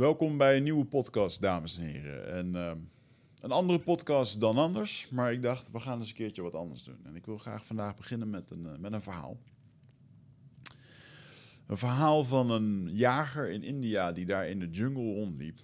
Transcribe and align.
Welkom 0.00 0.36
bij 0.36 0.56
een 0.56 0.62
nieuwe 0.62 0.84
podcast, 0.84 1.40
dames 1.40 1.78
en 1.78 1.84
heren. 1.84 2.32
En, 2.32 2.56
ehm, 2.56 2.78
een 3.40 3.50
andere 3.50 3.78
podcast 3.78 4.40
dan 4.40 4.56
anders, 4.56 5.08
maar 5.08 5.32
ik 5.32 5.42
dacht, 5.42 5.70
we 5.70 5.80
gaan 5.80 5.98
eens 5.98 6.08
een 6.08 6.14
keertje 6.14 6.42
wat 6.42 6.54
anders 6.54 6.84
doen. 6.84 6.98
En 7.04 7.16
ik 7.16 7.26
wil 7.26 7.38
graag 7.38 7.66
vandaag 7.66 7.96
beginnen 7.96 8.30
met 8.30 8.50
een, 8.50 8.66
eh, 8.66 8.78
met 8.78 8.92
een 8.92 9.02
verhaal. 9.02 9.38
Een 11.66 11.78
verhaal 11.78 12.24
van 12.24 12.50
een 12.50 12.88
jager 12.92 13.50
in 13.50 13.62
India 13.62 14.12
die 14.12 14.26
daar 14.26 14.48
in 14.48 14.58
de 14.58 14.70
jungle 14.70 15.14
rondliep. 15.14 15.60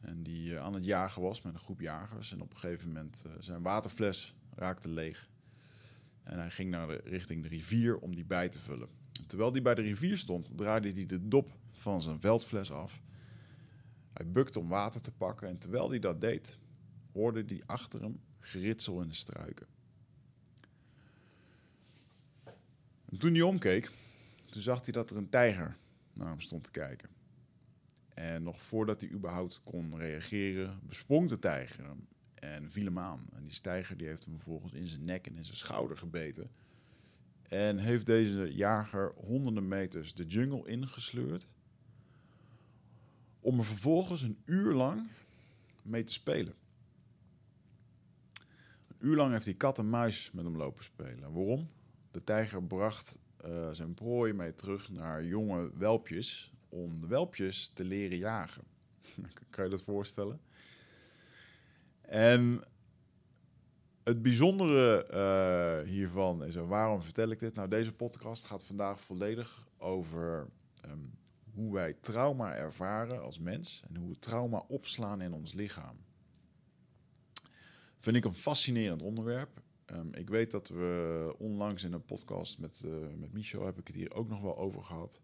En 0.00 0.22
die 0.22 0.54
eh, 0.54 0.62
aan 0.62 0.74
het 0.74 0.84
jagen 0.84 1.22
was 1.22 1.42
met 1.42 1.54
een 1.54 1.60
groep 1.60 1.80
jagers. 1.80 2.32
En 2.32 2.40
op 2.40 2.50
een 2.50 2.58
gegeven 2.58 2.88
moment 2.88 3.24
uh, 3.26 3.32
zijn 3.38 3.62
waterfles 3.62 4.34
raakte 4.54 4.88
leeg. 4.88 5.28
En 6.22 6.38
hij 6.38 6.50
ging 6.50 6.70
naar 6.70 6.86
de, 6.86 7.00
richting 7.04 7.42
de 7.42 7.48
rivier 7.48 7.98
om 7.98 8.14
die 8.14 8.26
bij 8.26 8.48
te 8.48 8.58
vullen. 8.58 8.88
terwijl 9.26 9.52
hij 9.52 9.62
bij 9.62 9.74
de 9.74 9.82
rivier 9.82 10.18
stond, 10.18 10.50
draaide 10.56 10.92
hij 10.92 11.06
de 11.06 11.28
dop 11.28 11.50
van 11.72 12.02
zijn 12.02 12.20
veldfles 12.20 12.72
af. 12.72 13.00
Hij 14.12 14.26
bukte 14.26 14.58
om 14.58 14.68
water 14.68 15.00
te 15.00 15.10
pakken 15.10 15.48
en 15.48 15.58
terwijl 15.58 15.90
hij 15.90 15.98
dat 15.98 16.20
deed, 16.20 16.58
hoorde 17.12 17.44
hij 17.46 17.62
achter 17.66 18.00
hem 18.00 18.20
geritsel 18.40 19.00
in 19.00 19.08
de 19.08 19.14
struiken. 19.14 19.66
En 23.04 23.18
toen 23.18 23.32
hij 23.32 23.42
omkeek, 23.42 23.90
toen 24.50 24.62
zag 24.62 24.84
hij 24.84 24.92
dat 24.92 25.10
er 25.10 25.16
een 25.16 25.28
tijger 25.28 25.76
naar 26.12 26.28
hem 26.28 26.40
stond 26.40 26.64
te 26.64 26.70
kijken. 26.70 27.08
En 28.14 28.42
nog 28.42 28.62
voordat 28.62 29.00
hij 29.00 29.10
überhaupt 29.10 29.60
kon 29.64 29.96
reageren, 29.96 30.80
besprong 30.82 31.28
de 31.28 31.38
tijger 31.38 31.84
hem 31.84 32.06
en 32.34 32.72
viel 32.72 32.84
hem 32.84 32.98
aan. 32.98 33.26
En 33.32 33.44
die 33.44 33.60
tijger 33.60 33.96
die 33.96 34.06
heeft 34.06 34.24
hem 34.24 34.34
vervolgens 34.34 34.72
in 34.72 34.86
zijn 34.86 35.04
nek 35.04 35.26
en 35.26 35.36
in 35.36 35.44
zijn 35.44 35.56
schouder 35.56 35.98
gebeten. 35.98 36.50
En 37.42 37.78
heeft 37.78 38.06
deze 38.06 38.54
jager 38.54 39.12
honderden 39.16 39.68
meters 39.68 40.14
de 40.14 40.26
jungle 40.26 40.68
ingesleurd. 40.68 41.46
Om 43.42 43.58
er 43.58 43.64
vervolgens 43.64 44.22
een 44.22 44.42
uur 44.44 44.72
lang 44.72 45.08
mee 45.82 46.04
te 46.04 46.12
spelen. 46.12 46.54
Een 48.88 48.96
uur 48.98 49.16
lang 49.16 49.32
heeft 49.32 49.44
hij 49.44 49.54
kat 49.54 49.78
en 49.78 49.90
muis 49.90 50.30
met 50.32 50.44
hem 50.44 50.56
lopen 50.56 50.84
spelen. 50.84 51.32
Waarom? 51.32 51.68
De 52.10 52.24
tijger 52.24 52.62
bracht 52.62 53.18
uh, 53.46 53.70
zijn 53.70 53.94
prooi 53.94 54.32
mee 54.32 54.54
terug 54.54 54.90
naar 54.90 55.24
jonge 55.24 55.70
welpjes 55.78 56.52
om 56.68 57.00
de 57.00 57.06
welpjes 57.06 57.70
te 57.74 57.84
leren 57.84 58.18
jagen. 58.18 58.64
kan 59.50 59.64
je 59.64 59.70
dat 59.70 59.82
voorstellen? 59.82 60.40
En 62.00 62.64
het 64.02 64.22
bijzondere 64.22 65.08
uh, 65.12 65.90
hiervan 65.90 66.44
is, 66.44 66.54
waarom 66.54 67.02
vertel 67.02 67.30
ik 67.30 67.38
dit? 67.38 67.54
Nou, 67.54 67.68
deze 67.68 67.92
podcast 67.92 68.44
gaat 68.44 68.64
vandaag 68.64 69.00
volledig 69.00 69.68
over 69.78 70.46
um, 70.88 71.12
hoe 71.54 71.72
wij 71.72 71.92
trauma 71.92 72.54
ervaren 72.54 73.22
als 73.22 73.38
mens 73.38 73.82
en 73.88 73.96
hoe 73.96 74.08
we 74.08 74.18
trauma 74.18 74.64
opslaan 74.68 75.20
in 75.20 75.32
ons 75.32 75.52
lichaam. 75.52 75.96
Vind 77.98 78.16
ik 78.16 78.24
een 78.24 78.34
fascinerend 78.34 79.02
onderwerp. 79.02 79.62
Um, 79.86 80.14
ik 80.14 80.28
weet 80.28 80.50
dat 80.50 80.68
we 80.68 81.34
onlangs 81.38 81.84
in 81.84 81.92
een 81.92 82.04
podcast 82.04 82.58
met, 82.58 82.82
uh, 82.86 82.92
met 83.16 83.32
Michel 83.32 83.64
heb 83.64 83.78
ik 83.78 83.86
het 83.86 83.96
hier 83.96 84.14
ook 84.14 84.28
nog 84.28 84.40
wel 84.40 84.56
over 84.56 84.82
gehad. 84.82 85.20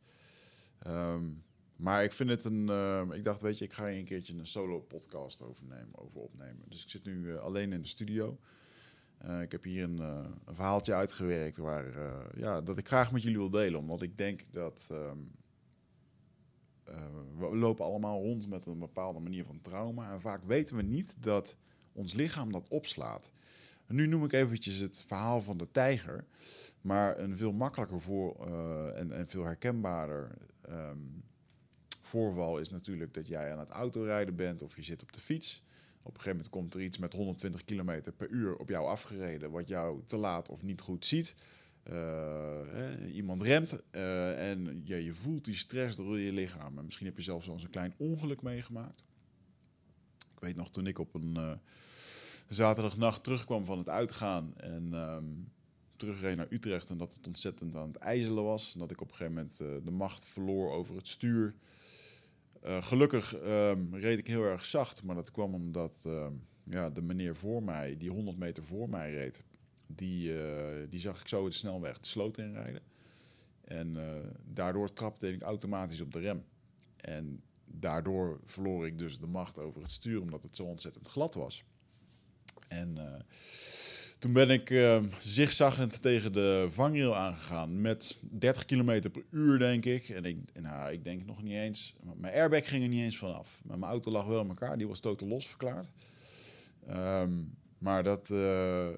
Um, 0.87 1.45
maar 1.77 2.05
ik 2.05 2.13
vind 2.13 2.31
het 2.31 2.45
een. 2.45 2.69
Uh, 2.69 3.03
ik 3.13 3.25
dacht, 3.25 3.41
weet 3.41 3.59
je, 3.59 3.65
ik 3.65 3.73
ga 3.73 3.87
hier 3.87 3.99
een 3.99 4.05
keertje 4.05 4.35
een 4.35 4.47
solo 4.47 4.81
podcast 4.81 5.43
overnemen, 5.43 5.99
over 5.99 6.21
opnemen. 6.21 6.65
Dus 6.69 6.83
ik 6.83 6.89
zit 6.89 7.05
nu 7.05 7.25
uh, 7.25 7.39
alleen 7.39 7.73
in 7.73 7.83
de 7.83 7.89
studio. 7.89 8.39
Uh, 9.25 9.41
ik 9.41 9.53
heb 9.53 9.65
hier 9.65 9.85
een, 9.85 9.99
een, 9.99 10.55
verhaaltje 10.55 10.95
uitgewerkt 10.95 11.57
waar, 11.57 11.87
ja, 12.37 12.61
dat 12.61 12.79
ik 12.79 12.87
graag 12.87 13.13
met 13.13 13.23
jullie 13.23 13.39
wil 13.39 13.51
delen. 13.51 13.81
Omdat 13.81 14.03
ik 14.03 14.17
denk 14.17 14.53
dat. 14.53 14.91
We 17.39 17.57
lopen 17.57 17.85
allemaal 17.85 18.23
rond 18.23 18.49
met 18.49 18.67
een 18.67 18.79
bepaalde 18.79 19.21
manier 19.21 19.45
van 19.45 19.61
trauma. 19.61 20.13
En 20.13 20.21
vaak 20.21 20.45
weten 20.45 20.77
we 20.77 20.83
niet 20.83 21.17
dat 21.21 21.57
ons 21.93 22.15
lichaam 22.15 22.53
dat 22.53 22.69
opslaat. 22.69 23.31
Nu 23.87 24.07
noem 24.07 24.25
ik 24.25 24.33
eventjes 24.33 24.79
het 24.79 25.05
verhaal 25.07 25.41
van 25.41 25.57
de 25.57 25.71
tijger. 25.71 26.25
Maar 26.81 27.19
een 27.19 27.37
veel 27.37 27.53
makkelijker 27.53 28.01
voor, 28.01 28.47
en, 28.95 29.13
en, 29.13 29.29
veel 29.29 29.45
herkenbaarder. 29.45 30.31
Um, 30.69 31.25
voorval 32.03 32.59
is 32.59 32.71
natuurlijk 32.71 33.15
dat 33.15 33.27
jij 33.27 33.53
aan 33.53 33.59
het 33.59 33.71
autorijden 33.71 34.37
bent 34.37 34.63
of 34.63 34.77
je 34.77 34.83
zit 34.83 35.03
op 35.03 35.13
de 35.13 35.21
fiets. 35.21 35.63
Op 36.03 36.15
een 36.15 36.21
gegeven 36.21 36.31
moment 36.31 36.49
komt 36.49 36.75
er 36.75 36.81
iets 36.81 36.99
met 36.99 37.13
120 37.13 37.65
km 37.65 38.01
per 38.17 38.29
uur 38.29 38.57
op 38.57 38.69
jou 38.69 38.87
afgereden, 38.87 39.51
wat 39.51 39.69
jou 39.69 40.03
te 40.07 40.17
laat 40.17 40.49
of 40.49 40.63
niet 40.63 40.81
goed 40.81 41.05
ziet. 41.05 41.35
Uh, 41.91 43.15
iemand 43.15 43.43
remt 43.43 43.83
uh, 43.93 44.51
en 44.51 44.83
je 44.85 45.15
voelt 45.15 45.45
die 45.45 45.55
stress 45.55 45.97
door 45.97 46.19
je 46.19 46.33
lichaam. 46.33 46.79
En 46.79 46.85
misschien 46.85 47.07
heb 47.07 47.17
je 47.17 47.23
zelfs 47.23 47.47
wel 47.47 47.55
eens 47.55 47.65
een 47.65 47.71
klein 47.71 47.95
ongeluk 47.97 48.43
meegemaakt. 48.43 49.05
Ik 50.35 50.41
weet 50.41 50.57
nog 50.57 50.71
toen 50.71 50.87
ik 50.87 50.99
op 50.99 51.15
een 51.15 51.35
uh, 51.39 51.53
zaterdagnacht 52.49 53.23
terugkwam 53.23 53.65
van 53.65 53.79
het 53.79 53.89
uitgaan 53.89 54.57
en 54.57 54.93
um, 54.93 55.53
terugreed 55.97 56.37
naar 56.37 56.47
Utrecht 56.51 56.91
en 56.91 56.99
dat 56.99 57.15
het 57.15 57.27
ontzettend 57.27 57.77
aan 57.77 57.89
het 57.89 57.97
ijzelen 57.97 58.45
was. 58.45 58.73
En 58.73 58.79
dat 58.79 58.91
ik 58.91 59.01
op 59.01 59.09
een 59.11 59.15
gegeven 59.15 59.35
moment 59.35 59.85
de 59.85 59.91
macht 59.91 60.25
verloor 60.25 60.73
over 60.73 60.97
het 60.97 61.09
stuur. 61.09 61.55
Gelukkig 62.63 63.35
um, 63.43 63.95
reed 63.95 64.19
ik 64.19 64.27
heel 64.27 64.45
erg 64.45 64.65
zacht, 64.65 65.03
maar 65.03 65.15
dat 65.15 65.31
kwam 65.31 65.55
omdat 65.55 66.05
uh, 66.07 66.27
ja, 66.65 66.91
de 66.91 67.03
meneer 67.03 67.37
voor 67.37 67.63
mij, 67.63 67.97
die 67.97 68.11
100 68.11 68.39
meter 68.39 68.65
voor 68.65 68.89
mij 68.89 69.13
reed, 69.13 69.45
die, 69.89 70.33
uh, 70.33 70.41
die 70.89 71.01
zag 71.01 71.21
ik 71.21 71.29
zo 71.29 71.45
de 71.45 71.55
snelweg 71.55 71.99
de 71.99 72.07
sloot 72.07 72.39
inrijden. 72.39 72.83
En 73.65 73.97
daardoor 74.45 74.93
trapte 74.93 75.33
ik 75.33 75.43
automatisch 75.43 76.01
op 76.01 76.13
de 76.13 76.21
rem. 76.21 76.45
En 76.97 77.43
daardoor 77.65 78.41
verloor 78.45 78.87
ik 78.87 78.99
dus 78.99 79.19
de 79.19 79.27
macht 79.27 79.59
over 79.59 79.83
het 79.83 79.91
stuur, 79.91 80.21
omdat 80.21 80.43
het 80.43 80.57
zo 80.57 80.65
ontzettend 80.65 81.09
glad 81.09 81.35
was. 81.35 81.65
En 82.69 82.99
toen 84.19 84.33
ben 84.33 84.51
ik 84.51 84.71
uh, 84.71 85.03
zigzaggend 85.21 86.03
tegen 86.03 86.33
de 86.33 86.67
vangrail 86.71 87.17
aangegaan 87.17 87.81
met 87.81 88.17
30 88.21 88.65
km 88.65 89.11
per 89.11 89.25
uur, 89.31 89.59
denk 89.59 89.85
ik. 89.85 90.09
En 90.09 90.25
ik, 90.25 90.37
nou, 90.61 90.93
ik 90.93 91.05
denk 91.05 91.27
nog 91.27 91.43
niet 91.43 91.55
eens... 91.55 91.95
Mijn 92.17 92.35
airbag 92.35 92.69
ging 92.69 92.83
er 92.83 92.89
niet 92.89 93.03
eens 93.03 93.19
vanaf. 93.19 93.61
Maar 93.65 93.79
mijn 93.79 93.91
auto 93.91 94.11
lag 94.11 94.27
wel 94.27 94.41
in 94.41 94.49
elkaar. 94.49 94.79
Die 94.79 94.89
was 94.89 95.01
totaal 95.01 95.29
los 95.29 95.47
verklaard. 95.47 95.89
Um, 96.91 97.57
maar 97.79 98.03
dat... 98.03 98.29
Uh, 98.31 98.89
uh, 98.89 98.95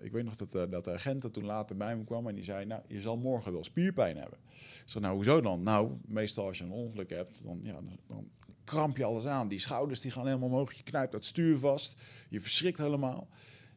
ik 0.00 0.12
weet 0.12 0.24
nog 0.24 0.36
dat, 0.36 0.70
dat 0.70 0.84
de 0.84 0.92
agent 0.92 1.32
toen 1.32 1.44
later 1.44 1.76
bij 1.76 1.96
me 1.96 2.04
kwam 2.04 2.28
en 2.28 2.34
die 2.34 2.44
zei... 2.44 2.64
Nou, 2.64 2.82
je 2.86 3.00
zal 3.00 3.16
morgen 3.16 3.52
wel 3.52 3.64
spierpijn 3.64 4.16
hebben. 4.16 4.38
Ik 4.48 4.82
zei, 4.84 5.04
nou, 5.04 5.16
hoezo 5.16 5.40
dan? 5.40 5.62
Nou, 5.62 5.92
meestal 6.06 6.46
als 6.46 6.58
je 6.58 6.64
een 6.64 6.70
ongeluk 6.70 7.10
hebt, 7.10 7.42
dan, 7.44 7.60
ja, 7.62 7.78
dan, 8.06 8.28
kramp 8.64 8.96
je 8.96 9.04
alles 9.04 9.26
aan. 9.26 9.48
Die 9.48 9.58
schouders 9.58 10.00
die 10.00 10.10
gaan 10.10 10.26
helemaal 10.26 10.48
omhoog. 10.48 10.72
Je 10.72 10.82
knijpt 10.82 11.12
dat 11.12 11.24
stuur 11.24 11.58
vast. 11.58 12.00
Je 12.28 12.40
verschrikt 12.40 12.78
helemaal. 12.78 13.28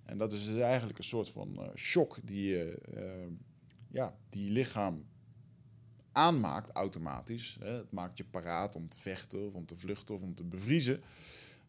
En 0.04 0.18
dat 0.18 0.34
is 0.34 0.46
dus 0.46 0.58
eigenlijk 0.58 0.98
een 0.98 1.04
soort 1.04 1.30
van 1.30 1.72
shock 1.76 2.18
die 2.24 2.50
je 2.50 2.78
ja, 3.96 4.16
die 4.30 4.52
lichaam 4.52 5.06
aanmaakt 6.12 6.70
automatisch. 6.70 7.58
Hè. 7.60 7.72
Het 7.72 7.92
maakt 7.92 8.18
je 8.18 8.24
paraat 8.24 8.76
om 8.76 8.90
te 8.90 9.00
vechten 9.00 9.48
of 9.48 9.54
om 9.54 9.66
te 9.66 9.78
vluchten 9.78 10.16
of 10.16 10.22
om 10.22 10.36
te 10.36 10.44
bevriezen. 10.44 11.02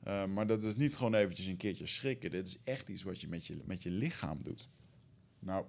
Uh, 0.06 0.24
maar 0.26 0.46
dat 0.46 0.64
is 0.64 0.76
niet 0.76 0.96
gewoon 0.96 1.14
eventjes 1.14 1.46
een 1.46 1.56
keertje 1.56 1.86
schrikken. 1.86 2.30
Dit 2.30 2.46
is 2.46 2.58
echt 2.64 2.88
iets 2.88 3.02
wat 3.02 3.20
je 3.20 3.28
met 3.28 3.46
je, 3.46 3.58
met 3.64 3.82
je 3.82 3.90
lichaam 3.90 4.42
doet. 4.42 4.68
Nou, 5.38 5.64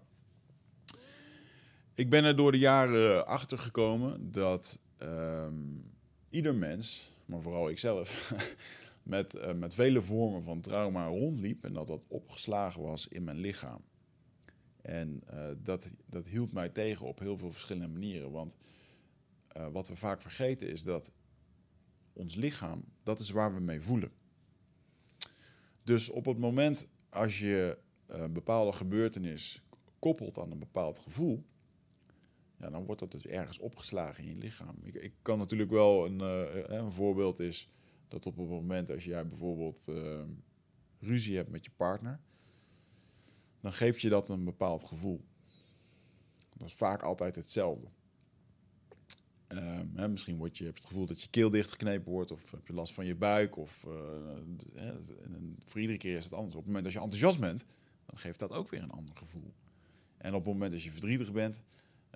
ik 1.93 2.09
ben 2.09 2.23
er 2.23 2.35
door 2.35 2.51
de 2.51 2.57
jaren 2.57 3.27
achter 3.27 3.57
gekomen 3.57 4.31
dat 4.31 4.79
um, 5.01 5.91
ieder 6.29 6.55
mens, 6.55 7.11
maar 7.25 7.41
vooral 7.41 7.69
ikzelf, 7.69 8.33
met, 9.03 9.35
uh, 9.35 9.53
met 9.53 9.73
vele 9.73 10.01
vormen 10.01 10.43
van 10.43 10.61
trauma 10.61 11.07
rondliep 11.07 11.63
en 11.63 11.73
dat 11.73 11.87
dat 11.87 12.03
opgeslagen 12.07 12.81
was 12.81 13.07
in 13.07 13.23
mijn 13.23 13.37
lichaam. 13.37 13.81
En 14.81 15.23
uh, 15.33 15.47
dat, 15.63 15.87
dat 16.05 16.27
hield 16.27 16.51
mij 16.51 16.69
tegen 16.69 17.05
op 17.05 17.19
heel 17.19 17.37
veel 17.37 17.51
verschillende 17.51 17.93
manieren. 17.93 18.31
Want 18.31 18.55
wat 19.71 19.87
we 19.87 19.95
vaak 19.95 20.21
vergeten 20.21 20.69
is 20.69 20.83
dat 20.83 21.11
ons 22.13 22.35
lichaam, 22.35 22.83
dat 23.03 23.19
is 23.19 23.29
waar 23.29 23.55
we 23.55 23.61
mee 23.61 23.81
voelen. 23.81 24.11
Dus 25.87 26.09
op 26.09 26.25
het 26.25 26.37
moment 26.37 26.87
als 27.09 27.39
je 27.39 27.77
een 28.07 28.33
bepaalde 28.33 28.71
gebeurtenis 28.71 29.61
koppelt 29.99 30.39
aan 30.39 30.51
een 30.51 30.59
bepaald 30.59 30.99
gevoel, 30.99 31.43
ja, 32.57 32.69
dan 32.69 32.85
wordt 32.85 32.99
dat 32.99 33.11
dus 33.11 33.25
ergens 33.25 33.59
opgeslagen 33.59 34.23
in 34.23 34.29
je 34.29 34.35
lichaam. 34.35 34.75
Ik, 34.83 34.95
ik 34.95 35.13
kan 35.21 35.37
natuurlijk 35.37 35.69
wel 35.69 36.05
een, 36.05 36.19
een 36.75 36.91
voorbeeld 36.91 37.39
is 37.39 37.69
dat 38.07 38.25
op 38.25 38.37
het 38.37 38.49
moment 38.49 38.91
als 38.91 39.03
jij 39.03 39.27
bijvoorbeeld 39.27 39.87
uh, 39.89 40.23
ruzie 40.99 41.35
hebt 41.35 41.49
met 41.49 41.65
je 41.65 41.71
partner, 41.75 42.19
dan 43.59 43.73
geeft 43.73 44.01
je 44.01 44.09
dat 44.09 44.29
een 44.29 44.43
bepaald 44.43 44.83
gevoel. 44.83 45.25
Dat 46.57 46.67
is 46.67 46.73
vaak 46.73 47.01
altijd 47.01 47.35
hetzelfde. 47.35 47.87
Hè, 49.47 50.07
misschien 50.07 50.35
je, 50.35 50.43
heb 50.43 50.55
je 50.57 50.65
het 50.81 50.85
gevoel 50.85 51.05
dat 51.05 51.21
je 51.21 51.29
keel 51.29 51.49
dichtgeknepen 51.49 52.11
wordt, 52.11 52.31
of 52.31 52.51
heb 52.51 52.67
je 52.67 52.73
last 52.73 52.93
van 52.93 53.05
je 53.05 53.15
buik, 53.15 53.57
of 53.57 53.85
uh, 53.87 53.93
hè, 54.73 54.93
voor 55.65 55.81
iedere 55.81 55.97
keer 55.97 56.17
is 56.17 56.23
het 56.23 56.33
anders. 56.33 56.55
Op 56.55 56.59
het 56.59 56.67
moment 56.67 56.83
dat 56.83 56.93
je 56.93 56.99
enthousiast 56.99 57.39
bent, 57.39 57.65
dan 58.05 58.17
geeft 58.17 58.39
dat 58.39 58.51
ook 58.51 58.69
weer 58.69 58.81
een 58.81 58.91
ander 58.91 59.15
gevoel. 59.15 59.53
En 60.17 60.33
op 60.33 60.43
het 60.43 60.53
moment 60.53 60.71
dat 60.71 60.83
je 60.83 60.91
verdrietig 60.91 61.31
bent, 61.31 61.61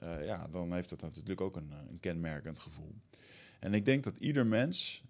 uh, 0.03 0.25
ja, 0.25 0.47
dan 0.47 0.73
heeft 0.73 0.89
dat 0.89 1.01
natuurlijk 1.01 1.41
ook 1.41 1.55
een, 1.55 1.71
een 1.89 1.99
kenmerkend 1.99 2.59
gevoel. 2.59 2.95
En 3.59 3.73
ik 3.73 3.85
denk 3.85 4.03
dat 4.03 4.17
ieder 4.17 4.45
mens 4.45 5.03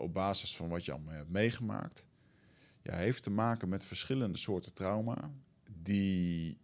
op 0.00 0.12
basis 0.12 0.56
van 0.56 0.68
wat 0.68 0.84
je 0.84 0.92
allemaal 0.92 1.14
hebt 1.14 1.30
meegemaakt, 1.30 2.06
ja, 2.82 2.96
heeft 2.96 3.22
te 3.22 3.30
maken 3.30 3.68
met 3.68 3.84
verschillende 3.84 4.38
soorten 4.38 4.74
trauma 4.74 5.30
die 5.82 6.58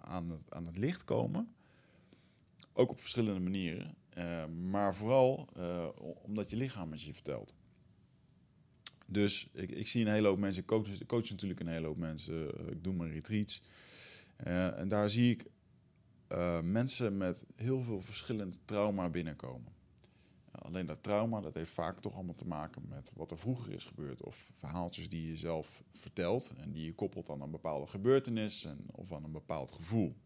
aan, 0.00 0.42
aan 0.48 0.66
het 0.66 0.76
licht 0.76 1.04
komen. 1.04 1.55
Ook 2.78 2.90
op 2.90 3.00
verschillende 3.00 3.40
manieren. 3.40 3.96
maar 4.70 4.94
vooral 4.94 5.48
omdat 6.22 6.50
je 6.50 6.56
lichaam 6.56 6.92
het 6.92 7.02
je 7.02 7.14
vertelt. 7.14 7.54
Dus 9.06 9.48
ik, 9.52 9.70
ik 9.70 9.88
zie 9.88 10.04
een 10.04 10.12
hele 10.12 10.28
hoop 10.28 10.38
mensen, 10.38 10.62
ik 10.62 11.06
coach, 11.06 11.30
natuurlijk 11.30 11.60
een 11.60 11.68
hele 11.68 11.86
hoop 11.86 11.96
mensen, 11.96 12.58
eh, 12.58 12.66
ik 12.66 12.84
doe 12.84 12.94
mijn 12.94 13.12
retreats. 13.12 13.62
En 14.36 14.88
daar 14.88 15.10
zie 15.10 15.30
ik 15.30 15.46
mensen 16.62 17.16
met 17.16 17.44
heel 17.54 17.82
veel 17.82 18.00
verschillend 18.00 18.58
trauma 18.64 19.08
binnenkomen. 19.08 19.72
alleen 20.50 20.86
dat 20.86 21.02
trauma, 21.02 21.40
dat 21.40 21.54
heeft 21.54 21.70
vaak 21.70 22.00
toch 22.00 22.14
allemaal 22.14 22.34
te 22.34 22.46
maken 22.46 22.82
met 22.88 23.12
wat 23.14 23.30
er 23.30 23.38
vroeger 23.38 23.72
is 23.72 23.84
gebeurd. 23.84 24.22
Of 24.22 24.50
verhaaltjes 24.52 25.08
die 25.08 25.28
je 25.28 25.36
zelf 25.36 25.82
vertelt 25.92 26.52
en 26.56 26.72
die 26.72 26.84
je 26.84 26.94
koppelt 26.94 27.30
aan 27.30 27.40
een 27.40 27.50
bepaalde 27.50 27.86
gebeurtenis 27.86 28.64
en, 28.64 28.78
of 28.92 29.12
aan 29.12 29.24
een 29.24 29.32
bepaald 29.32 29.72
gevoel. 29.72 30.16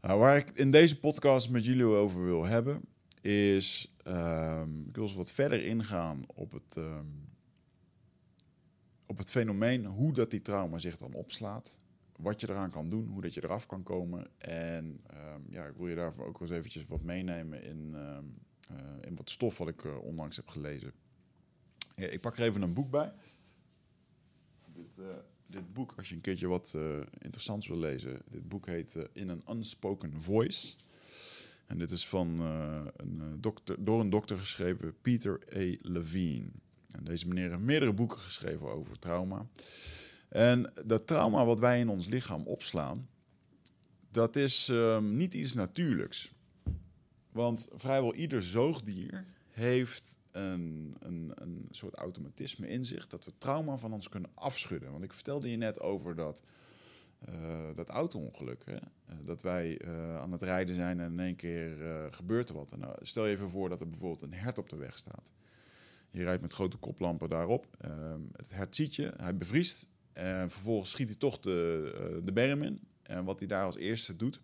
Nou, 0.00 0.18
waar 0.20 0.36
ik 0.36 0.50
in 0.50 0.70
deze 0.70 1.00
podcast 1.00 1.50
met 1.50 1.64
jullie 1.64 1.84
over 1.84 2.24
wil 2.24 2.44
hebben, 2.44 2.80
is, 3.20 3.96
um, 4.06 4.84
ik 4.88 4.94
wil 4.94 5.04
eens 5.04 5.14
wat 5.14 5.32
verder 5.32 5.64
ingaan 5.64 6.24
op 6.26 6.52
het, 6.52 6.76
um, 6.76 7.28
op 9.06 9.18
het 9.18 9.30
fenomeen 9.30 9.84
hoe 9.84 10.12
dat 10.12 10.30
die 10.30 10.42
trauma 10.42 10.78
zich 10.78 10.96
dan 10.96 11.12
opslaat. 11.12 11.76
Wat 12.16 12.40
je 12.40 12.50
eraan 12.50 12.70
kan 12.70 12.88
doen, 12.88 13.08
hoe 13.08 13.20
dat 13.22 13.34
je 13.34 13.44
eraf 13.44 13.66
kan 13.66 13.82
komen. 13.82 14.26
En 14.38 15.00
um, 15.14 15.46
ja, 15.48 15.66
ik 15.66 15.76
wil 15.76 15.88
je 15.88 15.94
daarvoor 15.94 16.26
ook 16.26 16.40
eens 16.40 16.50
eventjes 16.50 16.84
wat 16.84 17.02
meenemen 17.02 17.62
in, 17.62 17.94
uh, 17.94 18.78
in 19.00 19.16
wat 19.16 19.30
stof 19.30 19.58
wat 19.58 19.68
ik 19.68 19.84
uh, 19.84 20.02
onlangs 20.02 20.36
heb 20.36 20.48
gelezen. 20.48 20.92
Ja, 21.94 22.06
ik 22.06 22.20
pak 22.20 22.36
er 22.36 22.44
even 22.44 22.62
een 22.62 22.74
boek 22.74 22.90
bij. 22.90 23.12
Dit, 24.66 24.98
uh, 24.98 25.06
dit 25.50 25.72
boek, 25.72 25.94
als 25.96 26.08
je 26.08 26.14
een 26.14 26.20
keertje 26.20 26.46
wat 26.46 26.74
interessants 27.18 27.66
wil 27.66 27.78
lezen. 27.78 28.22
Dit 28.30 28.48
boek 28.48 28.66
heet 28.66 29.08
In 29.12 29.30
an 29.30 29.56
Unspoken 29.56 30.20
Voice. 30.20 30.74
En 31.66 31.78
dit 31.78 31.90
is 31.90 32.08
van 32.08 32.36
uh, 32.40 32.80
een 32.96 33.40
dokter, 33.40 33.84
door 33.84 34.00
een 34.00 34.10
dokter 34.10 34.38
geschreven, 34.38 34.94
Peter 35.02 35.40
A. 35.56 35.76
Levine. 35.82 36.48
En 36.90 37.04
deze 37.04 37.28
meneer 37.28 37.50
heeft 37.50 37.62
meerdere 37.62 37.92
boeken 37.92 38.18
geschreven 38.18 38.72
over 38.72 38.98
trauma. 38.98 39.46
En 40.28 40.72
dat 40.84 41.06
trauma 41.06 41.44
wat 41.44 41.60
wij 41.60 41.80
in 41.80 41.88
ons 41.88 42.06
lichaam 42.06 42.46
opslaan, 42.46 43.08
dat 44.10 44.36
is 44.36 44.68
um, 44.68 45.16
niet 45.16 45.34
iets 45.34 45.54
natuurlijks. 45.54 46.32
Want 47.32 47.68
vrijwel 47.74 48.14
ieder 48.14 48.42
zoogdier 48.42 49.26
heeft 49.50 50.19
een, 50.32 50.96
een, 50.98 51.32
een 51.34 51.68
soort 51.70 51.94
automatisme 51.94 52.68
in 52.68 52.84
zich 52.84 53.06
dat 53.06 53.24
we 53.24 53.32
trauma 53.38 53.76
van 53.76 53.92
ons 53.92 54.08
kunnen 54.08 54.30
afschudden. 54.34 54.90
Want 54.90 55.04
ik 55.04 55.12
vertelde 55.12 55.50
je 55.50 55.56
net 55.56 55.80
over 55.80 56.14
dat 56.14 56.42
uh, 57.28 57.68
dat 57.74 57.88
auto-ongeluk. 57.88 58.64
Hè? 58.64 58.74
Uh, 58.74 59.16
dat 59.24 59.42
wij 59.42 59.80
uh, 59.84 60.16
aan 60.18 60.32
het 60.32 60.42
rijden 60.42 60.74
zijn 60.74 61.00
en 61.00 61.12
in 61.12 61.20
één 61.20 61.36
keer 61.36 61.76
gebeurt 62.10 62.48
er 62.48 62.54
wat. 62.54 62.76
Stel 63.00 63.26
je 63.26 63.34
even 63.34 63.50
voor 63.50 63.68
dat 63.68 63.80
er 63.80 63.88
bijvoorbeeld 63.88 64.22
een 64.22 64.38
hert 64.38 64.58
op 64.58 64.68
de 64.68 64.76
weg 64.76 64.98
staat. 64.98 65.32
Je 66.10 66.22
rijdt 66.22 66.42
met 66.42 66.52
grote 66.52 66.76
koplampen 66.76 67.28
daarop. 67.28 67.66
Ehm, 67.80 68.20
het 68.36 68.50
hert 68.50 68.76
ziet 68.76 68.94
je, 68.94 69.12
hij 69.16 69.36
bevriest. 69.36 69.88
En 70.12 70.50
vervolgens 70.50 70.90
schiet 70.90 71.08
hij 71.08 71.16
toch 71.16 71.38
de, 71.38 72.20
de 72.24 72.32
berm 72.32 72.62
in. 72.62 72.80
En 73.02 73.24
wat 73.24 73.38
hij 73.38 73.48
daar 73.48 73.64
als 73.64 73.76
eerste 73.76 74.16
doet... 74.16 74.40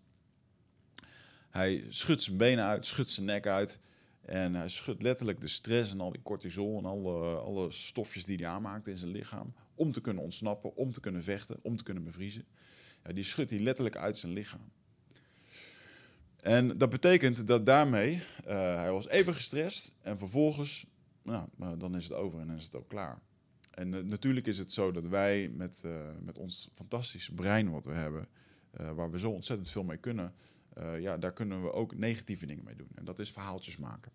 Hij 1.51 1.85
schudt 1.89 2.23
zijn 2.23 2.37
benen 2.37 2.65
uit, 2.65 2.87
schudt 2.87 3.11
zijn 3.11 3.27
nek 3.27 3.47
uit... 3.47 3.79
En 4.27 4.55
hij 4.55 4.69
schudt 4.69 5.03
letterlijk 5.03 5.41
de 5.41 5.49
stress 5.49 5.93
en 5.93 6.01
al 6.01 6.13
die 6.13 6.23
cortisol 6.23 6.79
en 6.79 6.85
alle, 6.85 7.37
alle 7.37 7.71
stofjes 7.71 8.25
die 8.25 8.37
hij 8.37 8.47
aanmaakt 8.47 8.87
in 8.87 8.97
zijn 8.97 9.11
lichaam. 9.11 9.55
Om 9.75 9.93
te 9.93 10.01
kunnen 10.01 10.23
ontsnappen, 10.23 10.77
om 10.77 10.93
te 10.93 11.01
kunnen 11.01 11.23
vechten, 11.23 11.59
om 11.63 11.77
te 11.77 11.85
kunnen 11.85 12.05
bevriezen. 12.05 12.45
Ja, 13.05 13.13
die 13.13 13.25
schudt 13.25 13.51
hij 13.51 13.59
letterlijk 13.59 13.97
uit 13.97 14.19
zijn 14.19 14.33
lichaam. 14.33 14.71
En 16.37 16.79
dat 16.79 16.91
betekent 16.91 17.47
dat 17.47 17.67
daarmee, 17.67 18.15
uh, 18.15 18.21
hij 18.75 18.93
was 18.93 19.09
even 19.09 19.35
gestrest 19.35 19.95
en 20.01 20.19
vervolgens, 20.19 20.87
nou, 21.23 21.49
dan 21.79 21.97
is 21.97 22.05
het 22.05 22.13
over 22.13 22.41
en 22.41 22.47
dan 22.47 22.57
is 22.57 22.65
het 22.65 22.75
ook 22.75 22.89
klaar. 22.89 23.21
En 23.71 23.93
uh, 23.93 24.03
natuurlijk 24.03 24.47
is 24.47 24.59
het 24.59 24.73
zo 24.73 24.93
dat 24.93 25.07
wij 25.07 25.49
met, 25.49 25.85
met 26.21 26.39
ons 26.39 26.69
fantastische 26.75 27.33
brein 27.33 27.71
wat 27.71 27.85
we 27.85 27.93
hebben, 27.93 28.29
waar 28.71 29.11
we 29.11 29.19
zo 29.19 29.31
ontzettend 29.31 29.71
veel 29.71 29.85
mee 29.85 29.97
kunnen, 29.97 30.35
ja, 30.99 31.17
daar 31.17 31.33
kunnen 31.33 31.63
we 31.63 31.73
ook 31.73 31.95
negatieve 31.95 32.47
dingen 32.47 32.65
mee 32.65 32.77
doen. 32.77 32.91
En 32.95 33.05
dat 33.05 33.19
is 33.19 33.33
verhaaltjes 33.33 33.77
maken. 33.77 34.13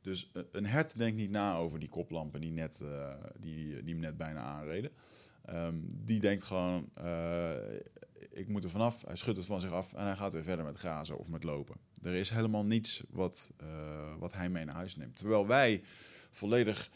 Dus 0.00 0.30
een 0.52 0.66
hert 0.66 0.98
denkt 0.98 1.16
niet 1.16 1.30
na 1.30 1.56
over 1.56 1.78
die 1.78 1.88
koplampen 1.88 2.40
die, 2.40 2.52
net, 2.52 2.80
die, 3.38 3.82
die 3.82 3.92
hem 3.94 4.02
net 4.02 4.16
bijna 4.16 4.40
aanreden. 4.40 4.90
Um, 5.50 5.84
die 6.04 6.20
denkt 6.20 6.42
gewoon, 6.42 6.90
ik 8.30 8.48
moet 8.48 8.64
er 8.64 8.70
vanaf. 8.70 9.02
Hij 9.06 9.16
schudt 9.16 9.36
het 9.36 9.46
van 9.46 9.60
zich 9.60 9.72
af 9.72 9.92
en 9.92 10.04
hij 10.04 10.16
gaat 10.16 10.32
weer 10.32 10.42
verder 10.42 10.64
met 10.64 10.78
grazen 10.78 11.18
of 11.18 11.28
met 11.28 11.44
lopen. 11.44 11.76
Er 12.02 12.14
is 12.14 12.30
helemaal 12.30 12.64
niets 12.64 13.02
wat, 13.10 13.50
wat 14.18 14.32
hij 14.32 14.48
mee 14.48 14.64
naar 14.64 14.74
huis 14.74 14.96
neemt. 14.96 15.16
Terwijl 15.16 15.46
wij 15.46 15.82
volledig 16.30 16.90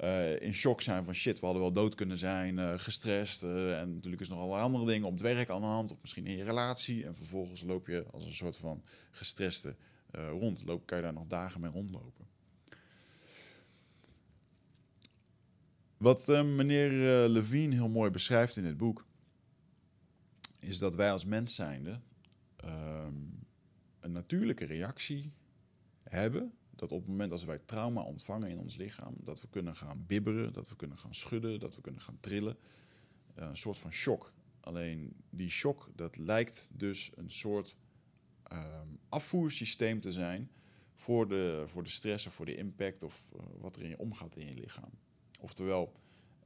uh, 0.00 0.40
in 0.40 0.54
shock 0.54 0.80
zijn 0.80 1.04
van 1.04 1.14
shit, 1.14 1.40
we 1.40 1.44
hadden 1.44 1.62
wel 1.62 1.72
dood 1.72 1.94
kunnen 1.94 2.18
zijn, 2.18 2.80
gestrest. 2.80 3.42
en 3.42 3.94
natuurlijk 3.94 4.22
is 4.22 4.28
nog 4.28 4.38
allerlei 4.38 4.62
andere 4.62 4.86
dingen 4.86 5.06
op 5.06 5.12
het 5.12 5.22
werk 5.22 5.50
aan 5.50 5.60
de 5.60 5.66
hand 5.66 5.92
of 5.92 5.98
misschien 6.00 6.26
in 6.26 6.36
je 6.36 6.44
relatie. 6.44 7.06
En 7.06 7.14
vervolgens 7.14 7.62
loop 7.62 7.86
je 7.86 8.04
als 8.10 8.26
een 8.26 8.32
soort 8.32 8.56
van 8.56 8.82
gestreste 9.10 9.76
rond. 10.12 10.64
Loop, 10.64 10.86
kan 10.86 10.96
je 10.98 11.04
daar 11.04 11.12
nog 11.12 11.26
dagen 11.26 11.60
mee 11.60 11.70
rondlopen. 11.70 12.26
Wat 15.96 16.26
meneer 16.26 16.90
Levine 17.28 17.74
heel 17.74 17.88
mooi 17.88 18.10
beschrijft 18.10 18.56
in 18.56 18.64
het 18.64 18.76
boek, 18.76 19.06
is 20.58 20.78
dat 20.78 20.94
wij 20.94 21.12
als 21.12 21.24
mens 21.24 21.54
zijnde 21.54 22.00
um, 22.64 23.46
een 24.00 24.12
natuurlijke 24.12 24.64
reactie 24.64 25.32
hebben. 26.02 26.52
Dat 26.80 26.92
op 26.92 26.98
het 26.98 27.08
moment 27.08 27.32
als 27.32 27.44
wij 27.44 27.58
trauma 27.64 28.02
ontvangen 28.02 28.50
in 28.50 28.58
ons 28.58 28.76
lichaam, 28.76 29.14
dat 29.18 29.40
we 29.40 29.48
kunnen 29.50 29.76
gaan 29.76 30.04
bibberen, 30.06 30.52
dat 30.52 30.68
we 30.68 30.76
kunnen 30.76 30.98
gaan 30.98 31.14
schudden, 31.14 31.60
dat 31.60 31.74
we 31.74 31.80
kunnen 31.80 32.00
gaan 32.00 32.20
trillen. 32.20 32.56
Uh, 33.38 33.44
een 33.44 33.56
soort 33.56 33.78
van 33.78 33.92
shock. 33.92 34.32
Alleen 34.60 35.14
die 35.30 35.50
shock, 35.50 35.90
dat 35.94 36.16
lijkt 36.16 36.68
dus 36.72 37.10
een 37.14 37.30
soort 37.30 37.76
um, 38.52 38.98
afvoersysteem 39.08 40.00
te 40.00 40.12
zijn 40.12 40.50
voor 40.94 41.28
de, 41.28 41.62
voor 41.66 41.82
de 41.82 41.88
stress 41.90 42.26
of 42.26 42.34
voor 42.34 42.46
de 42.46 42.56
impact 42.56 43.02
of 43.02 43.30
wat 43.58 43.76
er 43.76 43.82
in 43.82 43.88
je 43.88 43.98
omgaat 43.98 44.36
in 44.36 44.46
je 44.46 44.54
lichaam. 44.54 44.90
Oftewel, 45.40 45.92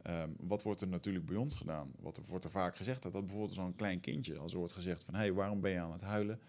um, 0.07 0.37
wat 0.39 0.63
wordt 0.63 0.81
er 0.81 0.89
natuurlijk 0.89 1.27
bij 1.27 1.37
ons 1.37 1.55
gedaan? 1.55 1.93
Wat 2.01 2.27
wordt 2.27 2.45
er 2.45 2.51
vaak 2.51 2.77
gezegd? 2.77 3.03
Dat, 3.03 3.13
dat 3.13 3.23
bijvoorbeeld 3.23 3.55
zo'n 3.55 3.75
klein 3.75 4.01
kindje, 4.01 4.39
als 4.39 4.53
er 4.53 4.59
wordt 4.59 4.73
gezegd 4.73 5.05
van... 5.05 5.15
hé, 5.15 5.21
hey, 5.21 5.33
waarom 5.33 5.61
ben 5.61 5.71
je 5.71 5.79
aan 5.79 5.93
het 5.93 6.03
huilen? 6.03 6.41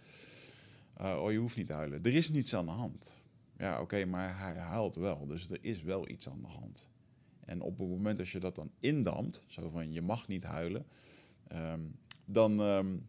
Uh, 1.02 1.22
oh, 1.22 1.32
je 1.32 1.38
hoeft 1.38 1.56
niet 1.56 1.68
te 1.68 1.74
huilen. 1.74 2.04
Er 2.04 2.16
is 2.16 2.30
niets 2.30 2.56
aan 2.56 2.66
de 2.66 2.72
hand. 2.72 3.24
Ja, 3.58 3.82
oké, 3.82 4.06
maar 4.06 4.40
hij 4.40 4.54
huilt 4.54 4.96
wel. 4.96 5.28
Dus 5.28 5.50
er 5.50 5.58
is 5.62 5.82
wel 5.82 6.10
iets 6.10 6.30
aan 6.30 6.42
de 6.42 6.48
hand. 6.48 6.90
En 7.46 7.62
op 7.62 7.78
het 7.78 7.88
moment 7.88 8.18
dat 8.18 8.30
je 8.30 8.40
dat 8.40 8.56
dan 8.56 8.72
indampt, 8.80 9.44
zo 9.48 9.70
van 9.70 9.94
je 9.94 10.02
mag 10.02 10.28
niet 10.28 10.44
huilen... 10.44 10.86
Um, 11.54 11.96
dan, 12.26 12.60
um, 12.60 13.08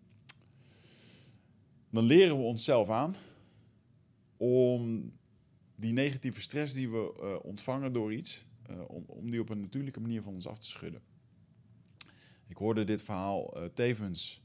dan 1.90 2.04
leren 2.04 2.36
we 2.36 2.42
onszelf 2.42 2.90
aan 2.90 3.14
om 4.36 5.12
die 5.74 5.92
negatieve 5.92 6.40
stress 6.40 6.74
die 6.74 6.90
we 6.90 7.14
uh, 7.20 7.36
ontvangen 7.42 7.92
door 7.92 8.12
iets 8.12 8.46
uh, 8.70 8.88
om, 8.88 9.04
om 9.06 9.30
die 9.30 9.40
op 9.40 9.48
een 9.48 9.60
natuurlijke 9.60 10.00
manier 10.00 10.22
van 10.22 10.34
ons 10.34 10.46
af 10.46 10.58
te 10.58 10.66
schudden. 10.66 11.02
Ik 12.46 12.56
hoorde 12.56 12.84
dit 12.84 13.02
verhaal 13.02 13.62
uh, 13.62 13.68
tevens 13.74 14.42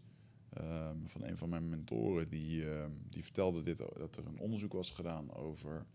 uh, 0.57 0.89
van 1.05 1.23
een 1.23 1.37
van 1.37 1.49
mijn 1.49 1.69
mentoren, 1.69 2.29
die, 2.29 2.69
ehm, 2.69 2.91
die 3.09 3.23
vertelde 3.23 3.63
dit, 3.63 3.77
dat 3.77 4.15
er 4.15 4.25
een 4.25 4.39
onderzoek 4.39 4.73
was 4.73 4.91
gedaan 4.91 5.33
over 5.33 5.85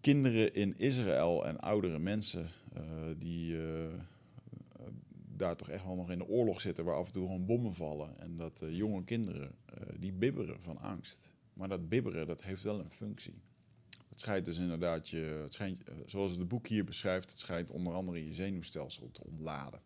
kinderen 0.00 0.54
in 0.54 0.78
Israël 0.78 1.46
en 1.46 1.60
oudere 1.60 1.98
mensen 1.98 2.48
eh, 2.72 2.82
die 3.18 3.56
daar 5.36 5.56
toch 5.56 5.68
echt 5.68 5.84
wel 5.84 5.94
nog 5.94 6.10
in 6.10 6.18
de 6.18 6.28
oorlog 6.28 6.60
zitten, 6.60 6.84
waar 6.84 6.96
af 6.96 7.06
en 7.06 7.12
toe 7.12 7.26
gewoon 7.26 7.46
bommen 7.46 7.74
vallen. 7.74 8.18
En 8.18 8.36
dat 8.36 8.62
jonge 8.68 9.04
kinderen, 9.04 9.54
die 9.98 10.12
bibberen 10.12 10.60
van 10.60 10.78
angst. 10.78 11.34
Maar 11.56 11.68
dat 11.68 11.88
bibberen, 11.88 12.26
dat 12.26 12.42
heeft 12.42 12.62
wel 12.62 12.80
een 12.80 12.90
functie. 12.90 13.42
Het 14.08 14.20
schijnt 14.20 14.44
dus 14.44 14.58
inderdaad, 14.58 15.08
je, 15.08 15.16
het 15.42 15.52
schijnt, 15.52 15.84
eh, 15.84 15.94
zoals 16.06 16.36
het 16.36 16.48
boek 16.48 16.66
hier 16.66 16.84
beschrijft, 16.84 17.30
het 17.30 17.38
schijnt 17.38 17.70
onder 17.70 17.92
andere 17.92 18.26
je 18.26 18.34
zenuwstelsel 18.34 19.10
te 19.10 19.24
ontladen. 19.24 19.80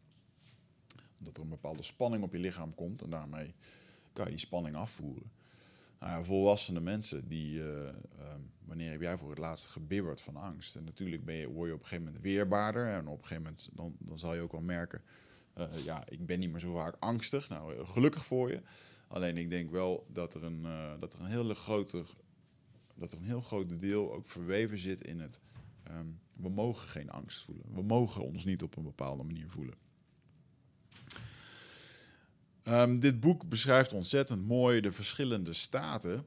Omdat 1.21 1.37
er 1.37 1.43
een 1.43 1.49
bepaalde 1.49 1.83
spanning 1.83 2.23
op 2.23 2.33
je 2.33 2.39
lichaam 2.39 2.75
komt 2.75 3.03
en 3.03 3.11
daarmee 3.11 3.55
kan 4.13 4.25
je 4.25 4.31
die 4.31 4.41
spanning 4.41 4.77
afvoeren. 4.77 5.31
Nou 5.99 6.25
volwassene 6.25 6.81
mensen, 6.81 7.29
die, 7.29 7.59
uh, 7.59 7.65
uh, 7.65 7.93
wanneer 8.65 8.91
heb 8.91 9.01
jij 9.01 9.19
voor 9.19 9.31
het 9.31 9.39
laatst 9.39 9.67
gebibberd 9.67 10.21
van 10.21 10.37
angst? 10.37 10.77
En 10.77 10.85
natuurlijk 10.85 11.25
ben 11.25 11.35
je, 11.35 11.49
word 11.49 11.69
je 11.69 11.75
op 11.75 11.81
een 11.81 11.87
gegeven 11.87 12.05
moment 12.05 12.23
weerbaarder 12.23 12.87
en 12.87 13.07
op 13.07 13.19
een 13.19 13.27
gegeven 13.27 13.43
moment 13.43 13.69
dan, 13.73 13.97
dan 13.99 14.19
zal 14.19 14.35
je 14.35 14.41
ook 14.41 14.53
wel 14.53 14.61
merken, 14.61 15.03
uh, 15.59 15.85
ja, 15.85 16.09
ik 16.09 16.27
ben 16.27 16.39
niet 16.39 16.51
meer 16.51 16.61
zo 16.61 16.75
vaak 16.75 16.97
angstig. 16.99 17.49
Nou, 17.49 17.87
gelukkig 17.87 18.25
voor 18.25 18.51
je. 18.51 18.63
Alleen 19.09 19.37
ik 19.37 19.51
denk 19.51 19.71
wel 19.71 20.07
dat 20.13 20.35
er 20.35 20.45
een, 20.45 20.67
dat 21.01 21.13
er 21.13 21.21
een 21.21 21.27
hele 21.27 21.55
grote 21.55 22.05
dat 23.01 23.13
er 23.13 23.19
een 23.19 23.25
heel 23.25 23.41
groot 23.41 23.81
deel 23.81 24.13
ook 24.13 24.27
verweven 24.27 24.79
zit 24.79 25.05
in 25.05 25.21
het... 25.21 25.41
ehm, 25.83 26.07
we 26.37 26.49
mogen 26.49 26.89
geen 26.89 27.11
angst 27.11 27.45
voelen. 27.45 27.65
We 27.75 27.83
mogen 27.83 28.23
ons 28.23 28.45
niet 28.45 28.63
op 28.63 28.77
een 28.77 28.83
bepaalde 28.83 29.23
manier 29.23 29.49
voelen. 29.49 29.75
Ehm, 32.63 32.99
dit 32.99 33.21
boek 33.21 33.49
beschrijft 33.49 33.93
ontzettend 33.93 34.47
mooi 34.47 34.81
de 34.81 34.93
verschillende 34.93 35.53
staten 35.53 36.25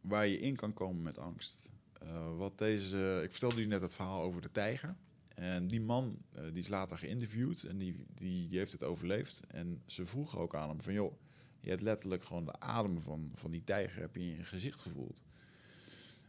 waar 0.00 0.26
je 0.26 0.38
in 0.38 0.56
kan 0.56 0.72
komen 0.72 1.02
met 1.02 1.18
angst. 1.18 1.70
Eh, 1.92 2.36
wat 2.36 2.58
deze, 2.58 3.20
ik 3.22 3.30
vertelde 3.30 3.54
jullie 3.54 3.70
net 3.70 3.82
het 3.82 3.94
verhaal 3.94 4.22
over 4.22 4.40
de 4.40 4.50
tijger. 4.52 4.96
En 5.34 5.66
die 5.66 5.80
man 5.80 6.18
eh, 6.32 6.42
die 6.42 6.62
is 6.62 6.68
later 6.68 6.98
geïnterviewd 6.98 7.62
en 7.62 7.78
die, 7.78 8.04
die, 8.14 8.48
die 8.48 8.58
heeft 8.58 8.72
het 8.72 8.82
overleefd. 8.82 9.40
En 9.48 9.82
ze 9.86 10.06
vroegen 10.06 10.38
ook 10.38 10.54
aan 10.54 10.68
hem 10.68 10.80
van 10.80 10.92
joh, 10.92 11.12
je 11.60 11.70
hebt 11.70 11.82
letterlijk 11.82 12.24
gewoon 12.24 12.44
de 12.44 12.60
adem 12.60 13.00
van, 13.00 13.30
van 13.34 13.50
die 13.50 13.64
tijger 13.64 14.00
heb 14.00 14.14
je 14.14 14.20
in 14.20 14.36
je 14.36 14.44
gezicht 14.44 14.80
gevoeld. 14.80 15.22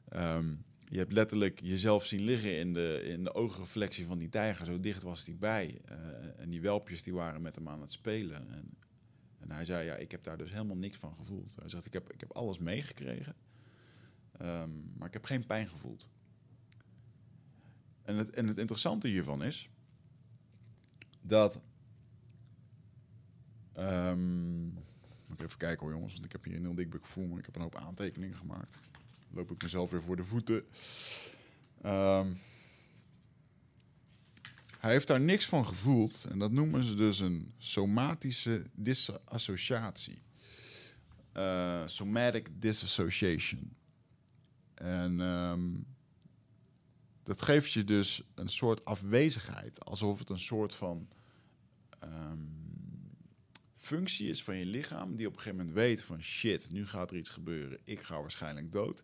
Ehm, 0.10 0.54
je 0.90 0.98
hebt 0.98 1.12
letterlijk 1.12 1.60
jezelf 1.64 2.06
zien 2.06 2.22
liggen 2.22 2.58
in 2.58 2.74
de, 2.74 3.04
in 3.04 3.24
de 3.24 3.34
oogreflectie 3.34 4.06
van 4.06 4.18
die 4.18 4.30
tijger. 4.30 4.66
Zo 4.66 4.80
dicht 4.80 5.04
was 5.04 5.26
hij 5.26 5.36
bij. 5.36 5.82
Eh, 5.86 5.98
en 6.38 6.50
die 6.50 6.62
welpjes 6.62 7.04
die 7.04 7.14
waren 7.14 7.42
met 7.42 7.56
hem 7.56 7.70
aan 7.70 7.82
het 7.82 7.92
spelen. 7.92 8.52
En, 8.52 8.78
en 9.40 9.52
hij 9.52 9.66
zei, 9.66 9.86
ja, 9.86 9.96
ik 9.96 10.12
heb 10.12 10.24
daar 10.24 10.38
dus 10.38 10.52
helemaal 10.52 10.78
niks 10.78 10.98
van 10.98 11.16
gevoeld. 11.16 11.56
Hij 11.56 11.70
zegt, 11.70 11.86
ik 11.86 11.94
heb, 11.94 12.14
ik 12.14 12.20
heb 12.20 12.32
alles 12.32 12.58
meegekregen. 12.58 13.36
Ehm, 14.38 14.70
maar 14.98 15.08
ik 15.08 15.14
heb 15.14 15.26
geen 15.26 15.46
pijn 15.46 15.68
gevoeld. 15.68 16.08
En 18.02 18.16
het, 18.16 18.30
en 18.30 18.48
het 18.48 18.58
interessante 18.58 19.08
hiervan 19.08 19.44
is 19.44 19.70
dat. 21.22 21.62
ehm, 23.74 24.64
moet 24.64 25.40
ik 25.40 25.42
even 25.42 25.58
kijken 25.58 25.86
hoor, 25.86 25.96
jongens, 25.96 26.14
want 26.14 26.26
ik 26.26 26.32
heb 26.32 26.44
hier 26.44 26.56
een 26.56 26.64
heel 26.64 26.76
dik 26.76 26.96
gevoel, 27.02 27.28
maar 27.28 27.40
ik 27.40 27.46
heb 27.46 27.56
een 27.56 27.62
hoop 27.62 27.76
aantekeningen 27.76 28.38
gemaakt. 28.38 28.80
Loop 29.30 29.52
ik 29.52 29.62
mezelf 29.64 29.92
weer 29.92 30.02
voor 30.02 30.16
de 30.16 30.24
voeten. 30.24 30.66
Ehm, 31.82 32.34
hij 34.80 34.92
heeft 34.92 35.08
daar 35.08 35.22
niks 35.22 35.46
van 35.46 35.68
gevoeld 35.68 36.26
en 36.30 36.40
dat 36.40 36.52
noemen 36.52 36.84
ze 36.84 36.96
dus 36.96 37.20
een 37.20 37.54
somatische 37.58 38.66
disassociatie. 38.74 40.22
Eh, 41.32 41.82
somatic 41.86 42.50
disassociation. 42.62 43.76
En 44.74 45.22
ehm, 45.22 45.70
dat 47.24 47.42
geeft 47.42 47.72
je 47.72 47.84
dus 47.84 48.24
een 48.36 48.50
soort 48.50 48.86
afwezigheid, 48.86 49.86
alsof 49.86 50.20
het 50.20 50.30
een 50.30 50.40
soort 50.40 50.76
van 50.76 51.08
ehm, 52.00 52.40
functie 53.76 54.30
is 54.30 54.44
van 54.44 54.58
je 54.58 54.66
lichaam, 54.66 55.16
die 55.16 55.28
op 55.28 55.34
een 55.34 55.40
gegeven 55.40 55.58
moment 55.58 55.76
weet 55.76 56.04
van 56.04 56.24
shit, 56.24 56.72
nu 56.72 56.88
gaat 56.88 57.12
er 57.12 57.18
iets 57.18 57.30
gebeuren, 57.30 57.80
ik 57.84 58.02
ga 58.02 58.22
waarschijnlijk 58.22 58.72
dood. 58.72 59.04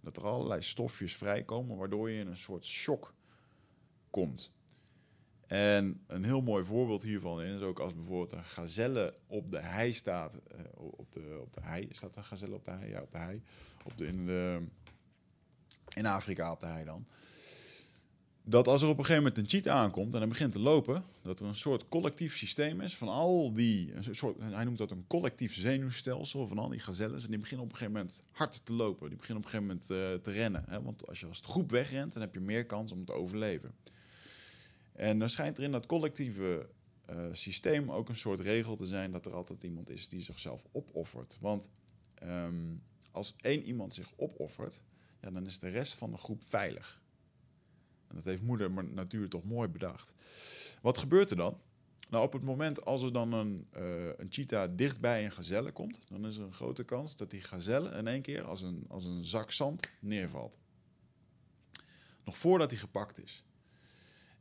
Dat 0.00 0.16
er 0.16 0.26
allerlei 0.26 0.62
stofjes 0.62 1.16
vrijkomen, 1.16 1.76
waardoor 1.76 2.10
je 2.10 2.20
in 2.20 2.26
een 2.26 2.36
soort 2.36 2.66
shock 2.66 3.14
komt. 4.10 4.52
En 5.46 6.04
een 6.06 6.24
heel 6.24 6.40
mooi 6.40 6.64
voorbeeld 6.64 7.02
hiervan 7.02 7.42
is 7.42 7.60
ook 7.60 7.78
als 7.78 7.94
bijvoorbeeld 7.94 8.32
een 8.32 8.44
gazelle 8.44 9.14
op 9.26 9.50
de 9.50 9.58
hei 9.60 9.92
staat. 9.92 10.40
eh, 10.56 10.58
op, 10.76 11.12
de, 11.12 11.38
op 11.40 11.52
de 11.52 11.60
hei, 11.62 11.88
staat 11.90 12.16
een 12.16 12.24
gazelle 12.24 12.54
op 12.54 12.64
de 12.64 12.70
hei? 12.70 12.90
Ja, 12.90 13.00
op 13.00 13.10
de 13.10 13.18
hei. 13.18 13.42
Op 13.84 13.98
de, 13.98 14.06
in, 14.06 14.26
de, 14.26 14.60
in 15.94 16.06
Afrika 16.06 16.52
op 16.52 16.60
de 16.60 16.66
hei 16.66 16.84
dan. 16.84 17.06
Dat 18.46 18.68
als 18.68 18.82
er 18.82 18.88
op 18.88 18.98
een 18.98 19.04
gegeven 19.04 19.22
moment 19.22 19.38
een 19.40 19.48
cheetah 19.48 19.76
aankomt 19.76 20.12
en 20.12 20.18
hij 20.18 20.28
begint 20.28 20.52
te 20.52 20.58
lopen, 20.58 21.04
dat 21.22 21.40
er 21.40 21.46
een 21.46 21.54
soort 21.54 21.88
collectief 21.88 22.36
systeem 22.36 22.80
is 22.80 22.96
van 22.96 23.08
al 23.08 23.52
die, 23.52 23.94
een 23.94 24.14
soort, 24.14 24.36
hij 24.40 24.64
noemt 24.64 24.78
dat 24.78 24.90
een 24.90 25.04
collectief 25.06 25.54
zenuwstelsel 25.54 26.46
van 26.46 26.58
al 26.58 26.68
die 26.68 26.80
gazelles. 26.80 27.24
En 27.24 27.30
die 27.30 27.38
beginnen 27.38 27.66
op 27.66 27.72
een 27.72 27.78
gegeven 27.78 28.00
moment 28.00 28.22
hard 28.30 28.60
te 28.64 28.72
lopen. 28.72 29.08
Die 29.08 29.18
beginnen 29.18 29.44
op 29.44 29.52
een 29.52 29.58
gegeven 29.58 29.80
moment 29.88 30.14
eh, 30.18 30.22
te 30.22 30.30
rennen. 30.30 30.64
Hè? 30.68 30.82
Want 30.82 31.08
als 31.08 31.20
je 31.20 31.26
als 31.26 31.40
groep 31.44 31.70
wegrent, 31.70 32.12
dan 32.12 32.22
heb 32.22 32.34
je 32.34 32.40
meer 32.40 32.66
kans 32.66 32.92
om 32.92 33.04
te 33.04 33.12
overleven. 33.12 33.74
En 34.94 35.18
dan 35.18 35.28
schijnt 35.30 35.58
er 35.58 35.64
in 35.64 35.72
dat 35.72 35.86
collectieve 35.86 36.68
eh, 37.06 37.26
systeem 37.32 37.90
ook 37.90 38.08
een 38.08 38.16
soort 38.16 38.40
regel 38.40 38.76
te 38.76 38.86
zijn 38.86 39.10
dat 39.10 39.26
er 39.26 39.34
altijd 39.34 39.62
iemand 39.62 39.90
is 39.90 40.08
die 40.08 40.20
zichzelf 40.20 40.66
opoffert. 40.72 41.38
Want 41.40 41.68
ehm, 42.14 42.76
als 43.10 43.34
één 43.40 43.62
iemand 43.62 43.94
zich 43.94 44.12
opoffert, 44.16 44.82
ja, 45.20 45.30
dan 45.30 45.46
is 45.46 45.58
de 45.58 45.68
rest 45.68 45.94
van 45.94 46.10
de 46.10 46.16
groep 46.16 46.42
veilig. 46.44 47.02
En 48.08 48.14
dat 48.14 48.24
heeft 48.24 48.42
moeder 48.42 48.84
natuur 48.84 49.28
toch 49.28 49.44
mooi 49.44 49.68
bedacht. 49.68 50.12
Wat 50.82 50.98
gebeurt 50.98 51.30
er 51.30 51.36
dan? 51.36 51.60
Nou, 52.10 52.24
op 52.24 52.32
het 52.32 52.42
moment 52.42 52.84
als 52.84 53.02
er 53.02 53.12
dan 53.12 53.32
een, 53.32 53.66
eh, 53.70 54.06
een 54.06 54.26
cheetah 54.28 54.70
dichtbij 54.76 55.24
een 55.24 55.32
gazelle 55.32 55.72
komt, 55.72 56.08
dan 56.08 56.26
is 56.26 56.36
er 56.36 56.44
een 56.44 56.54
grote 56.54 56.84
kans 56.84 57.16
dat 57.16 57.30
die 57.30 57.40
gazelle 57.40 57.90
in 57.90 58.06
één 58.06 58.22
keer 58.22 58.44
als 58.44 58.62
een, 58.62 58.84
als 58.88 59.04
een 59.04 59.24
zak 59.24 59.52
zand 59.52 59.90
neervalt. 60.00 60.58
Nog 62.24 62.38
voordat 62.38 62.70
hij 62.70 62.78
gepakt 62.78 63.22
is. 63.22 63.44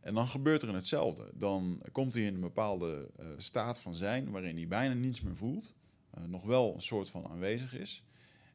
En 0.03 0.13
dan 0.13 0.27
gebeurt 0.27 0.61
er 0.61 0.73
hetzelfde. 0.73 1.31
Dan 1.33 1.81
komt 1.91 2.13
hij 2.13 2.23
in 2.23 2.33
een 2.33 2.39
bepaalde 2.39 3.09
eh, 3.15 3.25
staat 3.37 3.79
van 3.79 3.95
zijn 3.95 4.31
waarin 4.31 4.55
hij 4.55 4.67
bijna 4.67 4.93
niets 4.93 5.21
meer 5.21 5.35
voelt. 5.35 5.75
eh, 6.09 6.23
nog 6.23 6.43
wel 6.43 6.73
een 6.75 6.81
soort 6.81 7.09
van 7.09 7.27
aanwezig 7.27 7.75
is. 7.75 8.03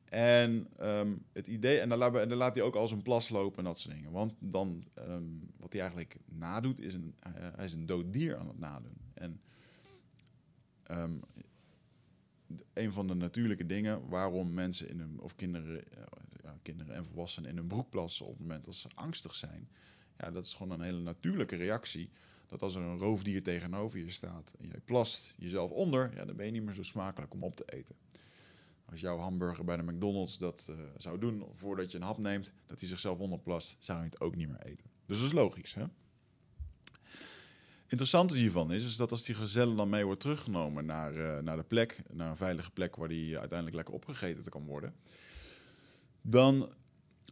En 0.04 0.68
ehm, 0.76 1.14
het 1.32 1.46
idee, 1.46 1.80
en 1.80 1.88
dan 1.88 1.98
laat, 1.98 2.12
dan 2.12 2.34
laat 2.34 2.54
hij 2.54 2.64
ook 2.64 2.74
als 2.74 2.90
een 2.90 3.02
plas 3.02 3.28
lopen 3.28 3.58
en 3.58 3.64
dat 3.64 3.78
soort 3.78 3.94
dingen. 3.94 4.10
Want 4.10 4.34
dan, 4.38 4.84
ehm, 4.94 5.22
wat 5.56 5.72
hij 5.72 5.80
eigenlijk 5.80 6.16
nadoet, 6.24 6.80
is 6.80 6.94
een, 6.94 7.14
eh, 7.18 7.32
hij 7.32 7.64
is 7.64 7.72
een 7.72 7.86
dood 7.86 8.12
dier 8.12 8.36
aan 8.36 8.48
het 8.48 8.58
nadoen. 8.58 8.96
En 9.14 9.40
ehm, 10.82 11.12
een 12.72 12.92
van 12.92 13.06
de 13.06 13.14
natuurlijke 13.14 13.66
dingen 13.66 14.08
waarom 14.08 14.54
mensen 14.54 14.88
in 14.88 14.98
hun, 14.98 15.20
of 15.20 15.34
kinderen, 15.34 15.84
ja, 16.42 16.58
kinderen 16.62 16.94
en 16.94 17.04
volwassenen 17.04 17.50
in 17.50 17.56
hun 17.56 17.66
broek 17.66 17.90
plassen 17.90 18.26
op 18.26 18.32
het 18.32 18.40
moment 18.40 18.64
dat 18.64 18.74
ze 18.74 18.88
angstig 18.94 19.34
zijn, 19.34 19.68
ja, 20.18 20.30
dat 20.30 20.44
is 20.44 20.54
gewoon 20.54 20.72
een 20.72 20.84
hele 20.84 21.00
natuurlijke 21.00 21.56
reactie. 21.56 22.10
Dat 22.46 22.62
als 22.62 22.74
er 22.74 22.82
een 22.82 22.98
roofdier 22.98 23.42
tegenover 23.42 23.98
je 23.98 24.10
staat 24.10 24.54
en 24.60 24.68
jij 24.68 24.80
plast 24.84 25.34
jezelf 25.38 25.70
onder, 25.70 26.10
ja, 26.14 26.24
dan 26.24 26.36
ben 26.36 26.46
je 26.46 26.52
niet 26.52 26.62
meer 26.62 26.74
zo 26.74 26.82
smakelijk 26.82 27.34
om 27.34 27.42
op 27.42 27.56
te 27.56 27.64
eten. 27.66 27.94
Als 28.84 29.00
jouw 29.00 29.18
hamburger 29.18 29.64
bij 29.64 29.76
de 29.76 29.82
McDonald's 29.82 30.38
dat 30.38 30.66
eh, 30.70 30.76
zou 30.96 31.18
doen 31.18 31.44
voordat 31.52 31.90
je 31.90 31.96
een 31.96 32.04
hap 32.04 32.18
neemt, 32.18 32.52
dat 32.66 32.80
hij 32.80 32.88
zichzelf 32.88 33.18
onderplast, 33.18 33.76
zou 33.78 33.98
je 33.98 34.04
het 34.04 34.20
ook 34.20 34.36
niet 34.36 34.48
meer 34.48 34.62
eten. 34.62 34.90
Dus 35.06 35.16
dat 35.16 35.26
is 35.26 35.32
logisch. 35.32 35.74
Hè? 35.74 35.84
Interessante 37.88 38.36
hiervan 38.36 38.72
is, 38.72 38.84
is 38.84 38.96
dat 38.96 39.10
als 39.10 39.24
die 39.24 39.34
gazelle 39.34 39.74
dan 39.74 39.88
mee 39.88 40.04
wordt 40.04 40.20
teruggenomen 40.20 40.84
naar, 40.84 41.14
eh, 41.14 41.42
naar 41.42 41.56
de 41.56 41.62
plek, 41.62 42.02
naar 42.12 42.30
een 42.30 42.36
veilige 42.36 42.70
plek 42.70 42.96
waar 42.96 43.08
die 43.08 43.38
uiteindelijk 43.38 43.76
lekker 43.76 43.94
opgegeten 43.94 44.50
kan 44.50 44.64
worden, 44.64 44.94
dan 46.22 46.72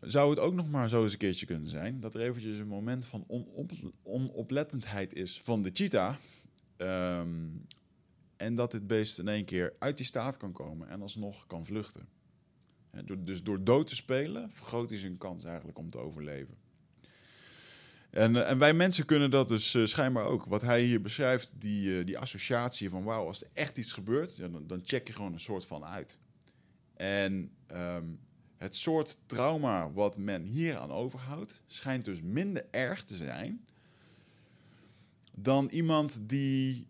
zou 0.07 0.31
het 0.31 0.39
ook 0.39 0.55
nog 0.55 0.71
maar 0.71 0.89
zo 0.89 1.03
eens 1.03 1.13
een 1.13 1.19
keertje 1.19 1.47
kunnen 1.47 1.69
zijn 1.69 2.01
dat 2.01 2.15
er 2.15 2.21
eventjes 2.21 2.59
een 2.59 2.67
moment 2.67 3.07
van 3.07 3.25
onop, 3.27 3.73
onoplettendheid 4.03 5.15
is 5.15 5.41
van 5.41 5.63
de 5.63 5.71
cheetah. 5.73 6.15
Ehm, 6.77 7.29
en 8.37 8.55
dat 8.55 8.71
dit 8.71 8.87
beest 8.87 9.19
in 9.19 9.29
één 9.29 9.45
keer 9.45 9.75
uit 9.79 9.97
die 9.97 10.07
staat 10.07 10.37
kan 10.37 10.53
komen 10.53 10.89
en 10.89 11.03
alsnog 11.03 11.47
kan 11.47 11.67
vluchten. 11.67 12.09
Dus 13.19 13.43
door 13.43 13.65
dood 13.65 13.87
te 13.87 13.95
spelen 13.95 14.53
vergroot 14.53 14.91
hij 14.91 14.99
zijn 14.99 15.19
kans 15.19 15.45
eigenlijk 15.45 15.79
om 15.79 15.91
te 15.91 15.99
overleven. 15.99 16.55
En, 18.11 18.37
eh, 18.37 18.51
en 18.51 18.59
wij 18.59 18.75
mensen 18.75 19.05
kunnen 19.05 19.31
dat 19.31 19.49
dus 19.49 19.75
eh, 19.75 19.85
schijnbaar 19.85 20.25
ook. 20.25 20.45
Wat 20.45 20.63
hij 20.63 20.83
hier 20.83 21.01
beschrijft, 21.01 21.53
die, 21.59 21.99
eh, 21.99 22.07
die 22.07 22.19
associatie 22.19 22.91
van 22.91 23.05
wauw, 23.05 23.27
als 23.27 23.43
er 23.43 23.49
echt 23.53 23.79
iets 23.79 23.93
gebeurt, 23.93 24.37
dan, 24.37 24.67
dan 24.67 24.81
check 24.85 25.07
je 25.07 25.13
gewoon 25.13 25.33
een 25.33 25.41
soort 25.41 25.67
van 25.67 25.85
uit. 25.85 26.19
En 26.95 27.51
ehm, 27.67 28.05
het 28.57 28.75
soort 28.75 29.19
trauma 29.27 29.93
wat 29.93 30.19
men 30.19 30.43
hier 30.43 30.77
aan 30.77 30.91
overhoudt, 30.91 31.63
schijnt 31.67 32.05
dus 32.05 32.21
minder 32.21 32.67
erg 32.71 33.05
te 33.05 33.17
zijn 33.17 33.67
dan 35.39 35.69
iemand 35.69 36.29
die 36.29 36.87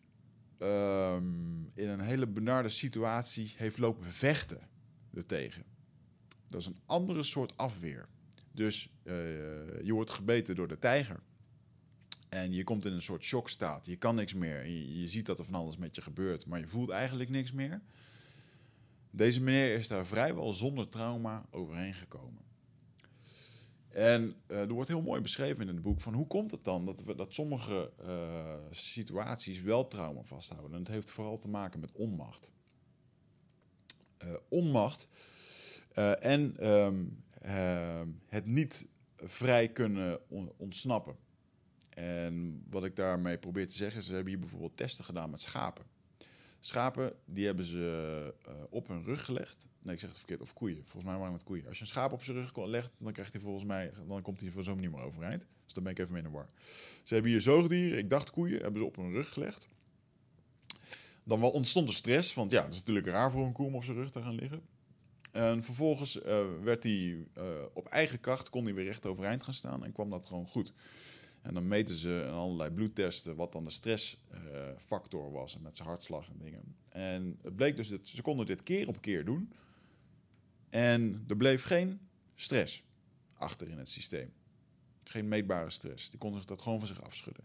ehm, 0.58 1.24
in 1.74 1.88
een 1.88 2.00
hele 2.00 2.26
benarde 2.26 2.68
situatie 2.68 3.54
heeft 3.56 3.78
lopen 3.78 4.12
vechten 4.12 4.68
ertegen. 5.14 5.64
Dat 6.48 6.60
is 6.60 6.66
een 6.66 6.78
andere 6.86 7.22
soort 7.22 7.56
afweer. 7.56 8.08
Dus 8.52 8.90
eh, 9.02 9.14
je 9.82 9.92
wordt 9.92 10.10
gebeten 10.10 10.54
door 10.54 10.68
de 10.68 10.78
tijger. 10.78 11.20
En 12.28 12.52
je 12.52 12.64
komt 12.64 12.84
in 12.84 12.92
een 12.92 13.02
soort 13.02 13.24
shockstaat. 13.24 13.86
Je 13.86 13.96
kan 13.96 14.14
niks 14.14 14.34
meer. 14.34 14.66
Je, 14.66 15.00
je 15.00 15.08
ziet 15.08 15.26
dat 15.26 15.38
er 15.38 15.44
van 15.44 15.54
alles 15.54 15.76
met 15.76 15.94
je 15.94 16.02
gebeurt, 16.02 16.46
maar 16.46 16.58
je 16.58 16.66
voelt 16.66 16.90
eigenlijk 16.90 17.30
niks 17.30 17.52
meer. 17.52 17.82
Deze 19.16 19.40
meneer 19.42 19.74
is 19.78 19.88
daar 19.88 20.06
vrijwel 20.06 20.52
zonder 20.52 20.88
trauma 20.88 21.46
overheen 21.50 21.94
gekomen. 21.94 22.42
En 23.88 24.34
eh, 24.46 24.60
er 24.60 24.72
wordt 24.72 24.88
heel 24.88 25.02
mooi 25.02 25.20
beschreven 25.20 25.68
in 25.68 25.74
het 25.74 25.82
boek 25.82 26.00
van 26.00 26.14
hoe 26.14 26.26
komt 26.26 26.50
het 26.50 26.64
dan 26.64 26.84
dat, 26.84 27.02
we, 27.02 27.14
dat 27.14 27.34
sommige 27.34 27.92
eh, 27.98 28.54
situaties 28.70 29.60
wel 29.60 29.88
trauma 29.88 30.22
vasthouden. 30.22 30.72
En 30.72 30.78
het 30.78 30.88
heeft 30.88 31.10
vooral 31.10 31.38
te 31.38 31.48
maken 31.48 31.80
met 31.80 31.92
onmacht. 31.92 32.50
Eh, 34.18 34.34
onmacht 34.48 35.08
en 36.20 36.56
ehm, 36.58 37.04
ehm, 37.40 38.08
het 38.26 38.46
niet 38.46 38.86
vrij 39.16 39.68
kunnen 39.68 40.30
on- 40.30 40.52
ontsnappen. 40.56 41.16
En 41.88 42.64
wat 42.70 42.84
ik 42.84 42.96
daarmee 42.96 43.38
probeer 43.38 43.66
te 43.66 43.74
zeggen 43.74 44.00
is, 44.00 44.06
ze 44.06 44.12
hebben 44.12 44.32
hier 44.32 44.40
bijvoorbeeld 44.40 44.76
testen 44.76 45.04
gedaan 45.04 45.30
met 45.30 45.40
schapen. 45.40 45.95
Schapen, 46.66 47.12
die 47.24 47.46
hebben 47.46 47.64
ze 47.64 48.34
uh, 48.48 48.54
op 48.70 48.88
hun 48.88 49.04
rug 49.04 49.24
gelegd. 49.24 49.66
Nee, 49.82 49.94
ik 49.94 50.00
zeg 50.00 50.08
het 50.08 50.18
verkeerd. 50.18 50.40
Of 50.40 50.52
koeien. 50.52 50.82
Volgens 50.84 51.04
mij 51.04 51.16
waren 51.16 51.32
het 51.32 51.44
koeien. 51.44 51.66
Als 51.66 51.76
je 51.76 51.82
een 51.82 51.90
schaap 51.90 52.12
op 52.12 52.22
zijn 52.22 52.36
rug 52.36 52.66
legt, 52.66 52.92
dan 52.98 53.12
krijgt 53.12 53.32
hij 53.32 53.42
volgens 53.42 53.64
mij... 53.64 53.92
Dan 54.06 54.22
komt 54.22 54.40
hij 54.40 54.50
voor 54.50 54.64
zo'n 54.64 54.80
niet 54.80 54.90
meer 54.90 55.00
overeind. 55.00 55.46
Dus 55.64 55.74
dan 55.74 55.82
ben 55.82 55.92
ik 55.92 55.98
even 55.98 56.12
mee 56.12 56.22
de 56.22 56.30
war. 56.30 56.48
Ze 57.02 57.14
hebben 57.14 57.32
hier 57.32 57.40
zoogdieren, 57.40 57.98
ik 57.98 58.10
dacht 58.10 58.30
koeien, 58.30 58.62
hebben 58.62 58.80
ze 58.80 58.86
op 58.86 58.96
hun 58.96 59.12
rug 59.12 59.32
gelegd. 59.32 59.68
Dan 61.24 61.42
ontstond 61.42 61.88
er 61.88 61.94
stress, 61.94 62.34
want 62.34 62.50
ja, 62.50 62.62
het 62.62 62.72
is 62.72 62.78
natuurlijk 62.78 63.06
raar 63.06 63.30
voor 63.30 63.44
een 63.44 63.52
koe 63.52 63.66
om 63.66 63.74
op 63.74 63.84
zijn 63.84 63.96
rug 63.96 64.10
te 64.10 64.22
gaan 64.22 64.34
liggen. 64.34 64.62
En 65.32 65.62
vervolgens 65.62 66.16
uh, 66.16 66.44
werd 66.62 66.82
hij 66.82 67.26
uh, 67.38 67.44
op 67.72 67.86
eigen 67.86 68.20
kracht, 68.20 68.50
kon 68.50 68.64
hij 68.64 68.74
weer 68.74 68.84
recht 68.84 69.06
overeind 69.06 69.42
gaan 69.42 69.54
staan 69.54 69.84
en 69.84 69.92
kwam 69.92 70.10
dat 70.10 70.26
gewoon 70.26 70.46
goed. 70.46 70.72
En 71.46 71.54
dan 71.54 71.68
meten 71.68 71.96
ze 71.96 72.28
allerlei 72.32 72.70
bloedtesten 72.70 73.36
wat 73.36 73.52
dan 73.52 73.64
de 73.64 73.70
stressfactor 73.70 75.32
was 75.32 75.58
met 75.58 75.76
zijn 75.76 75.88
hartslag 75.88 76.28
en 76.28 76.38
dingen. 76.38 76.76
En 76.88 77.38
het 77.42 77.56
bleek 77.56 77.76
dus 77.76 77.88
dat 77.88 78.08
ze 78.08 78.22
konden 78.22 78.46
dit 78.46 78.62
keer 78.62 78.88
op 78.88 79.00
keer 79.00 79.24
doen. 79.24 79.52
En 80.70 81.24
er 81.28 81.36
bleef 81.36 81.62
geen 81.62 82.00
stress 82.34 82.82
achter 83.34 83.68
in 83.68 83.78
het 83.78 83.88
systeem. 83.88 84.32
Geen 85.04 85.28
meetbare 85.28 85.70
stress. 85.70 86.10
Die 86.10 86.18
konden 86.18 86.46
dat 86.46 86.62
gewoon 86.62 86.78
van 86.78 86.88
zich 86.88 87.02
afschudden. 87.02 87.44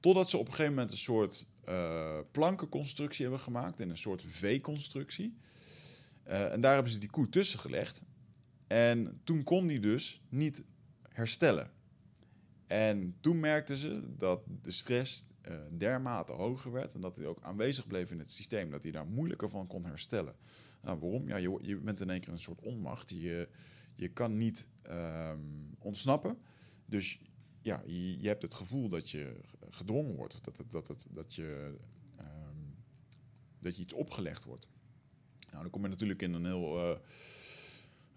Totdat 0.00 0.30
ze 0.30 0.36
op 0.36 0.46
een 0.46 0.52
gegeven 0.52 0.74
moment 0.74 0.92
een 0.92 0.98
soort 0.98 1.46
uh, 1.68 2.18
plankenconstructie 2.30 3.22
hebben 3.22 3.42
gemaakt. 3.42 3.80
In 3.80 3.90
een 3.90 3.96
soort 3.96 4.24
V-constructie. 4.26 5.36
Uh, 6.26 6.52
en 6.52 6.60
daar 6.60 6.74
hebben 6.74 6.92
ze 6.92 6.98
die 6.98 7.10
koe 7.10 7.28
tussen 7.28 7.58
gelegd. 7.58 8.02
En 8.66 9.20
toen 9.24 9.44
kon 9.44 9.66
die 9.66 9.80
dus 9.80 10.20
niet 10.28 10.62
herstellen. 11.08 11.70
En 12.72 13.16
toen 13.20 13.40
merkten 13.40 13.76
ze 13.76 14.16
dat 14.16 14.42
de 14.62 14.70
stress 14.70 15.26
uh, 15.48 15.54
dermate 15.76 16.32
hoger 16.32 16.72
werd 16.72 16.94
en 16.94 17.00
dat 17.00 17.16
hij 17.16 17.26
ook 17.26 17.42
aanwezig 17.42 17.86
bleef 17.86 18.10
in 18.10 18.18
het 18.18 18.30
systeem, 18.30 18.70
dat 18.70 18.82
hij 18.82 18.92
daar 18.92 19.06
moeilijker 19.06 19.48
van 19.48 19.66
kon 19.66 19.84
herstellen. 19.84 20.34
Nou, 20.82 20.98
waarom? 20.98 21.28
Ja, 21.28 21.36
je, 21.36 21.58
je 21.60 21.76
bent 21.76 22.00
in 22.00 22.10
één 22.10 22.20
keer 22.20 22.32
een 22.32 22.38
soort 22.38 22.60
onmacht. 22.60 23.10
Je, 23.10 23.48
je 23.94 24.08
kan 24.08 24.36
niet 24.36 24.68
um, 24.90 25.74
ontsnappen. 25.78 26.38
Dus 26.86 27.20
ja, 27.62 27.82
je, 27.86 28.20
je, 28.20 28.28
hebt 28.28 28.42
het 28.42 28.54
gevoel 28.54 28.88
dat 28.88 29.10
je 29.10 29.40
gedrongen 29.70 30.14
wordt, 30.14 30.44
dat, 30.44 30.56
het, 30.56 30.70
dat, 30.70 30.88
het, 30.88 31.06
dat, 31.10 31.34
je, 31.34 31.74
um, 32.20 32.74
dat 33.58 33.76
je 33.76 33.82
iets 33.82 33.92
opgelegd 33.94 34.44
wordt. 34.44 34.68
Nou, 35.50 35.62
dan 35.62 35.70
kom 35.70 35.82
je 35.82 35.88
natuurlijk 35.88 36.22
in 36.22 36.32
een 36.32 36.46
heel 36.46 36.90
uh, 36.90 36.98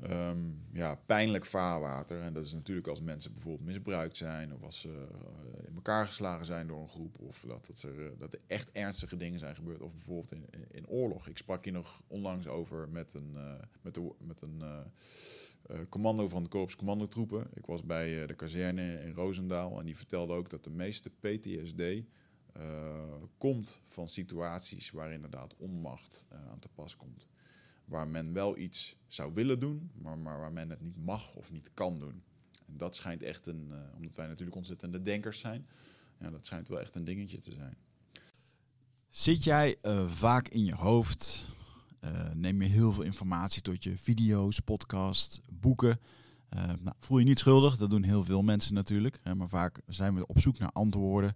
um, 0.03 0.61
ja, 0.71 0.95
pijnlijk 1.05 1.45
vaarwater. 1.45 2.21
En 2.21 2.33
dat 2.33 2.45
is 2.45 2.53
natuurlijk 2.53 2.87
als 2.87 3.01
mensen 3.01 3.33
bijvoorbeeld 3.33 3.65
misbruikt 3.65 4.17
zijn, 4.17 4.53
of 4.53 4.63
als 4.63 4.79
ze 4.79 4.89
uh, 4.89 5.67
in 5.67 5.75
elkaar 5.75 6.07
geslagen 6.07 6.45
zijn 6.45 6.67
door 6.67 6.81
een 6.81 6.87
groep, 6.87 7.19
of 7.19 7.43
dat, 7.47 7.65
dat, 7.65 7.81
er, 7.81 8.17
dat 8.17 8.33
er 8.33 8.39
echt 8.47 8.71
ernstige 8.71 9.17
dingen 9.17 9.39
zijn 9.39 9.55
gebeurd, 9.55 9.81
of 9.81 9.91
bijvoorbeeld 9.91 10.31
in, 10.31 10.45
in 10.71 10.87
oorlog. 10.87 11.27
Ik 11.27 11.37
sprak 11.37 11.63
hier 11.63 11.73
nog 11.73 12.03
onlangs 12.07 12.47
over 12.47 12.89
met 12.89 13.13
een, 13.13 13.31
uh, 13.35 13.53
met 13.81 13.93
de, 13.93 14.11
met 14.17 14.41
een 14.41 14.63
commando 15.89 16.27
van 16.27 16.43
de 16.43 16.49
Korps 16.49 16.75
Commandotroepen. 16.75 17.47
Ik 17.53 17.65
was 17.65 17.83
bij 17.83 18.25
de 18.25 18.35
kazerne 18.35 19.01
in 19.01 19.13
Roosendaal 19.13 19.79
en 19.79 19.85
die 19.85 19.97
vertelde 19.97 20.33
ook 20.33 20.49
dat 20.49 20.63
de 20.63 20.69
meeste 20.69 21.09
PTSD 21.09 22.03
komt 23.37 23.81
van 23.87 24.07
situaties 24.07 24.91
waar 24.91 25.11
inderdaad 25.11 25.55
onmacht 25.57 26.25
aan 26.29 26.59
te 26.59 26.69
pas 26.75 26.95
komt 26.95 27.27
waar 27.85 28.07
men 28.07 28.33
wel 28.33 28.57
iets 28.57 28.95
zou 29.07 29.33
willen 29.33 29.59
doen, 29.59 29.91
maar, 29.93 30.17
maar 30.17 30.39
waar 30.39 30.51
men 30.51 30.69
het 30.69 30.81
niet 30.81 30.97
mag 30.97 31.35
of 31.35 31.51
niet 31.51 31.69
kan 31.73 31.99
doen. 31.99 32.23
En 32.65 32.77
dat 32.77 32.95
schijnt 32.95 33.23
echt 33.23 33.47
een, 33.47 33.67
uh, 33.71 33.77
omdat 33.95 34.15
wij 34.15 34.27
natuurlijk 34.27 34.57
ontzettende 34.57 35.01
denkers 35.01 35.39
zijn, 35.39 35.67
ja, 36.19 36.29
dat 36.29 36.45
schijnt 36.45 36.67
wel 36.67 36.79
echt 36.79 36.95
een 36.95 37.03
dingetje 37.03 37.39
te 37.39 37.51
zijn. 37.51 37.77
Zit 39.09 39.43
jij 39.43 39.75
uh, 39.81 40.07
vaak 40.09 40.47
in 40.47 40.65
je 40.65 40.75
hoofd? 40.75 41.53
Uh, 42.03 42.31
neem 42.33 42.61
je 42.61 42.67
heel 42.67 42.91
veel 42.91 43.03
informatie 43.03 43.61
tot 43.61 43.83
je 43.83 43.97
video's, 43.97 44.59
podcasts, 44.59 45.41
boeken? 45.49 45.99
Nou, 46.81 46.95
voel 46.99 47.17
je 47.17 47.25
niet 47.25 47.39
schuldig, 47.39 47.77
dat 47.77 47.89
doen 47.89 48.03
heel 48.03 48.23
veel 48.23 48.41
mensen 48.41 48.73
natuurlijk. 48.73 49.19
Hè, 49.23 49.35
maar 49.35 49.49
vaak 49.49 49.81
zijn 49.87 50.15
we 50.15 50.27
op 50.27 50.39
zoek 50.39 50.57
naar 50.57 50.71
antwoorden. 50.71 51.35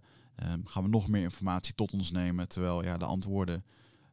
gaan 0.64 0.82
we 0.82 0.88
nog 0.88 1.08
meer 1.08 1.22
informatie 1.22 1.74
tot 1.74 1.92
ons 1.92 2.10
nemen, 2.10 2.48
terwijl 2.48 2.84
ja, 2.84 2.96
de 2.96 3.04
antwoorden 3.04 3.64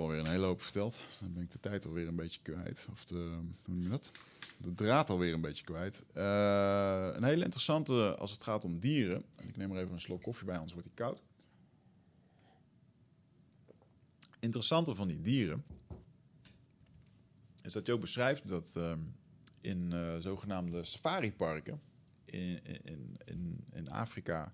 alweer 0.00 0.18
een 0.18 0.30
hele 0.30 0.46
hoop 0.46 0.62
verteld. 0.62 0.98
Dan 1.20 1.32
ben 1.32 1.42
ik 1.42 1.50
de 1.50 1.60
tijd 1.60 1.86
alweer 1.86 2.08
een 2.08 2.16
beetje 2.16 2.40
kwijt. 2.42 2.86
Of 2.90 3.04
de, 3.04 3.14
hoe 3.14 3.74
noem 3.74 3.82
je 3.82 3.88
dat? 3.88 4.12
de 4.60 4.74
draad 4.74 5.10
alweer 5.10 5.32
een 5.32 5.40
beetje 5.40 5.64
kwijt. 5.64 6.02
Uh, 6.14 7.10
een 7.12 7.24
hele 7.24 7.44
interessante 7.44 8.16
als 8.16 8.30
het 8.30 8.42
gaat 8.42 8.64
om 8.64 8.78
dieren. 8.78 9.24
Ik 9.48 9.56
neem 9.56 9.70
er 9.70 9.78
even 9.78 9.92
een 9.92 10.00
slok 10.00 10.22
koffie 10.22 10.46
bij, 10.46 10.54
anders 10.54 10.72
wordt 10.72 10.88
hij 10.88 10.96
koud. 10.96 11.22
Interessante 14.38 14.94
van 14.94 15.08
die 15.08 15.20
dieren 15.20 15.64
is 17.62 17.72
dat 17.72 17.86
je 17.86 17.92
ook 17.92 18.00
beschrijft 18.00 18.48
dat 18.48 18.74
uh, 18.76 18.92
in 19.60 19.90
uh, 19.94 20.16
zogenaamde 20.16 20.84
safariparken 20.84 21.80
in, 22.24 22.60
in, 23.24 23.64
in 23.72 23.90
Afrika, 23.90 24.52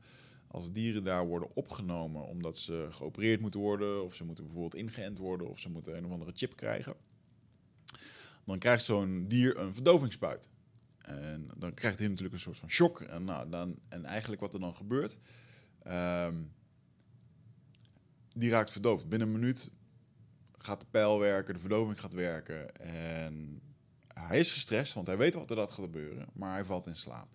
als 0.57 0.73
dieren 0.73 1.05
daar 1.05 1.27
worden 1.27 1.49
opgenomen 1.55 2.27
omdat 2.27 2.59
ze 2.59 2.87
geopereerd 2.91 3.41
moeten 3.41 3.61
worden, 3.61 4.05
of 4.05 4.15
ze 4.15 4.25
moeten 4.25 4.45
bijvoorbeeld 4.45 4.83
ingeënt 4.83 5.19
worden, 5.19 5.49
of 5.49 5.59
ze 5.59 5.71
moeten 5.71 5.97
een 5.97 6.05
of 6.05 6.11
andere 6.11 6.33
chip 6.35 6.57
krijgen 6.57 6.97
dan 8.47 8.59
krijgt 8.59 8.85
zo'n 8.85 9.25
dier 9.29 9.59
een 9.59 9.75
verdovingsspuit. 9.75 10.49
En 10.99 11.51
dan 11.57 11.75
krijgt 11.75 11.99
hij 11.99 12.09
natuurlijk 12.09 12.35
een 12.35 12.41
soort 12.41 12.59
van 12.59 12.71
shock. 12.71 13.01
En, 13.01 13.25
nou, 13.25 13.51
dan, 13.51 13.79
en 13.89 14.05
eigenlijk 14.05 14.41
wat 14.41 14.55
er 14.55 14.61
dan 14.61 14.75
gebeurt, 14.75 15.19
um, 15.87 16.53
die 18.33 18.51
raakt 18.51 18.71
verdoofd. 18.71 19.09
Binnen 19.09 19.29
een 19.29 19.35
minuut 19.41 19.71
gaat 20.59 20.81
de 20.81 20.87
pijl 20.91 21.19
werken, 21.19 21.55
de 21.55 21.61
verdoving 21.61 22.01
gaat 22.01 22.13
werken. 22.13 22.77
En 22.77 23.61
hij 24.15 24.39
is 24.39 24.53
gestrest, 24.53 24.93
want 24.93 25.07
hij 25.07 25.17
weet 25.17 25.35
wat 25.35 25.51
er 25.51 25.57
dat 25.57 25.71
gaat 25.71 25.85
gebeuren, 25.85 26.27
maar 26.33 26.53
hij 26.53 26.65
valt 26.65 26.87
in 26.87 26.97
slaap. 26.97 27.29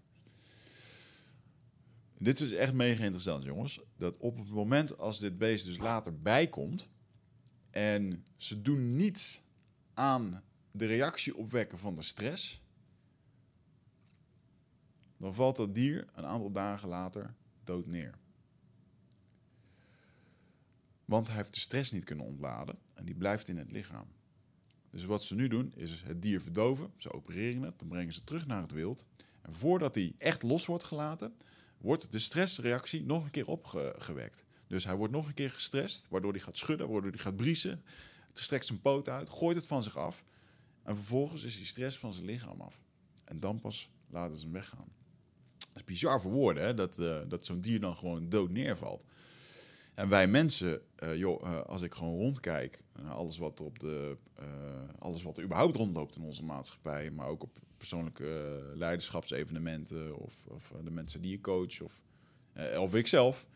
Dit 2.22 2.40
is 2.40 2.52
echt 2.52 2.74
mega 2.74 3.04
interessant, 3.04 3.44
jongens. 3.44 3.80
Dat 3.98 4.18
op 4.18 4.38
het 4.38 4.50
moment 4.50 4.98
als 4.98 5.20
dit 5.20 5.38
beest 5.38 5.66
dus 5.66 5.78
later 5.78 6.22
bijkomt 6.22 6.90
en 7.70 8.26
ze 8.36 8.62
doen 8.62 8.96
niets 8.96 9.42
aan 9.94 10.44
de 10.72 10.86
reactie 10.86 11.36
opwekken 11.36 11.78
van 11.78 11.96
de 11.96 12.04
stress, 12.04 12.62
dan 15.18 15.36
valt 15.36 15.56
dat 15.56 15.76
dier 15.76 16.08
een 16.14 16.26
aantal 16.26 16.52
dagen 16.52 16.90
later 16.90 17.34
dood 17.64 17.88
neer. 17.88 18.14
Want 21.06 21.28
hij 21.28 21.36
heeft 21.36 21.54
de 21.54 21.60
stress 21.60 21.92
niet 21.92 22.04
kunnen 22.04 22.26
ontladen 22.26 22.78
en 22.94 23.06
die 23.06 23.16
blijft 23.16 23.48
in 23.48 23.58
het 23.58 23.72
lichaam. 23.72 24.08
Dus 24.90 25.06
wat 25.06 25.24
ze 25.24 25.36
nu 25.36 25.48
doen, 25.48 25.74
is 25.76 26.02
het 26.02 26.22
dier 26.22 26.42
verdoven. 26.42 26.94
Ze 26.98 27.12
opereren 27.12 27.62
het, 27.62 27.80
dan 27.80 27.88
brengen 27.88 28.14
ze 28.14 28.24
terug 28.24 28.46
naar 28.46 28.62
het 28.62 28.72
wild. 28.72 29.06
En 29.42 29.56
voordat 29.56 29.96
hij 29.96 30.14
echt 30.18 30.44
los 30.44 30.66
wordt 30.66 30.84
gelaten, 30.84 31.34
wordt 31.82 32.12
de 32.12 32.20
stressreactie 32.20 33.06
nog 33.06 33.24
een 33.24 33.32
keer 33.32 33.48
opgewekt. 33.48 34.46
Dus 34.68 34.84
hij 34.84 34.96
wordt 34.96 35.14
nog 35.14 35.28
een 35.28 35.34
keer 35.34 35.50
gestrest, 35.50 36.08
waardoor 36.10 36.32
hij 36.32 36.42
gaat 36.42 36.58
schudden, 36.58 36.90
waardoor 36.90 37.12
hij 37.12 37.20
gaat 37.20 37.36
briesen. 37.36 37.84
Het 38.28 38.40
strekt 38.40 38.66
zijn 38.66 38.82
poot 38.82 39.10
uit, 39.10 39.30
gooit 39.30 39.56
het 39.56 39.68
van 39.68 39.84
zich 39.84 39.98
af. 39.98 40.24
En 40.84 40.96
vervolgens 40.96 41.44
is 41.44 41.58
die 41.58 41.66
stress 41.66 41.98
van 41.98 42.14
zijn 42.14 42.26
lichaam 42.26 42.62
af. 42.62 42.82
En 43.24 43.40
dan 43.40 43.60
pas 43.60 43.90
laten 44.10 44.38
ze 44.38 44.44
hem 44.44 44.54
weggaan. 44.54 44.92
Dat 45.58 45.76
is 45.76 45.84
bizar 45.84 46.22
voor 46.22 46.32
woorden, 46.32 46.64
hè? 46.64 46.74
dat, 46.74 47.00
uh, 47.00 47.20
dat 47.28 47.46
zo'n 47.46 47.62
dier 47.62 47.80
dan 47.80 47.98
gewoon 47.98 48.30
dood 48.30 48.50
neervalt. 48.50 49.04
En 49.94 50.10
wij 50.10 50.28
mensen, 50.28 50.82
uh, 51.04 51.18
joh, 51.18 51.42
uh, 51.44 51.62
als 51.62 51.82
ik 51.82 51.94
gewoon 51.94 52.18
rondkijk 52.18 52.84
naar 53.02 53.14
alles 53.14 53.38
wat 53.38 53.62
op 53.62 53.80
de, 53.80 54.18
alles 55.00 55.24
wat 55.24 55.38
er 55.38 55.44
überhaupt 55.44 55.76
rondloopt 55.76 56.16
in 56.16 56.22
onze 56.22 56.44
maatschappij, 56.44 57.12
maar 57.12 57.28
ook 57.28 57.44
op 57.44 57.60
persoonlijke 57.82 58.62
leiderschapsevenementen 58.76 60.18
of, 60.18 60.46
of 60.48 60.74
de 60.84 60.92
mensen 60.92 61.22
die 61.22 61.32
je 61.32 61.42
coach 61.42 61.82
of, 61.82 62.02
of 62.78 62.96
ik 62.96 63.08
zelf. 63.08 63.48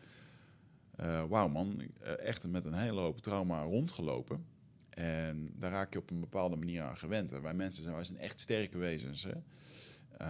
Wauw 1.28 1.48
man, 1.48 1.82
echt 2.18 2.48
met 2.48 2.64
een 2.64 2.74
hele 2.74 3.00
hoop 3.00 3.20
trauma 3.20 3.62
rondgelopen. 3.62 4.46
En 4.90 5.52
daar 5.58 5.70
raak 5.70 5.92
je 5.92 5.98
op 5.98 6.10
een 6.10 6.20
bepaalde 6.20 6.56
manier 6.56 6.82
aan 6.82 6.96
gewend. 6.96 7.32
En 7.32 7.42
wij 7.42 7.54
mensen 7.54 7.82
zijn, 7.82 7.94
wij 7.94 8.04
zijn 8.04 8.18
echt 8.18 8.40
sterke 8.40 8.78
wezens. 8.78 9.22
Hè? 9.22 9.34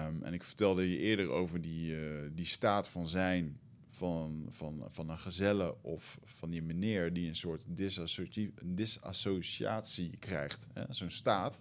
Um, 0.06 0.22
en 0.22 0.32
ik 0.32 0.42
vertelde 0.42 0.90
je 0.90 0.98
eerder 0.98 1.28
over 1.28 1.60
die, 1.60 1.96
die 2.34 2.46
staat 2.46 2.88
van 2.88 3.08
zijn 3.08 3.58
van, 3.96 4.46
van, 4.50 4.84
van 4.88 5.08
een 5.08 5.18
gezelle 5.18 5.76
of 5.82 6.18
van 6.24 6.50
die 6.50 6.62
meneer 6.62 7.12
die 7.12 7.28
een 7.28 7.36
soort 7.36 7.64
disassoci 7.66 8.52
disassociatie 8.62 10.16
krijgt. 10.18 10.66
Zo'n 10.88 11.10
staat 11.10 11.58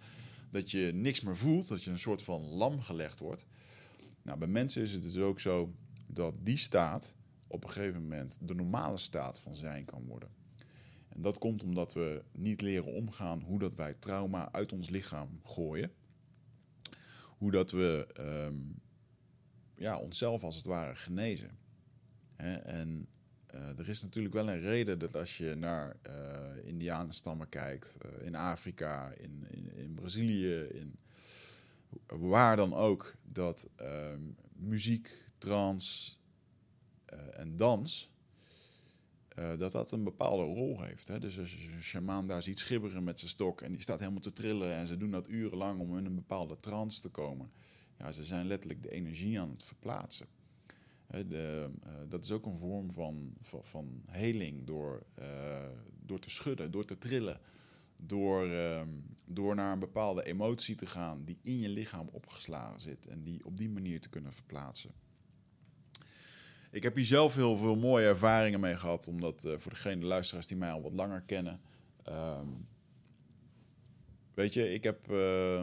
dat 0.56 0.72
je 0.72 0.92
niks 0.94 1.22
meer 1.22 1.38
voelt, 1.38 1.68
dat 1.68 1.84
je 1.84 1.92
een 1.92 2.00
soort 2.00 2.24
van 2.24 2.42
lam 2.42 2.82
gelegd 2.82 3.20
wordt. 3.20 3.46
Nou, 4.22 4.40
bij 4.40 4.48
mensen 4.48 4.82
is 4.82 4.92
het 4.92 5.02
dus 5.02 5.18
ook 5.18 5.40
zo 5.40 5.74
dat 6.08 6.34
die 6.44 6.58
staat 6.58 7.16
op 7.48 7.64
een 7.64 7.70
gegeven 7.70 8.02
moment 8.02 8.38
de 8.42 8.56
normale 8.56 8.98
staat 8.98 9.40
van 9.40 9.56
zijn 9.56 9.86
kan 9.86 10.06
worden. 10.06 10.30
En 11.10 11.22
dat 11.22 11.38
komt 11.38 11.64
omdat 11.64 11.94
we 11.94 12.24
niet 12.32 12.62
leren 12.62 12.94
omgaan 12.94 13.42
hoe 13.42 13.60
dat 13.60 13.76
wij 13.76 13.94
trauma 13.94 14.52
uit 14.52 14.72
ons 14.72 14.90
lichaam 14.90 15.40
gooien. 15.44 15.92
Hoe 17.38 17.52
dat 17.52 17.72
we 17.72 18.08
um, 18.20 18.82
ja, 19.76 19.98
onszelf 19.98 20.44
als 20.44 20.56
het 20.56 20.66
ware 20.66 20.96
genezen. 20.96 21.58
En 22.36 23.08
uh, 23.56 23.80
er 23.80 23.90
is 23.90 24.02
natuurlijk 24.02 24.34
wel 24.34 24.50
een 24.50 24.60
reden 24.60 25.00
dat 25.00 25.16
als 25.16 25.38
je 25.38 25.56
naar 25.56 25.96
uh, 26.08 26.68
Indianenstammen 26.68 27.50
kijkt, 27.50 27.98
uh, 28.06 28.26
in 28.26 28.36
Afrika, 28.36 29.12
in, 29.18 29.48
in, 29.76 29.94
Brazilië, 29.94 30.54
in 30.54 30.96
waar 32.08 32.56
dan 32.56 32.74
ook, 32.74 33.16
dat 33.24 33.68
um, 33.82 34.36
muziek, 34.56 35.24
trance 35.38 36.14
en 37.32 37.58
dans 37.58 38.14
dat 39.58 39.72
dat 39.72 39.92
een 39.92 40.04
bepaalde 40.04 40.44
rol 40.44 40.82
heeft. 40.82 41.08
Hè? 41.08 41.20
Dus 41.20 41.40
als 41.40 41.52
je 41.52 41.72
een 41.72 41.84
shamaan 41.84 42.28
daar 42.28 42.44
ziet 42.44 42.60
schibberen 42.60 43.04
met 43.04 43.20
zijn 43.20 43.32
stok 43.32 43.62
en 43.62 43.72
die 43.72 43.82
staat 43.82 44.00
helemaal 44.00 44.22
te 44.22 44.34
trillen 44.34 44.74
en 44.74 44.88
ze 44.88 44.98
doen 44.98 45.12
dat 45.12 45.30
urenlang 45.30 45.80
om 45.80 45.98
in 45.98 46.06
een 46.06 46.16
bepaalde 46.16 46.60
trance 46.60 47.02
te 47.02 47.10
komen. 47.10 47.52
Ja, 47.98 48.12
ze 48.12 48.24
zijn 48.24 48.48
letterlijk 48.48 48.84
de 48.84 48.92
energie 48.92 49.40
aan 49.40 49.50
het 49.50 49.64
verplaatsen. 49.64 50.26
De, 51.24 51.70
uh, 51.86 51.92
dat 52.10 52.24
is 52.24 52.32
ook 52.32 52.46
een 52.46 52.56
vorm 52.56 52.92
van, 52.94 53.34
van, 53.42 53.64
van 53.64 54.04
heling 54.06 54.66
door, 54.66 55.04
uh, 55.20 55.68
door 56.06 56.20
te 56.20 56.30
schudden, 56.30 56.72
door 56.72 56.86
te 56.86 56.98
trillen. 56.98 57.40
Door, 57.98 58.48
uh, 58.48 58.82
door 59.26 59.56
naar 59.56 59.74
een 59.74 59.80
bepaalde 59.80 60.26
emotie 60.26 60.76
te 60.76 60.86
gaan 60.86 61.24
die 61.24 61.38
in 61.42 61.60
je 61.60 61.70
lichaam 61.70 62.10
opgeslagen 62.12 62.80
zit 62.80 63.08
en 63.08 63.24
die 63.24 63.46
op 63.46 63.58
die 63.58 63.70
manier 63.70 64.02
te 64.02 64.10
kunnen 64.10 64.34
verplaatsen. 64.34 64.92
Ik 66.72 66.84
heb 66.84 66.96
hier 66.96 67.06
zelf 67.06 67.36
heel 67.36 67.56
veel 67.56 67.76
mooie 67.76 68.06
ervaringen 68.06 68.60
mee 68.60 68.76
gehad. 68.76 69.08
Omdat 69.08 69.42
voor 69.58 69.72
degene 69.72 70.00
de 70.00 70.06
luisteraars 70.06 70.48
die 70.48 70.58
mij 70.58 70.72
al 70.72 70.82
wat 70.82 70.94
langer 70.94 71.22
kennen. 71.22 71.62
Um, 72.10 72.68
weet 74.34 74.54
je, 74.54 74.74
ik 74.74 74.84
heb. 74.84 75.12
Uh, 75.12 75.62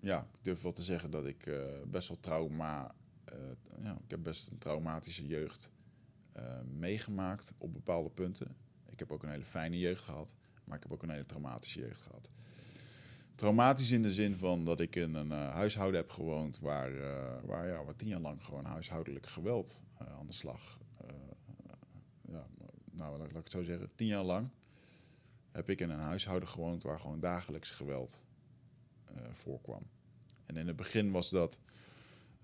ja, 0.00 0.20
ik 0.20 0.44
durf 0.44 0.62
wel 0.62 0.72
te 0.72 0.82
zeggen 0.82 1.10
dat 1.10 1.26
ik 1.26 1.50
best 1.86 2.08
wel 2.08 2.20
trauma. 2.20 2.94
Uh, 3.32 3.82
ja, 3.82 3.98
ik 4.04 4.10
heb 4.10 4.22
best 4.22 4.50
een 4.50 4.58
traumatische 4.58 5.26
jeugd 5.26 5.70
meegemaakt 6.78 7.52
op 7.58 7.72
bepaalde 7.72 8.10
punten. 8.10 8.56
Ik 8.90 8.98
heb 8.98 9.12
ook 9.12 9.22
een 9.22 9.30
hele 9.30 9.44
fijne 9.44 9.78
jeugd 9.78 10.02
gehad. 10.02 10.34
Maar 10.64 10.76
ik 10.76 10.82
heb 10.82 10.92
ook 10.92 11.02
een 11.02 11.10
hele 11.10 11.26
traumatische 11.26 11.80
jeugd 11.80 12.00
gehad. 12.00 12.30
Traumatisch 13.34 13.90
in 13.90 14.02
de 14.02 14.12
zin 14.12 14.38
van 14.38 14.64
dat 14.64 14.80
ik 14.80 14.96
in 14.96 15.14
een 15.14 15.30
uh, 15.30 15.52
huishouden 15.52 16.00
heb 16.00 16.10
gewoond 16.10 16.58
waar, 16.58 16.92
waar, 17.44 17.66
ja, 17.68 17.84
waar 17.84 17.96
tien 17.96 18.08
jaar 18.08 18.20
lang 18.20 18.44
gewoon 18.44 18.64
huishoudelijk 18.64 19.26
geweld 19.26 19.82
aan 19.98 20.26
de 20.26 20.32
slag. 20.32 20.80
ja, 22.28 22.46
nou, 22.90 23.10
laat, 23.10 23.18
laat, 23.18 23.28
ik 23.30 23.36
het 23.36 23.50
zo 23.50 23.62
zeggen. 23.62 23.90
Tien 23.94 24.06
jaar 24.06 24.22
lang 24.22 24.48
heb 25.50 25.70
ik 25.70 25.80
in 25.80 25.90
een 25.90 25.98
huishouden 25.98 26.48
gewoond 26.48 26.82
waar 26.82 27.00
gewoon 27.00 27.20
dagelijks 27.20 27.70
geweld 27.70 28.24
voorkwam. 29.32 29.82
En 30.46 30.56
in 30.56 30.66
het 30.66 30.76
begin 30.76 31.10
was 31.10 31.30
dat 31.30 31.60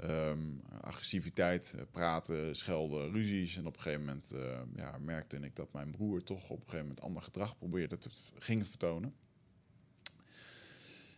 um, 0.02 0.60
agressiviteit, 0.80 1.74
praten, 1.90 2.56
schelden, 2.56 3.12
ruzies. 3.12 3.56
En 3.56 3.66
op 3.66 3.76
een 3.76 3.82
gegeven 3.82 4.04
moment 4.04 4.34
ja, 4.76 4.98
merkte 4.98 5.36
ik 5.36 5.56
dat 5.56 5.72
mijn 5.72 5.90
broer 5.90 6.22
toch 6.22 6.50
op 6.50 6.56
een 6.56 6.64
gegeven 6.64 6.86
moment 6.86 7.00
ander 7.00 7.22
gedrag 7.22 7.58
probeerde 7.58 7.98
te 7.98 8.10
ging 8.38 8.66
vertonen. 8.68 9.14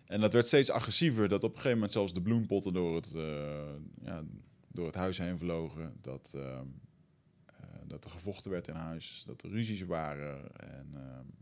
En 0.04 0.20
dat 0.20 0.32
werd 0.32 0.46
steeds 0.46 0.70
agressiever. 0.70 1.28
Dat 1.28 1.44
op 1.44 1.50
een 1.50 1.56
gegeven 1.56 1.74
moment 1.76 1.92
zelfs 1.92 2.12
de 2.12 2.22
bloempotten 2.22 2.72
door 2.72 2.94
het, 2.94 3.12
uh, 3.14 3.72
ja, 4.02 4.22
door 4.68 4.86
het 4.86 4.94
huis 4.94 5.18
heen 5.18 5.38
vlogen. 5.38 5.96
Dat, 6.00 6.32
uh, 6.36 6.60
dat 7.86 8.04
er 8.04 8.10
gevochten 8.10 8.50
werd 8.50 8.68
in 8.68 8.74
huis. 8.74 9.22
Dat 9.26 9.42
er 9.42 9.50
ruzies 9.50 9.82
waren. 9.82 10.56
En 10.56 10.90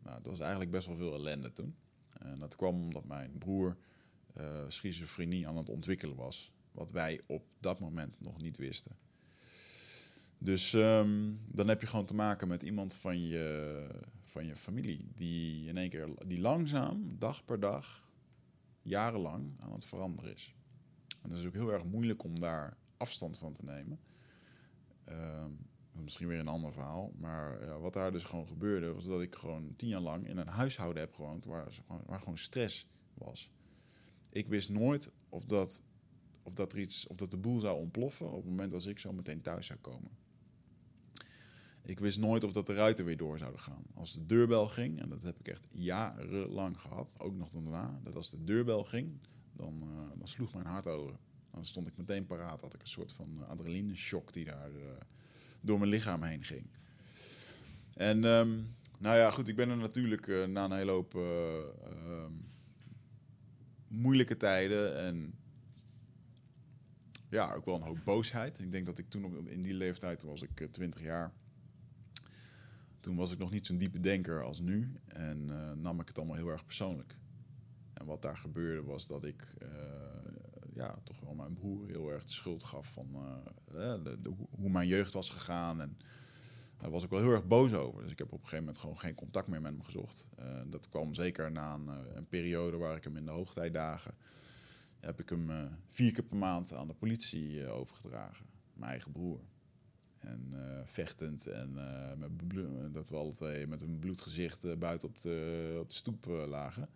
nou, 0.02 0.22
dat 0.22 0.26
was 0.26 0.40
eigenlijk 0.40 0.70
best 0.70 0.86
wel 0.86 0.96
veel 0.96 1.14
ellende 1.14 1.52
toen. 1.52 1.76
En 2.18 2.38
dat 2.38 2.56
kwam 2.56 2.74
omdat 2.74 3.04
mijn 3.04 3.38
broer 3.38 3.76
schizofrenie 4.68 5.48
aan 5.48 5.56
het 5.56 5.68
ontwikkelen 5.68 6.16
was. 6.16 6.52
Wat 6.72 6.90
wij 6.90 7.20
op 7.26 7.44
dat 7.60 7.80
moment 7.80 8.20
nog 8.20 8.42
niet 8.42 8.56
wisten. 8.56 8.96
Dus 10.38 10.72
um, 10.72 11.40
dan 11.46 11.68
heb 11.68 11.80
je 11.80 11.86
gewoon 11.86 12.04
te 12.04 12.14
maken 12.14 12.48
met 12.48 12.62
iemand 12.62 12.94
van 12.94 13.26
je, 13.26 13.86
van 14.22 14.46
je 14.46 14.56
familie. 14.56 15.08
Die 15.14 15.68
in 15.68 15.76
één 15.76 15.90
keer, 15.90 16.08
die 16.26 16.40
langzaam, 16.40 17.18
dag 17.18 17.44
per 17.44 17.60
dag, 17.60 18.08
jarenlang 18.82 19.52
aan 19.58 19.72
het 19.72 19.84
veranderen 19.84 20.32
is. 20.32 20.54
En 21.22 21.30
dat 21.30 21.38
is 21.38 21.46
ook 21.46 21.52
heel 21.52 21.72
erg 21.72 21.84
moeilijk 21.84 22.24
om 22.24 22.40
daar 22.40 22.76
afstand 22.96 23.38
van 23.38 23.52
te 23.52 23.64
nemen. 23.64 24.00
Uh, 25.08 25.44
misschien 25.92 26.28
weer 26.28 26.38
een 26.38 26.48
ander 26.48 26.72
verhaal. 26.72 27.12
Maar 27.18 27.80
wat 27.80 27.92
daar 27.92 28.12
dus 28.12 28.24
gewoon 28.24 28.46
gebeurde, 28.46 28.92
was 28.92 29.04
dat 29.04 29.20
ik 29.20 29.34
gewoon 29.34 29.74
tien 29.76 29.88
jaar 29.88 30.00
lang 30.00 30.28
in 30.28 30.36
een 30.36 30.48
huishouden 30.48 31.02
heb 31.02 31.14
gewoond 31.14 31.44
waar, 31.44 31.78
waar 32.06 32.18
gewoon 32.18 32.38
stress 32.38 32.88
was. 33.14 33.50
Ik 34.30 34.48
wist 34.48 34.68
nooit 34.68 35.10
of 35.28 35.44
dat, 35.44 35.82
of 36.42 36.52
dat 36.52 36.72
er 36.72 36.78
iets, 36.78 37.06
of 37.06 37.16
dat 37.16 37.30
de 37.30 37.36
boel 37.36 37.60
zou 37.60 37.78
ontploffen 37.78 38.30
op 38.30 38.42
het 38.42 38.50
moment 38.50 38.74
als 38.74 38.86
ik 38.86 38.98
zo 38.98 39.12
meteen 39.12 39.40
thuis 39.40 39.66
zou 39.66 39.78
komen. 39.78 40.10
Ik 41.84 42.00
wist 42.00 42.18
nooit 42.18 42.44
of 42.44 42.52
dat 42.52 42.66
de 42.66 42.74
ruiten 42.74 43.04
weer 43.04 43.16
door 43.16 43.38
zouden 43.38 43.60
gaan. 43.60 43.82
Als 43.94 44.12
de 44.12 44.26
deurbel 44.26 44.68
ging, 44.68 45.00
en 45.00 45.08
dat 45.08 45.22
heb 45.22 45.38
ik 45.38 45.48
echt 45.48 45.66
jarenlang 45.70 46.80
gehad, 46.80 47.14
ook 47.18 47.34
nog 47.34 47.50
daarna, 47.50 48.00
dat 48.02 48.14
als 48.14 48.30
de 48.30 48.44
deurbel 48.44 48.84
ging, 48.84 49.18
dan, 49.52 49.82
uh, 49.82 50.18
dan 50.18 50.28
sloeg 50.28 50.54
mijn 50.54 50.66
hart 50.66 50.86
over. 50.86 51.16
Dan 51.50 51.64
stond 51.64 51.86
ik 51.86 51.96
meteen 51.96 52.26
paraat, 52.26 52.60
had 52.60 52.74
ik 52.74 52.80
een 52.80 52.88
soort 52.88 53.12
van 53.12 53.46
adrenaline 53.48 53.94
shock 53.94 54.32
die 54.32 54.44
daar 54.44 54.70
uh, 54.70 54.82
door 55.60 55.78
mijn 55.78 55.90
lichaam 55.90 56.22
heen 56.22 56.44
ging. 56.44 56.66
En 57.94 58.24
um, 58.24 58.76
nou 58.98 59.16
ja, 59.16 59.30
goed, 59.30 59.48
ik 59.48 59.56
ben 59.56 59.68
er 59.68 59.76
natuurlijk 59.76 60.46
na 60.48 60.64
een 60.64 60.72
hele 60.72 60.90
hoop 60.90 61.14
um, 61.14 62.50
moeilijke 63.88 64.36
tijden 64.36 64.98
en 64.98 65.34
ja, 67.32 67.52
ook 67.52 67.64
wel 67.64 67.74
een 67.74 67.82
hoop 67.82 67.98
boosheid. 68.04 68.58
Ik 68.58 68.72
denk 68.72 68.86
dat 68.86 68.98
ik 68.98 69.08
toen 69.08 69.48
in 69.48 69.60
die 69.60 69.74
leeftijd, 69.74 70.18
toen 70.18 70.30
was 70.30 70.42
ik 70.42 70.68
20 70.70 71.02
jaar, 71.02 71.32
toen 73.00 73.16
was 73.16 73.32
ik 73.32 73.38
nog 73.38 73.50
niet 73.50 73.66
zo'n 73.66 73.78
diepe 73.78 74.00
denker 74.00 74.42
als 74.42 74.60
nu 74.60 74.92
en 75.06 75.48
uh, 75.50 75.72
nam 75.72 76.00
ik 76.00 76.08
het 76.08 76.18
allemaal 76.18 76.36
heel 76.36 76.48
erg 76.48 76.64
persoonlijk. 76.64 77.16
En 77.92 78.06
wat 78.06 78.22
daar 78.22 78.36
gebeurde 78.36 78.82
was 78.82 79.06
dat 79.06 79.24
ik 79.24 79.54
uh, 79.62 79.68
ja, 80.74 80.98
toch 81.04 81.20
wel 81.20 81.34
mijn 81.34 81.54
broer 81.54 81.88
heel 81.88 82.10
erg 82.12 82.24
de 82.24 82.32
schuld 82.32 82.64
gaf 82.64 82.92
van 82.92 83.08
uh, 83.74 83.94
hoe 84.50 84.70
mijn 84.70 84.88
jeugd 84.88 85.12
was 85.12 85.30
gegaan. 85.30 85.80
En 85.80 85.96
daar 86.76 86.90
was 86.90 87.04
ik 87.04 87.10
wel 87.10 87.20
heel 87.20 87.32
erg 87.32 87.46
boos 87.46 87.72
over. 87.72 88.02
Dus 88.02 88.12
ik 88.12 88.18
heb 88.18 88.26
op 88.26 88.32
een 88.32 88.38
gegeven 88.38 88.64
moment 88.64 88.78
gewoon 88.78 88.98
geen 88.98 89.14
contact 89.14 89.46
meer 89.46 89.60
met 89.60 89.72
hem 89.72 89.82
gezocht. 89.82 90.28
dat 90.66 90.88
kwam 90.88 91.14
zeker 91.14 91.52
na 91.52 91.74
een, 91.74 91.88
een, 92.16 92.26
periode 92.26 92.76
waar 92.76 92.96
ik 92.96 93.04
hem 93.04 93.16
in 93.16 93.24
de 93.24 93.30
hoogtijdagen... 93.30 94.14
heb 95.02 95.20
ik 95.20 95.28
hem 95.28 95.50
vier 95.88 96.12
keer 96.12 96.24
per 96.24 96.36
maand 96.36 96.72
aan 96.72 96.86
de 96.86 96.94
politie 96.94 97.66
overgedragen. 97.66 98.46
Mijn 98.74 98.90
eigen 98.90 99.12
broer. 99.12 99.40
En 100.18 100.50
uh, 100.52 100.80
vechtend 100.84 101.46
en 101.46 101.72
met 102.18 102.94
dat 102.94 103.08
we 103.08 103.16
alle 103.16 103.32
twee 103.32 103.66
met 103.66 103.82
een 103.82 103.98
bloed 103.98 104.20
gezicht 104.20 104.64
uh, 104.64 104.76
buiten 104.76 105.08
op 105.08 105.20
de, 105.20 105.76
op 105.80 105.88
de 105.88 105.94
stoep 105.94 106.26
lagen. 106.26 106.88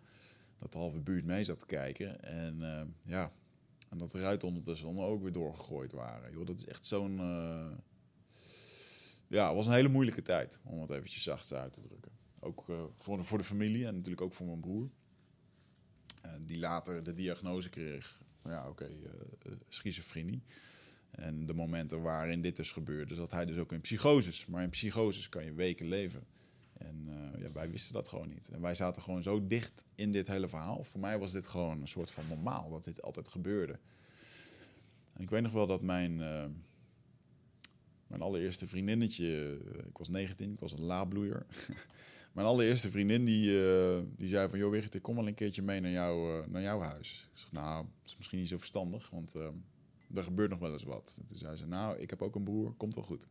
Dat 0.57 0.71
de 0.71 0.77
halve 0.77 0.99
buurt 0.99 1.25
mee 1.25 1.43
zat 1.43 1.59
te 1.59 1.65
kijken. 1.65 2.23
En 2.23 2.95
ja, 3.03 3.31
En 3.89 3.97
dat 3.97 4.11
de 4.11 4.19
ruiten 4.19 4.47
ondertussen 4.47 4.99
ook 4.99 5.21
weer 5.21 5.31
doorgegooid 5.31 5.91
waren. 5.91 6.31
Joh, 6.31 6.45
dat 6.45 6.57
is 6.57 6.65
echt 6.65 6.85
zo'n... 6.85 7.17
Ja, 9.27 9.47
het 9.47 9.55
was 9.55 9.65
een 9.65 9.73
hele 9.73 9.89
moeilijke 9.89 10.21
tijd, 10.21 10.59
om 10.63 10.81
het 10.81 10.89
eventjes 10.89 11.23
zacht 11.23 11.53
uit 11.53 11.73
te 11.73 11.81
drukken. 11.81 12.11
Ook 12.39 12.65
voor, 12.97 13.23
voor 13.23 13.37
de 13.37 13.43
familie 13.43 13.85
en 13.85 13.95
natuurlijk 13.95 14.21
ook 14.21 14.33
voor 14.33 14.45
mijn 14.45 14.59
broer. 14.59 14.89
Uh, 16.27 16.33
die 16.45 16.59
later 16.59 17.03
de 17.03 17.13
diagnose 17.13 17.69
kreeg, 17.69 18.21
ja 18.43 18.69
oké, 18.69 18.89
okay, 19.39 19.57
schizofrenie. 19.69 20.41
En 21.11 21.45
de 21.45 21.53
momenten 21.53 22.01
waarin 22.01 22.41
dit 22.41 22.55
dus 22.55 22.71
gebeurde, 22.71 23.15
zat 23.15 23.31
hij 23.31 23.45
dus 23.45 23.57
ook 23.57 23.71
in 23.71 23.81
psychoses. 23.81 24.45
Maar 24.45 24.63
in 24.63 24.69
psychoses 24.69 25.29
kan 25.29 25.45
je 25.45 25.53
weken 25.53 25.87
leven. 25.87 26.23
En 26.73 27.07
uh, 27.07 27.41
ja, 27.41 27.51
wij 27.51 27.69
wisten 27.69 27.93
dat 27.93 28.07
gewoon 28.07 28.29
niet. 28.29 28.49
En 28.49 28.61
wij 28.61 28.75
zaten 28.75 29.01
gewoon 29.01 29.23
zo 29.23 29.47
dicht 29.47 29.85
in 29.95 30.11
dit 30.11 30.27
hele 30.27 30.47
verhaal. 30.47 30.83
Voor 30.83 30.99
mij 30.99 31.19
was 31.19 31.31
dit 31.31 31.45
gewoon 31.45 31.81
een 31.81 31.87
soort 31.87 32.11
van 32.11 32.27
normaal, 32.27 32.69
dat 32.69 32.83
dit 32.83 33.01
altijd 33.01 33.27
gebeurde. 33.27 33.79
Ik 35.17 35.29
weet 35.29 35.41
nog 35.41 35.51
wel 35.51 35.67
dat 35.67 35.81
mijn, 35.81 36.21
mijn 38.07 38.21
allereerste 38.21 38.67
vriendinnetje, 38.67 39.25
uh, 39.25 39.77
ik 39.87 39.97
was 39.97 40.09
19, 40.09 40.51
ik 40.51 40.59
was 40.59 40.71
een 40.71 40.81
laabloeier. 40.81 41.45
mijn 42.35 42.47
allereerste 42.47 42.91
vriendin 42.91 43.25
die, 43.25 43.45
die 44.15 44.29
zei 44.29 44.49
van, 44.49 44.59
joh 44.59 44.71
Wigert, 44.71 44.95
ik 44.95 45.01
kom 45.01 45.15
wel 45.15 45.27
een 45.27 45.33
keertje 45.33 45.61
mee 45.61 45.79
naar, 45.79 45.91
jou, 45.91 46.43
naar 46.49 46.61
jouw 46.61 46.79
huis. 46.79 47.29
Ik 47.33 47.39
zeg, 47.39 47.51
nou, 47.51 47.85
dat 47.85 48.09
is 48.09 48.17
misschien 48.17 48.39
niet 48.39 48.47
zo 48.47 48.57
verstandig, 48.57 49.09
want 49.09 49.33
er 50.13 50.23
gebeurt 50.23 50.49
nog 50.49 50.59
wel 50.59 50.71
eens 50.71 50.83
wat. 50.83 51.17
Toen 51.27 51.37
zei 51.37 51.57
ze, 51.57 51.67
nou, 51.67 51.97
ik 51.97 52.09
heb 52.09 52.21
ook 52.21 52.35
een 52.35 52.43
broer, 52.43 52.73
komt 52.73 52.95
wel 52.95 53.03
goed. 53.03 53.27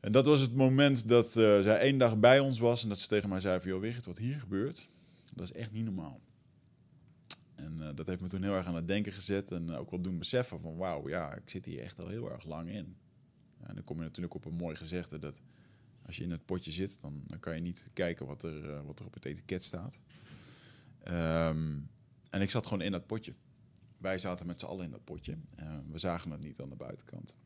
En 0.00 0.12
dat 0.12 0.26
was 0.26 0.40
het 0.40 0.54
moment 0.54 1.08
dat 1.08 1.32
zij 1.32 1.78
één 1.78 1.98
dag 1.98 2.18
bij 2.18 2.40
ons 2.40 2.58
was 2.58 2.82
en 2.82 2.88
dat 2.88 2.98
ze 2.98 3.08
tegen 3.08 3.28
mij 3.28 3.40
zei 3.40 3.60
van, 3.60 3.70
joh 3.70 3.80
Wigert, 3.80 4.06
wat 4.06 4.18
hier 4.18 4.40
gebeurt, 4.40 4.86
dat 5.34 5.44
is 5.44 5.52
echt 5.52 5.72
niet 5.72 5.84
normaal. 5.84 6.20
En 7.54 7.92
dat 7.94 8.06
heeft 8.06 8.20
me 8.20 8.28
toen 8.28 8.42
heel 8.42 8.54
erg 8.54 8.66
aan 8.66 8.74
het 8.74 8.88
denken 8.88 9.12
gezet 9.12 9.50
en 9.50 9.70
ook 9.70 9.90
wel 9.90 10.00
doen 10.00 10.18
beseffen 10.18 10.60
van, 10.60 10.76
wauw, 10.76 11.08
ja, 11.08 11.34
ik 11.34 11.50
zit 11.50 11.64
hier 11.64 11.80
echt 11.80 12.00
al 12.00 12.08
heel 12.08 12.30
erg 12.30 12.44
lang 12.44 12.70
in. 12.70 12.96
En 13.66 13.74
dan 13.74 13.84
kom 13.84 13.96
je 13.96 14.02
natuurlijk 14.02 14.34
op 14.34 14.44
een 14.44 14.54
mooi 14.54 14.76
gezegde 14.76 15.18
dat 15.18 15.40
als 16.06 16.16
je 16.16 16.22
in 16.22 16.30
het 16.30 16.44
potje 16.44 16.70
zit, 16.70 16.98
dan, 17.00 17.22
dan 17.26 17.40
kan 17.40 17.54
je 17.54 17.60
niet 17.60 17.84
kijken 17.92 18.26
wat 18.26 18.42
er, 18.42 18.64
uh, 18.64 18.80
wat 18.86 18.98
er 18.98 19.06
op 19.06 19.14
het 19.14 19.24
etiket 19.24 19.64
staat. 19.64 19.98
Um, 21.08 21.90
en 22.30 22.40
ik 22.40 22.50
zat 22.50 22.66
gewoon 22.66 22.82
in 22.82 22.92
dat 22.92 23.06
potje. 23.06 23.34
Wij 23.98 24.18
zaten 24.18 24.46
met 24.46 24.60
z'n 24.60 24.66
allen 24.66 24.84
in 24.84 24.90
dat 24.90 25.04
potje. 25.04 25.36
we 25.90 25.98
zagen 25.98 26.30
het 26.30 26.42
niet 26.42 26.60
aan 26.60 26.68
de 26.68 26.76
buitenkant. 26.76 27.36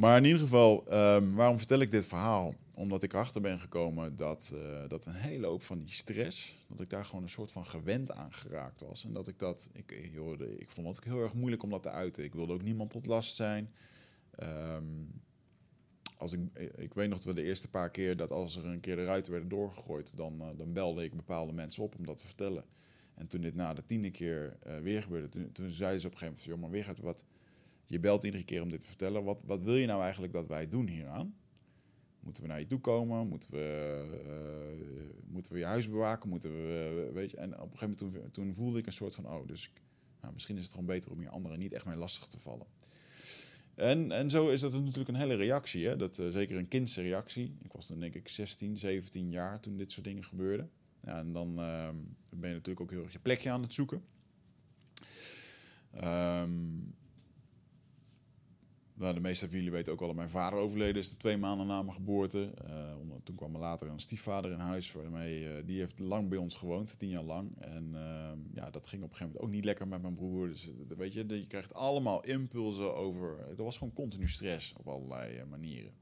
Maar 0.00 0.16
in 0.16 0.24
ieder 0.24 0.40
geval, 0.40 0.94
um, 0.94 1.34
waarom 1.34 1.58
vertel 1.58 1.78
ik 1.78 1.90
dit 1.90 2.04
verhaal? 2.04 2.54
Omdat 2.74 3.02
ik 3.02 3.12
erachter 3.12 3.40
ben 3.40 3.58
gekomen 3.58 4.16
dat, 4.16 4.52
uh, 4.54 4.88
dat 4.88 5.06
een 5.06 5.14
hele 5.14 5.46
hoop 5.46 5.62
van 5.62 5.78
die 5.78 5.92
stress, 5.92 6.56
dat 6.68 6.80
ik 6.80 6.90
daar 6.90 7.04
gewoon 7.04 7.22
een 7.22 7.30
soort 7.30 7.52
van 7.52 7.66
gewend 7.66 8.12
aan 8.12 8.32
geraakt 8.32 8.80
was. 8.80 9.04
En 9.04 9.12
dat 9.12 9.28
ik 9.28 9.38
dat, 9.38 9.68
ik, 9.72 10.10
joh, 10.12 10.40
ik 10.40 10.70
vond 10.70 10.86
ook 10.86 11.04
heel 11.04 11.22
erg 11.22 11.34
moeilijk 11.34 11.62
om 11.62 11.70
dat 11.70 11.82
te 11.82 11.90
uiten. 11.90 12.24
Ik 12.24 12.34
wilde 12.34 12.52
ook 12.52 12.62
niemand 12.62 12.90
tot 12.90 13.06
last 13.06 13.36
zijn. 13.36 13.72
Um, 14.42 15.20
als 16.20 16.32
ik, 16.32 16.40
ik 16.76 16.94
weet 16.94 17.08
nog 17.08 17.18
dat 17.18 17.34
we 17.34 17.40
de 17.40 17.46
eerste 17.46 17.68
paar 17.68 17.90
keer 17.90 18.16
dat 18.16 18.30
als 18.30 18.56
er 18.56 18.66
een 18.66 18.80
keer 18.80 18.96
de 18.96 19.04
ruiten 19.04 19.32
werden 19.32 19.50
doorgegooid, 19.50 20.16
dan, 20.16 20.40
uh, 20.40 20.48
dan 20.56 20.72
belde 20.72 21.04
ik 21.04 21.14
bepaalde 21.14 21.52
mensen 21.52 21.82
op 21.82 21.98
om 21.98 22.06
dat 22.06 22.16
te 22.16 22.26
vertellen. 22.26 22.64
En 23.14 23.26
toen 23.26 23.40
dit 23.40 23.54
na 23.54 23.74
de 23.74 23.86
tiende 23.86 24.10
keer 24.10 24.58
uh, 24.66 24.78
weer 24.78 25.02
gebeurde, 25.02 25.52
toen, 25.52 25.70
zeiden 25.70 26.00
ze 26.00 26.06
op 26.06 26.12
een 26.12 26.18
gegeven 26.18 26.48
moment: 26.48 26.62
joh, 26.62 26.70
maar 26.70 26.84
gaat 26.84 27.00
wat 27.00 27.24
je 27.84 28.00
belt 28.00 28.24
iedere 28.24 28.44
keer 28.44 28.62
om 28.62 28.68
dit 28.68 28.80
te 28.80 28.86
vertellen. 28.86 29.24
Wat, 29.24 29.42
wat 29.46 29.62
wil 29.62 29.76
je 29.76 29.86
nou 29.86 30.02
eigenlijk 30.02 30.32
dat 30.32 30.46
wij 30.46 30.68
doen 30.68 30.88
hieraan? 30.88 31.34
Moeten 32.20 32.42
we 32.42 32.48
naar 32.48 32.60
je 32.60 32.66
toe 32.66 32.80
komen? 32.80 33.28
Moeten 33.28 33.50
we, 33.50 34.04
uh, 34.26 35.32
moeten 35.32 35.52
we 35.52 35.58
je 35.58 35.64
huis 35.64 35.88
bewaken? 35.88 36.28
Moeten 36.28 36.50
we, 36.50 37.10
weet 37.12 37.30
je? 37.30 37.36
En 37.36 37.60
op 37.60 37.72
een 37.72 37.78
gegeven 37.78 38.06
moment 38.06 38.32
toen, 38.32 38.44
toen, 38.44 38.54
voelde 38.54 38.78
ik 38.78 38.86
een 38.86 38.92
soort 38.92 39.14
van, 39.14 39.26
oh, 39.26 39.46
dus 39.46 39.72
nou, 40.20 40.32
misschien 40.32 40.56
is 40.56 40.62
het 40.62 40.70
gewoon 40.70 40.86
beter 40.86 41.10
om 41.10 41.22
je 41.22 41.28
anderen 41.28 41.58
niet 41.58 41.72
echt 41.72 41.86
mee 41.86 41.96
lastig 41.96 42.26
te 42.26 42.38
vallen. 42.38 42.66
En, 43.80 44.12
en 44.12 44.30
zo 44.30 44.48
is 44.48 44.60
dat 44.60 44.72
natuurlijk 44.72 45.08
een 45.08 45.14
hele 45.14 45.34
reactie. 45.34 45.86
Hè? 45.86 45.96
Dat, 45.96 46.18
uh, 46.18 46.28
zeker 46.28 46.56
een 46.56 46.68
kindse 46.68 47.02
reactie. 47.02 47.56
Ik 47.62 47.72
was 47.72 47.86
dan 47.86 48.00
denk 48.00 48.14
ik 48.14 48.28
16, 48.28 48.76
17 48.76 49.30
jaar 49.30 49.60
toen 49.60 49.76
dit 49.76 49.92
soort 49.92 50.04
dingen 50.04 50.24
gebeurden. 50.24 50.70
Ja, 51.04 51.18
en 51.18 51.32
dan 51.32 51.58
ehm, 51.58 51.94
ben 52.28 52.48
je 52.48 52.54
natuurlijk 52.54 52.80
ook 52.80 52.90
heel 52.90 53.02
erg 53.02 53.12
je 53.12 53.18
plekje 53.18 53.50
aan 53.50 53.62
het 53.62 53.74
zoeken. 53.74 54.02
Um, 56.04 56.94
nou, 59.00 59.14
de 59.14 59.20
meeste 59.20 59.48
van 59.48 59.56
jullie 59.56 59.72
weten 59.72 59.92
ook 59.92 59.98
wel 59.98 60.08
dat 60.08 60.16
mijn 60.16 60.30
vader 60.30 60.58
overleden 60.58 61.02
is 61.02 61.08
twee 61.08 61.36
maanden 61.36 61.66
na 61.66 61.82
mijn 61.82 61.96
geboorte. 61.96 62.50
Uh, 62.68 63.14
toen 63.24 63.36
kwam 63.36 63.54
er 63.54 63.60
later 63.60 63.88
een 63.88 64.00
stiefvader 64.00 64.50
in 64.50 64.58
huis, 64.58 64.92
waarmee, 64.92 65.42
uh, 65.42 65.50
die 65.64 65.78
heeft 65.78 65.98
lang 65.98 66.28
bij 66.28 66.38
ons 66.38 66.54
gewoond, 66.54 66.98
tien 66.98 67.08
jaar 67.08 67.22
lang. 67.22 67.60
En 67.60 67.90
uh, 67.92 68.30
ja, 68.54 68.70
dat 68.70 68.86
ging 68.86 69.02
op 69.02 69.10
een 69.10 69.16
gegeven 69.16 69.26
moment 69.26 69.38
ook 69.38 69.50
niet 69.50 69.64
lekker 69.64 69.88
met 69.88 70.02
mijn 70.02 70.14
broer. 70.14 70.48
Dus 70.48 70.70
weet 70.96 71.12
je, 71.12 71.26
je 71.26 71.46
krijgt 71.46 71.74
allemaal 71.74 72.24
impulsen 72.24 72.96
over. 72.96 73.38
Er 73.56 73.64
was 73.64 73.76
gewoon 73.76 73.92
continu 73.92 74.28
stress 74.28 74.74
op 74.76 74.88
allerlei 74.88 75.44
manieren. 75.44 75.92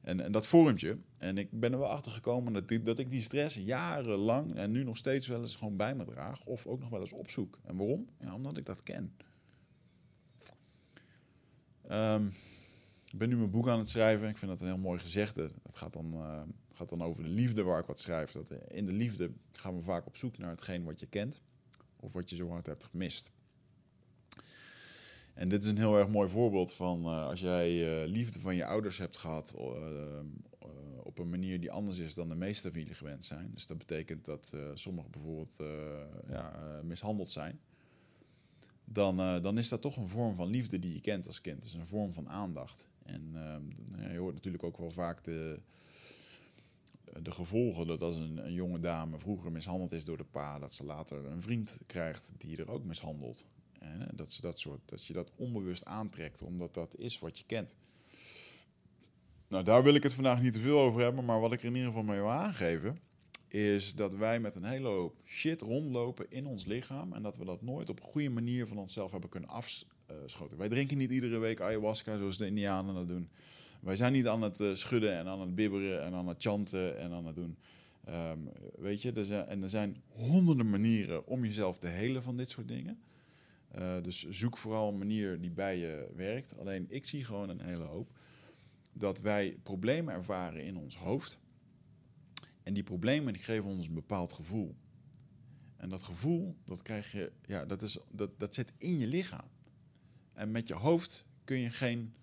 En, 0.00 0.20
en 0.20 0.32
dat 0.32 0.46
vormt 0.46 0.80
je. 0.80 0.96
En 1.18 1.38
ik 1.38 1.60
ben 1.60 1.72
er 1.72 1.78
wel 1.78 1.88
achter 1.88 2.12
gekomen 2.12 2.52
dat, 2.52 2.84
dat 2.84 2.98
ik 2.98 3.10
die 3.10 3.22
stress 3.22 3.56
jarenlang 3.56 4.54
en 4.54 4.70
nu 4.70 4.84
nog 4.84 4.96
steeds 4.96 5.26
wel 5.26 5.40
eens 5.40 5.56
gewoon 5.56 5.76
bij 5.76 5.94
me 5.94 6.04
draag. 6.04 6.44
Of 6.44 6.66
ook 6.66 6.80
nog 6.80 6.88
wel 6.88 7.00
eens 7.00 7.12
opzoek. 7.12 7.58
En 7.64 7.76
waarom? 7.76 8.06
Ja, 8.18 8.34
omdat 8.34 8.56
ik 8.56 8.66
dat 8.66 8.82
ken. 8.82 9.12
Um, 11.90 12.32
ik 13.12 13.18
ben 13.18 13.28
nu 13.28 13.36
mijn 13.36 13.50
boek 13.50 13.68
aan 13.68 13.78
het 13.78 13.88
schrijven. 13.88 14.28
Ik 14.28 14.38
vind 14.38 14.50
dat 14.50 14.60
een 14.60 14.66
heel 14.66 14.78
mooi 14.78 14.98
gezegde. 14.98 15.50
Het 15.62 15.76
gaat 15.76 15.92
dan, 15.92 16.12
uh, 16.14 16.42
gaat 16.72 16.88
dan 16.88 17.02
over 17.02 17.22
de 17.22 17.28
liefde 17.28 17.62
waar 17.62 17.80
ik 17.80 17.86
wat 17.86 18.00
schrijf. 18.00 18.32
Dat 18.32 18.50
in 18.68 18.86
de 18.86 18.92
liefde 18.92 19.30
gaan 19.50 19.76
we 19.76 19.82
vaak 19.82 20.06
op 20.06 20.16
zoek 20.16 20.38
naar 20.38 20.50
hetgeen 20.50 20.84
wat 20.84 21.00
je 21.00 21.06
kent. 21.06 21.40
Of 21.96 22.12
wat 22.12 22.30
je 22.30 22.36
zo 22.36 22.48
hard 22.48 22.66
hebt 22.66 22.84
gemist. 22.84 23.30
En 25.34 25.48
dit 25.48 25.64
is 25.64 25.70
een 25.70 25.76
heel 25.76 25.98
erg 25.98 26.08
mooi 26.08 26.28
voorbeeld 26.28 26.72
van 26.72 27.00
uh, 27.00 27.26
als 27.26 27.40
jij 27.40 28.06
liefde 28.08 28.40
van 28.40 28.54
je 28.54 28.64
ouders 28.64 28.98
hebt 28.98 29.16
gehad 29.16 29.54
op 31.02 31.18
een 31.18 31.30
manier 31.30 31.60
die 31.60 31.70
anders 31.70 31.98
is 31.98 32.14
dan 32.14 32.28
de 32.28 32.34
meeste 32.34 32.70
van 32.70 32.80
jullie 32.80 32.94
gewend 32.94 33.24
zijn. 33.24 33.50
Dus 33.54 33.66
dat 33.66 33.78
betekent 33.78 34.24
dat 34.24 34.52
sommigen 34.74 35.10
bijvoorbeeld 35.10 35.56
ja, 36.28 36.80
mishandeld 36.82 37.30
zijn 37.30 37.60
dan, 38.92 39.20
uh, 39.20 39.42
dan 39.42 39.58
is 39.58 39.68
dat 39.68 39.80
toch 39.80 39.96
een 39.96 40.08
vorm 40.08 40.34
van 40.34 40.48
liefde 40.48 40.78
die 40.78 40.94
je 40.94 41.00
kent 41.00 41.26
als 41.26 41.40
kind. 41.40 41.62
Dus 41.62 41.74
een 41.74 41.86
vorm 41.86 42.14
van 42.14 42.28
aandacht. 42.28 42.88
En 43.02 43.32
uh, 43.34 44.12
je 44.12 44.18
hoort 44.18 44.34
natuurlijk 44.34 44.62
ook 44.62 44.76
wel 44.76 44.90
vaak 44.90 45.24
de, 45.24 45.60
de 47.22 47.30
gevolgen 47.30 47.86
dat 47.86 48.00
als 48.00 48.16
een, 48.16 48.46
een, 48.46 48.52
jonge 48.52 48.80
dame 48.80 49.18
vroeger 49.18 49.52
mishandeld 49.52 49.92
is 49.92 50.04
door 50.04 50.16
de 50.16 50.24
pa, 50.24 50.58
dat 50.58 50.74
ze 50.74 50.84
later 50.84 51.24
een 51.24 51.42
vriend 51.42 51.78
krijgt 51.86 52.32
die 52.38 52.56
er 52.56 52.70
ook 52.70 52.84
mishandelt. 52.84 53.46
En, 53.78 54.08
dat, 54.14 54.38
dat, 54.40 54.58
soort, 54.58 54.80
dat 54.84 55.06
je 55.06 55.12
dat 55.12 55.32
onbewust 55.36 55.84
aantrekt, 55.84 56.42
omdat 56.42 56.74
dat 56.74 56.96
is 56.96 57.18
wat 57.18 57.38
je 57.38 57.44
kent. 57.46 57.76
Nou, 59.48 59.64
daar 59.64 59.82
wil 59.82 59.94
ik 59.94 60.02
het 60.02 60.14
vandaag 60.14 60.42
niet 60.42 60.52
te 60.52 60.58
veel 60.58 60.78
over 60.78 61.00
hebben, 61.00 61.24
maar 61.24 61.40
wat 61.40 61.52
ik 61.52 61.58
er 61.58 61.66
in 61.66 61.74
ieder 61.74 61.88
geval 61.88 62.04
mee 62.04 62.18
wil 62.18 62.30
aangeven, 62.30 63.00
is 63.52 63.94
dat 63.94 64.14
wij 64.14 64.40
met 64.40 64.54
een 64.54 64.64
hele 64.64 64.88
hoop 64.88 65.16
shit 65.24 65.62
rondlopen 65.62 66.26
in 66.28 66.46
ons 66.46 66.64
lichaam 66.64 67.12
en 67.12 67.22
dat 67.22 67.36
we 67.36 67.44
dat 67.44 67.62
nooit 67.62 67.90
op 67.90 67.98
een 67.98 68.06
goede 68.06 68.28
manier 68.28 68.66
van 68.66 68.78
onszelf 68.78 69.10
hebben 69.10 69.30
kunnen 69.30 69.50
afschoten. 69.50 70.58
Wij 70.58 70.68
drinken 70.68 70.98
niet 70.98 71.10
iedere 71.10 71.38
week 71.38 71.60
ayahuasca 71.60 72.18
zoals 72.18 72.36
de 72.36 72.46
Indianen 72.46 72.94
dat 72.94 73.08
doen. 73.08 73.28
Wij 73.80 73.96
zijn 73.96 74.12
niet 74.12 74.26
aan 74.26 74.42
het 74.42 74.60
uh, 74.60 74.74
schudden 74.74 75.16
en 75.16 75.26
aan 75.26 75.40
het 75.40 75.54
bibberen 75.54 76.02
en 76.02 76.14
aan 76.14 76.28
het 76.28 76.42
chanten 76.42 76.98
en 76.98 77.12
aan 77.12 77.26
het 77.26 77.36
doen. 77.36 77.56
Um, 78.08 78.48
weet 78.76 79.02
je, 79.02 79.12
er 79.12 79.24
zijn, 79.24 79.46
en 79.46 79.62
er 79.62 79.68
zijn 79.68 80.02
honderden 80.08 80.70
manieren 80.70 81.26
om 81.26 81.44
jezelf 81.44 81.78
te 81.78 81.86
helen 81.86 82.22
van 82.22 82.36
dit 82.36 82.48
soort 82.48 82.68
dingen. 82.68 83.02
Uh, 83.78 83.94
dus 84.02 84.28
zoek 84.28 84.56
vooral 84.56 84.88
een 84.88 84.98
manier 84.98 85.40
die 85.40 85.50
bij 85.50 85.78
je 85.78 86.08
werkt. 86.16 86.58
Alleen 86.58 86.86
ik 86.88 87.06
zie 87.06 87.24
gewoon 87.24 87.48
een 87.48 87.60
hele 87.60 87.84
hoop 87.84 88.10
dat 88.92 89.20
wij 89.20 89.56
problemen 89.62 90.14
ervaren 90.14 90.64
in 90.64 90.76
ons 90.76 90.96
hoofd 90.96 91.40
en 92.62 92.74
die 92.74 92.82
problemen 92.82 93.32
die 93.32 93.42
geven 93.42 93.70
ons 93.70 93.86
een 93.86 93.94
bepaald 93.94 94.32
gevoel. 94.32 94.76
En 95.76 95.88
dat 95.88 96.02
gevoel, 96.02 96.56
dat 96.64 96.82
krijg 96.82 97.12
je, 97.12 97.32
ja, 97.46 97.64
dat, 97.64 97.82
is, 97.82 97.98
dat, 98.10 98.30
dat 98.38 98.54
zit 98.54 98.72
in 98.78 98.98
je 98.98 99.06
lichaam. 99.06 99.48
En 100.32 100.50
met 100.50 100.68
je 100.68 100.74
hoofd 100.74 101.24
kun 101.44 101.58
je 101.58 101.70
geen 101.70 102.14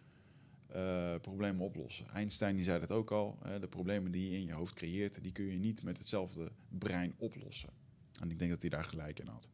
uh, 0.76 1.16
problemen 1.22 1.66
oplossen. 1.66 2.08
Einstein 2.08 2.56
die 2.56 2.64
zei 2.64 2.80
dat 2.80 2.92
ook 2.92 3.12
al. 3.12 3.38
Hè, 3.42 3.60
de 3.60 3.68
problemen 3.68 4.12
die 4.12 4.30
je 4.30 4.38
in 4.38 4.46
je 4.46 4.54
hoofd 4.54 4.74
creëert, 4.74 5.24
die 5.24 5.32
kun 5.32 5.46
je 5.46 5.58
niet 5.58 5.84
met 5.84 5.98
hetzelfde 5.98 6.52
brein 6.70 7.14
oplossen. 7.18 7.70
En 8.20 8.32
ik 8.32 8.40
denk 8.40 8.52
dat 8.52 8.62
hij 8.62 8.70
daar 8.70 8.84
gelijk 8.84 9.20
in 9.20 9.28
had. 9.28 9.50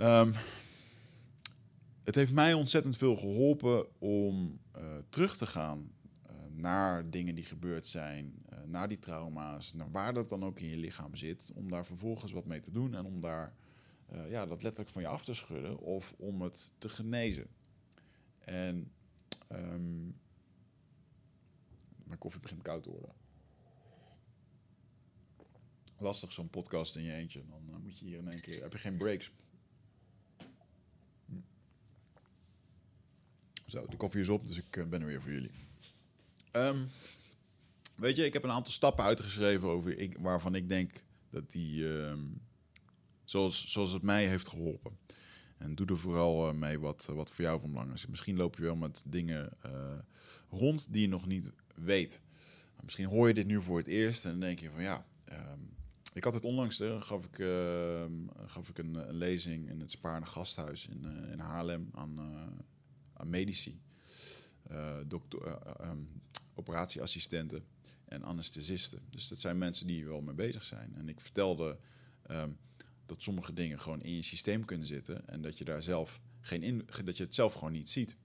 Um, 0.00 0.32
het 2.04 2.14
heeft 2.14 2.32
mij 2.32 2.54
ontzettend 2.54 2.96
veel 2.96 3.16
geholpen 3.16 4.00
om 4.00 4.60
uh, 4.76 4.82
terug 5.08 5.36
te 5.36 5.46
gaan 5.46 5.92
uh, 6.26 6.32
naar 6.50 7.10
dingen 7.10 7.34
die 7.34 7.44
gebeurd 7.44 7.86
zijn, 7.86 8.34
eh, 8.66 8.72
naar 8.72 8.88
die 8.88 8.98
trauma's, 8.98 9.72
naar 9.72 9.90
waar 9.90 10.14
dat 10.14 10.28
dan 10.28 10.44
ook 10.44 10.60
in 10.60 10.68
je 10.68 10.76
lichaam 10.76 11.16
zit, 11.16 11.52
om 11.54 11.70
daar 11.70 11.86
vervolgens 11.86 12.32
wat 12.32 12.46
mee 12.46 12.60
te 12.60 12.70
doen 12.70 12.94
en 12.94 13.04
om 13.04 13.20
daar 13.20 13.54
eh, 14.06 14.30
ja, 14.30 14.46
dat 14.46 14.62
letterlijk 14.62 14.90
van 14.90 15.02
je 15.02 15.08
af 15.08 15.24
te 15.24 15.34
schudden 15.34 15.78
of 15.78 16.14
om 16.16 16.42
het 16.42 16.72
te 16.78 16.88
genezen. 16.88 17.46
En 18.38 18.92
ehm, 19.48 20.04
mijn 22.04 22.18
koffie 22.18 22.40
begint 22.40 22.62
koud 22.62 22.82
te 22.82 22.90
worden. 22.90 23.14
Lastig 25.98 26.32
zo'n 26.32 26.50
podcast 26.50 26.96
in 26.96 27.02
je 27.02 27.12
eentje. 27.12 27.44
Dan 27.48 27.62
eh, 27.68 27.76
moet 27.76 27.98
je 27.98 28.04
hier 28.04 28.18
in 28.18 28.28
één 28.28 28.40
keer. 28.40 28.62
Heb 28.62 28.72
je 28.72 28.78
geen 28.78 28.96
breaks? 28.96 29.30
Zo, 33.66 33.86
de 33.86 33.96
koffie 33.96 34.20
is 34.20 34.28
op, 34.28 34.46
dus 34.46 34.58
ik 34.58 34.88
ben 34.90 35.00
er 35.00 35.06
weer 35.06 35.22
voor 35.22 35.32
jullie. 35.32 35.50
Um, 36.52 36.88
weet 37.96 38.16
je, 38.16 38.24
ik 38.24 38.32
heb 38.32 38.44
een 38.44 38.50
aantal 38.50 38.72
stappen 38.72 39.04
uitgeschreven 39.04 39.68
over 39.68 39.98
ik, 39.98 40.16
waarvan 40.20 40.54
ik 40.54 40.68
denk 40.68 41.04
dat 41.30 41.50
die, 41.50 41.98
ehm, 41.98 42.24
zoals, 43.24 43.70
zoals 43.72 43.92
het 43.92 44.02
mij 44.02 44.26
heeft 44.28 44.48
geholpen. 44.48 44.98
En 45.58 45.74
doe 45.74 45.86
er 45.86 45.98
vooral 45.98 46.48
eh, 46.48 46.54
mee 46.54 46.78
wat, 46.78 47.08
wat 47.14 47.30
voor 47.30 47.44
jou 47.44 47.60
van 47.60 47.70
belang 47.70 47.92
is. 47.92 48.06
Misschien 48.06 48.36
loop 48.36 48.56
je 48.56 48.62
wel 48.62 48.76
met 48.76 49.02
dingen 49.06 49.50
eh, 49.62 49.98
rond 50.50 50.92
die 50.92 51.02
je 51.02 51.08
nog 51.08 51.26
niet 51.26 51.50
weet. 51.74 52.20
Misschien 52.82 53.06
hoor 53.06 53.28
je 53.28 53.34
dit 53.34 53.46
nu 53.46 53.62
voor 53.62 53.78
het 53.78 53.86
eerst 53.86 54.24
en 54.24 54.30
dan 54.30 54.40
denk 54.40 54.58
je 54.58 54.70
van 54.70 54.82
ja, 54.82 55.06
ehm, 55.24 55.60
ik 56.12 56.24
had 56.24 56.32
het 56.32 56.44
onlangs, 56.44 56.82
gaf 56.98 57.24
ik, 57.24 57.38
ehm, 57.38 58.12
gaf 58.46 58.68
ik 58.68 58.78
een, 58.78 58.94
een, 58.94 59.14
lezing 59.14 59.68
in 59.68 59.80
het 59.80 59.90
Spaarne 59.90 60.26
Gasthuis 60.26 60.86
in, 60.86 61.04
in 61.32 61.38
Haarlem 61.38 61.88
aan, 61.94 62.18
aan 63.12 63.30
medici, 63.30 63.80
dokter, 65.06 65.58
operatieassistenten 66.54 67.64
en 68.08 68.22
anesthesisten. 68.22 69.00
Dus 69.10 69.28
dat 69.28 69.38
zijn 69.38 69.58
mensen 69.58 69.86
die 69.86 69.96
hier 69.96 70.08
wel 70.08 70.20
mee 70.20 70.34
bezig 70.34 70.64
zijn. 70.64 70.94
En 70.94 71.08
ik 71.08 71.20
vertelde 71.20 71.78
dat 73.06 73.22
sommige 73.22 73.52
dingen 73.52 73.80
gewoon 73.80 74.02
in 74.02 74.14
je 74.14 74.22
systeem 74.22 74.64
kunnen 74.64 74.86
zitten 74.86 75.28
en 75.28 75.42
dat 75.42 75.58
je 75.58 75.64
daar 75.64 75.82
zelf 75.82 76.20
geen 76.40 76.62
in, 76.62 76.88
dat 77.04 77.16
je 77.16 77.24
het 77.24 77.34
zelf 77.34 77.54
gewoon 77.54 77.72
niet 77.72 77.88
ziet. 77.88 78.16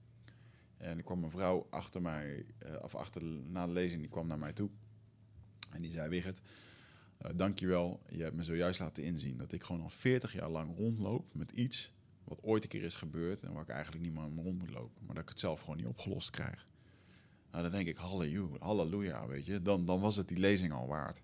En 0.76 0.96
er 0.96 1.04
kwam 1.04 1.24
een 1.24 1.30
vrouw 1.30 1.66
achter 1.70 2.02
mij, 2.02 2.46
uh, 2.66 2.76
of 2.82 2.94
achter 2.94 3.22
na 3.24 3.66
de 3.66 3.72
lezing, 3.72 4.00
die 4.00 4.10
kwam 4.10 4.26
naar 4.26 4.38
mij 4.38 4.52
toe. 4.52 4.70
En 5.70 5.82
die 5.82 5.90
zei: 5.90 6.08
Wigert, 6.08 6.40
uh, 7.22 7.30
dankjewel. 7.36 8.02
Je 8.08 8.22
hebt 8.22 8.36
me 8.36 8.44
zojuist 8.44 8.80
laten 8.80 9.02
inzien 9.02 9.36
dat 9.36 9.52
ik 9.52 9.62
gewoon 9.62 9.82
al 9.82 9.90
40 9.90 10.32
jaar 10.32 10.50
lang 10.50 10.76
rondloop 10.76 11.34
met 11.34 11.50
iets 11.50 11.92
wat 12.24 12.42
ooit 12.42 12.62
een 12.62 12.68
keer 12.68 12.82
is 12.82 12.94
gebeurd 12.94 13.42
en 13.42 13.52
waar 13.52 13.62
ik 13.62 13.68
eigenlijk 13.68 14.04
niet 14.04 14.14
meer 14.14 14.30
mee 14.30 14.44
rond 14.44 14.58
moet 14.58 14.70
lopen, 14.70 15.04
maar 15.06 15.14
dat 15.14 15.22
ik 15.22 15.28
het 15.28 15.40
zelf 15.40 15.60
gewoon 15.60 15.76
niet 15.76 15.86
opgelost 15.86 16.30
krijg. 16.30 16.66
Nou, 17.52 17.62
dan 17.62 17.72
denk 17.72 17.86
ik: 17.86 17.96
halleluja, 18.58 19.26
weet 19.26 19.46
je. 19.46 19.62
Dan, 19.62 19.84
dan 19.84 20.00
was 20.00 20.16
het 20.16 20.28
die 20.28 20.38
lezing 20.38 20.72
al 20.72 20.86
waard. 20.86 21.22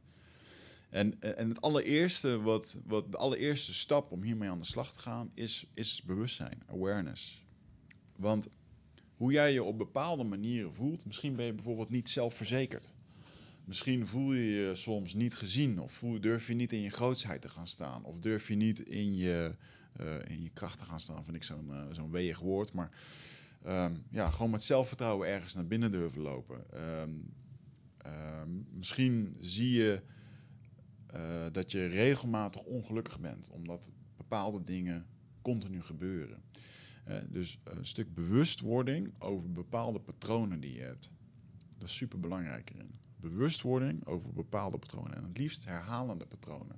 En, 0.91 1.21
en 1.21 1.49
het 1.49 1.61
allereerste, 1.61 2.41
wat, 2.41 2.77
wat, 2.85 3.13
de 3.13 3.17
allereerste 3.17 3.75
stap 3.75 4.13
om 4.13 4.23
hiermee 4.23 4.51
aan 4.51 4.59
de 4.59 4.67
slag 4.67 4.93
te 4.93 4.99
gaan, 4.99 5.31
is, 5.35 5.67
is 5.75 6.03
bewustzijn, 6.03 6.63
awareness. 6.67 7.45
Want 8.17 8.49
hoe 9.17 9.33
jij 9.33 9.53
je 9.53 9.63
op 9.63 9.79
bepaalde 9.79 10.25
manieren 10.25 10.75
voelt, 10.75 11.07
misschien 11.07 11.37
ben 11.37 11.47
je 11.47 11.53
bijvoorbeeld 11.53 11.91
niet 11.91 12.09
zelfverzekerd. 12.09 12.93
Misschien 13.65 14.07
voel 14.07 14.33
je 14.33 14.51
je 14.51 14.75
soms 14.75 15.15
niet 15.15 15.35
gezien, 15.35 15.81
of 15.81 15.93
voel, 15.93 16.21
durf 16.21 16.47
je 16.47 16.55
niet 16.55 16.73
in 16.73 16.81
je 16.81 16.91
grootsheid 16.91 17.43
te 17.43 17.49
gaan 17.49 17.69
staan, 17.69 18.05
of 18.05 18.19
durf 18.19 18.49
je 18.49 18.55
niet 18.55 18.79
in 18.79 19.17
je, 19.17 19.55
uh, 20.01 20.15
in 20.29 20.43
je 20.43 20.51
kracht 20.51 20.79
te 20.79 20.85
gaan 20.85 21.01
staan, 21.01 21.25
vind 21.25 21.37
ik 21.37 21.45
zo'n 21.45 21.69
uh, 21.71 21.83
zo'n 21.93 22.11
weeg 22.11 22.39
woord. 22.39 22.73
Maar 22.73 22.91
um, 23.67 24.05
ja, 24.11 24.31
gewoon 24.31 24.51
met 24.51 24.65
zelfvertrouwen 24.65 25.29
ergens 25.29 25.55
naar 25.55 25.67
binnen 25.67 25.91
durven 25.91 26.21
lopen. 26.21 26.65
Um, 27.01 27.33
um, 28.07 28.67
misschien 28.71 29.37
zie 29.41 29.73
je 29.73 30.03
uh, 31.15 31.47
dat 31.53 31.73
je 31.73 31.87
regelmatig 31.87 32.63
ongelukkig 32.63 33.21
bent, 33.21 33.51
omdat 33.51 33.91
bepaalde 34.17 34.65
dingen 34.65 35.07
continu 35.43 35.83
gebeuren. 35.83 36.43
Uh, 37.09 37.17
dus 37.29 37.59
een 37.65 37.87
stuk 37.87 38.15
bewustwording 38.15 39.13
over 39.19 39.53
bepaalde 39.53 40.01
patronen 40.01 40.61
die 40.61 40.75
je 40.75 40.81
hebt. 40.81 41.11
Dat 41.79 41.89
is 41.89 41.97
super 41.97 42.21
belangrijk 42.21 42.71
erin. 42.75 42.99
Bewustwording 43.17 44.07
over 44.07 44.33
bepaalde 44.33 44.79
patronen 44.79 45.17
en 45.17 45.25
het 45.25 45.39
liefst 45.39 45.65
herhalende 45.65 46.27
patronen. 46.27 46.77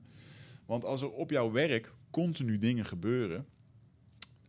Want 0.67 0.85
als 0.85 1.03
er 1.03 1.11
op 1.11 1.31
jouw 1.31 1.51
werk 1.51 1.95
continu 2.11 2.59
dingen 2.59 2.85
gebeuren 2.85 3.47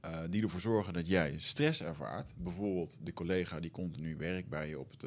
uh, 0.06 0.20
die 0.30 0.44
ervoor 0.44 0.60
zorgen 0.60 0.94
dat 0.94 1.08
jij 1.08 1.34
stress 1.38 1.82
ervaart, 1.82 2.34
bijvoorbeeld 2.36 2.98
de 3.02 3.14
collega 3.14 3.60
die 3.60 3.72
continu 3.72 4.16
werk 4.18 4.50
bij 4.50 4.70
je 4.70 4.80
op 4.80 4.92
het 4.92 5.06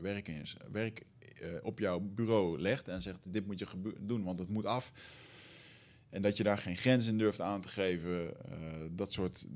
werk, 0.00 0.28
is, 0.28 0.56
werk 0.72 1.02
uh, 1.42 1.48
op 1.62 1.78
jouw 1.78 2.00
bureau 2.00 2.58
legt 2.58 2.88
en 2.88 3.02
zegt: 3.02 3.32
Dit 3.32 3.46
moet 3.46 3.58
je 3.58 3.66
doen, 4.00 4.24
want 4.24 4.38
het 4.38 4.48
moet 4.48 4.66
af. 4.66 4.92
En 6.08 6.22
dat 6.22 6.36
je 6.36 6.42
daar 6.42 6.58
geen 6.58 6.76
grens 6.76 7.06
in 7.06 7.18
durft 7.18 7.40
aan 7.40 7.60
te 7.60 7.68
geven, 7.68 8.36
dat 8.90 9.12
soort 9.12 9.46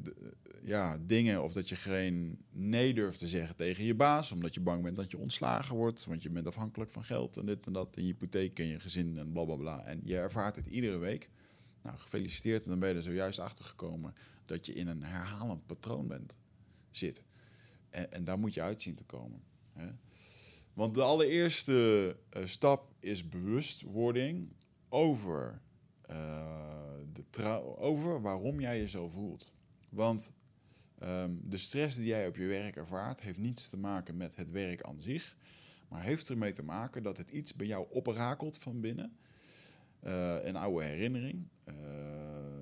ja, 0.62 0.98
dingen. 1.06 1.42
Of 1.42 1.52
dat 1.52 1.68
je 1.68 1.76
geen 1.76 2.38
nee 2.50 2.94
durft 2.94 3.18
te 3.18 3.28
zeggen 3.28 3.56
tegen 3.56 3.84
je 3.84 3.94
baas, 3.94 4.32
omdat 4.32 4.54
je 4.54 4.60
bang 4.60 4.82
bent 4.82 4.96
dat 4.96 5.10
je 5.10 5.18
ontslagen 5.18 5.76
wordt. 5.76 6.04
Want 6.04 6.22
je 6.22 6.30
bent 6.30 6.46
afhankelijk 6.46 6.90
van 6.90 7.04
geld 7.04 7.36
en 7.36 7.46
dit 7.46 7.66
en 7.66 7.72
dat. 7.72 7.96
En 7.96 8.02
je 8.02 8.08
hypotheek 8.08 8.58
en 8.58 8.66
je 8.66 8.80
gezin 8.80 9.18
en 9.18 9.32
blablabla. 9.32 9.74
Bla, 9.74 9.82
bla. 9.82 9.90
En 9.90 10.00
je 10.04 10.16
ervaart 10.16 10.56
het 10.56 10.66
iedere 10.66 10.98
week. 10.98 11.30
Nou, 11.88 12.00
gefeliciteerd. 12.00 12.64
En 12.64 12.70
dan 12.70 12.78
ben 12.78 12.88
je 12.88 12.94
er 12.94 13.02
zojuist 13.02 13.38
achter 13.38 13.64
gekomen 13.64 14.14
dat 14.44 14.66
je 14.66 14.72
in 14.72 14.86
een 14.86 15.02
herhalend 15.02 15.66
patroon 15.66 16.06
bent, 16.06 16.36
zit. 16.90 17.22
En, 17.90 18.12
en 18.12 18.24
daar 18.24 18.38
moet 18.38 18.54
je 18.54 18.62
uit 18.62 18.82
zien 18.82 18.94
te 18.94 19.04
komen. 19.04 19.42
Hè? 19.72 19.88
Want 20.72 20.94
de 20.94 21.02
allereerste 21.02 22.16
uh, 22.36 22.46
stap 22.46 22.92
is 23.00 23.28
bewustwording 23.28 24.52
over, 24.88 25.60
uh, 26.10 26.96
de 27.12 27.76
over 27.76 28.20
waarom 28.20 28.60
jij 28.60 28.80
je 28.80 28.88
zo 28.88 29.08
voelt. 29.08 29.52
Want 29.88 30.32
um, 31.02 31.40
de 31.44 31.58
stress 31.58 31.96
die 31.96 32.06
jij 32.06 32.26
op 32.26 32.36
je 32.36 32.46
werk 32.46 32.76
ervaart, 32.76 33.20
heeft 33.20 33.38
niets 33.38 33.68
te 33.68 33.76
maken 33.76 34.16
met 34.16 34.36
het 34.36 34.50
werk 34.50 34.82
aan 34.82 35.00
zich, 35.00 35.36
maar 35.88 36.02
heeft 36.02 36.28
ermee 36.28 36.52
te 36.52 36.62
maken 36.62 37.02
dat 37.02 37.16
het 37.16 37.30
iets 37.30 37.54
bij 37.54 37.66
jou 37.66 37.86
oprakelt 37.90 38.58
van 38.58 38.80
binnen. 38.80 39.16
Uh, 40.06 40.36
een 40.44 40.56
oude 40.56 40.84
herinnering, 40.84 41.48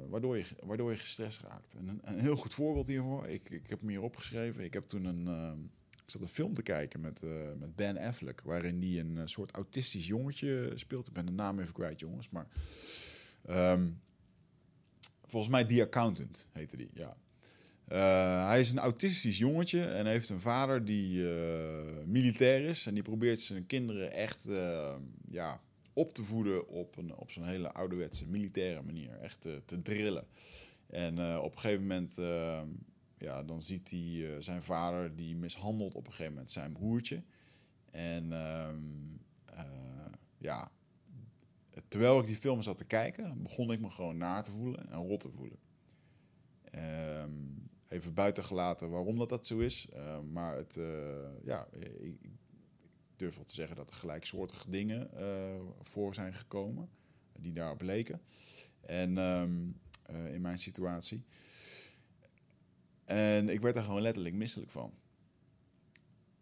waardoor, 0.08 0.36
je, 0.36 0.44
waardoor 0.60 0.90
je 0.90 0.96
gestrest 0.96 1.40
raakt. 1.40 1.74
En 1.74 1.88
een, 1.88 2.00
een, 2.04 2.20
heel 2.20 2.36
goed 2.36 2.54
voorbeeld 2.54 2.86
hiervoor, 2.86 3.26
ik, 3.26 3.50
ik 3.50 3.68
heb 3.68 3.80
hem 3.80 3.88
hier 3.88 4.02
opgeschreven. 4.02 4.64
Ik 4.64 4.72
heb 4.72 4.88
toen 4.88 5.04
een, 5.04 5.26
ehm, 5.26 5.58
ik 5.90 6.10
zat 6.10 6.22
een 6.22 6.28
film 6.28 6.54
te 6.54 6.62
kijken 6.62 7.00
met, 7.00 7.22
met 7.58 7.76
Ben 7.76 7.98
Affleck, 7.98 8.40
waarin 8.40 8.80
die 8.80 9.00
een 9.00 9.28
soort 9.28 9.50
autistisch 9.50 10.06
jongetje 10.06 10.72
speelt. 10.74 11.06
Ik 11.06 11.12
ben 11.12 11.26
de 11.26 11.32
naam 11.32 11.60
even 11.60 11.72
kwijt, 11.72 12.00
jongens. 12.00 12.28
Maar 12.28 12.46
um, 13.50 14.00
volgens 15.24 15.52
mij 15.52 15.64
The 15.64 15.82
Accountant 15.82 16.48
heette 16.52 16.76
die, 16.76 16.90
ja. 16.94 17.16
Uh, 17.88 18.48
hij 18.48 18.60
is 18.60 18.70
een 18.70 18.78
autistisch 18.78 19.38
jongetje 19.38 19.84
en 19.84 20.06
heeft 20.06 20.28
een 20.28 20.40
vader 20.40 20.84
die 20.84 21.24
militair 22.04 22.64
is. 22.64 22.86
En 22.86 22.94
die 22.94 23.02
probeert 23.02 23.40
zijn 23.40 23.66
kinderen 23.66 24.12
echt 24.12 24.48
ja, 25.28 25.60
op 25.96 26.12
te 26.12 26.24
voeden 26.24 26.68
op, 26.68 26.96
een, 26.96 27.16
op 27.16 27.30
zo'n 27.30 27.44
hele 27.44 27.72
ouderwetse 27.72 28.28
militaire 28.28 28.82
manier. 28.82 29.18
Echt 29.20 29.40
te 29.40 29.82
drillen. 29.82 30.26
En 30.86 31.38
op 31.38 31.52
een 31.52 31.58
gegeven 31.58 31.82
moment 31.82 32.18
ehm, 32.18 32.68
ja, 33.18 33.42
dan 33.42 33.62
ziet 33.62 33.90
hij 33.90 34.36
zijn 34.42 34.62
vader 34.62 35.16
die 35.16 35.36
mishandelt 35.36 35.94
op 35.94 36.06
een 36.06 36.10
gegeven 36.10 36.32
moment 36.32 36.50
zijn 36.50 36.72
broertje. 36.72 37.22
En 37.90 38.30
uh, 38.30 38.68
ja, 40.38 40.70
terwijl 41.88 42.20
ik 42.20 42.26
die 42.26 42.36
film 42.36 42.62
zat 42.62 42.76
te 42.76 42.84
kijken, 42.84 43.42
begon 43.42 43.72
ik 43.72 43.80
me 43.80 43.90
gewoon 43.90 44.16
naar 44.16 44.42
te 44.42 44.52
voelen 44.52 44.90
en 44.90 44.98
rot 44.98 45.20
te 45.20 45.30
voelen. 45.30 45.58
Um, 47.22 47.68
even 47.88 48.14
buiten 48.14 48.44
gelaten 48.44 48.90
waarom 48.90 49.18
dat, 49.18 49.28
dat 49.28 49.46
zo 49.46 49.58
is. 49.58 49.88
Maar 50.32 50.56
het, 50.56 50.78
ja, 51.44 51.68
ik, 52.00 52.16
durf 53.16 53.34
wel 53.34 53.44
te 53.44 53.54
zeggen 53.54 53.76
dat 53.76 53.90
er 53.90 53.96
gelijksoortige 53.96 54.70
dingen 54.70 55.10
voor 55.82 56.14
zijn 56.14 56.34
gekomen 56.34 56.88
die 57.38 57.52
daarop 57.52 57.82
leken. 57.82 58.20
En 58.80 59.16
um, 59.18 59.80
in 60.32 60.40
mijn 60.40 60.58
situatie. 60.58 61.24
En 63.04 63.48
ik 63.48 63.60
werd 63.60 63.74
daar 63.74 63.84
gewoon 63.84 64.00
letterlijk 64.00 64.34
misselijk 64.34 64.70
van. 64.70 64.94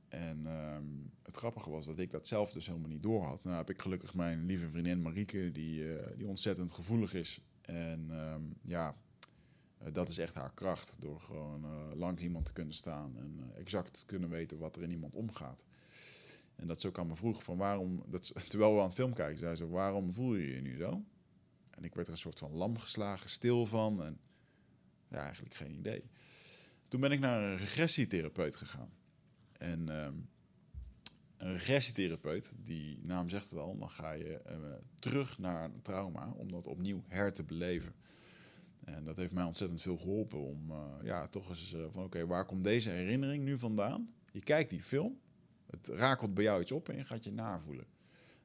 En 0.08 0.46
um, 0.46 1.12
het 1.22 1.36
grappige 1.36 1.70
was 1.70 1.86
dat 1.86 1.98
ik 1.98 2.10
dat 2.10 2.26
zelf 2.26 2.52
dus 2.52 2.66
helemaal 2.66 2.88
niet 2.88 3.02
door 3.02 3.22
had. 3.22 3.44
Nou 3.44 3.56
heb 3.56 3.70
ik 3.70 3.80
gelukkig 3.80 4.14
mijn 4.14 4.46
lieve 4.46 4.68
vriendin 4.68 5.02
Marieke, 5.02 5.52
die, 5.52 5.80
uh, 5.80 6.06
die 6.16 6.26
ontzettend 6.26 6.70
gevoelig 6.70 7.14
is. 7.14 7.40
En 7.60 8.10
um, 8.10 8.54
ja, 8.62 8.96
dat 9.92 10.08
is 10.08 10.18
echt 10.18 10.34
haar 10.34 10.54
kracht. 10.54 10.96
Door 10.98 11.20
gewoon 11.20 11.94
langs 11.96 12.22
iemand 12.22 12.44
te 12.44 12.52
kunnen 12.52 12.74
staan 12.74 13.16
en 13.16 13.50
exact 13.56 13.98
te 13.98 14.06
kunnen 14.06 14.28
weten 14.28 14.58
wat 14.58 14.76
er 14.76 14.82
in 14.82 14.90
iemand 14.90 15.14
omgaat. 15.14 15.64
En 16.56 16.66
dat 16.66 16.80
ze 16.80 16.88
ook 16.88 16.98
aan 16.98 17.06
me 17.06 17.16
vroeg 17.16 17.42
van 17.42 17.56
waarom, 17.56 18.02
dat, 18.06 18.32
terwijl 18.48 18.72
we 18.72 18.80
aan 18.80 18.86
het 18.86 18.94
film 18.94 19.14
kijken, 19.14 19.38
zei 19.38 19.56
ze, 19.56 19.68
waarom 19.68 20.12
voel 20.12 20.34
je 20.34 20.54
je 20.54 20.60
nu 20.60 20.76
zo? 20.76 21.04
En 21.70 21.84
ik 21.84 21.94
werd 21.94 22.06
er 22.06 22.12
een 22.12 22.18
soort 22.18 22.38
van 22.38 22.52
lam 22.52 22.78
geslagen, 22.78 23.30
stil 23.30 23.66
van 23.66 24.02
en 24.02 24.18
ja, 25.08 25.18
eigenlijk 25.18 25.54
geen 25.54 25.72
idee. 25.72 26.04
Toen 26.88 27.00
ben 27.00 27.12
ik 27.12 27.20
naar 27.20 27.42
een 27.42 27.56
regressietherapeut 27.56 28.56
gegaan. 28.56 28.90
En 29.52 30.04
um, 30.04 30.28
een 31.36 31.52
regressietherapeut, 31.52 32.54
die 32.56 32.98
naam 33.02 33.28
zegt 33.28 33.50
het 33.50 33.58
al, 33.58 33.78
dan 33.78 33.90
ga 33.90 34.12
je 34.12 34.42
uh, 34.50 34.54
terug 34.98 35.38
naar 35.38 35.64
een 35.64 35.82
trauma 35.82 36.30
om 36.30 36.50
dat 36.50 36.66
opnieuw 36.66 37.04
her 37.08 37.32
te 37.32 37.42
beleven. 37.42 37.94
En 38.84 39.04
dat 39.04 39.16
heeft 39.16 39.32
mij 39.32 39.44
ontzettend 39.44 39.82
veel 39.82 39.96
geholpen 39.96 40.38
om 40.38 40.70
uh, 40.70 40.76
ja, 41.02 41.28
toch 41.28 41.48
eens 41.48 41.72
uh, 41.72 41.86
van 41.90 42.04
oké, 42.04 42.26
waar 42.26 42.44
komt 42.44 42.64
deze 42.64 42.90
herinnering 42.90 43.44
nu 43.44 43.58
vandaan? 43.58 44.14
Je 44.32 44.42
kijkt 44.42 44.70
die 44.70 44.82
film, 44.82 45.20
het 45.74 45.88
rakelt 45.88 46.34
bij 46.34 46.44
jou 46.44 46.60
iets 46.60 46.72
op 46.72 46.88
en 46.88 46.96
je 46.96 47.04
gaat 47.04 47.24
je 47.24 47.32
navoelen. 47.32 47.86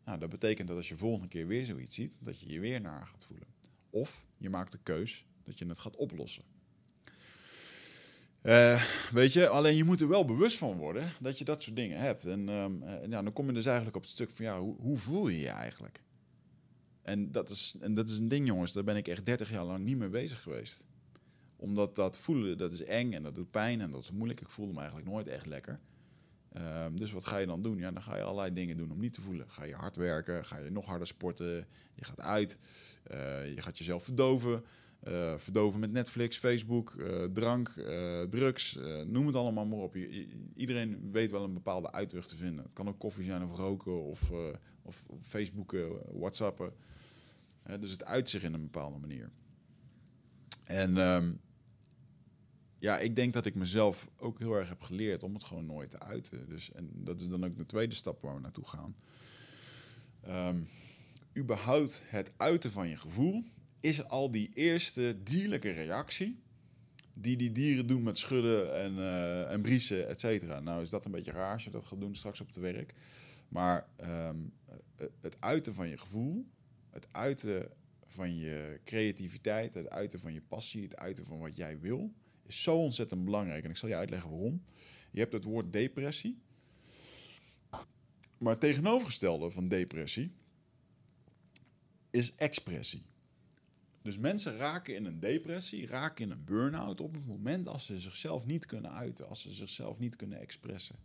Nou, 0.05 0.19
dat 0.19 0.29
betekent 0.29 0.67
dat 0.67 0.77
als 0.77 0.89
je 0.89 0.95
volgende 0.95 1.27
keer 1.27 1.47
weer 1.47 1.65
zoiets 1.65 1.95
ziet, 1.95 2.15
dat 2.19 2.39
je 2.39 2.51
je 2.51 2.59
weer 2.59 2.81
naar 2.81 3.07
gaat 3.07 3.25
voelen. 3.25 3.47
Of 3.89 4.25
je 4.37 4.49
maakt 4.49 4.71
de 4.71 4.79
keus 4.83 5.25
dat 5.43 5.59
je 5.59 5.65
het 5.65 5.79
gaat 5.79 5.95
oplossen. 5.95 6.43
Eh, 8.41 8.83
weet 9.11 9.33
je, 9.33 9.47
alleen 9.47 9.75
je 9.75 9.83
moet 9.83 10.01
er 10.01 10.07
wel 10.07 10.25
bewust 10.25 10.57
van 10.57 10.77
worden 10.77 11.11
dat 11.19 11.37
je 11.37 11.45
dat 11.45 11.63
soort 11.63 11.75
dingen 11.75 11.99
hebt. 11.99 12.25
En 12.25 12.45
ja, 13.09 13.21
dan 13.21 13.33
kom 13.33 13.47
je 13.47 13.53
dus 13.53 13.65
eigenlijk 13.65 13.95
op 13.95 14.01
het 14.01 14.11
stuk 14.11 14.29
van, 14.29 14.45
ja, 14.45 14.59
hoe, 14.59 14.75
hoe 14.79 14.97
voel 14.97 15.27
je 15.27 15.39
je 15.39 15.49
eigenlijk? 15.49 16.01
En 17.01 17.31
dat, 17.31 17.49
is, 17.49 17.75
en 17.79 17.93
dat 17.93 18.09
is 18.09 18.17
een 18.17 18.27
ding, 18.27 18.47
jongens, 18.47 18.71
daar 18.71 18.83
ben 18.83 18.95
ik 18.95 19.07
echt 19.07 19.25
30 19.25 19.51
jaar 19.51 19.63
lang 19.63 19.85
niet 19.85 19.97
mee 19.97 20.09
bezig 20.09 20.41
geweest. 20.41 20.85
Omdat 21.55 21.95
dat 21.95 22.17
voelen, 22.17 22.57
dat 22.57 22.73
is 22.73 22.83
eng 22.83 23.13
en 23.13 23.23
dat 23.23 23.35
doet 23.35 23.51
pijn 23.51 23.81
en 23.81 23.91
dat 23.91 24.01
is 24.01 24.11
moeilijk. 24.11 24.41
Ik 24.41 24.49
voelde 24.49 24.73
me 24.73 24.79
eigenlijk 24.79 25.09
nooit 25.09 25.27
echt 25.27 25.45
lekker. 25.45 25.79
Ehm, 26.53 26.95
dus 26.95 27.11
wat 27.11 27.25
ga 27.25 27.37
je 27.37 27.45
dan 27.45 27.61
doen? 27.61 27.77
Ja, 27.77 27.91
dan 27.91 28.01
ga 28.01 28.15
je 28.15 28.23
allerlei 28.23 28.53
dingen 28.53 28.77
doen 28.77 28.91
om 28.91 28.99
niet 28.99 29.13
te 29.13 29.21
voelen. 29.21 29.49
Ga 29.49 29.63
je 29.63 29.73
hard 29.73 29.95
werken, 29.95 30.45
ga 30.45 30.57
je 30.57 30.69
nog 30.69 30.85
harder 30.85 31.07
sporten, 31.07 31.67
je 31.93 32.03
gaat 32.05 32.21
uit, 32.21 32.57
eh, 33.03 33.53
je 33.55 33.61
gaat 33.61 33.77
jezelf 33.77 34.03
verdoven. 34.03 34.63
Uh, 35.07 35.37
verdoven 35.37 35.79
met 35.79 35.91
Netflix, 35.91 36.37
Facebook, 36.37 36.93
uh, 36.97 37.23
drank, 37.23 37.73
drugs, 38.29 38.77
noem 39.05 39.27
het 39.27 39.35
allemaal 39.35 39.65
maar 39.65 39.79
op. 39.79 39.95
iedereen 40.55 41.11
weet 41.11 41.31
wel 41.31 41.43
een 41.43 41.53
bepaalde 41.53 41.91
uitweg 41.91 42.27
te 42.27 42.35
vinden. 42.35 42.63
Het 42.63 42.73
kan 42.73 42.87
ook 42.87 42.99
koffie 42.99 43.25
zijn 43.25 43.43
of 43.43 43.57
roken 43.57 44.03
of, 44.03 44.31
of 44.81 45.05
Facebooken, 45.21 45.89
Whatsappen. 46.11 46.73
dus 47.79 47.91
het 47.91 48.05
uit 48.05 48.29
zich 48.29 48.43
in 48.43 48.53
een 48.53 48.61
bepaalde 48.61 48.97
manier. 48.97 49.29
En 50.63 50.97
um, 50.97 51.39
ja, 52.79 52.99
ik 52.99 53.15
denk 53.15 53.33
dat 53.33 53.45
ik 53.45 53.55
mezelf 53.55 54.09
ook 54.17 54.39
heel 54.39 54.53
erg 54.53 54.69
heb 54.69 54.81
geleerd 54.81 55.23
om 55.23 55.33
het 55.33 55.43
gewoon 55.43 55.65
nooit 55.65 55.89
te 55.89 55.99
uiten. 55.99 56.49
Dus, 56.49 56.71
en 56.71 56.89
dat 56.93 57.21
is 57.21 57.27
dan 57.27 57.45
ook 57.45 57.57
de 57.57 57.65
tweede 57.65 57.95
stap 57.95 58.21
waar 58.21 58.35
we 58.35 58.41
naartoe 58.41 58.67
gaan. 58.67 58.95
Um, 60.27 60.67
überhaupt 61.37 62.01
het 62.05 62.31
uiten 62.37 62.71
van 62.71 62.87
je 62.87 62.97
gevoel 62.97 63.43
is 63.79 64.07
al 64.07 64.31
die 64.31 64.49
eerste 64.53 65.17
dierlijke 65.23 65.71
reactie 65.71 66.39
die 67.13 67.37
die 67.37 67.51
dieren 67.51 67.87
doen 67.87 68.03
met 68.03 68.17
schudden 68.17 68.75
en, 68.75 68.93
uh, 68.93 69.51
en 69.51 69.61
briesen, 69.61 70.07
et 70.07 70.19
cetera. 70.19 70.59
Nou 70.59 70.81
is 70.81 70.89
dat 70.89 71.05
een 71.05 71.11
beetje 71.11 71.31
raar 71.31 71.53
als 71.53 71.63
je 71.63 71.69
dat 71.69 71.85
gaat 71.85 71.99
doen 71.99 72.15
straks 72.15 72.41
op 72.41 72.47
het 72.47 72.55
werk. 72.55 72.93
Maar 73.47 73.87
um, 74.01 74.53
het 75.21 75.35
uiten 75.39 75.73
van 75.73 75.87
je 75.87 75.97
gevoel, 75.97 76.45
het 76.89 77.07
uiten 77.11 77.69
van 78.07 78.35
je 78.35 78.79
creativiteit, 78.83 79.73
het 79.73 79.89
uiten 79.89 80.19
van 80.19 80.33
je 80.33 80.41
passie, 80.41 80.83
het 80.83 80.95
uiten 80.95 81.25
van 81.25 81.39
wat 81.39 81.55
jij 81.55 81.79
wil, 81.79 82.13
is 82.49 82.63
zo 82.63 82.77
ontzettend 82.77 83.25
belangrijk. 83.25 83.63
En 83.63 83.69
ik 83.69 83.77
zal 83.77 83.89
je 83.89 83.95
uitleggen 83.95 84.29
waarom. 84.29 84.63
Je 85.11 85.19
hebt 85.19 85.33
het 85.33 85.43
woord 85.43 85.73
depressie. 85.73 86.37
Maar 88.37 88.51
het 88.51 88.59
tegenovergestelde 88.59 89.51
van 89.51 89.67
depressie 89.67 90.31
is 92.09 92.35
expressie. 92.35 93.05
Dus 94.01 94.17
mensen 94.17 94.57
raken 94.57 94.95
in 94.95 95.05
een 95.05 95.19
depressie, 95.19 95.87
raken 95.87 96.25
in 96.25 96.31
een 96.31 96.45
burn-out 96.45 97.01
op 97.01 97.13
het 97.13 97.25
moment 97.25 97.67
als 97.67 97.85
ze 97.85 97.99
zichzelf 97.99 98.45
niet 98.45 98.65
kunnen 98.65 98.91
uiten, 98.91 99.27
als 99.27 99.41
ze 99.41 99.51
zichzelf 99.51 99.99
niet 99.99 100.15
kunnen 100.15 100.39
expressen. 100.39 100.95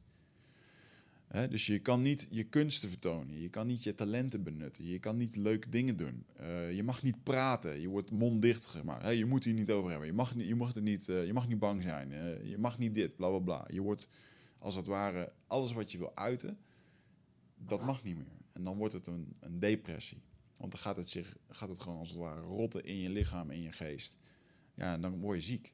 Dus 1.34 1.66
je 1.66 1.78
kan 1.78 2.02
niet 2.02 2.26
je 2.30 2.44
kunsten 2.44 2.88
vertonen, 2.88 3.40
je 3.40 3.48
kan 3.48 3.66
niet 3.66 3.82
je 3.82 3.94
talenten 3.94 4.42
benutten, 4.42 4.86
je 4.86 4.98
kan 4.98 5.16
niet 5.16 5.36
leuke 5.36 5.68
dingen 5.68 5.96
doen. 5.96 6.24
Uh, 6.40 6.72
je 6.72 6.82
mag 6.82 7.02
niet 7.02 7.22
praten, 7.22 7.80
je 7.80 7.88
wordt 7.88 8.10
monddicht 8.10 8.64
gemaakt. 8.64 9.16
je 9.16 9.24
moet 9.24 9.44
hier 9.44 9.54
niet 9.54 9.70
over 9.70 9.90
hebben, 9.90 10.08
je 10.08 10.14
mag, 10.14 10.34
je 10.36 10.54
mag, 10.54 10.74
er 10.74 10.82
niet, 10.82 11.08
uh, 11.08 11.26
je 11.26 11.32
mag 11.32 11.48
niet 11.48 11.58
bang 11.58 11.82
zijn, 11.82 12.10
uh, 12.10 12.50
je 12.50 12.58
mag 12.58 12.78
niet 12.78 12.94
dit, 12.94 13.16
bla 13.16 13.28
bla 13.28 13.38
bla. 13.38 13.64
Je 13.72 13.80
wordt 13.80 14.08
als 14.58 14.74
het 14.74 14.86
ware 14.86 15.32
alles 15.46 15.72
wat 15.72 15.92
je 15.92 15.98
wil 15.98 16.16
uiten, 16.16 16.58
dat 17.56 17.84
mag 17.84 18.02
niet 18.02 18.16
meer. 18.16 18.38
En 18.52 18.64
dan 18.64 18.76
wordt 18.76 18.94
het 18.94 19.06
een, 19.06 19.36
een 19.40 19.58
depressie. 19.58 20.22
Want 20.56 20.70
dan 20.72 20.80
gaat 20.80 20.96
het, 20.96 21.08
zich, 21.08 21.36
gaat 21.48 21.68
het 21.68 21.82
gewoon 21.82 21.98
als 21.98 22.08
het 22.08 22.18
ware 22.18 22.40
rotten 22.40 22.84
in 22.84 22.98
je 22.98 23.10
lichaam, 23.10 23.50
in 23.50 23.62
je 23.62 23.72
geest. 23.72 24.16
Ja, 24.74 24.92
en 24.92 25.00
dan 25.00 25.20
word 25.20 25.38
je 25.38 25.44
ziek. 25.44 25.72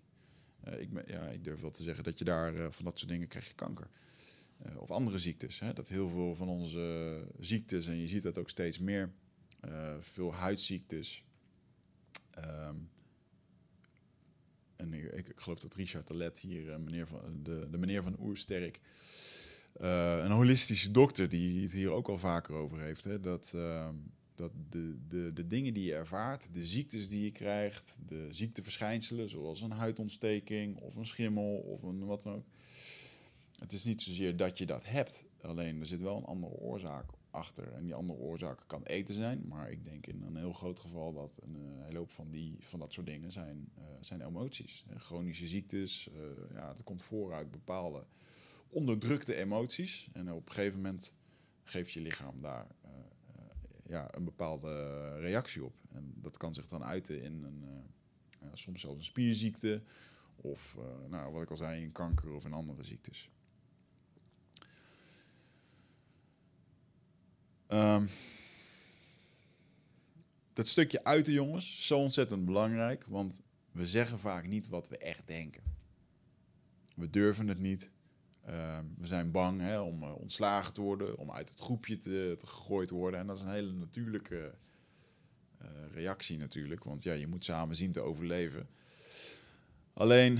Ik, 0.79 0.89
ja, 1.07 1.27
ik 1.27 1.45
durf 1.45 1.61
wel 1.61 1.71
te 1.71 1.83
zeggen 1.83 2.05
dat 2.05 2.19
je 2.19 2.25
daar 2.25 2.73
van 2.73 2.85
dat 2.85 2.99
soort 2.99 3.11
dingen 3.11 3.29
krijg 3.29 3.47
je 3.47 3.55
kanker. 3.55 3.91
Uh, 4.67 4.81
of 4.81 4.91
andere 4.91 5.19
ziektes. 5.19 5.61
Hè? 5.61 5.73
Dat 5.73 5.89
heel 5.89 6.09
veel 6.09 6.35
van 6.35 6.49
onze 6.49 7.25
ziektes, 7.39 7.87
en 7.87 7.97
je 7.97 8.09
ziet 8.09 8.23
dat 8.23 8.39
ook 8.39 8.49
steeds 8.49 8.79
meer, 8.79 9.13
veel 10.01 10.35
huidziektes. 10.35 11.25
Um, 12.39 12.91
en 14.77 14.93
ik, 14.93 15.13
ik, 15.13 15.33
geloof 15.35 15.61
dat 15.61 15.75
Richard 15.75 16.07
Talet 16.07 16.39
hier, 16.39 16.81
meneer 16.81 17.07
van, 17.07 17.43
de, 17.43 17.69
de 17.71 17.79
meneer 17.79 18.03
van 18.03 18.17
Oersterk, 18.21 18.81
een 19.73 20.31
holistische 20.31 20.91
dokter, 20.91 21.29
die 21.29 21.63
het 21.63 21.73
hier 21.73 21.91
ook 21.91 22.09
al 22.09 22.19
vaker 22.19 22.55
over 22.55 22.81
heeft. 22.81 23.05
Hè? 23.05 23.21
Dat 23.21 23.53
ehm, 23.55 23.95
dat 24.41 24.53
de, 24.71 24.97
de, 25.09 25.33
de 25.33 25.47
dingen 25.47 25.75
die 25.75 25.85
je 25.85 25.95
ervaart, 25.95 26.55
de 26.55 26.67
ziektes 26.67 27.09
die 27.09 27.25
je 27.25 27.31
krijgt, 27.31 27.99
de 28.07 28.27
ziekteverschijnselen, 28.31 29.29
zoals 29.29 29.61
een 29.61 29.71
huidontsteking 29.71 30.77
of 30.77 30.97
een 30.97 31.07
schimmel 31.07 31.57
of 31.57 31.83
een 31.83 32.05
wat 32.05 32.23
dan 32.23 32.35
ook. 32.35 32.47
Het 33.61 33.73
is 33.73 33.85
niet 33.85 34.03
zozeer 34.03 34.37
dat 34.37 34.59
je 34.59 34.67
dat 34.67 34.87
hebt, 34.87 35.25
alleen 35.41 35.81
er 35.81 35.87
zit 35.87 36.01
wel 36.01 36.17
een 36.17 36.25
andere 36.25 36.53
oorzaak 36.53 37.11
achter. 37.31 37.73
En 37.73 37.85
die 37.85 37.95
andere 37.95 38.19
oorzaak 38.19 38.65
kan 38.67 38.83
eten 38.83 39.15
zijn, 39.15 39.47
maar 39.49 39.71
ik 39.71 39.85
denk 39.85 40.07
in 40.07 40.23
een 40.23 40.37
heel 40.37 40.53
groot 40.53 40.81
geval 40.81 41.13
dat 41.13 41.31
een 41.43 41.57
uh, 41.57 41.85
hele 41.85 41.99
hoop 41.99 42.11
van, 42.11 42.31
die, 42.31 42.57
van 42.61 42.79
dat 42.79 42.93
soort 42.93 43.07
dingen 43.07 43.33
zijn, 43.33 43.73
uh, 43.79 43.85
zijn 44.01 44.21
emoties. 44.21 44.85
chronische 44.97 45.47
ziektes, 45.47 46.09
uh, 46.09 46.21
ja, 46.55 46.67
dat 46.67 46.83
komt 46.83 47.03
voor 47.03 47.33
uit 47.33 47.51
bepaalde 47.51 48.05
onderdrukte 48.69 49.35
emoties. 49.35 50.09
En 50.13 50.33
op 50.33 50.47
een 50.47 50.55
gegeven 50.55 50.77
moment 50.77 51.13
geeft 51.63 51.93
je 51.93 52.01
lichaam 52.01 52.41
daar 52.41 52.67
ja, 53.87 54.15
een 54.15 54.25
bepaalde 54.25 55.15
reactie 55.19 55.65
op. 55.65 55.75
En 55.93 56.13
dat 56.17 56.37
kan 56.37 56.55
zich 56.55 56.67
dan 56.67 56.85
uiten 56.85 57.23
in 57.23 57.45
een, 57.45 57.65
soms 58.53 58.81
zelfs 58.81 58.97
een 58.97 59.05
spierziekte. 59.05 59.83
Of 60.37 60.79
nou, 61.09 61.33
wat 61.33 61.43
ik 61.43 61.51
al 61.51 61.57
zei, 61.57 61.83
in 61.83 61.93
kanker 61.93 62.33
of 62.33 62.45
in 62.45 62.53
andere 62.53 62.85
ziektes. 62.85 63.31
Um, 67.73 68.09
dat 70.53 70.69
stukje 70.69 71.05
uiten, 71.05 71.33
jongens, 71.33 71.87
zo 71.87 71.99
ontzettend 71.99 72.45
belangrijk. 72.45 73.05
Want 73.09 73.43
we 73.73 73.87
zeggen 73.87 74.19
vaak 74.19 74.47
niet 74.47 74.69
wat 74.69 74.89
we 74.89 74.99
echt 74.99 75.27
denken. 75.27 75.63
We 76.95 77.11
durven 77.11 77.49
het 77.49 77.59
niet. 77.59 77.91
Ehm, 78.45 78.85
we 78.99 79.07
zijn 79.07 79.31
bang 79.31 79.61
hè, 79.61 79.81
om 79.81 80.03
uh, 80.03 80.15
ontslagen 80.15 80.73
te 80.73 80.81
worden, 80.81 81.19
om 81.19 81.31
uit 81.31 81.49
het 81.49 81.61
groepje 81.61 81.99
te, 81.99 82.35
te, 82.39 82.47
gegooid 82.47 82.89
te 82.89 82.95
worden. 82.95 83.21
En 83.21 83.27
dat 83.27 83.37
is 83.37 83.43
een 83.43 83.51
hele 83.51 83.73
natuurlijke 83.73 84.55
uh, 85.63 85.69
reactie 85.93 86.39
natuurlijk, 86.39 86.85
want 86.85 87.03
ja, 87.03 87.13
je 87.13 87.27
moet 87.27 87.45
samen 87.45 87.77
zien 87.77 87.93
te 87.93 88.01
overleven. 88.01 88.69
Alleen, 89.93 90.39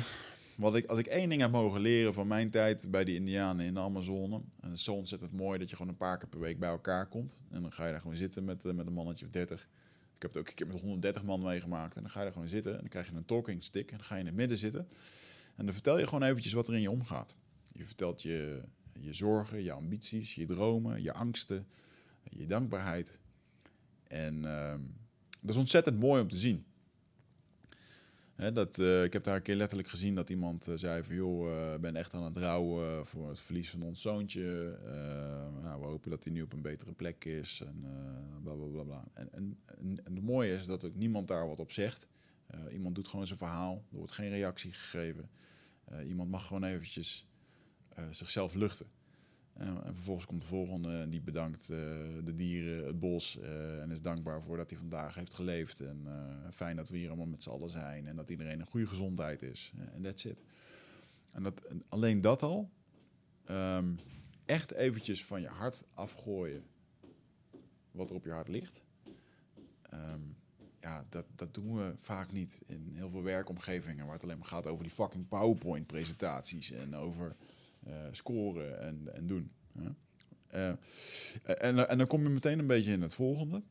wat 0.61 0.77
ik, 0.77 0.87
als 0.87 0.99
ik 0.99 1.07
één 1.07 1.29
ding 1.29 1.41
heb 1.41 1.51
mogen 1.51 1.81
leren 1.81 2.15
van 2.15 2.27
mijn 2.27 2.51
tijd 2.51 2.91
bij 2.91 3.05
de 3.05 3.15
Indianen 3.15 3.67
in 3.67 3.75
de 3.75 3.81
Amazone, 3.81 4.37
en 4.37 4.69
het 4.69 4.73
is 4.73 4.85
zo 4.85 4.95
ontzettend 4.95 5.33
mooi 5.33 5.59
dat 5.59 5.71
je 5.71 5.77
gewoon 5.77 5.93
een 5.93 5.99
paar 5.99 6.19
keer 6.19 6.29
per 6.29 6.41
week 6.41 6.59
bij 6.59 6.69
elkaar 6.69 7.07
komt. 7.09 7.37
En 7.51 7.63
dan 7.63 7.73
ga 7.73 7.85
je 7.85 7.91
daar 7.91 8.01
gewoon 8.01 8.17
zitten 8.17 8.45
met, 8.45 8.65
uh, 8.65 8.73
met 8.73 8.87
een 8.87 8.93
mannetje 8.93 9.25
of 9.25 9.31
30. 9.31 9.69
Ik 10.15 10.23
heb 10.23 10.31
het 10.31 10.41
ook 10.41 10.49
een 10.49 10.55
keer 10.55 10.67
met 10.67 10.81
130 10.81 11.25
man 11.25 11.43
meegemaakt. 11.43 11.97
En 11.97 12.03
dan 12.03 12.11
ga 12.11 12.19
je 12.19 12.25
daar 12.25 12.33
gewoon 12.33 12.49
zitten 12.49 12.73
en 12.73 12.79
dan 12.79 12.89
krijg 12.89 13.09
je 13.09 13.15
een 13.15 13.25
talking 13.25 13.63
stick 13.63 13.91
en 13.91 13.97
dan 13.97 14.07
ga 14.07 14.15
je 14.15 14.21
in 14.21 14.27
het 14.27 14.35
midden 14.35 14.59
zitten. 14.59 14.89
En 15.57 15.65
dan 15.65 15.75
vertel 15.75 15.99
je 15.99 16.07
gewoon 16.07 16.23
eventjes 16.23 16.53
wat 16.53 16.69
er 16.69 16.75
in 16.75 16.81
je 16.81 16.91
omgaat. 16.91 17.35
Je 17.73 17.85
vertelt 17.87 18.23
je, 18.23 18.63
je 19.01 19.13
zorgen, 19.13 19.63
je 19.63 19.73
ambities, 19.73 20.35
je 20.35 20.47
dromen, 20.47 21.03
je 21.03 21.13
angsten, 21.13 21.67
je 22.23 22.47
dankbaarheid. 22.47 23.19
En 24.07 24.45
ehm, 24.45 24.81
dat 25.41 25.51
is 25.51 25.57
ontzettend 25.57 26.01
mooi 26.01 26.23
om 26.23 26.29
te 26.29 26.39
zien. 26.39 26.65
Dat, 28.49 28.79
uh, 28.79 29.05
ik 29.05 29.13
heb 29.13 29.25
daar 29.25 29.37
een 29.37 29.43
keer 29.43 29.57
letterlijk 29.57 29.89
gezien 29.89 30.15
dat 30.15 30.31
iemand 30.31 30.69
uh, 30.69 30.75
zei 30.77 31.03
van... 31.03 31.15
joh, 31.15 31.73
ik 31.75 31.81
ben 31.81 31.97
echt 31.97 32.15
aan 32.15 32.23
het 32.23 32.37
rouwen 32.37 33.07
voor 33.07 33.29
het 33.29 33.41
verlies 33.41 33.71
van 33.71 33.83
ons 33.83 34.03
zoontje. 34.03 34.79
nou, 35.63 35.81
we 35.81 35.87
hopen 35.87 36.11
dat 36.11 36.25
hij 36.25 36.33
nu 36.33 36.43
op 36.43 36.53
een 36.53 36.63
betere 36.63 36.93
plek 36.93 37.25
is 37.25 37.63
en 37.67 37.85
bla 38.43 38.55
bla 38.55 38.67
bla. 38.67 38.83
bla. 38.83 39.05
En, 39.13 39.33
en, 39.33 39.59
en, 39.79 40.15
het 40.15 40.23
mooie 40.23 40.55
is 40.55 40.67
dat 40.67 40.85
ook 40.85 40.95
niemand 40.95 41.29
daar 41.29 41.49
wat 41.49 41.61
op 41.61 41.73
zegt. 41.73 42.07
iemand 42.73 42.95
doet 42.95 43.09
gewoon 43.09 43.27
zijn 43.27 43.39
verhaal, 43.39 43.75
er 43.91 43.97
wordt 43.97 44.13
geen 44.13 44.31
reactie 44.31 44.73
gegeven. 44.73 45.31
iemand 46.07 46.31
mag 46.31 46.47
gewoon 46.47 46.65
eventjes 46.65 47.27
zichzelf 48.11 48.55
luchten. 48.55 48.87
En 49.61 49.95
vervolgens 49.95 50.27
komt 50.27 50.41
de 50.41 50.47
volgende 50.47 50.99
en 50.99 51.11
die 51.11 51.21
bedankt 51.21 51.69
uh, 51.71 51.77
de 52.25 52.35
dieren, 52.35 52.87
het 52.87 53.01
bos 53.01 53.39
en 53.81 53.91
is 53.91 54.03
dankbaar 54.03 54.43
voor 54.43 54.57
dat 54.57 54.71
hij 54.71 54.79
vandaag 54.79 55.15
heeft 55.15 55.35
geleefd. 55.35 55.81
En 55.81 56.07
fijn 56.53 56.77
dat 56.77 56.89
we 56.89 56.97
hier 56.97 57.09
allemaal 57.09 57.27
met 57.27 57.43
z'n 57.43 57.51
allen 57.51 57.71
zijn 57.71 58.07
en 58.07 58.17
dat 58.17 58.31
iedereen 58.31 58.61
een 58.61 58.67
goede 58.67 58.87
gezondheid 58.87 59.43
is. 59.43 59.73
En 59.95 60.03
that's 60.03 60.25
it. 60.25 60.43
En 61.31 61.43
dat, 61.43 61.63
alleen 61.89 62.21
dat 62.21 62.43
al, 62.43 62.71
um, 63.51 63.99
echt 64.45 64.73
eventjes 64.73 65.25
van 65.25 65.41
je 65.41 65.49
hart 65.49 65.85
afgooien 65.95 66.65
wat 67.91 68.11
er 68.11 68.17
op 68.17 68.25
je 68.25 68.31
hart 68.31 68.49
ligt. 68.49 68.83
Um, 69.95 70.37
ja, 70.81 71.05
dat, 71.09 71.27
dat 71.35 71.55
doen 71.55 71.75
we 71.75 71.95
vaak 71.99 72.33
niet 72.33 72.61
in 72.67 72.93
heel 72.95 73.11
veel 73.11 73.23
werkomgevingen 73.23 74.05
waar 74.05 74.15
het 74.15 74.23
alleen 74.23 74.39
maar 74.39 74.47
gaat 74.47 74.67
over 74.67 74.83
die 74.83 74.93
fucking 74.93 75.29
PowerPoint-presentaties 75.29 76.71
en 76.71 76.97
over 76.97 77.37
scoren 78.11 78.81
en, 78.81 79.15
en 79.15 79.27
doen. 79.27 79.51
Uh, 80.55 80.69
en, 81.43 81.89
en 81.89 81.99
dan 81.99 82.07
kom 82.07 82.23
je 82.23 82.29
meteen 82.29 82.59
een 82.59 82.67
beetje 82.67 82.93
in 82.93 83.03
het 83.03 83.15
volgende. 83.15 83.63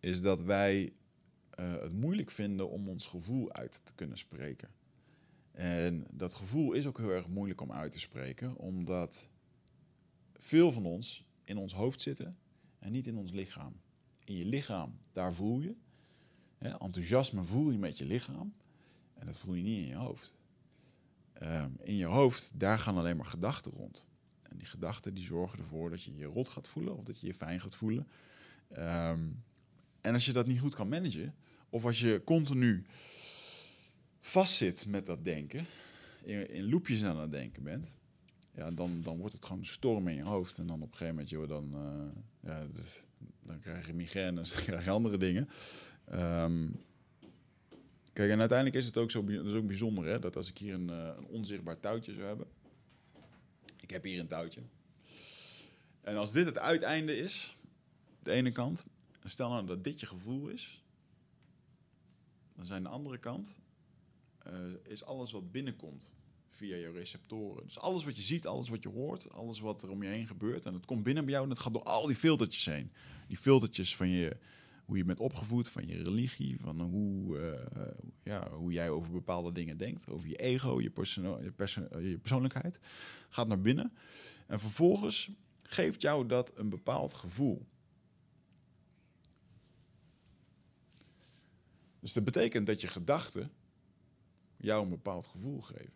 Is 0.00 0.22
dat 0.22 0.42
wij 0.42 0.92
uh, 1.60 1.80
het 1.80 1.92
moeilijk 1.92 2.30
vinden 2.30 2.70
om 2.70 2.88
ons 2.88 3.06
gevoel 3.06 3.52
uit 3.52 3.80
te 3.84 3.94
kunnen 3.94 4.18
spreken. 4.18 4.68
En 5.52 6.06
dat 6.10 6.34
gevoel 6.34 6.72
is 6.72 6.86
ook 6.86 6.98
heel 6.98 7.10
erg 7.10 7.28
moeilijk 7.28 7.60
om 7.60 7.72
uit 7.72 7.92
te 7.92 7.98
spreken, 7.98 8.56
omdat 8.56 9.28
veel 10.38 10.72
van 10.72 10.84
ons 10.84 11.24
in 11.44 11.56
ons 11.56 11.74
hoofd 11.74 12.00
zitten 12.00 12.38
en 12.78 12.92
niet 12.92 13.06
in 13.06 13.16
ons 13.16 13.30
lichaam. 13.30 13.80
In 14.24 14.36
je 14.36 14.46
lichaam, 14.46 14.98
daar 15.12 15.34
voel 15.34 15.60
je. 15.60 15.74
Hè, 16.58 16.68
enthousiasme 16.68 17.42
voel 17.42 17.70
je 17.70 17.78
met 17.78 17.98
je 17.98 18.04
lichaam 18.04 18.54
en 19.14 19.26
dat 19.26 19.36
voel 19.36 19.54
je 19.54 19.62
niet 19.62 19.78
in 19.78 19.86
je 19.86 19.94
hoofd. 19.94 20.34
Ehm, 21.42 21.70
in 21.82 21.96
je 21.96 22.04
hoofd, 22.04 22.50
daar 22.54 22.78
gaan 22.78 22.96
alleen 22.96 23.16
maar 23.16 23.26
gedachten 23.26 23.72
rond. 23.72 24.06
En 24.42 24.56
die 24.56 24.66
gedachten 24.66 25.14
die 25.14 25.24
zorgen 25.24 25.58
ervoor 25.58 25.90
dat 25.90 26.02
je 26.02 26.16
je 26.16 26.24
rot 26.24 26.48
gaat 26.48 26.68
voelen 26.68 26.96
of 26.96 27.04
dat 27.04 27.20
je 27.20 27.26
je 27.26 27.34
fijn 27.34 27.60
gaat 27.60 27.74
voelen. 27.74 28.06
Ehm, 28.68 29.20
en 30.00 30.12
als 30.12 30.26
je 30.26 30.32
dat 30.32 30.46
niet 30.46 30.60
goed 30.60 30.74
kan 30.74 30.88
managen, 30.88 31.34
of 31.70 31.84
als 31.84 32.00
je 32.00 32.22
continu 32.24 32.84
vastzit 34.20 34.86
met 34.86 35.06
dat 35.06 35.24
denken, 35.24 35.66
in, 36.22 36.50
in 36.50 36.68
loopjes 36.68 37.04
aan 37.04 37.20
het 37.20 37.32
denken 37.32 37.62
bent, 37.62 37.86
ja, 38.54 38.70
dan, 38.70 39.02
dan 39.02 39.18
wordt 39.18 39.34
het 39.34 39.44
gewoon 39.44 39.58
een 39.58 39.66
storm 39.66 40.08
in 40.08 40.16
je 40.16 40.22
hoofd. 40.22 40.58
En 40.58 40.66
dan 40.66 40.82
op 40.82 40.90
een 40.90 40.96
gegeven 40.96 41.14
moment, 41.14 41.30
joh, 41.30 41.48
dan, 41.48 41.74
uh, 41.74 42.50
ja, 42.50 42.66
dan 43.42 43.58
krijg 43.60 43.86
je 43.86 43.94
migraines, 43.94 44.52
dan 44.54 44.62
krijg 44.62 44.84
je 44.84 44.90
andere 44.90 45.18
dingen. 45.18 45.48
Um, 46.12 46.76
kijk, 48.12 48.30
en 48.30 48.38
uiteindelijk 48.38 48.78
is 48.78 48.86
het 48.86 48.96
ook 48.96 49.10
zo 49.10 49.24
dat 49.24 49.46
is 49.46 49.52
ook 49.52 49.66
bijzonder, 49.66 50.04
hè, 50.04 50.18
dat 50.18 50.36
als 50.36 50.48
ik 50.48 50.58
hier 50.58 50.74
een, 50.74 50.88
uh, 50.88 51.10
een 51.16 51.26
onzichtbaar 51.26 51.80
touwtje 51.80 52.12
zou 52.12 52.26
hebben. 52.26 52.46
Ik 53.80 53.90
heb 53.90 54.04
hier 54.04 54.20
een 54.20 54.26
touwtje. 54.26 54.60
En 56.00 56.16
als 56.16 56.32
dit 56.32 56.46
het 56.46 56.58
uiteinde 56.58 57.16
is, 57.16 57.56
de 58.22 58.30
ene 58.30 58.52
kant, 58.52 58.86
stel 59.24 59.48
nou 59.48 59.66
dat 59.66 59.84
dit 59.84 60.00
je 60.00 60.06
gevoel 60.06 60.48
is, 60.48 60.82
dan 62.56 62.64
zijn 62.64 62.82
de 62.82 62.88
andere 62.88 63.18
kant, 63.18 63.58
uh, 64.46 64.52
is 64.82 65.04
alles 65.04 65.32
wat 65.32 65.52
binnenkomt 65.52 66.12
via 66.48 66.76
je 66.76 66.90
receptoren. 66.90 67.64
Dus 67.64 67.78
alles 67.78 68.04
wat 68.04 68.16
je 68.16 68.22
ziet, 68.22 68.46
alles 68.46 68.68
wat 68.68 68.82
je 68.82 68.88
hoort, 68.88 69.32
alles 69.32 69.60
wat 69.60 69.82
er 69.82 69.90
om 69.90 70.02
je 70.02 70.08
heen 70.08 70.26
gebeurt. 70.26 70.66
En 70.66 70.74
het 70.74 70.84
komt 70.84 71.02
binnen 71.02 71.24
bij 71.24 71.32
jou 71.32 71.44
en 71.44 71.50
het 71.50 71.58
gaat 71.58 71.72
door 71.72 71.82
al 71.82 72.06
die 72.06 72.16
filtertjes 72.16 72.64
heen. 72.64 72.92
Die 73.28 73.36
filtertjes 73.36 73.96
van 73.96 74.08
je, 74.08 74.36
hoe 74.84 74.96
je 74.96 75.04
bent 75.04 75.20
opgevoed, 75.20 75.68
van 75.68 75.86
je 75.86 76.02
religie, 76.02 76.60
van 76.60 76.80
hoe, 76.80 77.38
uh, 77.38 77.84
ja, 78.22 78.50
hoe 78.50 78.72
jij 78.72 78.90
over 78.90 79.12
bepaalde 79.12 79.52
dingen 79.52 79.76
denkt, 79.76 80.08
over 80.08 80.28
je 80.28 80.36
ego, 80.36 80.80
je, 80.80 80.92
je, 80.94 82.08
je 82.08 82.18
persoonlijkheid, 82.18 82.78
gaat 83.28 83.48
naar 83.48 83.60
binnen. 83.60 83.92
En 84.46 84.60
vervolgens 84.60 85.30
geeft 85.62 86.02
jou 86.02 86.26
dat 86.26 86.52
een 86.58 86.68
bepaald 86.68 87.12
gevoel. 87.12 87.66
Dus 92.00 92.12
dat 92.12 92.24
betekent 92.24 92.66
dat 92.66 92.80
je 92.80 92.88
gedachten 92.88 93.50
jou 94.56 94.82
een 94.82 94.90
bepaald 94.90 95.26
gevoel 95.26 95.60
geven. 95.60 95.92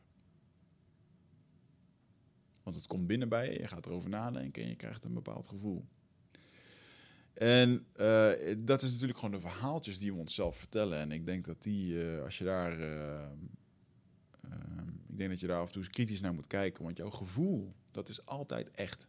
Want 2.63 2.77
het 2.77 2.87
komt 2.87 3.07
binnen 3.07 3.29
bij 3.29 3.53
je, 3.53 3.59
je 3.59 3.69
gaat 3.69 3.87
erover 3.87 4.09
nadenken 4.09 4.63
en 4.63 4.69
je 4.69 4.77
krijgt 4.77 5.05
een 5.05 5.15
bepaald 5.15 5.47
gevoel. 5.47 5.85
En 7.37 7.87
uh, 7.97 8.31
dat 8.59 8.83
is 8.83 8.91
natuurlijk 8.91 9.19
gewoon 9.19 9.35
de 9.35 9.41
verhaaltjes 9.41 9.99
die 9.99 10.13
we 10.13 10.19
onszelf 10.19 10.57
vertellen. 10.57 10.99
En 10.99 11.13
ik 11.13 11.27
denk 11.27 11.45
dat 11.45 11.63
die, 11.63 11.93
uh, 11.95 12.23
als 12.23 12.39
je 12.39 12.45
daar. 12.45 12.81
Uh, 12.81 13.23
ik 15.09 15.17
denk 15.23 15.31
dat 15.31 15.41
je 15.41 15.47
daar 15.47 15.61
af 15.61 15.67
en 15.67 15.73
toe 15.73 15.91
kritisch 15.91 16.21
naar 16.21 16.35
moet 16.35 16.47
kijken. 16.47 16.85
Want 16.85 16.97
jouw 16.97 17.11
gevoel, 17.11 17.75
dat 17.91 18.09
is 18.09 18.27
altijd 18.27 18.71
echt. 18.71 19.07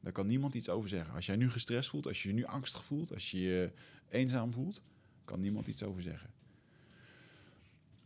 Daar 0.00 0.12
kan 0.12 0.26
niemand 0.26 0.54
iets 0.54 0.68
over 0.68 0.88
zeggen. 0.88 1.14
Als 1.14 1.26
jij 1.26 1.36
nu 1.36 1.50
gestrest 1.50 1.88
voelt, 1.88 2.06
als 2.06 2.22
je 2.22 2.28
je 2.28 2.34
nu 2.34 2.44
angstig 2.44 2.84
voelt, 2.84 3.12
als 3.12 3.30
je 3.30 3.40
je 3.40 3.72
eenzaam 4.08 4.52
voelt, 4.52 4.82
kan 5.24 5.40
niemand 5.40 5.66
iets 5.66 5.82
over 5.82 6.02
zeggen. 6.02 6.30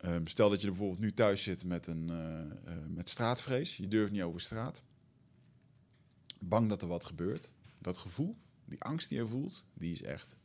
Um, 0.05 0.27
stel 0.27 0.51
dat 0.51 0.61
je 0.61 0.67
bijvoorbeeld 0.67 1.01
nu 1.01 1.13
thuis 1.13 1.43
zit 1.43 1.65
met, 1.65 1.87
een, 1.87 2.11
met 2.95 3.09
straatvrees. 3.09 3.77
Je 3.77 3.89
durft 3.89 4.13
niet 4.13 4.23
over 4.23 4.41
straat. 4.41 4.83
Bang 6.39 6.69
dat 6.69 6.83
er 6.83 6.89
wat 6.89 7.05
gebeurt. 7.05 7.51
Dat 7.79 7.97
gevoel, 7.97 8.37
die 8.69 8.83
angst 8.83 9.09
die 9.09 9.19
je 9.19 9.27
voelt, 9.27 9.65
die 9.75 9.93
is 9.93 10.03
echt. 10.03 10.37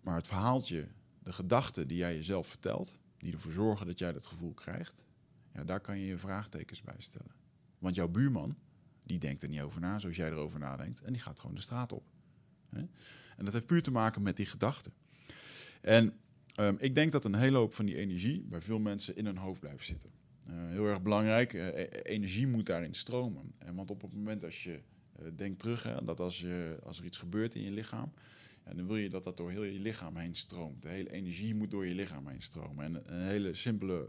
Maar 0.00 0.16
het 0.16 0.26
verhaaltje, 0.26 0.88
de 1.22 1.32
gedachten 1.32 1.88
die 1.88 1.96
jij 1.96 2.14
jezelf 2.14 2.46
vertelt, 2.46 2.96
die 3.18 3.32
ervoor 3.32 3.52
zorgen 3.52 3.86
dat 3.86 3.98
jij 3.98 4.12
dat 4.12 4.26
gevoel 4.26 4.52
krijgt, 4.52 5.02
ja, 5.52 5.64
daar 5.64 5.80
kan 5.80 5.98
je 5.98 6.06
je 6.06 6.18
vraagtekens 6.18 6.82
bij 6.82 6.96
stellen. 6.98 7.34
Want 7.78 7.94
jouw 7.94 8.08
buurman, 8.08 8.56
die 9.04 9.18
denkt 9.18 9.42
er 9.42 9.48
niet 9.48 9.60
over 9.60 9.80
na 9.80 9.98
zoals 9.98 10.16
jij 10.16 10.30
erover 10.30 10.58
nadenkt, 10.58 11.00
en 11.00 11.12
die 11.12 11.22
gaat 11.22 11.40
gewoon 11.40 11.54
de 11.54 11.62
straat 11.62 11.92
op. 11.92 12.04
En 13.36 13.44
dat 13.44 13.52
heeft 13.52 13.66
puur 13.66 13.82
te 13.82 13.90
maken 13.90 14.22
met 14.22 14.36
die 14.36 14.46
gedachten. 14.46 14.92
En 15.80 16.18
Um, 16.60 16.76
ik 16.78 16.94
denk 16.94 17.12
dat 17.12 17.24
een 17.24 17.34
hele 17.34 17.56
hoop 17.56 17.74
van 17.74 17.86
die 17.86 17.96
energie 17.96 18.40
bij 18.40 18.60
veel 18.60 18.78
mensen 18.78 19.16
in 19.16 19.26
hun 19.26 19.36
hoofd 19.36 19.60
blijft 19.60 19.84
zitten. 19.84 20.10
Uh, 20.48 20.54
heel 20.68 20.86
erg 20.86 21.02
belangrijk, 21.02 21.52
uh, 21.52 21.86
energie 22.02 22.46
moet 22.46 22.66
daarin 22.66 22.94
stromen. 22.94 23.54
En 23.58 23.74
want 23.74 23.90
op 23.90 24.02
het 24.02 24.12
moment 24.12 24.44
als 24.44 24.62
je 24.62 24.80
uh, 25.20 25.28
denkt 25.36 25.58
terug, 25.58 25.82
hè, 25.82 26.04
dat 26.04 26.20
als, 26.20 26.40
je, 26.40 26.78
als 26.82 26.98
er 26.98 27.04
iets 27.04 27.18
gebeurt 27.18 27.54
in 27.54 27.62
je 27.62 27.72
lichaam, 27.72 28.12
ja, 28.64 28.74
dan 28.74 28.86
wil 28.86 28.96
je 28.96 29.10
dat 29.10 29.24
dat 29.24 29.36
door 29.36 29.50
heel 29.50 29.62
je 29.62 29.78
lichaam 29.78 30.16
heen 30.16 30.34
stroomt. 30.34 30.82
De 30.82 30.88
hele 30.88 31.12
energie 31.12 31.54
moet 31.54 31.70
door 31.70 31.86
je 31.86 31.94
lichaam 31.94 32.28
heen 32.28 32.42
stromen. 32.42 32.84
En 32.84 33.14
een 33.14 33.26
hele 33.26 33.54
simpele, 33.54 34.08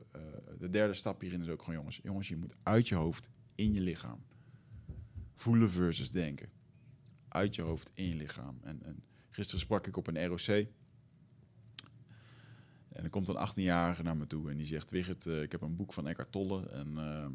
de 0.59 0.69
derde 0.69 0.93
stap 0.93 1.21
hierin 1.21 1.41
is 1.41 1.49
ook 1.49 1.61
gewoon, 1.61 1.75
jongens, 1.75 1.99
jongens, 2.03 2.27
je 2.27 2.37
moet 2.37 2.55
uit 2.63 2.87
je 2.87 2.95
hoofd 2.95 3.29
in 3.55 3.73
je 3.73 3.81
lichaam. 3.81 4.23
Voelen 5.35 5.69
versus 5.69 6.11
denken. 6.11 6.49
Uit 7.27 7.55
je 7.55 7.61
hoofd 7.61 7.91
in 7.93 8.05
je 8.05 8.15
lichaam. 8.15 8.59
En, 8.61 8.83
en 8.83 9.03
gisteren 9.29 9.61
sprak 9.61 9.87
ik 9.87 9.97
op 9.97 10.07
een 10.07 10.25
ROC. 10.25 10.67
En 12.89 13.03
er 13.03 13.09
komt 13.09 13.27
een 13.27 13.47
18-jarige 13.49 14.03
naar 14.03 14.17
me 14.17 14.27
toe 14.27 14.49
en 14.49 14.57
die 14.57 14.65
zegt: 14.65 14.91
Wigert, 14.91 15.25
uh, 15.25 15.41
ik 15.41 15.51
heb 15.51 15.61
een 15.61 15.75
boek 15.75 15.93
van 15.93 16.07
Eckhart 16.07 16.31
Tolle. 16.31 16.69
En 16.69 16.91
uh, 16.91 17.25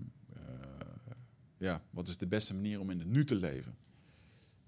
ja, 1.60 1.82
wat 1.90 2.08
is 2.08 2.16
de 2.16 2.26
beste 2.26 2.54
manier 2.54 2.80
om 2.80 2.90
in 2.90 2.98
het 2.98 3.08
nu 3.08 3.24
te 3.24 3.34
leven? 3.34 3.76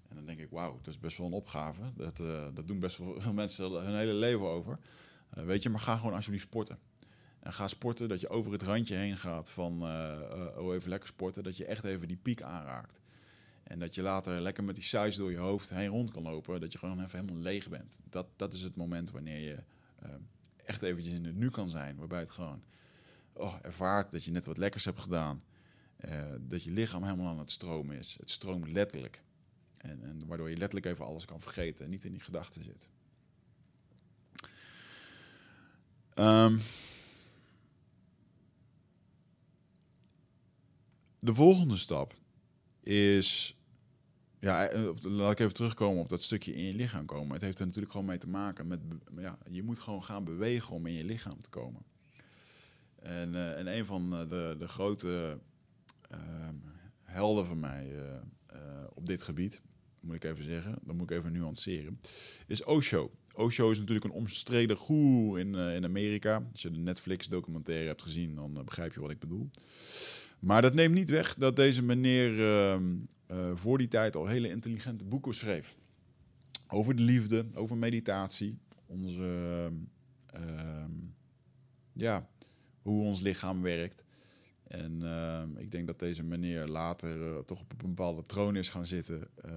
En 0.09 0.15
dan 0.15 0.25
denk 0.25 0.39
ik: 0.39 0.49
Wauw, 0.49 0.77
dat 0.77 0.93
is 0.93 0.99
best 0.99 1.17
wel 1.17 1.27
een 1.27 1.33
opgave. 1.33 1.81
Dat, 1.95 2.17
dat 2.55 2.67
doen 2.67 2.79
best 2.79 2.97
wel 2.97 3.21
veel 3.21 3.33
mensen 3.43 3.71
hun 3.71 3.95
hele 3.95 4.13
leven 4.13 4.45
over. 4.45 4.79
weet 5.29 5.63
je, 5.63 5.69
maar 5.69 5.79
ga 5.79 5.97
gewoon 5.97 6.13
alsjeblieft 6.13 6.45
sporten. 6.45 6.79
En 7.39 7.53
ga 7.53 7.67
sporten 7.67 8.09
dat 8.09 8.19
je 8.19 8.29
over 8.29 8.51
het 8.51 8.61
randje 8.61 8.95
heen 8.95 9.17
gaat 9.17 9.49
van 9.49 9.81
oh, 9.81 10.73
even 10.73 10.89
lekker 10.89 11.09
sporten. 11.09 11.43
Dat 11.43 11.57
je 11.57 11.65
echt 11.65 11.83
even 11.83 12.07
die 12.07 12.17
piek 12.17 12.41
aanraakt. 12.41 12.99
En 13.63 13.79
dat 13.79 13.95
je 13.95 14.01
later 14.01 14.41
lekker 14.41 14.63
met 14.63 14.75
die 14.75 14.83
suis 14.83 15.15
door 15.15 15.31
je 15.31 15.37
hoofd 15.37 15.69
heen 15.69 15.89
rond 15.89 16.11
kan 16.11 16.23
lopen. 16.23 16.61
Dat 16.61 16.71
je 16.71 16.77
gewoon 16.77 17.03
even 17.03 17.19
helemaal 17.19 17.41
leeg 17.41 17.69
bent. 17.69 17.97
Dat, 18.09 18.27
dat 18.35 18.53
is 18.53 18.61
het 18.61 18.75
moment 18.75 19.11
wanneer 19.11 19.39
je 19.39 19.57
echt 20.65 20.81
eventjes 20.81 21.13
in 21.13 21.25
het 21.25 21.35
nu 21.35 21.49
kan 21.49 21.69
zijn. 21.69 21.97
Waarbij 21.97 22.19
het 22.19 22.29
gewoon 22.29 22.63
oh, 23.33 23.55
ervaart 23.61 24.11
dat 24.11 24.23
je 24.23 24.31
net 24.31 24.45
wat 24.45 24.57
lekkers 24.57 24.85
hebt 24.85 24.99
gedaan. 24.99 25.43
Uh, 26.05 26.23
dat 26.39 26.63
je 26.63 26.71
lichaam 26.71 27.03
helemaal 27.03 27.27
aan 27.27 27.39
het 27.39 27.51
stromen 27.51 27.97
is. 27.97 28.15
Het 28.19 28.29
stroomt 28.29 28.71
letterlijk. 28.71 29.23
En, 29.77 30.03
en, 30.03 30.27
waardoor 30.27 30.49
je 30.49 30.57
letterlijk 30.57 30.85
even 30.85 31.05
alles 31.05 31.25
kan 31.25 31.41
vergeten 31.41 31.85
en 31.85 31.91
niet 31.91 32.05
in 32.05 32.11
die 32.11 32.21
gedachten 32.21 32.63
zit. 32.63 32.89
Um, 36.15 36.59
de 41.19 41.33
volgende 41.33 41.77
stap 41.77 42.15
is 42.79 43.57
ja, 44.39 44.67
eh, 44.67 44.89
laat 45.01 45.31
ik 45.31 45.39
even 45.39 45.53
terugkomen 45.53 46.01
op 46.01 46.09
dat 46.09 46.21
stukje 46.21 46.55
in 46.55 46.63
je 46.63 46.73
lichaam 46.73 47.05
komen. 47.05 47.33
Het 47.33 47.41
heeft 47.41 47.59
er 47.59 47.65
natuurlijk 47.65 47.91
gewoon 47.91 48.07
mee 48.07 48.17
te 48.17 48.29
maken 48.29 48.67
met, 48.67 48.79
ja, 49.17 49.37
je 49.49 49.63
moet 49.63 49.79
gewoon 49.79 50.03
gaan 50.03 50.23
bewegen 50.23 50.75
om 50.75 50.85
in 50.85 50.93
je 50.93 51.03
lichaam 51.03 51.41
te 51.41 51.49
komen. 51.49 51.81
En, 52.95 53.33
uh, 53.33 53.57
en 53.57 53.67
een 53.67 53.85
van 53.85 54.09
de, 54.09 54.55
de 54.59 54.67
grote 54.67 55.39
helden 57.03 57.45
van 57.45 57.59
mij 57.59 57.91
uh, 57.95 58.55
op 58.93 59.07
dit 59.07 59.21
gebied, 59.21 59.61
moet 59.99 60.15
ik 60.15 60.23
even 60.23 60.43
zeggen, 60.43 60.75
dan 60.81 60.95
moet 60.95 61.11
ik 61.11 61.17
even 61.17 61.31
nuanceren, 61.31 61.99
is 62.47 62.63
Osho. 62.63 63.11
Osho 63.33 63.71
is 63.71 63.79
natuurlijk 63.79 64.05
een 64.05 64.11
omstreden 64.11 64.77
goeroe 64.77 65.39
in, 65.39 65.55
in 65.55 65.83
Amerika. 65.83 66.43
Als 66.51 66.61
je 66.61 66.71
de 66.71 66.77
Netflix 66.77 67.27
documentaire 67.27 67.87
hebt 67.87 68.01
gezien, 68.01 68.35
dan 68.35 68.61
begrijp 68.65 68.93
je 68.93 68.99
wat 68.99 69.11
ik 69.11 69.19
bedoel. 69.19 69.49
Maar 70.39 70.61
dat 70.61 70.73
neemt 70.73 70.93
niet 70.93 71.09
weg 71.09 71.35
dat 71.35 71.55
deze 71.55 71.83
meneer 71.83 72.39
uh, 72.39 73.51
voor 73.53 73.77
die 73.77 73.87
tijd 73.87 74.15
al 74.15 74.27
hele 74.27 74.49
intelligente 74.49 75.05
boeken 75.05 75.33
schreef. 75.33 75.77
Over 76.67 76.95
de 76.95 77.01
liefde, 77.01 77.45
over 77.53 77.77
meditatie, 77.77 78.57
onze, 78.85 79.69
uh, 80.35 80.85
ja, 81.93 82.29
hoe 82.81 83.03
ons 83.03 83.21
lichaam 83.21 83.61
werkt. 83.61 84.03
En 84.73 85.01
ehm, 85.03 85.57
ik 85.57 85.71
denk 85.71 85.87
dat 85.87 85.99
deze 85.99 86.23
meneer 86.23 86.67
later 86.67 87.35
eh, 87.35 87.39
toch 87.39 87.61
op 87.61 87.71
een 87.71 87.89
bepaalde 87.89 88.21
troon 88.21 88.55
is 88.55 88.69
gaan 88.69 88.85
zitten, 88.85 89.27
eh, 89.35 89.51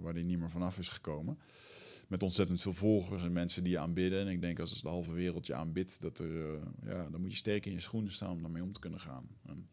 waar 0.00 0.12
hij 0.12 0.22
niet 0.22 0.38
meer 0.38 0.50
vanaf 0.50 0.78
is 0.78 0.88
gekomen. 0.88 1.38
Met 2.08 2.22
ontzettend 2.22 2.60
veel 2.60 2.72
volgers 2.72 3.22
en 3.22 3.32
mensen 3.32 3.62
die 3.62 3.72
je 3.72 3.78
aanbidden. 3.78 4.20
En 4.20 4.28
ik 4.28 4.40
denk 4.40 4.58
als 4.58 4.82
de 4.82 4.88
halve 4.88 5.12
wereld 5.12 5.46
je 5.46 5.54
aanbidt, 5.54 6.00
dat 6.00 6.18
er, 6.18 6.54
eh, 6.54 6.60
ja, 6.84 7.08
dan 7.10 7.20
moet 7.20 7.30
je 7.30 7.36
sterk 7.36 7.66
in 7.66 7.72
je 7.72 7.80
schoenen 7.80 8.12
staan 8.12 8.30
om 8.30 8.42
daarmee 8.42 8.62
om 8.62 8.72
te 8.72 8.80
kunnen 8.80 9.00
gaan. 9.00 9.28
En, 9.44 9.68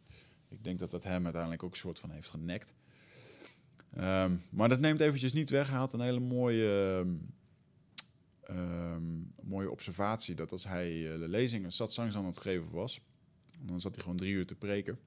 ik 0.50 0.64
denk 0.64 0.80
dat 0.80 0.92
dat 0.92 1.04
hem 1.04 1.24
uiteindelijk 1.24 1.64
ook 1.64 1.72
een 1.72 1.78
soort 1.78 2.00
van 2.00 2.12
heeft 2.12 2.30
genekt. 2.30 2.74
Um, 3.98 4.42
maar 4.50 4.70
dat 4.70 4.80
neemt 4.80 5.00
eventjes 5.00 5.34
niet 5.34 5.50
weg. 5.50 5.70
Hij 5.70 5.78
had 5.78 5.94
een 5.94 6.02
hele 6.02 6.20
mooie, 6.20 7.06
ehm, 8.44 9.04
mooie 9.44 9.72
observatie 9.72 10.36
dat 10.36 10.52
als 10.52 10.64
hij 10.64 10.90
de 10.90 11.28
lezing, 11.28 11.66
een 11.66 11.72
satsangs 11.72 12.16
aan 12.16 12.26
het 12.26 12.38
geven 12.38 12.72
was, 12.72 13.02
dan 13.66 13.82
zat 13.82 13.94
hij 13.94 14.02
gewoon 14.02 14.18
drie 14.18 14.34
uur 14.34 14.46
te 14.46 14.56
preken 14.56 15.00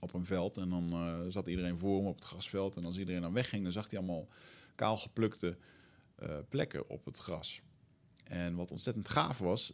op 0.00 0.14
een 0.14 0.24
veld. 0.24 0.56
En 0.56 0.68
dan 0.68 0.92
uh, 0.92 1.20
zat 1.28 1.46
iedereen 1.46 1.78
voor 1.78 1.96
hem 1.96 2.06
op 2.06 2.14
het 2.14 2.24
grasveld. 2.24 2.76
En 2.76 2.84
als 2.84 2.98
iedereen 2.98 3.20
dan 3.20 3.32
wegging, 3.32 3.62
dan 3.62 3.72
zag 3.72 3.90
hij 3.90 3.98
allemaal 3.98 4.28
kaal 4.74 4.96
geplukte 4.96 5.56
uh, 6.22 6.38
plekken 6.48 6.88
op 6.88 7.04
het 7.04 7.18
gras. 7.18 7.62
En 8.24 8.54
wat 8.54 8.70
ontzettend 8.70 9.08
gaaf 9.08 9.38
was, 9.38 9.72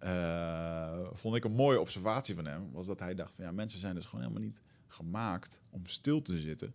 uh, 0.00 1.08
vond 1.12 1.36
ik 1.36 1.44
een 1.44 1.52
mooie 1.52 1.80
observatie 1.80 2.34
van 2.34 2.46
hem, 2.46 2.70
was 2.72 2.86
dat 2.86 2.98
hij 2.98 3.14
dacht 3.14 3.34
van 3.34 3.44
ja, 3.44 3.52
mensen 3.52 3.80
zijn 3.80 3.94
dus 3.94 4.04
gewoon 4.04 4.24
helemaal 4.24 4.44
niet 4.44 4.60
gemaakt 4.86 5.60
om 5.70 5.86
stil 5.86 6.22
te 6.22 6.40
zitten. 6.40 6.74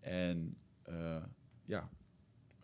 En 0.00 0.56
ja, 1.64 1.90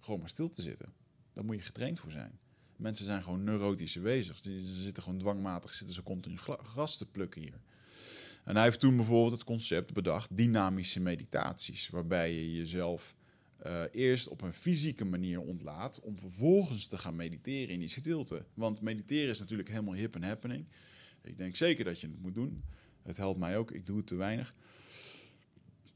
gewoon 0.01 0.21
maar 0.21 0.29
stil 0.29 0.49
te 0.49 0.63
zitten. 0.63 0.93
Daar 1.33 1.45
moet 1.45 1.57
je 1.57 1.63
getraind 1.63 2.01
voor 2.01 2.11
zijn. 2.11 2.39
Mensen 2.79 3.05
zijn 3.05 3.23
gewoon 3.23 3.45
neurotische 3.45 4.01
wezens. 4.01 4.43
Ze 4.43 4.83
zitten 4.83 5.03
gewoon 5.03 5.19
dwangmatig, 5.19 5.75
zitten 5.75 5.95
ze 5.95 6.03
continu 6.03 6.37
gras 6.63 6.97
te 6.97 7.07
plukken 7.07 7.43
hier. 7.43 7.61
En 8.45 8.55
hij 8.55 8.65
heeft 8.65 8.81
toen 8.81 8.97
bijvoorbeeld 8.97 9.33
het 9.33 9.45
concept 9.45 9.93
bedacht, 9.93 10.37
dynamische 10.37 11.01
meditaties, 11.01 11.89
waarbij 11.89 12.35
je 12.35 12.53
jezelf 12.53 13.15
uh, 13.67 13.83
eerst 13.93 14.29
op 14.29 14.43
een 14.43 14.55
fysieke 14.55 15.05
manier 15.05 15.41
ontlaat, 15.41 16.01
om 16.01 16.19
vervolgens 16.19 16.87
te 16.87 16.99
gaan 16.99 17.17
mediteren 17.17 17.75
in 17.75 17.81
die 17.81 17.89
stilte. 17.89 18.45
Want 18.55 18.81
mediteren 18.81 19.31
is 19.31 19.39
natuurlijk 19.39 19.69
helemaal 19.69 19.95
hip 19.95 20.15
en 20.15 20.23
happening. 20.23 20.67
Ik 21.23 21.37
denk 21.37 21.57
zeker 21.57 21.85
dat 21.85 22.01
je 22.01 22.07
het 22.07 22.21
moet 22.21 22.35
doen. 22.35 22.65
Het 23.03 23.17
helpt 23.17 23.39
mij 23.39 23.59
ook, 23.59 23.71
ik 23.71 23.87
doe 23.87 23.97
het 23.97 24.07
te 24.07 24.15
weinig. 24.15 24.55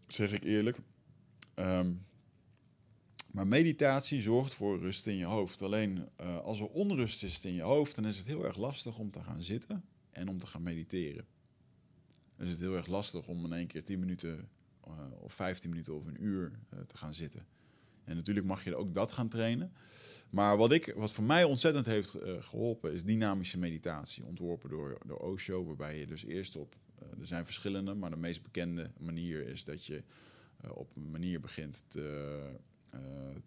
Zeg 0.06 0.32
ik 0.32 0.44
eerlijk. 0.44 0.78
Um, 1.54 2.04
maar 3.32 3.46
meditatie 3.46 4.20
zorgt 4.20 4.54
voor 4.54 4.78
rust 4.78 5.06
in 5.06 5.16
je 5.16 5.24
hoofd. 5.24 5.62
Alleen 5.62 6.08
uh, 6.20 6.38
als 6.38 6.60
er 6.60 6.66
onrust 6.66 7.22
is 7.22 7.44
in 7.44 7.54
je 7.54 7.62
hoofd, 7.62 7.94
dan 7.94 8.06
is 8.06 8.16
het 8.16 8.26
heel 8.26 8.44
erg 8.44 8.56
lastig 8.56 8.98
om 8.98 9.10
te 9.10 9.22
gaan 9.22 9.42
zitten 9.42 9.84
en 10.10 10.28
om 10.28 10.38
te 10.38 10.46
gaan 10.46 10.62
mediteren. 10.62 11.26
Dan 12.36 12.46
is 12.46 12.52
het 12.52 12.60
heel 12.60 12.76
erg 12.76 12.86
lastig 12.86 13.28
om 13.28 13.44
in 13.44 13.52
één 13.52 13.66
keer 13.66 13.84
10 13.84 13.98
minuten 13.98 14.48
uh, 14.88 14.92
of 15.20 15.32
15 15.32 15.70
minuten 15.70 15.94
of 15.94 16.06
een 16.06 16.24
uur 16.24 16.52
uh, 16.74 16.80
te 16.80 16.96
gaan 16.96 17.14
zitten. 17.14 17.46
En 18.04 18.16
natuurlijk 18.16 18.46
mag 18.46 18.64
je 18.64 18.76
ook 18.76 18.94
dat 18.94 19.12
gaan 19.12 19.28
trainen. 19.28 19.72
Maar 20.30 20.56
wat, 20.56 20.72
ik, 20.72 20.94
wat 20.96 21.12
voor 21.12 21.24
mij 21.24 21.44
ontzettend 21.44 21.86
heeft 21.86 22.16
geholpen 22.40 22.92
is 22.92 23.04
dynamische 23.04 23.58
meditatie, 23.58 24.24
ontworpen 24.24 24.70
door, 24.70 24.98
door 25.06 25.18
Osho, 25.18 25.64
waarbij 25.64 25.98
je 25.98 26.06
dus 26.06 26.24
eerst 26.24 26.56
op, 26.56 26.76
er 27.20 27.26
zijn 27.26 27.44
verschillende, 27.44 27.94
maar 27.94 28.10
de 28.10 28.16
meest 28.16 28.42
bekende 28.42 28.90
manier 28.98 29.48
is 29.48 29.64
dat 29.64 29.86
je 29.86 30.02
op 30.68 30.96
een 30.96 31.10
manier 31.10 31.40
begint 31.40 31.84
te 31.88 32.38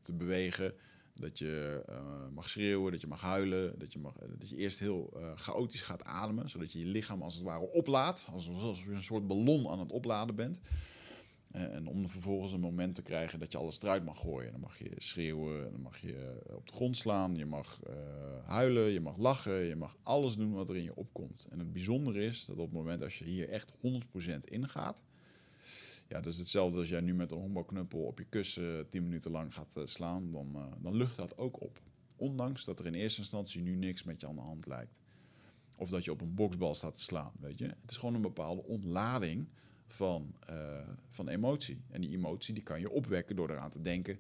te 0.02 0.14
bewegen. 0.14 0.74
Dat 1.14 1.40
je 1.40 1.84
uh, 1.90 1.96
mag 2.34 2.50
schreeuwen, 2.50 2.92
dat 2.92 3.02
je 3.02 3.08
mag 3.08 3.22
huilen, 3.22 3.80
dat 3.80 3.94
je, 3.94 4.00
mag, 4.00 4.14
dat 4.38 4.50
je 4.50 4.56
eerst 4.56 4.80
heel 4.80 5.14
uh, 5.18 5.32
chaotisch 5.36 5.82
gaat 5.82 6.04
ademen, 6.04 6.50
zodat 6.50 6.72
je 6.72 6.80
je 6.80 6.86
lichaam 6.86 7.22
als 7.22 7.36
het 7.36 7.44
ware 7.44 7.72
oplaadt, 7.72 8.28
alsof 8.32 8.86
je 8.86 8.92
een 8.92 9.04
soort 9.04 9.28
ballon 9.28 9.68
aan 9.68 9.80
het 9.80 9.92
opladen 9.92 10.36
bent. 10.36 10.60
en 11.52 11.88
om 11.88 12.10
vervolgens 12.10 12.52
een 12.52 12.60
moment 12.60 12.96
te 12.96 13.02
krijgen 13.02 13.40
dat 13.40 13.52
je 13.52 13.58
alles 13.58 13.82
eruit 13.82 14.06
mag 14.06 14.20
gooien. 14.20 14.52
Dan 14.52 14.60
mag 14.60 14.80
je 14.80 14.92
schreeuwen, 14.98 15.72
dan 15.72 15.82
mag 15.82 15.98
je 15.98 16.42
op 16.56 16.68
de 16.68 16.74
grond 16.74 16.98
slaan, 16.98 17.36
je 17.36 17.46
mag 17.46 17.80
huilen, 18.46 18.92
je 18.92 19.00
mag 19.00 19.18
lachen, 19.18 19.64
je 19.64 19.76
mag 19.76 19.98
alles 20.04 20.36
doen 20.36 20.54
wat 20.54 20.70
er 20.70 20.76
in 20.76 20.84
je 20.84 20.96
opkomt. 20.96 21.48
En 21.50 21.60
het 21.60 21.74
bijzondere 21.74 22.26
is 22.26 22.46
dat 22.46 22.58
op 22.58 22.66
het 22.66 22.74
moment 22.74 23.04
als 23.04 23.20
je 23.20 23.26
hier 23.26 23.50
echt 23.50 23.72
100% 23.72 24.40
ingaat, 24.44 25.02
ja, 26.08 26.22
dat 26.22 26.34
is 26.34 26.38
hetzelfde 26.38 26.80
als 26.80 26.90
jij 26.90 27.02
nu 27.02 27.14
met 27.14 27.32
een 27.32 27.38
honkbalknuppel 27.38 28.00
op 28.00 28.18
je 28.18 28.26
kussen 28.26 28.90
10 28.90 29.04
minuten 29.04 29.32
lang 29.32 29.54
gaat 29.54 29.76
uh, 29.78 29.86
slaan, 29.86 30.32
dan, 30.32 30.52
uh, 30.56 30.66
dan 30.82 30.96
lucht 30.96 31.16
dat 31.16 31.38
ook 31.38 31.62
op. 31.62 31.82
Ondanks 32.16 32.66
dat 32.66 32.80
er 32.80 32.86
in 32.86 32.94
eerste 32.94 33.20
instantie 33.20 33.62
nu 33.62 33.76
niks 33.76 34.04
met 34.04 34.22
je 34.22 34.28
aan 34.28 34.36
de 34.36 34.42
hand 34.42 34.68
lijkt. 34.68 35.00
Of 35.76 35.90
dat 35.90 36.04
je 36.04 36.12
op 36.12 36.22
een 36.22 36.36
boksbal 36.36 36.76
staat 36.76 36.94
te 36.94 37.04
slaan, 37.04 37.32
weet 37.40 37.58
je. 37.58 37.66
Het 37.66 37.92
is 37.92 37.98
gewoon 37.98 38.16
een 38.16 38.22
bepaalde 38.22 38.64
ontlading 38.64 39.48
van, 39.88 40.36
van 41.10 41.28
emotie. 41.28 41.82
En 41.90 42.02
die 42.02 42.12
emotie 42.12 42.54
die 42.54 42.64
kan 42.64 42.80
je 42.80 42.90
opwekken 42.90 43.36
door 43.36 43.50
eraan 43.50 43.70
te 43.70 43.82
denken 43.82 44.20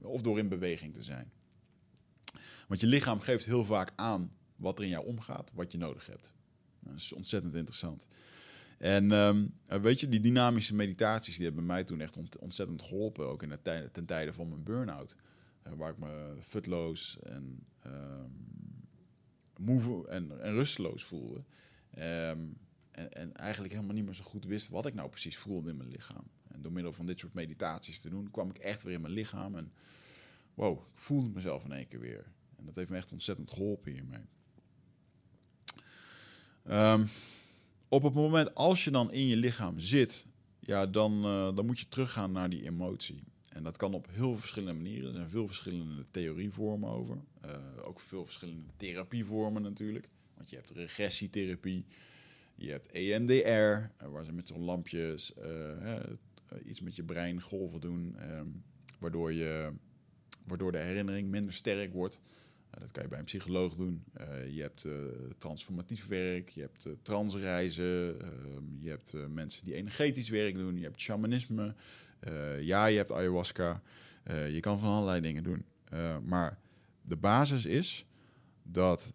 of 0.00 0.22
door 0.22 0.38
in 0.38 0.48
beweging 0.48 0.94
te 0.94 1.02
zijn. 1.02 1.30
Want 2.68 2.80
je 2.80 2.86
lichaam 2.86 3.20
geeft 3.20 3.44
heel 3.44 3.64
vaak 3.64 3.92
aan 3.96 4.32
wat 4.56 4.78
er 4.78 4.84
in 4.84 4.90
jou 4.90 5.06
omgaat, 5.06 5.52
wat 5.54 5.72
je 5.72 5.78
nodig 5.78 6.06
hebt. 6.06 6.32
Dat 6.80 6.94
is 6.94 7.12
ontzettend 7.12 7.54
interessant. 7.54 8.06
En 8.78 9.10
um, 9.10 9.54
weet 9.66 10.00
je, 10.00 10.08
die 10.08 10.20
dynamische 10.20 10.74
meditaties 10.74 11.36
die 11.36 11.46
hebben 11.46 11.66
mij 11.66 11.84
toen 11.84 12.00
echt 12.00 12.16
ont 12.16 12.38
ontzettend 12.38 12.82
geholpen. 12.82 13.26
Ook 13.26 13.42
in 13.42 13.48
de 13.48 13.88
ten 13.92 14.04
tijde 14.06 14.32
van 14.32 14.48
mijn 14.48 14.62
burn-out. 14.62 15.16
Uh, 15.66 15.72
waar 15.72 15.90
ik 15.90 15.98
me 15.98 16.36
futloos 16.40 17.18
en 17.22 17.66
um, 17.86 18.46
moe 19.58 20.08
en, 20.08 20.42
en, 20.42 20.52
rusteloos 20.52 21.04
voelde. 21.04 21.44
Um, 21.98 22.58
en, 22.90 23.12
en, 23.12 23.34
eigenlijk 23.34 23.74
helemaal 23.74 23.94
niet 23.94 24.04
meer 24.04 24.14
zo 24.14 24.24
goed 24.24 24.44
wist 24.44 24.68
wat 24.68 24.86
ik 24.86 24.94
nou 24.94 25.08
precies 25.08 25.36
voelde 25.36 25.70
in 25.70 25.76
mijn 25.76 25.88
lichaam. 25.88 26.24
En 26.48 26.62
door 26.62 26.72
middel 26.72 26.92
van 26.92 27.06
dit 27.06 27.18
soort 27.18 27.34
meditaties 27.34 28.00
te 28.00 28.08
doen, 28.08 28.30
kwam 28.30 28.50
ik 28.50 28.58
echt 28.58 28.82
weer 28.82 28.94
in 28.94 29.00
mijn 29.00 29.12
lichaam. 29.12 29.56
En 29.56 29.72
wow, 30.54 30.78
ik 30.78 30.98
voelde 31.00 31.28
mezelf 31.28 31.64
in 31.64 31.72
één 31.72 31.88
keer 31.88 32.00
weer. 32.00 32.24
En 32.56 32.64
dat 32.64 32.74
heeft 32.74 32.90
me 32.90 32.96
echt 32.96 33.12
ontzettend 33.12 33.50
geholpen 33.50 33.92
hiermee. 33.92 34.24
Um, 36.68 37.08
op 37.88 38.02
het 38.02 38.14
moment 38.14 38.54
als 38.54 38.84
je 38.84 38.90
dan 38.90 39.12
in 39.12 39.26
je 39.26 39.36
lichaam 39.36 39.78
zit, 39.78 40.26
ja, 40.60 40.86
dan, 40.86 41.24
uh, 41.24 41.56
dan 41.56 41.66
moet 41.66 41.80
je 41.80 41.88
teruggaan 41.88 42.32
naar 42.32 42.50
die 42.50 42.64
emotie. 42.64 43.22
En 43.48 43.62
dat 43.62 43.76
kan 43.76 43.94
op 43.94 44.06
heel 44.10 44.36
verschillende 44.36 44.82
manieren. 44.82 45.08
Er 45.08 45.14
zijn 45.14 45.28
veel 45.28 45.46
verschillende 45.46 46.04
theorievormen 46.10 46.90
over. 46.90 47.16
Uh, 47.44 47.50
ook 47.84 48.00
veel 48.00 48.24
verschillende 48.24 48.64
therapievormen 48.76 49.62
natuurlijk. 49.62 50.08
Want 50.34 50.50
je 50.50 50.56
hebt 50.56 50.70
regressietherapie, 50.70 51.84
je 52.54 52.70
hebt 52.70 52.90
EMDR, 52.90 53.42
uh, 53.42 54.08
waar 54.10 54.24
ze 54.24 54.32
met 54.32 54.48
zo'n 54.48 54.64
lampjes 54.64 55.32
iets 56.64 56.80
met 56.80 56.96
je 56.96 57.02
brein 57.02 57.42
golven 57.42 57.80
doen, 57.80 58.16
um, 58.30 58.64
waardoor, 58.98 59.32
je, 59.32 59.72
waardoor 60.44 60.72
de 60.72 60.78
herinnering 60.78 61.28
minder 61.28 61.54
sterk 61.54 61.92
wordt. 61.92 62.18
Uh, 62.76 62.82
dat 62.82 62.90
kan 62.90 63.02
je 63.02 63.08
bij 63.08 63.18
een 63.18 63.24
psycholoog 63.24 63.74
doen. 63.74 64.04
Uh, 64.20 64.54
je 64.54 64.62
hebt 64.62 64.84
uh, 64.84 64.94
transformatief 65.38 66.06
werk, 66.06 66.48
je 66.48 66.60
hebt 66.60 66.88
transreizen, 67.02 68.20
ehm, 68.20 68.64
je 68.80 68.88
hebt 68.88 69.12
mensen 69.28 69.64
die 69.64 69.74
energetisch 69.74 70.28
werk 70.28 70.54
doen, 70.54 70.76
je 70.76 70.84
hebt 70.84 71.00
shamanisme, 71.00 71.74
ja, 72.60 72.86
je 72.86 72.96
hebt 72.96 73.12
ayahuasca. 73.12 73.82
je 74.26 74.60
kan 74.60 74.78
van 74.78 74.88
allerlei 74.88 75.20
dingen 75.20 75.42
doen. 75.42 75.64
maar 76.24 76.58
de 77.02 77.16
basis 77.16 77.66
is 77.66 78.06
dat 78.62 79.12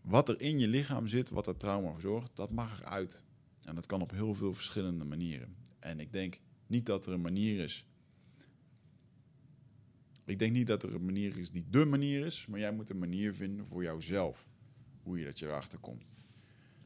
wat 0.00 0.28
er 0.28 0.40
in 0.40 0.58
je 0.58 0.68
lichaam 0.68 1.06
zit, 1.06 1.30
wat 1.30 1.46
er 1.46 1.56
trauma 1.56 1.92
verzorgt, 1.92 2.30
dat 2.34 2.50
mag 2.50 2.80
eruit. 2.80 3.22
En 3.64 3.74
dat 3.74 3.86
kan 3.86 4.00
op 4.00 4.10
heel 4.10 4.34
veel 4.34 4.54
verschillende 4.54 5.04
manieren. 5.04 5.56
En 5.78 6.00
ik 6.00 6.12
denk 6.12 6.40
niet 6.66 6.86
dat 6.86 7.06
er 7.06 7.12
een 7.12 7.20
manier 7.20 7.64
is 7.64 7.86
ik 10.24 10.38
denk 10.38 10.52
niet 10.52 10.66
dat 10.66 10.82
er 10.82 10.94
een 10.94 11.04
manier 11.04 11.38
is 11.38 11.50
die 11.50 11.64
dé 11.70 11.84
manier 11.84 12.26
is, 12.26 12.46
maar 12.46 12.60
jij 12.60 12.72
moet 12.72 12.90
een 12.90 12.98
manier 12.98 13.34
vinden 13.34 13.66
voor 13.66 13.82
jouzelf. 13.82 14.46
Hoe 15.02 15.18
je 15.18 15.24
dat 15.24 15.38
je 15.38 15.46
erachter 15.46 15.78
komt. 15.78 16.20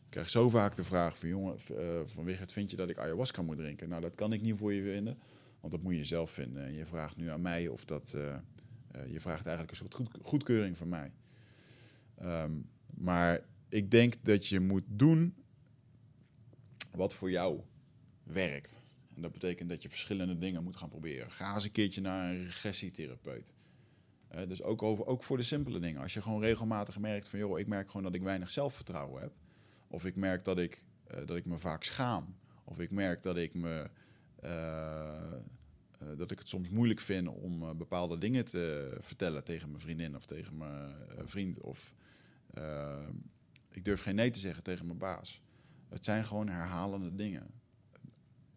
Ik 0.04 0.10
krijg 0.10 0.30
zo 0.30 0.48
vaak 0.48 0.76
de 0.76 0.84
vraag 0.84 1.18
van 1.18 1.28
jongen, 1.28 1.56
uh, 1.72 2.00
van 2.04 2.24
Wigert, 2.24 2.52
vind 2.52 2.70
je 2.70 2.76
dat 2.76 2.88
ik 2.88 2.98
ayahuasca 2.98 3.42
moet 3.42 3.56
drinken? 3.56 3.88
Nou, 3.88 4.00
dat 4.00 4.14
kan 4.14 4.32
ik 4.32 4.42
niet 4.42 4.56
voor 4.56 4.72
je 4.72 4.82
vinden, 4.82 5.18
want 5.60 5.72
dat 5.72 5.82
moet 5.82 5.94
je 5.94 6.04
zelf 6.04 6.30
vinden. 6.30 6.64
En 6.64 6.72
je 6.72 6.86
vraagt 6.86 7.16
nu 7.16 7.28
aan 7.28 7.40
mij 7.40 7.68
of 7.68 7.84
dat, 7.84 8.12
uh, 8.16 8.22
uh, 8.22 9.12
je 9.12 9.20
vraagt 9.20 9.46
eigenlijk 9.46 9.70
een 9.70 9.76
soort 9.76 9.94
goed, 9.94 10.08
goedkeuring 10.22 10.76
van 10.76 10.88
mij. 10.88 11.12
Um, 12.22 12.68
maar 12.94 13.40
ik 13.68 13.90
denk 13.90 14.14
dat 14.22 14.46
je 14.46 14.60
moet 14.60 14.84
doen 14.86 15.34
wat 16.90 17.14
voor 17.14 17.30
jou 17.30 17.60
werkt. 18.22 18.78
En 19.16 19.22
dat 19.22 19.32
betekent 19.32 19.68
dat 19.68 19.82
je 19.82 19.88
verschillende 19.88 20.38
dingen 20.38 20.62
moet 20.62 20.76
gaan 20.76 20.88
proberen. 20.88 21.30
Ga 21.30 21.54
eens 21.54 21.64
een 21.64 21.72
keertje 21.72 22.00
naar 22.00 22.30
een 22.30 22.44
regressietherapeut. 22.44 23.52
Dus 24.48 24.62
ook, 24.62 24.82
over, 24.82 25.06
ook 25.06 25.22
voor 25.22 25.36
de 25.36 25.42
simpele 25.42 25.78
dingen. 25.78 26.02
Als 26.02 26.14
je 26.14 26.22
gewoon 26.22 26.40
regelmatig 26.40 26.98
merkt 26.98 27.28
van... 27.28 27.38
joh, 27.38 27.58
ik 27.58 27.66
merk 27.66 27.86
gewoon 27.86 28.02
dat 28.02 28.14
ik 28.14 28.22
weinig 28.22 28.50
zelfvertrouwen 28.50 29.22
heb. 29.22 29.32
Of 29.88 30.04
ik 30.04 30.16
merk 30.16 30.44
dat 30.44 30.58
ik, 30.58 30.84
uh, 31.10 31.26
dat 31.26 31.36
ik 31.36 31.44
me 31.44 31.58
vaak 31.58 31.82
schaam. 31.84 32.36
Of 32.64 32.78
ik 32.78 32.90
merk 32.90 33.22
dat 33.22 33.36
ik, 33.36 33.54
me, 33.54 33.90
uh, 34.44 35.32
dat 36.16 36.30
ik 36.30 36.38
het 36.38 36.48
soms 36.48 36.68
moeilijk 36.68 37.00
vind 37.00 37.28
om 37.28 37.76
bepaalde 37.76 38.18
dingen 38.18 38.44
te 38.44 38.96
vertellen... 39.00 39.44
tegen 39.44 39.68
mijn 39.68 39.80
vriendin 39.80 40.16
of 40.16 40.26
tegen 40.26 40.56
mijn 40.56 40.94
vriend. 41.24 41.60
Of 41.60 41.94
ik 43.70 43.84
durf 43.84 44.02
geen 44.02 44.14
nee 44.14 44.30
te 44.30 44.38
zeggen 44.38 44.62
tegen 44.62 44.86
mijn 44.86 44.98
baas. 44.98 45.42
Het 45.88 46.04
zijn 46.04 46.24
gewoon 46.24 46.48
herhalende 46.48 47.14
dingen 47.14 47.46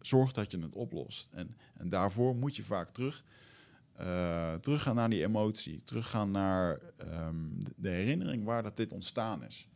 zorg 0.00 0.32
dat 0.32 0.50
je 0.50 0.58
het 0.58 0.74
oplost. 0.74 1.28
En, 1.32 1.56
en 1.74 1.88
daarvoor 1.88 2.36
moet 2.36 2.56
je 2.56 2.62
vaak 2.62 2.90
terug, 2.90 3.24
uh, 4.00 4.54
teruggaan 4.54 4.94
naar 4.94 5.10
die 5.10 5.24
emotie. 5.24 5.82
Teruggaan 5.82 6.30
naar 6.30 6.80
um, 7.04 7.58
de 7.76 7.88
herinnering 7.88 8.44
waar 8.44 8.62
dat 8.62 8.76
dit 8.76 8.92
ontstaan 8.92 9.44
is. 9.44 9.68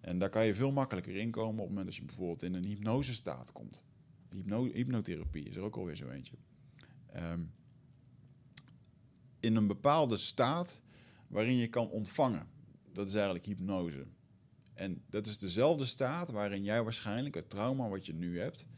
En 0.00 0.18
daar 0.18 0.30
kan 0.30 0.46
je 0.46 0.54
veel 0.54 0.70
makkelijker 0.70 1.16
in 1.16 1.30
komen 1.30 1.52
op 1.52 1.58
het 1.58 1.68
moment 1.68 1.86
dat 1.86 1.96
je 1.96 2.04
bijvoorbeeld 2.04 2.42
in 2.42 2.54
een 2.54 2.66
hypnosestaat 2.66 3.52
komt. 3.52 3.82
Hypno 4.30 4.64
hypnotherapie 4.64 5.44
is 5.44 5.56
er 5.56 5.62
ook 5.62 5.76
alweer 5.76 5.96
zo 5.96 6.08
eentje. 6.08 6.36
Um, 7.16 7.52
in 9.40 9.56
een 9.56 9.66
bepaalde 9.66 10.16
staat 10.16 10.80
waarin 11.28 11.56
je 11.56 11.68
kan 11.68 11.88
ontvangen. 11.88 12.46
Dat 12.92 13.06
is 13.06 13.14
eigenlijk 13.14 13.44
hypnose. 13.44 14.06
En 14.74 15.02
dat 15.10 15.26
is 15.26 15.38
dezelfde 15.38 15.84
staat 15.84 16.30
waarin 16.30 16.64
jij 16.64 16.82
waarschijnlijk 16.82 17.34
het 17.34 17.50
trauma 17.50 17.88
wat 17.88 18.06
je 18.06 18.14
nu 18.14 18.38
hebt, 18.38 18.68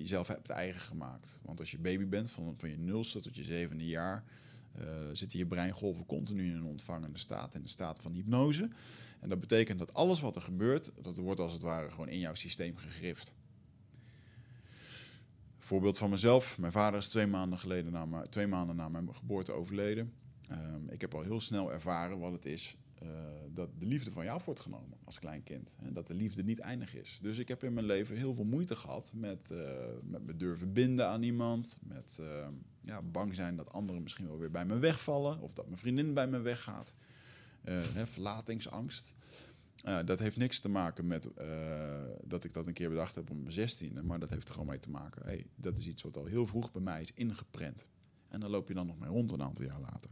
jezelf 0.00 0.28
hebt 0.28 0.50
eigen 0.50 0.80
gemaakt. 0.80 1.40
Want 1.42 1.60
als 1.60 1.70
je 1.70 1.78
baby 1.78 2.06
bent, 2.06 2.30
van, 2.30 2.54
van 2.56 2.70
je 2.70 2.78
nulste 2.78 3.20
tot 3.20 3.36
je 3.36 3.42
zevende 3.42 3.86
jaar, 3.86 4.24
uh, 4.80 4.84
zitten 5.12 5.38
je 5.38 5.46
breingolven 5.46 6.06
continu 6.06 6.46
in 6.46 6.56
een 6.56 6.64
ontvangende 6.64 7.18
staat, 7.18 7.54
in 7.54 7.62
de 7.62 7.68
staat 7.68 8.00
van 8.00 8.12
hypnose. 8.12 8.68
En 9.20 9.28
dat 9.28 9.40
betekent 9.40 9.78
dat 9.78 9.94
alles 9.94 10.20
wat 10.20 10.36
er 10.36 10.42
gebeurt, 10.42 10.90
dat 11.02 11.16
wordt 11.16 11.40
als 11.40 11.52
het 11.52 11.62
ware 11.62 11.90
gewoon 11.90 12.08
in 12.08 12.18
jouw 12.18 12.34
systeem 12.34 12.76
gegrift. 12.76 13.32
Voorbeeld 15.58 15.98
van 15.98 16.10
mezelf. 16.10 16.58
Mijn 16.58 16.72
vader 16.72 16.98
is 16.98 17.08
twee 17.08 17.26
maanden 17.26 17.58
geleden, 17.58 17.92
na 17.92 18.22
twee 18.22 18.46
maanden 18.46 18.76
na 18.76 18.88
mijn 18.88 19.14
geboorte 19.14 19.52
overleden. 19.52 20.12
Um, 20.50 20.88
ik 20.90 21.00
heb 21.00 21.14
al 21.14 21.22
heel 21.22 21.40
snel 21.40 21.72
ervaren 21.72 22.18
wat 22.18 22.32
het 22.32 22.46
is 22.46 22.76
uh, 23.02 23.08
dat 23.48 23.68
de 23.78 23.86
liefde 23.86 24.12
van 24.12 24.28
af 24.28 24.44
wordt 24.44 24.60
genomen 24.60 24.98
als 25.04 25.18
klein 25.18 25.42
kind. 25.42 25.76
En 25.78 25.92
dat 25.92 26.06
de 26.06 26.14
liefde 26.14 26.44
niet 26.44 26.58
eindig 26.58 26.94
is. 26.94 27.18
Dus 27.22 27.38
ik 27.38 27.48
heb 27.48 27.64
in 27.64 27.72
mijn 27.72 27.86
leven 27.86 28.16
heel 28.16 28.34
veel 28.34 28.44
moeite 28.44 28.76
gehad 28.76 29.12
met, 29.14 29.50
uh, 29.52 29.60
met 30.02 30.26
me 30.26 30.36
durven 30.36 30.72
binden 30.72 31.06
aan 31.06 31.22
iemand. 31.22 31.78
Met 31.82 32.18
uh, 32.20 32.46
ja, 32.80 33.02
bang 33.02 33.34
zijn 33.34 33.56
dat 33.56 33.72
anderen 33.72 34.02
misschien 34.02 34.26
wel 34.26 34.38
weer 34.38 34.50
bij 34.50 34.64
me 34.64 34.78
wegvallen. 34.78 35.40
Of 35.40 35.52
dat 35.52 35.66
mijn 35.66 35.78
vriendin 35.78 36.14
bij 36.14 36.26
me 36.26 36.38
weggaat. 36.38 36.94
Verlatingsangst. 38.04 39.14
dat 40.04 40.18
heeft 40.18 40.36
niks 40.36 40.60
te 40.60 40.68
maken 40.68 41.06
met 41.06 41.30
dat 42.24 42.44
ik 42.44 42.52
dat 42.52 42.66
een 42.66 42.72
keer 42.72 42.88
bedacht 42.88 43.14
heb 43.14 43.30
op 43.30 43.36
mijn 43.36 43.52
zestiende. 43.52 44.02
Maar 44.02 44.18
dat 44.18 44.30
heeft 44.30 44.48
er 44.48 44.54
gewoon 44.54 44.68
mee 44.68 44.78
te 44.78 44.90
maken. 44.90 45.22
Hey, 45.24 45.46
dat 45.54 45.78
is 45.78 45.86
iets 45.86 46.02
wat 46.02 46.16
al 46.16 46.24
heel 46.24 46.46
vroeg 46.46 46.72
bij 46.72 46.82
mij 46.82 47.00
is 47.00 47.12
ingeprent. 47.12 47.86
En 48.28 48.40
daar 48.40 48.50
loop 48.50 48.68
je 48.68 48.74
dan 48.74 48.86
nog 48.86 48.98
mee 48.98 49.08
rond 49.10 49.32
een 49.32 49.42
aantal 49.42 49.64
jaar 49.64 49.80
later 49.80 50.10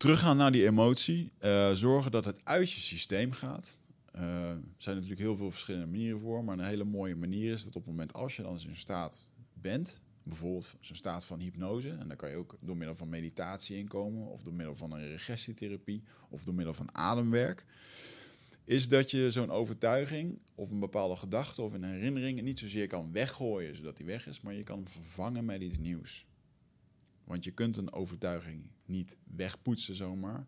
teruggaan 0.00 0.36
naar 0.36 0.52
die 0.52 0.66
emotie. 0.66 1.32
Uh, 1.40 1.72
zorgen 1.72 2.10
dat 2.10 2.24
het 2.24 2.44
uit 2.44 2.72
je 2.72 2.80
systeem 2.80 3.32
gaat. 3.32 3.80
Uh, 4.14 4.22
er 4.50 4.60
zijn 4.76 4.94
natuurlijk 4.94 5.20
heel 5.20 5.36
veel 5.36 5.50
verschillende 5.50 5.86
manieren 5.86 6.20
voor. 6.20 6.44
Maar 6.44 6.58
een 6.58 6.64
hele 6.64 6.84
mooie 6.84 7.16
manier 7.16 7.52
is 7.52 7.64
dat 7.64 7.76
op 7.76 7.82
het 7.82 7.90
moment 7.90 8.12
als 8.12 8.36
je 8.36 8.42
dan 8.42 8.60
in 8.60 8.76
staat 8.76 9.28
bent. 9.52 10.00
Bijvoorbeeld 10.22 10.74
zo'n 10.80 10.96
staat 10.96 11.24
van 11.24 11.40
hypnose. 11.40 11.90
En 11.90 12.08
dan 12.08 12.16
kan 12.16 12.30
je 12.30 12.36
ook 12.36 12.56
door 12.60 12.76
middel 12.76 12.94
van 12.94 13.08
meditatie 13.08 13.76
inkomen. 13.76 14.26
Of 14.26 14.42
door 14.42 14.54
middel 14.54 14.74
van 14.74 14.92
een 14.92 15.08
regressietherapie. 15.08 16.02
Of 16.28 16.44
door 16.44 16.54
middel 16.54 16.74
van 16.74 16.94
ademwerk. 16.94 17.64
Is 18.64 18.88
dat 18.88 19.10
je 19.10 19.30
zo'n 19.30 19.50
overtuiging 19.50 20.38
of 20.54 20.70
een 20.70 20.80
bepaalde 20.80 21.16
gedachte 21.16 21.62
of 21.62 21.72
een 21.72 21.84
herinnering 21.84 22.42
niet 22.42 22.58
zozeer 22.58 22.86
kan 22.86 23.12
weggooien 23.12 23.76
zodat 23.76 23.96
die 23.96 24.06
weg 24.06 24.26
is. 24.26 24.40
Maar 24.40 24.54
je 24.54 24.62
kan 24.62 24.76
hem 24.76 24.88
vervangen 24.88 25.44
met 25.44 25.62
iets 25.62 25.78
nieuws. 25.78 26.26
Want 27.24 27.44
je 27.44 27.50
kunt 27.50 27.76
een 27.76 27.92
overtuiging 27.92 28.70
niet 28.90 29.16
wegpoetsen 29.36 29.94
zomaar. 29.94 30.46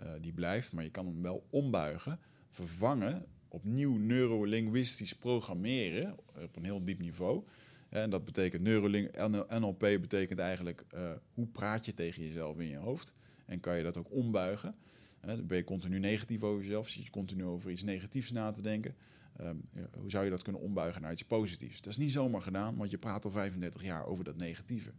Uh, 0.00 0.08
die 0.20 0.32
blijft, 0.32 0.72
maar 0.72 0.84
je 0.84 0.90
kan 0.90 1.06
hem 1.06 1.22
wel 1.22 1.46
ombuigen, 1.50 2.18
vervangen, 2.50 3.26
opnieuw 3.48 3.96
neurolinguistisch 3.96 5.14
programmeren 5.14 6.16
op 6.42 6.56
een 6.56 6.64
heel 6.64 6.84
diep 6.84 6.98
niveau. 6.98 7.44
En 7.88 8.10
dat 8.10 8.24
betekent 8.24 8.62
neuroling 8.62 9.10
NLP 9.58 9.78
betekent 9.78 10.38
eigenlijk 10.38 10.84
uh, 10.94 11.10
hoe 11.34 11.46
praat 11.46 11.84
je 11.84 11.94
tegen 11.94 12.22
jezelf 12.22 12.58
in 12.58 12.68
je 12.68 12.76
hoofd. 12.76 13.14
En 13.46 13.60
kan 13.60 13.76
je 13.76 13.82
dat 13.82 13.96
ook 13.96 14.12
ombuigen. 14.12 14.74
ben 15.20 15.56
je 15.56 15.64
continu 15.64 15.98
negatief 15.98 16.42
over 16.42 16.62
jezelf, 16.62 16.88
zit 16.88 17.04
je 17.04 17.10
continu 17.10 17.44
over 17.44 17.70
iets 17.70 17.82
negatiefs 17.82 18.30
na 18.30 18.50
te 18.50 18.62
denken. 18.62 18.94
Ja, 19.38 19.54
hoe 19.98 20.10
zou 20.10 20.24
je 20.24 20.30
dat 20.30 20.42
kunnen 20.42 20.62
ombuigen 20.62 21.02
naar 21.02 21.12
iets 21.12 21.24
positiefs? 21.24 21.80
Dat 21.80 21.92
is 21.92 21.98
niet 21.98 22.12
zomaar 22.12 22.42
gedaan, 22.42 22.76
want 22.76 22.90
je 22.90 22.98
praat 22.98 23.24
al 23.24 23.30
35 23.30 23.82
jaar 23.82 24.06
over 24.06 24.24
dat 24.24 24.36
negatieve. 24.36 24.90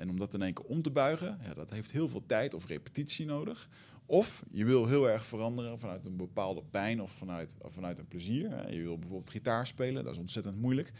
En 0.00 0.10
om 0.10 0.18
dat 0.18 0.34
in 0.34 0.42
één 0.42 0.54
keer 0.54 0.64
om 0.64 0.82
te 0.82 0.90
buigen, 0.90 1.38
ja, 1.44 1.54
dat 1.54 1.70
heeft 1.70 1.90
heel 1.90 2.08
veel 2.08 2.26
tijd 2.26 2.54
of 2.54 2.66
repetitie 2.66 3.26
nodig. 3.26 3.68
Of 4.06 4.42
je 4.50 4.64
wil 4.64 4.86
heel 4.86 5.08
erg 5.08 5.26
veranderen 5.26 5.78
vanuit 5.78 6.04
een 6.04 6.16
bepaalde 6.16 6.62
pijn 6.70 7.02
of 7.02 7.12
vanuit, 7.12 7.54
of 7.58 7.72
vanuit 7.72 7.98
een 7.98 8.08
plezier. 8.08 8.72
Je 8.72 8.80
wil 8.80 8.98
bijvoorbeeld 8.98 9.30
gitaar 9.30 9.66
spelen, 9.66 10.04
dat 10.04 10.12
is 10.12 10.18
ontzettend 10.18 10.60
moeilijk. 10.60 10.92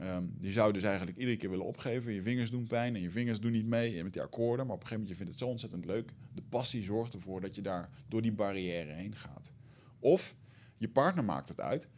Um, 0.00 0.36
je 0.40 0.52
zou 0.52 0.72
dus 0.72 0.82
eigenlijk 0.82 1.18
iedere 1.18 1.36
keer 1.36 1.50
willen 1.50 1.64
opgeven. 1.64 2.12
Je 2.12 2.22
vingers 2.22 2.50
doen 2.50 2.66
pijn 2.66 2.94
en 2.94 3.02
je 3.02 3.10
vingers 3.10 3.40
doen 3.40 3.52
niet 3.52 3.66
mee 3.66 4.02
met 4.02 4.12
die 4.12 4.22
akkoorden. 4.22 4.66
Maar 4.66 4.74
op 4.74 4.82
een 4.82 4.88
gegeven 4.88 5.06
moment 5.06 5.08
je 5.08 5.24
vindt 5.24 5.30
het 5.30 5.40
zo 5.40 5.48
ontzettend 5.48 5.84
leuk. 5.84 6.12
De 6.34 6.42
passie 6.48 6.82
zorgt 6.82 7.14
ervoor 7.14 7.40
dat 7.40 7.54
je 7.54 7.62
daar 7.62 7.90
door 8.08 8.22
die 8.22 8.32
barrière 8.32 8.92
heen 8.92 9.16
gaat. 9.16 9.52
Of 9.98 10.34
je 10.76 10.88
partner 10.88 11.24
maakt 11.24 11.48
het 11.48 11.60
uit. 11.60 11.88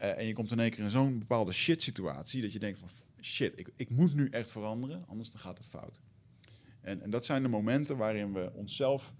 Uh, 0.00 0.18
en 0.18 0.26
je 0.26 0.32
komt 0.32 0.50
in 0.50 0.60
één 0.60 0.70
keer 0.70 0.84
in 0.84 0.90
zo'n 0.90 1.18
bepaalde 1.18 1.52
shit 1.52 1.82
situatie 1.82 2.42
dat 2.42 2.52
je 2.52 2.58
denkt 2.58 2.78
van 2.78 2.88
shit, 3.20 3.58
ik, 3.58 3.70
ik 3.76 3.90
moet 3.90 4.14
nu 4.14 4.28
echt 4.28 4.50
veranderen, 4.50 5.04
anders 5.06 5.30
dan 5.30 5.40
gaat 5.40 5.56
het 5.56 5.66
fout. 5.66 6.00
En, 6.80 7.02
en 7.02 7.10
dat 7.10 7.24
zijn 7.24 7.42
de 7.42 7.48
momenten 7.48 7.96
waarin 7.96 8.32
we 8.32 8.52
onszelf 8.54 9.12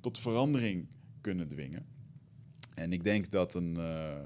tot 0.00 0.18
verandering 0.18 0.88
kunnen 1.20 1.48
dwingen. 1.48 1.86
En 2.74 2.92
ik 2.92 3.04
denk 3.04 3.30
dat 3.30 3.54
een, 3.54 3.70
uh, 3.70 4.24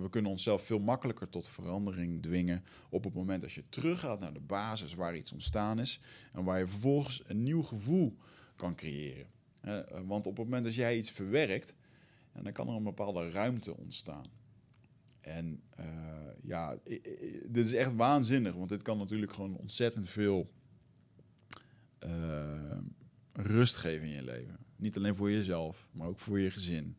we 0.00 0.06
kunnen 0.10 0.30
onszelf 0.30 0.62
veel 0.62 0.78
makkelijker 0.78 1.28
tot 1.28 1.48
verandering 1.48 2.22
dwingen 2.22 2.64
op 2.88 3.04
het 3.04 3.14
moment 3.14 3.42
als 3.42 3.54
je 3.54 3.68
teruggaat 3.68 4.20
naar 4.20 4.32
de 4.32 4.40
basis 4.40 4.94
waar 4.94 5.16
iets 5.16 5.32
ontstaan 5.32 5.78
is 5.78 6.00
en 6.32 6.44
waar 6.44 6.58
je 6.58 6.66
vervolgens 6.66 7.22
een 7.26 7.42
nieuw 7.42 7.62
gevoel 7.62 8.16
kan 8.56 8.74
creëren. 8.74 9.26
Want 10.06 10.26
op 10.26 10.36
het 10.36 10.44
moment 10.44 10.64
dat 10.64 10.74
jij 10.74 10.96
iets 10.96 11.10
verwerkt, 11.10 11.74
dan 12.42 12.52
kan 12.52 12.68
er 12.68 12.74
een 12.74 12.82
bepaalde 12.82 13.30
ruimte 13.30 13.76
ontstaan. 13.76 14.26
En 15.26 15.62
uh, 15.80 15.86
ja, 16.42 16.78
dit 17.46 17.64
is 17.64 17.72
echt 17.72 17.94
waanzinnig, 17.94 18.54
want 18.54 18.68
dit 18.68 18.82
kan 18.82 18.98
natuurlijk 18.98 19.32
gewoon 19.32 19.56
ontzettend 19.56 20.08
veel 20.08 20.50
uh, 22.04 22.78
rust 23.32 23.76
geven 23.76 24.06
in 24.06 24.12
je 24.14 24.24
leven. 24.24 24.58
Niet 24.76 24.96
alleen 24.96 25.14
voor 25.14 25.30
jezelf, 25.30 25.88
maar 25.92 26.08
ook 26.08 26.18
voor 26.18 26.40
je 26.40 26.50
gezin, 26.50 26.96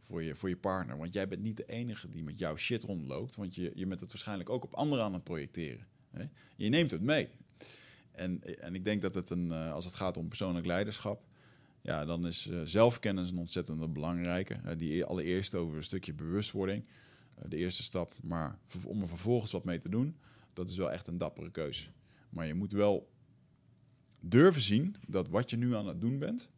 voor 0.00 0.22
je, 0.22 0.34
voor 0.34 0.48
je 0.48 0.56
partner. 0.56 0.96
Want 0.96 1.12
jij 1.12 1.28
bent 1.28 1.42
niet 1.42 1.56
de 1.56 1.66
enige 1.66 2.08
die 2.08 2.24
met 2.24 2.38
jouw 2.38 2.56
shit 2.56 2.82
rondloopt, 2.82 3.36
want 3.36 3.54
je, 3.54 3.72
je 3.74 3.86
bent 3.86 4.00
het 4.00 4.10
waarschijnlijk 4.10 4.50
ook 4.50 4.64
op 4.64 4.74
anderen 4.74 5.04
aan 5.04 5.14
het 5.14 5.24
projecteren. 5.24 5.86
Hè? 6.10 6.24
Je 6.56 6.68
neemt 6.68 6.90
het 6.90 7.02
mee. 7.02 7.28
En, 8.12 8.60
en 8.60 8.74
ik 8.74 8.84
denk 8.84 9.02
dat 9.02 9.14
het 9.14 9.30
een, 9.30 9.46
uh, 9.46 9.72
als 9.72 9.84
het 9.84 9.94
gaat 9.94 10.16
om 10.16 10.28
persoonlijk 10.28 10.66
leiderschap, 10.66 11.24
ja, 11.80 12.04
dan 12.04 12.26
is 12.26 12.50
zelfkennis 12.64 13.30
een 13.30 13.38
ontzettend 13.38 13.92
belangrijke. 13.92 14.76
Die 14.76 15.04
allereerst 15.04 15.54
over 15.54 15.76
een 15.76 15.84
stukje 15.84 16.14
bewustwording. 16.14 16.84
Eh, 17.34 17.44
de 17.48 17.56
eerste 17.56 17.82
stap. 17.82 18.14
Maar 18.22 18.58
om 18.84 19.02
er 19.02 19.08
vervolgens 19.08 19.52
wat 19.52 19.64
mee 19.64 19.78
te 19.78 19.88
doen, 19.88 20.16
dat 20.52 20.68
is 20.68 20.76
wel 20.76 20.92
echt 20.92 21.06
een 21.06 21.18
dappere 21.18 21.50
keus. 21.50 21.90
Maar 22.30 22.46
je 22.46 22.54
moet 22.54 22.72
wel 22.72 23.10
durven 24.20 24.62
zien 24.62 24.96
dat 25.06 25.28
wat 25.28 25.50
je 25.50 25.56
nu 25.56 25.74
aan 25.74 25.86
het 25.86 26.00
doen 26.00 26.18
bent, 26.18 26.50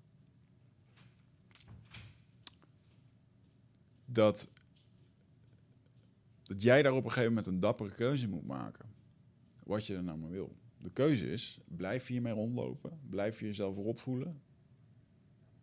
dat, 4.05 4.49
dat 6.43 6.63
jij 6.63 6.83
daar 6.83 6.93
op 6.93 7.05
een 7.05 7.11
gegeven 7.11 7.29
moment 7.29 7.47
een 7.47 7.61
dappere 7.61 7.91
keuze 7.91 8.29
moet 8.29 8.47
maken. 8.47 8.93
Wat 9.63 9.87
je 9.87 9.95
er 9.95 10.03
nou 10.03 10.19
maar 10.19 10.31
wil. 10.31 10.57
De 10.79 10.91
keuze 10.91 11.31
is, 11.31 11.59
blijf 11.65 12.07
je 12.07 12.13
hiermee 12.13 12.33
rondlopen? 12.33 12.99
Blijf 13.09 13.41
je 13.41 13.47
jezelf 13.47 13.77
rot 13.77 14.01
voelen? 14.01 14.43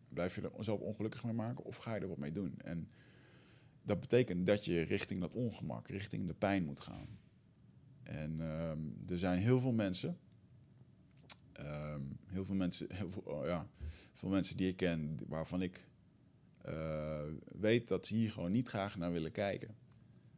Blijf 0.09 0.36
je 0.36 0.41
er 0.41 0.64
zelf 0.64 0.80
ongelukkig 0.80 1.24
mee 1.24 1.34
maken? 1.34 1.66
Of 1.66 1.76
ga 1.76 1.95
je 1.95 2.01
er 2.01 2.07
wat 2.07 2.18
mee 2.18 2.32
doen? 2.32 2.59
En 2.59 2.89
dat 3.84 4.00
betekent 4.00 4.46
dat 4.46 4.66
je 4.66 4.82
richting 4.82 5.22
dat 5.22 5.34
ongemak, 5.34 5.88
richting 5.88 6.28
de 6.28 6.34
pijn 6.34 6.66
moet 6.66 6.80
gaan. 6.80 7.20
En 8.04 8.40
um, 8.40 8.96
er 9.08 9.18
zijn 9.18 9.40
heel 9.40 9.60
veel 9.60 9.72
mensen, 9.72 10.18
um, 11.60 12.18
heel 12.26 12.46
veel 12.46 12.56
mensen, 12.56 12.88
veel, 13.10 13.22
oh 13.22 13.46
ja, 13.46 13.68
veel 14.14 14.30
mensen 14.30 14.58
die 14.58 14.68
ik 14.68 14.76
ken, 14.76 15.18
waarvan 15.28 15.62
ik 15.62 15.88
uh, 16.66 17.22
weet 17.60 17.88
dat 17.88 18.06
ze 18.06 18.16
hier 18.16 18.32
gewoon 18.32 18.52
niet 18.52 18.68
graag 18.68 18.98
naar 18.98 19.12
willen 19.12 19.32
kijken. 19.32 19.76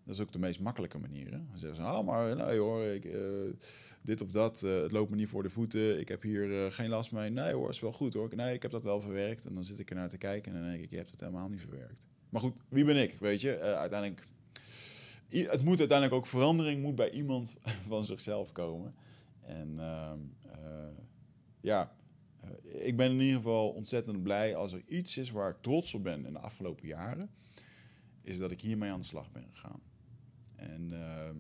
Dat 0.04 0.16
is 0.16 0.22
ook 0.22 0.32
de 0.32 0.40
meest 0.40 0.60
makkelijke 0.60 0.98
manier. 1.00 1.32
Hè? 1.32 1.38
Dan 1.38 1.58
zeggen 1.58 1.78
ze, 1.78 1.84
oh, 1.84 2.06
maar 2.06 2.36
nee 2.36 2.60
hoor, 2.60 2.84
ik, 2.84 3.06
uh, 3.06 3.54
dit 4.02 4.22
of 4.22 4.32
dat, 4.32 4.62
uh, 4.62 4.82
het 4.82 4.92
loopt 4.92 5.10
me 5.10 5.16
niet 5.16 5.30
voor 5.30 5.44
de 5.44 5.50
voeten. 5.50 6.00
Ik 6.00 6.08
heb 6.08 6.22
hier 6.22 6.72
geen 6.72 6.90
last 6.90 7.12
mee. 7.12 7.30
Nee 7.30 7.54
hoor, 7.54 7.70
is 7.70 7.80
wel 7.80 7.94
goed 7.94 8.14
hoor. 8.14 8.36
Nee, 8.36 8.54
ik 8.54 8.62
heb 8.62 8.72
dat 8.72 8.84
wel 8.84 9.02
verwerkt. 9.02 9.46
En 9.46 9.54
dan 9.54 9.66
zit 9.66 9.80
ik 9.80 9.90
er 9.90 9.96
naar 9.96 10.10
te 10.10 10.18
kijken 10.18 10.54
en 10.54 10.60
dan 10.60 10.70
denk 10.70 10.84
ik, 10.84 10.90
je 10.90 10.98
hebt 10.98 11.12
het 11.12 11.20
helemaal 11.20 11.50
niet 11.50 11.62
verwerkt. 11.62 12.06
Maar 12.34 12.42
goed, 12.42 12.62
wie 12.70 12.86
ben 12.86 13.02
ik? 13.02 13.18
Weet 13.20 13.42
je, 13.42 13.58
uh, 13.58 13.62
uiteindelijk. 13.62 14.28
Het 15.30 15.64
moet 15.64 15.80
uiteindelijk 15.80 16.18
ook 16.18 16.26
verandering 16.26 16.82
moet 16.82 16.96
bij 16.96 17.12
iemand 17.12 17.58
van 17.88 18.06
zichzelf 18.06 18.52
komen. 18.52 18.96
En 19.42 19.74
uh, 19.78 20.12
uh, 20.46 20.98
ja, 21.62 21.96
eh, 22.40 22.86
ik 22.86 22.98
ben 22.98 23.12
in 23.12 23.20
ieder 23.20 23.36
geval 23.36 23.70
ontzettend 23.70 24.24
blij 24.24 24.56
als 24.56 24.74
er 24.74 24.82
iets 24.86 25.18
is 25.18 25.32
waar 25.32 25.50
ik 25.50 25.62
trots 25.62 25.94
op 25.94 26.04
ben 26.04 26.26
in 26.26 26.34
de 26.34 26.40
afgelopen 26.40 26.88
jaren, 26.88 27.30
is 28.22 28.38
dat 28.38 28.52
ik 28.52 28.62
hiermee 28.62 28.92
aan 28.92 29.00
de 29.00 29.06
slag 29.06 29.32
ben 29.32 29.48
gegaan. 29.52 29.82
En, 30.56 30.94
ehm, 30.94 31.38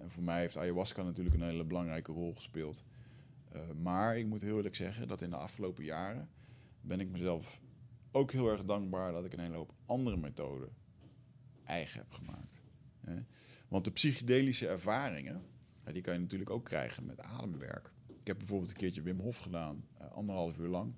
en 0.00 0.10
voor 0.10 0.22
mij 0.22 0.40
heeft 0.40 0.56
ayahuasca 0.56 1.02
natuurlijk 1.02 1.36
een 1.36 1.48
hele 1.48 1.64
belangrijke 1.64 2.12
rol 2.12 2.34
gespeeld. 2.34 2.84
maar 3.82 4.18
ik 4.18 4.26
moet 4.26 4.40
heel 4.40 4.56
eerlijk 4.56 4.76
zeggen 4.76 5.08
dat 5.08 5.22
in 5.22 5.30
de 5.30 5.36
afgelopen 5.36 5.84
jaren 5.84 6.28
ben 6.80 7.00
ik 7.00 7.10
mezelf 7.10 7.60
ook 8.16 8.32
heel 8.32 8.48
erg 8.48 8.64
dankbaar 8.64 9.12
dat 9.12 9.24
ik 9.24 9.32
een 9.32 9.40
hele 9.40 9.56
hoop 9.56 9.72
andere 9.86 10.16
methoden 10.16 10.68
eigen 11.64 11.98
heb 11.98 12.12
gemaakt. 12.12 12.60
Want 13.68 13.84
de 13.84 13.90
psychedelische 13.90 14.68
ervaringen, 14.68 15.42
die 15.92 16.02
kan 16.02 16.14
je 16.14 16.20
natuurlijk 16.20 16.50
ook 16.50 16.64
krijgen 16.64 17.06
met 17.06 17.20
ademwerk. 17.20 17.92
Ik 18.20 18.26
heb 18.26 18.38
bijvoorbeeld 18.38 18.70
een 18.70 18.76
keertje 18.76 19.02
Wim 19.02 19.20
Hof 19.20 19.36
gedaan, 19.36 19.84
uh, 20.00 20.12
anderhalf 20.12 20.58
uur 20.58 20.68
lang. 20.68 20.94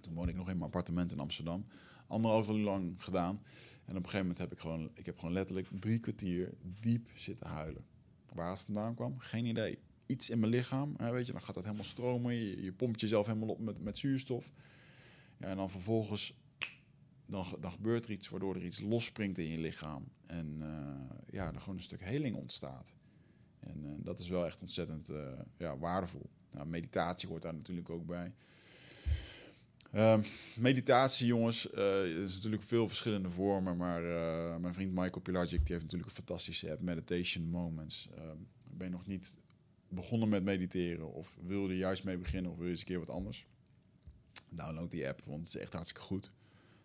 Toen 0.00 0.14
woonde 0.14 0.30
ik 0.30 0.36
nog 0.36 0.48
in 0.48 0.54
mijn 0.54 0.66
appartement 0.66 1.12
in 1.12 1.18
Amsterdam. 1.18 1.64
Anderhalf 2.06 2.48
uur 2.48 2.54
lang 2.54 2.94
gedaan. 2.98 3.42
En 3.84 3.96
op 3.96 4.04
een 4.04 4.10
gegeven 4.10 4.20
moment 4.20 4.38
heb 4.38 4.52
ik 4.52 4.58
gewoon, 4.58 4.90
ik 4.94 5.06
heb 5.06 5.18
gewoon 5.18 5.34
letterlijk 5.34 5.68
drie 5.80 5.98
kwartier 5.98 6.52
diep 6.80 7.08
zitten 7.14 7.46
huilen. 7.46 7.84
Waar 8.32 8.50
het 8.50 8.60
vandaan 8.60 8.94
kwam, 8.94 9.18
geen 9.18 9.46
idee. 9.46 9.78
Iets 10.06 10.30
in 10.30 10.38
mijn 10.38 10.52
lichaam, 10.52 10.96
weet 10.96 11.26
je, 11.26 11.32
dan 11.32 11.42
gaat 11.42 11.54
dat 11.54 11.64
helemaal 11.64 11.84
stromen. 11.84 12.34
Je, 12.34 12.62
je 12.62 12.72
pompt 12.72 13.00
jezelf 13.00 13.26
helemaal 13.26 13.48
op 13.48 13.58
met, 13.58 13.82
met 13.82 13.98
zuurstof. 13.98 14.52
Ja, 15.40 15.46
en 15.46 15.56
dan 15.56 15.70
vervolgens, 15.70 16.34
dan, 17.26 17.46
dan 17.60 17.72
gebeurt 17.72 18.04
er 18.04 18.10
iets 18.10 18.28
waardoor 18.28 18.54
er 18.54 18.64
iets 18.64 18.80
losspringt 18.80 19.38
in 19.38 19.48
je 19.48 19.58
lichaam. 19.58 20.08
En 20.26 20.58
uh, 20.60 21.18
ja, 21.30 21.52
er 21.52 21.60
gewoon 21.60 21.76
een 21.76 21.82
stuk 21.82 22.04
heling 22.04 22.36
ontstaat. 22.36 22.94
En 23.60 23.84
uh, 23.84 23.90
dat 23.96 24.18
is 24.18 24.28
wel 24.28 24.46
echt 24.46 24.60
ontzettend 24.60 25.10
uh, 25.10 25.28
ja, 25.56 25.78
waardevol. 25.78 26.30
Nou, 26.50 26.66
meditatie 26.66 27.28
hoort 27.28 27.42
daar 27.42 27.54
natuurlijk 27.54 27.90
ook 27.90 28.06
bij. 28.06 28.32
Uh, 29.94 30.18
meditatie, 30.56 31.26
jongens, 31.26 31.66
is 32.24 32.34
natuurlijk 32.34 32.62
veel 32.62 32.88
verschillende 32.88 33.30
vormen, 33.30 33.76
maar 33.76 34.02
mijn 34.60 34.74
vriend 34.74 34.92
Michael 34.92 35.20
Pilagic 35.20 35.58
die 35.58 35.72
heeft 35.74 35.82
natuurlijk 35.82 36.10
een 36.10 36.24
fantastische 36.24 36.70
app, 36.70 36.80
Meditation 36.80 37.44
Moments. 37.44 38.08
Uh, 38.14 38.22
ben 38.70 38.86
je 38.86 38.92
nog 38.92 39.06
niet 39.06 39.38
begonnen 39.88 40.28
met 40.28 40.44
mediteren 40.44 41.12
of 41.12 41.36
wil 41.46 41.62
je 41.62 41.68
er 41.68 41.78
juist 41.78 42.04
mee 42.04 42.16
beginnen 42.16 42.50
of 42.50 42.56
wil 42.56 42.66
je 42.66 42.70
eens 42.70 42.80
een 42.80 42.86
keer 42.86 42.98
wat 42.98 43.10
anders? 43.10 43.46
Download 44.48 44.90
die 44.90 45.08
app, 45.08 45.24
want 45.24 45.38
het 45.38 45.54
is 45.54 45.60
echt 45.60 45.72
hartstikke 45.72 46.06
goed. 46.06 46.30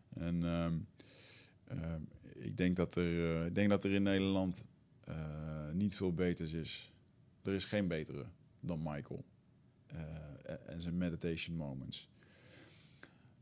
En 0.10 0.44
ehm, 0.44 0.78
ik, 2.34 2.58
denk 2.58 2.76
dat 2.76 2.96
er, 2.96 3.46
ik 3.46 3.56
denk 3.56 3.70
dat 3.70 3.84
er 3.84 3.92
in 3.92 4.04
Nederland 4.04 4.64
niet 5.74 5.96
veel 5.96 6.14
beters 6.14 6.54
is. 6.54 6.94
Er 7.44 7.54
is 7.54 7.66
geen 7.66 7.88
betere 7.88 8.26
dan 8.60 8.80
Michael 8.84 9.26
en 10.66 10.82
zijn 10.82 10.98
Meditation 10.98 11.56
Moments. 11.56 12.10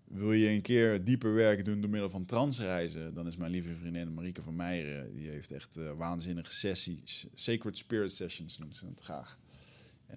Wil 0.04 0.34
je 0.34 0.49
een 0.49 0.62
keer 0.62 1.04
dieper 1.04 1.34
werk 1.34 1.66
doen 1.66 1.82
door 1.82 1.89
middel 1.89 2.10
van 2.10 2.26
transreizen, 2.26 3.14
dan 3.14 3.28
is 3.28 3.38
mijn 3.38 3.51
lieve 3.51 3.76
vriendin 3.76 4.14
Marieke 4.14 4.41
van 4.41 4.56
Meijeren, 4.56 5.16
die 5.16 5.30
heeft 5.30 5.51
echt 5.51 5.76
waanzinnige 5.76 6.54
sessies. 6.54 7.28
Sacred 7.34 7.78
Spirit 7.78 8.12
Sessions 8.12 8.58
noemt 8.58 8.76
ze 8.76 8.86
het 8.86 9.01
graag. 9.01 9.38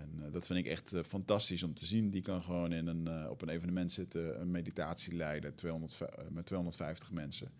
En 0.00 0.10
uh, 0.18 0.32
dat 0.32 0.46
vind 0.46 0.58
ik 0.58 0.66
echt 0.66 0.92
uh, 0.92 1.02
fantastisch 1.02 1.62
om 1.62 1.74
te 1.74 1.86
zien. 1.86 2.10
Die 2.10 2.22
kan 2.22 2.42
gewoon 2.42 2.72
in 2.72 2.86
een, 2.86 3.28
op 3.30 3.42
een 3.42 3.48
evenement 3.48 3.92
zitten, 3.92 4.40
een 4.40 4.50
meditatie 4.50 5.16
leiden 5.16 5.54
200, 5.54 5.98
met 6.30 6.46
250 6.46 7.12
mensen. 7.12 7.50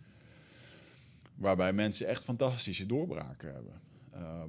Waarbij 1.35 1.73
mensen 1.73 2.07
echt 2.07 2.23
fantastische 2.23 2.87
doorbraken 2.87 3.53
hebben. 3.53 3.81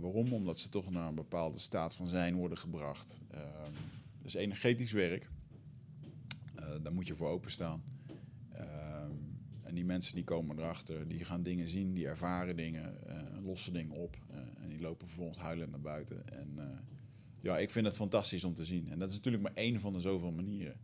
waarom? 0.02 0.34
Omdat 0.34 0.60
ze 0.60 0.70
toch 0.70 0.90
naar 0.90 1.08
een 1.08 1.16
bepaalde 1.16 1.60
staat 1.60 1.96
van 1.96 2.08
zijn 2.08 2.36
worden 2.36 2.58
gebracht. 2.58 3.22
dus 4.22 4.34
energetisch 4.34 4.92
werk. 4.92 5.30
Daar 6.82 6.94
moet 6.94 7.08
je 7.08 7.16
voor 7.16 7.30
openstaan. 7.30 7.84
Uh, 8.54 8.62
en 9.64 9.76
die 9.76 9.86
mensen 9.86 10.16
die 10.16 10.24
komen 10.24 10.58
erachter, 10.58 11.08
die 11.08 11.26
gaan 11.26 11.44
dingen 11.44 11.70
zien, 11.70 11.94
die 11.94 12.08
ervaren 12.08 12.56
dingen, 12.56 12.98
lossen 13.44 13.74
dingen 13.74 13.96
op. 13.96 14.18
en 14.62 14.70
die 14.70 14.82
lopen 14.82 15.08
vervolgens 15.08 15.40
huilend 15.40 15.72
naar 15.72 15.82
buiten. 15.82 16.28
En 16.30 16.60
ja, 17.48 17.58
ik 17.58 17.72
vind 17.72 17.86
het 17.86 17.96
fantastisch 17.96 18.44
om 18.44 18.54
te 18.54 18.66
zien. 18.66 18.90
En 18.90 19.00
dat 19.00 19.10
is 19.10 19.16
natuurlijk 19.16 19.44
maar 19.44 19.54
één 19.54 19.80
van 19.80 19.94
de 19.94 20.00
zoveel 20.00 20.32
manieren. 20.32 20.80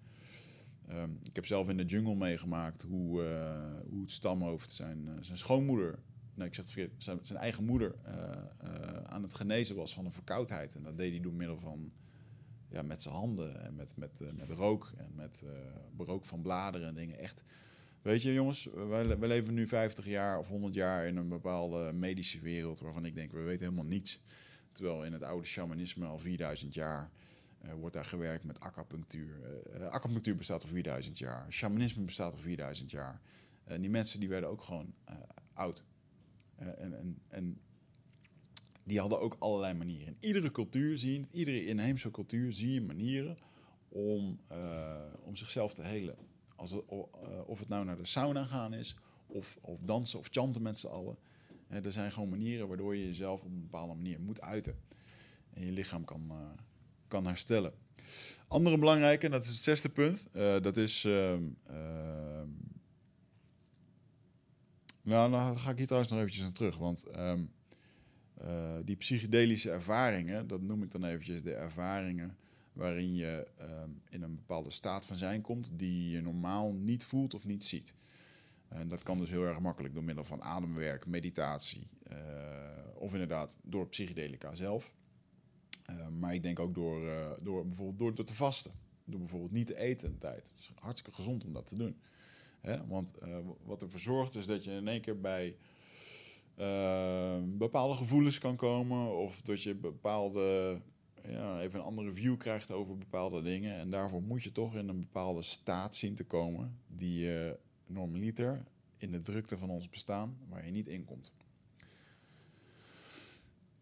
Um, 0.91 1.20
ik 1.24 1.36
heb 1.36 1.45
zelf 1.45 1.70
in 1.70 1.78
de 1.78 1.86
jungle 1.86 2.16
meegemaakt 2.16 2.82
hoe, 2.82 3.22
hoe 3.89 4.01
het 4.01 4.11
stamhoofd 4.11 4.72
zijn, 4.72 5.18
zijn 5.22 5.38
schoonmoeder, 5.38 5.99
nee, 6.34 6.47
ik 6.47 6.55
zeg 6.55 6.66
het 6.66 6.74
verkeerd, 6.74 7.03
zijn, 7.03 7.20
zijn 7.22 7.39
eigen 7.39 7.64
moeder 7.64 7.95
aan 9.03 9.24
het 9.24 9.34
genezen 9.34 9.76
was 9.76 9.93
van 9.93 10.05
een 10.05 10.11
verkoudheid. 10.11 10.76
En 10.76 10.84
dat 10.84 10.97
deed 10.97 11.11
hij 11.11 11.20
door 11.20 11.34
middel 11.34 11.57
van 11.57 11.91
ja, 12.70 12.82
met 12.82 13.03
zijn 13.03 13.16
handen 13.16 13.61
en 13.61 13.76
met, 13.76 13.93
met, 13.95 14.20
met 14.36 14.49
rook 14.49 14.91
en 14.97 15.11
met 15.16 15.43
rook 15.97 16.26
van 16.26 16.41
bladeren 16.41 16.88
en 16.88 16.95
dingen. 16.95 17.20
Echt, 17.20 17.43
weet 18.01 18.22
je 18.22 18.34
jongens, 18.34 18.70
wij, 18.74 19.20
wij, 19.20 19.28
leven 19.28 19.53
nu 19.53 19.68
50 19.68 20.05
jaar 20.05 20.39
of 20.39 20.47
100 20.47 20.74
jaar 20.74 21.07
in 21.07 21.18
een 21.18 21.30
bepaalde 21.30 21.93
medische 21.93 22.39
wereld 22.39 22.80
waarvan 22.80 23.05
ik 23.05 23.16
denk, 23.16 23.32
we 23.32 23.41
weten 23.41 23.64
helemaal 23.64 23.86
niets. 23.86 24.22
Terwijl 24.74 25.03
in 25.03 25.13
het 25.13 25.24
oude 25.24 25.47
shamanisme 25.47 26.05
al 26.05 26.19
4000 26.19 26.74
jaar 26.74 27.09
uh, 27.65 27.74
wordt 27.74 27.93
daar 27.93 28.05
gewerkt 28.05 28.43
met 28.43 28.59
acupunctuur. 28.59 29.36
acupunctuur 29.89 30.36
bestaat 30.36 30.63
al 30.63 30.69
4000 30.69 31.17
jaar, 31.17 31.45
shamanisme 31.49 32.03
bestaat 32.03 32.34
al 32.34 32.39
4000 32.39 32.91
jaar. 32.91 33.21
En 33.63 33.82
die 33.82 33.89
mensen 33.89 34.19
die 34.19 34.30
werden 34.30 34.49
ook 34.49 34.63
gewoon 34.63 34.93
oud. 35.53 35.84
en, 37.28 37.61
die 38.84 38.99
hadden 38.99 39.19
ook 39.19 39.36
allerlei 39.39 39.74
manieren. 39.74 40.07
In 40.07 40.17
iedere 40.19 40.51
cultuur 40.51 40.97
zie 40.97 41.19
je, 41.19 41.26
iedere 41.32 41.65
inheemse 41.65 42.11
cultuur 42.11 42.51
zie 42.51 42.74
je 42.74 42.82
manieren 42.82 43.38
om, 43.89 44.39
uh, 44.51 44.95
om 45.24 45.36
zichzelf 45.36 45.74
te 45.74 45.82
helen. 45.82 46.15
Als 46.55 46.74
uh, 46.74 46.80
of 47.45 47.59
het 47.59 47.67
nou 47.67 47.86
naar 47.86 47.97
de 47.97 48.05
sauna 48.05 48.45
gaan 48.45 48.74
is, 48.74 48.95
of, 49.28 49.57
of 49.61 49.80
dansen 49.82 50.19
of 50.19 50.28
chanten 50.32 50.61
met 50.61 50.80
z'n 50.80 50.88
allen. 50.88 51.17
Er 51.82 51.91
zijn 51.91 52.11
gewoon 52.11 52.30
manieren 52.30 52.67
waardoor 52.67 52.95
je 52.95 53.05
jezelf 53.05 53.41
op 53.41 53.51
een 53.51 53.61
bepaalde 53.61 53.93
manier 53.93 54.19
moet 54.19 54.41
uiten. 54.41 54.76
En 55.53 55.65
je 55.65 55.71
lichaam 55.71 56.05
kan, 56.05 56.28
uh, 56.32 56.38
kan 57.07 57.26
herstellen. 57.26 57.74
Andere 58.47 58.78
belangrijke, 58.78 59.26
en 59.26 59.32
dat 59.32 59.43
is 59.43 59.49
het 59.49 59.57
zesde 59.57 59.89
punt, 59.89 60.28
dat 60.63 60.78
is... 60.78 61.05
Ehm, 61.05 61.43
ehm, 61.63 62.47
nou, 65.01 65.32
dan 65.32 65.57
ga 65.57 65.71
ik 65.71 65.78
hier 65.78 65.86
trouwens 65.86 66.11
nog 66.11 66.21
eventjes 66.21 66.43
naar 66.43 66.53
terug, 66.53 66.78
want... 66.78 67.17
Um, 67.17 67.51
uh, 68.41 68.76
die 68.84 68.95
psychedelische 68.95 69.69
ervaringen, 69.69 70.47
dat 70.47 70.61
noem 70.61 70.84
ik 70.84 70.91
dan 70.91 71.03
eventjes 71.03 71.41
de 71.41 71.53
ervaringen 71.53 72.38
waarin 72.74 73.15
je 73.15 73.47
uh, 73.61 73.65
in 74.09 74.21
een 74.21 74.36
bepaalde 74.36 74.71
staat 74.71 75.05
van 75.05 75.15
zijn 75.15 75.41
komt 75.41 75.71
die 75.74 76.09
je 76.09 76.21
normaal 76.21 76.74
niet 76.74 77.03
voelt 77.03 77.34
of 77.34 77.45
niet 77.45 77.63
ziet. 77.63 77.93
En 78.74 78.88
dat 78.88 79.03
kan 79.03 79.17
dus 79.17 79.30
heel 79.30 79.43
erg 79.43 79.59
makkelijk 79.59 79.93
door 79.93 80.03
middel 80.03 80.24
van 80.24 80.41
ademwerk, 80.41 81.05
meditatie 81.05 81.88
uh, 82.11 82.17
of 82.95 83.11
inderdaad 83.11 83.59
door 83.61 83.88
psychedelica 83.88 84.55
zelf. 84.55 84.93
maar 86.19 86.34
ik 86.34 86.43
denk 86.43 86.59
ook 86.59 86.74
door, 86.74 87.01
door 87.43 87.67
bijvoorbeeld 87.67 88.15
door, 88.15 88.26
te 88.26 88.34
vasten. 88.34 88.71
Door 89.05 89.19
bijvoorbeeld 89.19 89.51
niet 89.51 89.67
te 89.67 89.78
eten 89.78 90.09
een 90.09 90.17
tijd. 90.17 90.49
Het 90.49 90.59
is 90.59 90.71
hartstikke 90.80 91.17
gezond 91.17 91.45
om 91.45 91.53
dat 91.53 91.67
te 91.67 91.76
doen. 91.76 91.97
Hè? 92.61 92.88
Want 92.88 93.13
wat 93.65 93.82
ervoor 93.82 93.99
zorgt 93.99 94.36
is 94.36 94.45
dat 94.45 94.63
je 94.63 94.71
in 94.71 94.88
één 94.88 95.01
keer 95.01 95.19
bij 95.19 95.55
bepaalde 97.57 97.95
gevoelens 97.95 98.39
kan 98.39 98.55
komen. 98.55 99.17
Of 99.17 99.41
dat 99.41 99.63
je 99.63 99.76
bepaalde, 99.76 100.80
ja, 101.28 101.61
even 101.61 101.80
een 101.80 101.86
andere 101.86 102.11
view 102.11 102.38
krijgt 102.38 102.71
over 102.71 102.97
bepaalde 102.97 103.41
dingen. 103.41 103.78
En 103.78 103.89
daarvoor 103.89 104.21
moet 104.21 104.43
je 104.43 104.51
toch 104.51 104.76
in 104.76 104.88
een 104.88 104.99
bepaalde 104.99 105.41
staat 105.41 105.95
zien 105.95 106.15
te 106.15 106.26
komen. 106.26 106.80
Die 106.88 107.19
je 107.19 107.57
normaliter 107.88 108.64
in 108.98 109.12
de 109.12 109.22
drukte 109.22 109.58
van 109.58 109.70
ons 109.70 109.90
bestaan, 109.90 110.38
waar 110.50 110.66
je 110.66 110.72
niet 110.72 110.88
in 110.88 111.06
komt. 111.06 111.32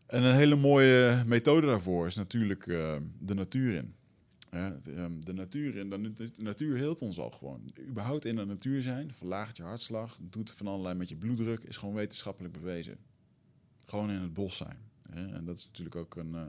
En 0.06 0.24
een 0.24 0.36
hele 0.36 0.56
mooie 0.56 1.24
methode 1.26 1.68
daarvoor 1.68 2.08
is 2.08 2.16
natuurlijk 2.16 2.66
uh, 2.66 2.96
de 3.20 3.34
natuur 3.34 3.74
in. 3.74 3.96
Ehm, 4.50 5.20
de 5.20 5.34
natuur, 5.34 5.80
en 5.80 5.90
de 5.90 6.32
natuur 6.38 6.78
heelt 6.78 7.02
ons 7.02 7.20
al 7.20 7.32
gewoon. 7.32 7.72
Überhaupt 7.88 8.26
in 8.26 8.36
de 8.36 8.46
natuur 8.46 8.82
zijn, 8.82 9.14
verlaagt 9.14 9.58
je 9.58 9.64
hartslag, 9.64 10.20
doet 10.22 10.52
van 10.52 10.68
allerlei 10.68 10.96
met 10.96 11.10
je 11.10 11.16
bloeddruk, 11.16 11.64
is 11.64 11.78
gewoon 11.78 11.96
wetenschappelijk 11.96 12.54
bewezen. 12.54 12.98
Gewoon 13.86 14.12
in 14.12 14.22
het 14.22 14.34
bos 14.34 14.58
zijn. 14.58 14.78
En 15.10 15.46
dat 15.46 15.58
is 15.58 15.66
natuurlijk 15.66 15.96
ook 15.96 16.16
een. 16.16 16.34
Uh, 16.34 16.42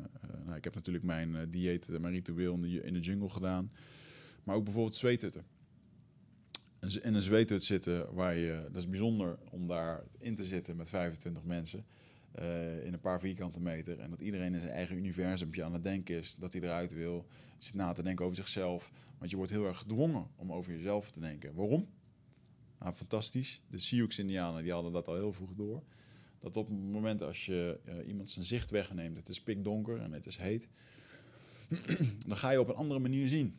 nou, 0.45 0.57
ik 0.57 0.65
heb 0.65 0.75
natuurlijk 0.75 1.05
mijn 1.05 1.51
dieet, 1.51 1.99
mijn 2.01 2.13
ritueel 2.13 2.55
in 2.55 2.61
de, 2.61 2.83
in 2.83 2.93
de 2.93 3.01
jungle 3.01 3.29
gedaan. 3.29 3.73
Maar 4.45 4.57
ook 4.57 4.65
bijvoorbeeld 4.65 4.95
zweethutten. 4.95 5.45
In 6.83 7.15
een 7.15 7.23
zweethut 7.23 7.65
zitten 7.65 8.15
waar 8.15 8.37
je. 8.37 8.63
Dat 8.73 8.83
is 8.83 8.89
bijzonder 8.89 9.39
om 9.51 9.67
daar 9.67 10.05
in 10.19 10.35
te 10.35 10.45
zitten 10.45 10.77
met 10.77 10.89
25 10.89 11.45
mensen. 11.45 11.85
Uh, 12.39 12.85
in 12.85 12.93
een 12.93 13.01
paar 13.01 13.21
vierkante 13.21 13.61
meter. 13.61 13.99
En 13.99 14.11
dat 14.11 14.21
iedereen 14.21 14.55
in 14.55 14.61
zijn 14.61 14.73
eigen 14.73 14.97
universumpje 14.97 15.65
aan 15.65 15.73
het 15.73 15.85
denken 15.85 16.17
is. 16.17 16.37
Dat 16.39 16.53
hij 16.53 16.63
eruit 16.63 16.93
wil. 16.93 17.27
Zit 17.59 17.75
na 17.75 17.93
te 17.93 18.03
denken 18.03 18.25
over 18.25 18.37
zichzelf. 18.37 18.93
Want 19.19 19.31
je 19.31 19.37
wordt 19.37 19.51
heel 19.51 19.67
erg 19.67 19.79
gedwongen 19.79 20.27
om 20.37 20.53
over 20.53 20.73
jezelf 20.73 21.11
te 21.11 21.21
denken. 21.21 21.55
Waarom? 21.55 21.89
Nou, 22.79 22.95
fantastisch. 22.95 23.63
De 23.67 23.79
Sioux-Indianen 23.79 24.63
die 24.63 24.73
hadden 24.73 24.93
dat 24.93 25.09
al 25.09 25.15
heel 25.15 25.33
vroeg 25.33 25.55
door. 25.55 25.83
Dat 26.41 26.57
op 26.57 26.69
het 26.69 26.77
moment 26.79 27.23
als 27.23 27.47
je 27.47 27.81
uh, 27.85 28.09
iemand 28.09 28.31
zijn 28.31 28.45
zicht 28.45 28.71
wegneemt, 28.71 29.17
het 29.17 29.29
is 29.29 29.41
pikdonker 29.41 30.01
en 30.01 30.13
het 30.13 30.27
is 30.27 30.37
heet, 30.37 30.69
dan 32.27 32.37
ga 32.37 32.51
je 32.51 32.61
op 32.61 32.69
een 32.69 32.75
andere 32.75 33.01
manier 33.01 33.29
zien. 33.29 33.59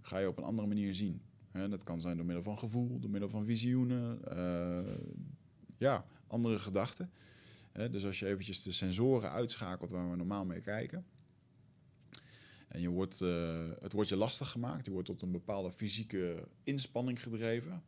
Ga 0.00 0.18
je 0.18 0.28
op 0.28 0.38
een 0.38 0.44
andere 0.44 0.68
manier 0.68 0.94
zien. 0.94 1.22
Dat 1.52 1.82
kan 1.82 2.00
zijn 2.00 2.16
door 2.16 2.26
middel 2.26 2.42
van 2.44 2.58
gevoel, 2.58 2.98
door 3.00 3.10
middel 3.10 3.28
van 3.28 3.44
visioenen. 3.44 4.20
Uh, 4.32 4.94
ja, 5.78 6.04
andere 6.26 6.58
gedachten. 6.58 7.10
dus 7.72 8.04
als 8.04 8.18
je 8.18 8.26
eventjes 8.26 8.62
de 8.62 8.72
sensoren 8.72 9.30
uitschakelt 9.30 9.90
waar 9.90 10.10
we 10.10 10.16
normaal 10.16 10.44
mee 10.44 10.60
kijken. 10.60 11.04
En 12.68 12.80
je 12.80 12.88
wordt, 12.88 13.20
uh, 13.20 13.68
het 13.80 13.92
wordt 13.92 14.08
je 14.08 14.16
lastig 14.16 14.50
gemaakt. 14.50 14.84
Je 14.84 14.90
wordt 14.90 15.06
tot 15.06 15.22
een 15.22 15.30
bepaalde 15.30 15.72
fysieke 15.72 16.48
inspanning 16.64 17.22
gedreven. 17.22 17.82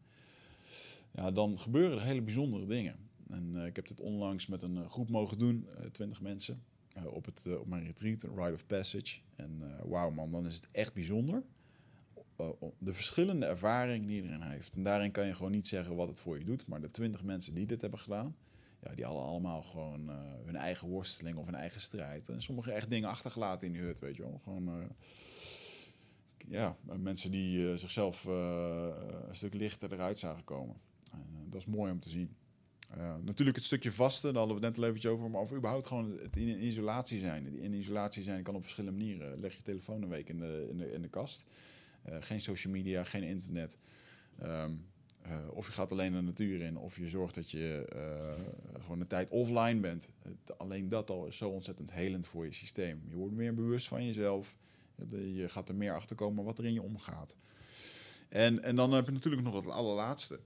Ja, 1.11 1.31
dan 1.31 1.59
gebeuren 1.59 1.99
er 1.99 2.05
hele 2.05 2.23
bijzondere 2.23 2.67
dingen. 2.67 2.97
En 3.29 3.53
uh, 3.55 3.67
ik 3.67 3.77
heb 3.77 3.87
dit 3.87 4.01
onlangs 4.01 4.47
met 4.47 4.63
een 4.63 4.89
groep 4.89 5.09
mogen 5.09 5.39
doen, 5.39 5.69
20 5.93 6.21
mensen, 6.21 6.63
op, 7.05 7.25
het, 7.25 7.59
op 7.59 7.67
mijn 7.67 7.85
retreat, 7.85 8.23
een 8.23 8.37
Rite 8.37 8.53
of 8.53 8.67
Passage. 8.67 9.21
En 9.37 9.63
wauw 9.85 10.11
man, 10.11 10.31
dan 10.31 10.47
is 10.47 10.57
het 10.57 10.69
echt 10.71 10.95
bijzonder 10.95 11.35
eh, 11.37 11.64
de 12.79 12.95
verschillende 12.95 13.47
ervaringen 13.47 14.07
die 14.07 14.17
iedereen 14.17 14.43
heeft. 14.43 14.75
En 14.75 14.83
daarin 14.83 15.11
kan 15.11 15.27
je 15.27 15.35
gewoon 15.35 15.53
niet 15.53 15.69
zeggen 15.69 15.97
wat 15.97 16.09
het 16.09 16.21
voor 16.21 16.39
je 16.39 16.45
doet. 16.45 16.67
Maar 16.67 16.81
de 16.81 16.91
twintig 16.91 17.23
mensen 17.23 17.55
die 17.55 17.67
dit 17.67 17.81
hebben 17.81 17.99
gedaan, 17.99 18.37
ja, 18.83 18.95
die 18.95 19.05
hadden 19.05 19.23
allemaal 19.23 19.63
gewoon 19.63 20.09
uh, 20.09 20.17
hun 20.45 20.57
eigen 20.57 20.89
worsteling 20.89 21.37
of 21.37 21.45
hun 21.45 21.55
eigen 21.55 21.81
strijd. 21.81 22.29
En 22.29 22.43
sommigen 22.43 22.75
echt 22.75 22.91
dingen 22.91 23.09
achtergelaten 23.09 23.67
in 23.67 23.73
die 23.73 23.83
hut, 23.83 23.99
weet 23.99 24.17
je 24.17 24.23
wel. 24.23 24.41
Gewoon, 24.45 24.69
uh, 24.69 24.85
ja, 26.49 26.77
mensen 26.97 27.31
die 27.31 27.79
zichzelf 27.79 28.25
een 28.25 28.95
stuk 29.31 29.55
lichter 29.55 29.93
eruit 29.93 30.19
zagen 30.19 30.45
komen. 30.45 30.77
dat 31.49 31.61
is 31.61 31.67
mooi 31.67 31.93
om 31.93 32.01
te 32.01 32.09
zien. 32.09 32.37
natuurlijk 33.23 33.57
het 33.57 33.67
stukje 33.67 33.93
vasten, 33.93 34.33
daar 34.33 34.39
hadden 34.39 34.61
we 34.61 34.67
het 34.67 34.75
net 34.75 34.85
al 34.85 34.91
eventjes 34.91 35.13
over, 35.13 35.31
maar 35.31 35.41
of 35.41 35.53
überhaupt 35.53 35.87
gewoon 35.87 36.19
het 36.19 36.37
in 36.37 36.65
isolatie 36.65 37.21
zijn. 37.21 37.59
In 37.59 37.75
isolatie 37.75 38.23
zijn 38.23 38.43
kan 38.43 38.55
op 38.55 38.63
verschillende 38.63 38.99
manieren. 38.99 39.41
Leg 39.41 39.57
je 39.57 39.63
telefoon 39.63 40.03
een 40.03 40.09
week 40.09 40.29
in 40.29 40.39
de, 40.39 40.67
in 40.71 40.77
de, 40.77 40.93
in 40.93 41.03
de 41.03 41.09
kast. 41.09 41.47
Uh, 42.09 42.17
geen 42.21 42.41
social 42.41 42.73
media, 42.73 43.05
geen 43.05 43.23
internet. 43.23 43.79
Um, 44.43 44.87
uh, 45.27 45.37
of 45.51 45.67
je 45.67 45.73
gaat 45.73 45.93
alleen 45.93 46.13
de 46.13 46.21
natuur 46.21 46.61
in, 46.61 46.77
of 46.77 46.97
je 46.97 47.09
zorgt 47.09 47.35
dat 47.35 47.51
je 47.51 47.87
uh, 47.95 48.81
gewoon 48.81 49.01
een 49.01 49.07
tijd 49.07 49.31
offline 49.31 49.81
bent. 49.81 50.09
alleen 50.57 50.89
dat 50.89 51.11
al 51.11 51.27
is 51.27 51.37
zo 51.37 51.49
ontzettend 51.49 51.93
helend 51.93 52.27
voor 52.27 52.45
je 52.45 52.53
systeem. 52.53 53.03
Je 53.09 53.15
wordt 53.15 53.35
meer 53.35 53.55
bewust 53.55 53.89
van 53.89 54.07
jezelf. 54.07 54.57
Je 55.11 55.49
gaat 55.49 55.69
er 55.69 55.75
meer 55.75 55.95
achter 55.95 56.17
komen 56.17 56.45
wat 56.45 56.59
er 56.59 56.65
in 56.65 56.73
je 56.73 56.83
omgaat. 56.83 57.37
En, 58.29 58.63
en 58.63 58.77
dan 58.77 58.93
heb 58.93 59.07
je 59.07 59.13
natuurlijk 59.13 59.43
nog 59.43 59.55
het 59.55 59.69
allerlaatste. 59.69 60.41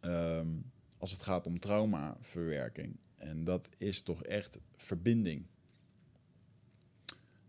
Um, 0.00 0.70
als 0.98 1.10
het 1.10 1.22
gaat 1.22 1.46
om 1.46 1.58
traumaverwerking. 1.58 2.96
En 3.16 3.44
dat 3.44 3.68
is 3.78 4.02
toch 4.02 4.22
echt 4.22 4.58
verbinding 4.76 5.46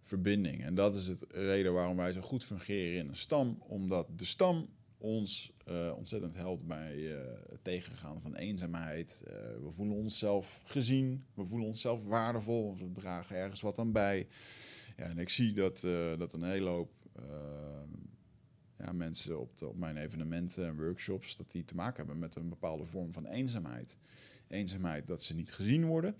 verbinding. 0.07 0.63
En 0.63 0.75
dat 0.75 0.95
is 0.95 1.07
het 1.07 1.25
reden 1.29 1.73
waarom 1.73 1.97
wij 1.97 2.11
zo 2.11 2.21
goed 2.21 2.43
fungeren 2.43 2.99
in 2.99 3.07
een 3.07 3.15
stam. 3.15 3.61
Omdat 3.67 4.07
de 4.15 4.25
stam 4.25 4.69
ons 4.97 5.51
uh, 5.67 5.93
ontzettend 5.95 6.35
helpt 6.35 6.67
bij 6.67 6.95
uh, 6.95 7.17
het 7.49 7.63
tegengaan 7.63 8.21
van 8.21 8.35
eenzaamheid. 8.35 9.23
Uh, 9.27 9.33
we 9.63 9.71
voelen 9.71 9.95
onszelf 9.95 10.61
gezien, 10.63 11.25
we 11.33 11.45
voelen 11.45 11.67
onszelf 11.67 12.05
waardevol, 12.05 12.77
we 12.77 12.91
dragen 12.91 13.35
ergens 13.35 13.61
wat 13.61 13.77
aan 13.77 13.91
bij. 13.91 14.27
Ja, 14.97 15.03
en 15.03 15.17
ik 15.17 15.29
zie 15.29 15.53
dat, 15.53 15.79
dat 16.17 16.33
een 16.33 16.43
hele 16.43 16.69
hoop 16.69 16.91
ja, 18.77 18.91
mensen 18.91 19.39
op, 19.39 19.57
de, 19.57 19.67
op 19.67 19.77
mijn 19.77 19.97
evenementen 19.97 20.65
en 20.65 20.75
workshops... 20.75 21.37
dat 21.37 21.51
die 21.51 21.63
te 21.63 21.75
maken 21.75 21.97
hebben 21.97 22.19
met 22.19 22.35
een 22.35 22.49
bepaalde 22.49 22.85
vorm 22.85 23.13
van 23.13 23.25
eenzaamheid. 23.25 23.97
Eenzaamheid 24.47 25.07
dat 25.07 25.23
ze 25.23 25.35
niet 25.35 25.51
gezien 25.51 25.85
worden 25.85 26.15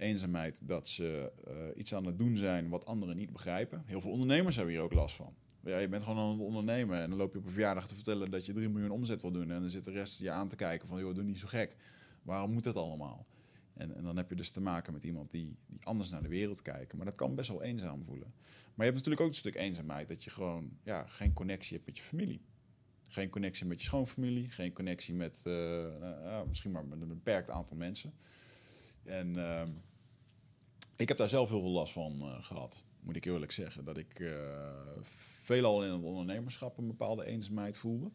eenzaamheid 0.00 0.60
dat 0.62 0.88
ze 0.88 1.32
uh, 1.48 1.54
iets 1.76 1.94
aan 1.94 2.06
het 2.06 2.18
doen 2.18 2.36
zijn 2.36 2.68
wat 2.68 2.86
anderen 2.86 3.16
niet 3.16 3.32
begrijpen. 3.32 3.82
Heel 3.86 4.00
veel 4.00 4.10
ondernemers 4.10 4.56
hebben 4.56 4.74
hier 4.74 4.82
ook 4.82 4.92
last 4.92 5.16
van. 5.16 5.34
Ja, 5.64 5.78
je 5.78 5.88
bent 5.88 6.02
gewoon 6.02 6.18
aan 6.18 6.30
het 6.30 6.40
ondernemen 6.40 7.00
en 7.00 7.10
dan 7.10 7.18
loop 7.18 7.32
je 7.32 7.38
op 7.38 7.44
een 7.44 7.52
verjaardag 7.52 7.86
te 7.86 7.94
vertellen 7.94 8.30
dat 8.30 8.46
je 8.46 8.52
3 8.52 8.68
miljoen 8.68 8.90
omzet 8.90 9.22
wil 9.22 9.30
doen. 9.30 9.50
En 9.50 9.60
dan 9.60 9.68
zit 9.68 9.84
de 9.84 9.90
rest 9.90 10.18
je 10.18 10.30
aan 10.30 10.48
te 10.48 10.56
kijken 10.56 10.88
van, 10.88 11.00
joh, 11.00 11.14
doe 11.14 11.24
niet 11.24 11.38
zo 11.38 11.46
gek. 11.46 11.76
Waarom 12.22 12.52
moet 12.52 12.64
dat 12.64 12.76
allemaal? 12.76 13.26
En, 13.74 13.96
en 13.96 14.02
dan 14.02 14.16
heb 14.16 14.28
je 14.28 14.36
dus 14.36 14.50
te 14.50 14.60
maken 14.60 14.92
met 14.92 15.04
iemand 15.04 15.30
die, 15.30 15.56
die 15.66 15.84
anders 15.84 16.10
naar 16.10 16.22
de 16.22 16.28
wereld 16.28 16.62
kijkt. 16.62 16.94
Maar 16.94 17.06
dat 17.06 17.14
kan 17.14 17.34
best 17.34 17.48
wel 17.48 17.62
eenzaam 17.62 18.04
voelen. 18.04 18.32
Maar 18.74 18.86
je 18.86 18.92
hebt 18.92 18.94
natuurlijk 18.94 19.20
ook 19.22 19.28
een 19.28 19.34
stuk 19.34 19.54
eenzaamheid 19.54 20.08
dat 20.08 20.24
je 20.24 20.30
gewoon 20.30 20.70
ja, 20.82 21.06
geen 21.06 21.32
connectie 21.32 21.74
hebt 21.74 21.86
met 21.86 21.96
je 21.96 22.02
familie. 22.02 22.40
Geen 23.06 23.30
connectie 23.30 23.66
met 23.66 23.80
je 23.80 23.86
schoonfamilie, 23.86 24.50
geen 24.50 24.72
connectie 24.72 25.14
met 25.14 25.42
uh, 25.46 25.54
nou, 26.00 26.46
misschien 26.46 26.70
maar 26.70 26.86
met 26.86 27.00
een 27.00 27.08
beperkt 27.08 27.50
aantal 27.50 27.76
mensen. 27.76 28.14
En 29.02 29.36
uh, 29.36 29.62
ik 31.00 31.08
heb 31.08 31.16
daar 31.16 31.28
zelf 31.28 31.48
heel 31.48 31.60
veel 31.60 31.70
last 31.70 31.92
van 31.92 32.16
uh, 32.20 32.42
gehad, 32.42 32.82
moet 33.00 33.16
ik 33.16 33.24
eerlijk 33.24 33.52
zeggen. 33.52 33.84
Dat 33.84 33.96
ik 33.96 34.18
uh, 34.18 34.32
veelal 35.42 35.84
in 35.84 35.92
het 35.92 36.02
ondernemerschap 36.02 36.78
een 36.78 36.86
bepaalde 36.86 37.24
eenzaamheid 37.24 37.76
voelde. 37.76 38.10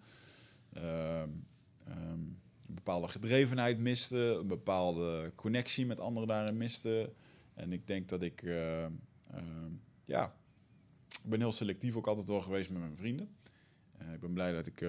Uh, 0.78 1.22
um, 1.22 2.40
een 2.68 2.76
bepaalde 2.76 3.08
gedrevenheid 3.08 3.80
miste, 3.80 4.18
een 4.18 4.48
bepaalde 4.48 5.32
connectie 5.36 5.86
met 5.86 6.00
anderen 6.00 6.28
daarin 6.28 6.58
miste. 6.58 7.14
En 7.54 7.72
ik 7.72 7.88
denk 7.88 8.10
dat 8.10 8.22
ik, 8.22 8.42
ehm, 8.42 8.92
ja, 10.06 10.36
ik 11.24 11.30
ben 11.30 11.40
heel 11.40 11.52
selectief 11.52 11.96
ook 11.96 12.08
altijd 12.08 12.28
wel 12.28 12.42
geweest 12.42 12.70
met 12.70 12.82
mijn 12.82 12.98
vrienden. 12.98 13.36
Eh, 13.98 14.14
ik 14.14 14.20
ben 14.20 14.34
blij 14.34 14.52
dat 14.52 14.66
ik, 14.66 14.82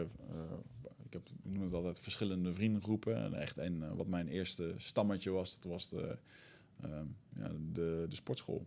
ik 1.05 1.12
heb, 1.12 1.28
ik 1.28 1.53
noem 1.53 1.64
het 1.64 1.74
altijd 1.74 1.99
verschillende 1.99 2.55
vriendengroepen. 2.55 3.16
En 3.16 3.34
echt 3.34 3.57
een, 3.57 3.97
wat 3.97 4.07
mijn 4.07 4.28
eerste 4.28 4.74
stammetje 4.76 5.30
was, 5.30 5.61
dat 5.61 5.72
was 5.72 5.88
de 5.88 5.99
Ehm, 5.99 6.18
ja, 7.37 7.53
de, 7.72 8.07
de 8.09 8.14
sportschool. 8.14 8.66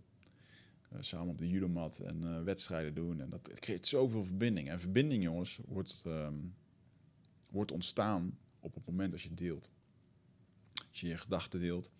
Uh, 0.93 0.97
samen 1.01 1.29
op 1.29 1.37
de 1.37 1.49
judomat 1.49 1.99
en 1.99 2.21
uh, 2.23 2.43
wedstrijden 2.43 2.93
doen. 2.93 3.21
En 3.21 3.29
dat 3.29 3.49
creëert 3.53 3.87
zoveel 3.87 4.23
verbinding. 4.23 4.69
En 4.69 4.79
verbinding, 4.79 5.23
jongens, 5.23 5.59
wordt, 5.67 6.03
um, 6.07 6.55
wordt 7.49 7.71
ontstaan 7.71 8.37
op 8.59 8.73
het 8.73 8.85
moment 8.85 9.11
dat 9.11 9.21
je 9.21 9.33
deelt. 9.33 9.69
Als 10.89 10.99
je 10.99 11.07
je 11.07 11.17
gedachten 11.17 11.59
deelt. 11.59 11.91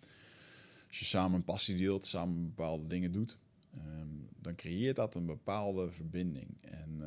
Als 0.88 0.98
je 0.98 1.04
samen 1.04 1.36
een 1.36 1.44
passie 1.44 1.76
deelt, 1.76 2.06
samen 2.06 2.44
bepaalde 2.44 2.86
dingen 2.86 3.12
doet. 3.12 3.36
Um, 3.76 4.28
dan 4.38 4.54
creëert 4.54 4.96
dat 4.96 5.14
een 5.14 5.26
bepaalde 5.26 5.90
verbinding. 5.90 6.56
En 6.60 7.02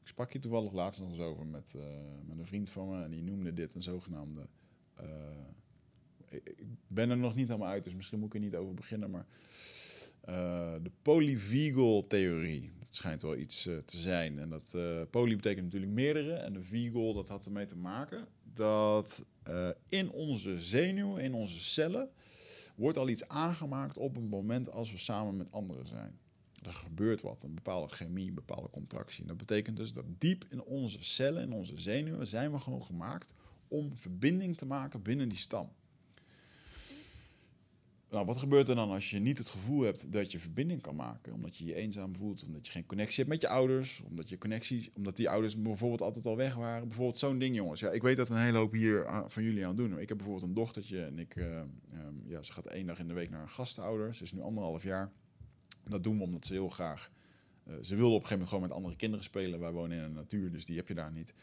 ik 0.00 0.08
sprak 0.08 0.32
hier 0.32 0.40
toevallig 0.40 0.72
laatst 0.72 1.00
nog 1.00 1.10
eens 1.10 1.20
over 1.20 1.46
met, 1.46 1.72
uh, 1.76 1.82
met 2.26 2.38
een 2.38 2.46
vriend 2.46 2.70
van 2.70 2.88
me. 2.88 3.02
En 3.02 3.10
die 3.10 3.22
noemde 3.22 3.52
dit 3.52 3.74
een 3.74 3.82
zogenaamde 3.82 4.48
ik 6.34 6.66
ben 6.86 7.10
er 7.10 7.16
nog 7.16 7.34
niet 7.34 7.48
helemaal 7.48 7.68
uit, 7.68 7.84
dus 7.84 7.94
misschien 7.94 8.18
moet 8.18 8.28
ik 8.28 8.34
er 8.34 8.40
niet 8.40 8.54
over 8.54 8.74
beginnen. 8.74 9.10
Maar 9.10 9.26
uh, 10.28 10.74
de 10.82 10.90
polyvagal-theorie, 11.02 12.72
dat 12.78 12.94
schijnt 12.94 13.22
wel 13.22 13.36
iets 13.36 13.66
uh, 13.66 13.76
te 13.76 13.96
zijn. 13.96 14.38
En 14.38 14.48
dat 14.48 14.72
uh, 14.76 15.00
poly 15.10 15.36
betekent 15.36 15.64
natuurlijk 15.64 15.92
meerdere. 15.92 16.32
En 16.32 16.52
de 16.52 16.62
vagal, 16.62 17.14
dat 17.14 17.28
had 17.28 17.46
ermee 17.46 17.66
te 17.66 17.76
maken 17.76 18.26
dat 18.54 19.24
in 19.88 20.10
onze 20.10 20.58
zenuwen, 20.58 21.22
in 21.22 21.34
onze 21.34 21.58
cellen, 21.58 22.10
wordt 22.74 22.98
al 22.98 23.08
iets 23.08 23.28
aangemaakt 23.28 23.98
op 23.98 24.16
een 24.16 24.28
moment 24.28 24.70
als 24.70 24.92
we 24.92 24.98
samen 24.98 25.36
met 25.36 25.52
anderen 25.52 25.86
zijn. 25.86 26.18
Er 26.62 26.72
gebeurt 26.72 27.22
wat, 27.22 27.44
een 27.44 27.54
bepaalde 27.54 27.94
chemie, 27.94 28.28
een 28.28 28.34
bepaalde 28.34 28.70
contractie. 28.70 29.20
En 29.20 29.28
dat 29.28 29.36
betekent 29.36 29.76
dus 29.76 29.92
dat 29.92 30.04
diep 30.18 30.44
in 30.50 30.62
onze 30.62 31.04
cellen, 31.04 31.42
in 31.42 31.52
onze 31.52 31.80
zenuwen, 31.80 32.26
zijn 32.26 32.52
we 32.52 32.58
gewoon 32.58 32.84
gemaakt 32.84 33.34
om 33.68 33.96
verbinding 33.96 34.56
te 34.56 34.66
maken 34.66 35.02
binnen 35.02 35.28
die 35.28 35.38
stam. 35.38 35.72
Nou, 38.14 38.26
wat 38.26 38.36
gebeurt 38.36 38.68
er 38.68 38.74
dan 38.74 38.90
als 38.90 39.10
je 39.10 39.18
niet 39.18 39.38
het 39.38 39.48
gevoel 39.48 39.82
hebt 39.82 40.12
dat 40.12 40.32
je 40.32 40.38
verbinding 40.38 40.82
kan 40.82 40.96
maken? 40.96 41.32
Omdat 41.32 41.56
je 41.56 41.64
je 41.64 41.74
eenzaam 41.74 42.16
voelt, 42.16 42.44
omdat 42.44 42.66
je 42.66 42.72
geen 42.72 42.86
connectie 42.86 43.16
hebt 43.16 43.28
met 43.28 43.40
je 43.40 43.48
ouders, 43.48 44.02
omdat 44.08 44.28
je 44.28 44.38
connectie, 44.38 44.90
omdat 44.94 45.16
die 45.16 45.28
ouders 45.30 45.62
bijvoorbeeld 45.62 46.02
altijd 46.02 46.26
al 46.26 46.36
weg 46.36 46.54
waren. 46.54 46.88
Bijvoorbeeld 46.88 47.18
zo'n 47.18 47.38
ding, 47.38 47.56
jongens. 47.56 47.80
Ja, 47.80 47.90
ik 47.90 48.02
weet 48.02 48.16
dat 48.16 48.28
een 48.28 48.36
hele 48.36 48.58
hoop 48.58 48.72
hier 48.72 49.24
van 49.28 49.42
jullie 49.42 49.66
aan 49.66 49.76
doen. 49.76 49.98
Ik 49.98 50.08
heb 50.08 50.16
bijvoorbeeld 50.16 50.48
een 50.48 50.54
dochtertje 50.54 51.04
en 51.04 51.18
ik, 51.18 51.36
uh, 51.36 51.46
um, 51.56 52.22
ja, 52.26 52.42
ze 52.42 52.52
gaat 52.52 52.66
één 52.66 52.86
dag 52.86 52.98
in 52.98 53.08
de 53.08 53.14
week 53.14 53.30
naar 53.30 53.42
een 53.42 53.48
gastouder. 53.48 54.14
Ze 54.14 54.22
is 54.22 54.32
nu 54.32 54.40
anderhalf 54.40 54.82
jaar. 54.82 55.12
dat 55.84 56.04
doen 56.04 56.16
we 56.16 56.22
omdat 56.22 56.46
ze 56.46 56.52
heel 56.52 56.68
graag. 56.68 57.10
Uh, 57.68 57.74
ze 57.82 57.96
wilde 57.96 58.14
op 58.14 58.22
een 58.22 58.28
gegeven 58.28 58.32
moment 58.32 58.48
gewoon 58.48 58.64
met 58.64 58.76
andere 58.76 58.96
kinderen 58.96 59.24
spelen. 59.24 59.60
Wij 59.60 59.72
wonen 59.72 59.96
in 59.96 60.02
de 60.02 60.14
natuur, 60.14 60.52
dus 60.52 60.64
die 60.64 60.76
heb 60.76 60.88
je 60.88 60.94
daar 60.94 61.12
niet. 61.12 61.34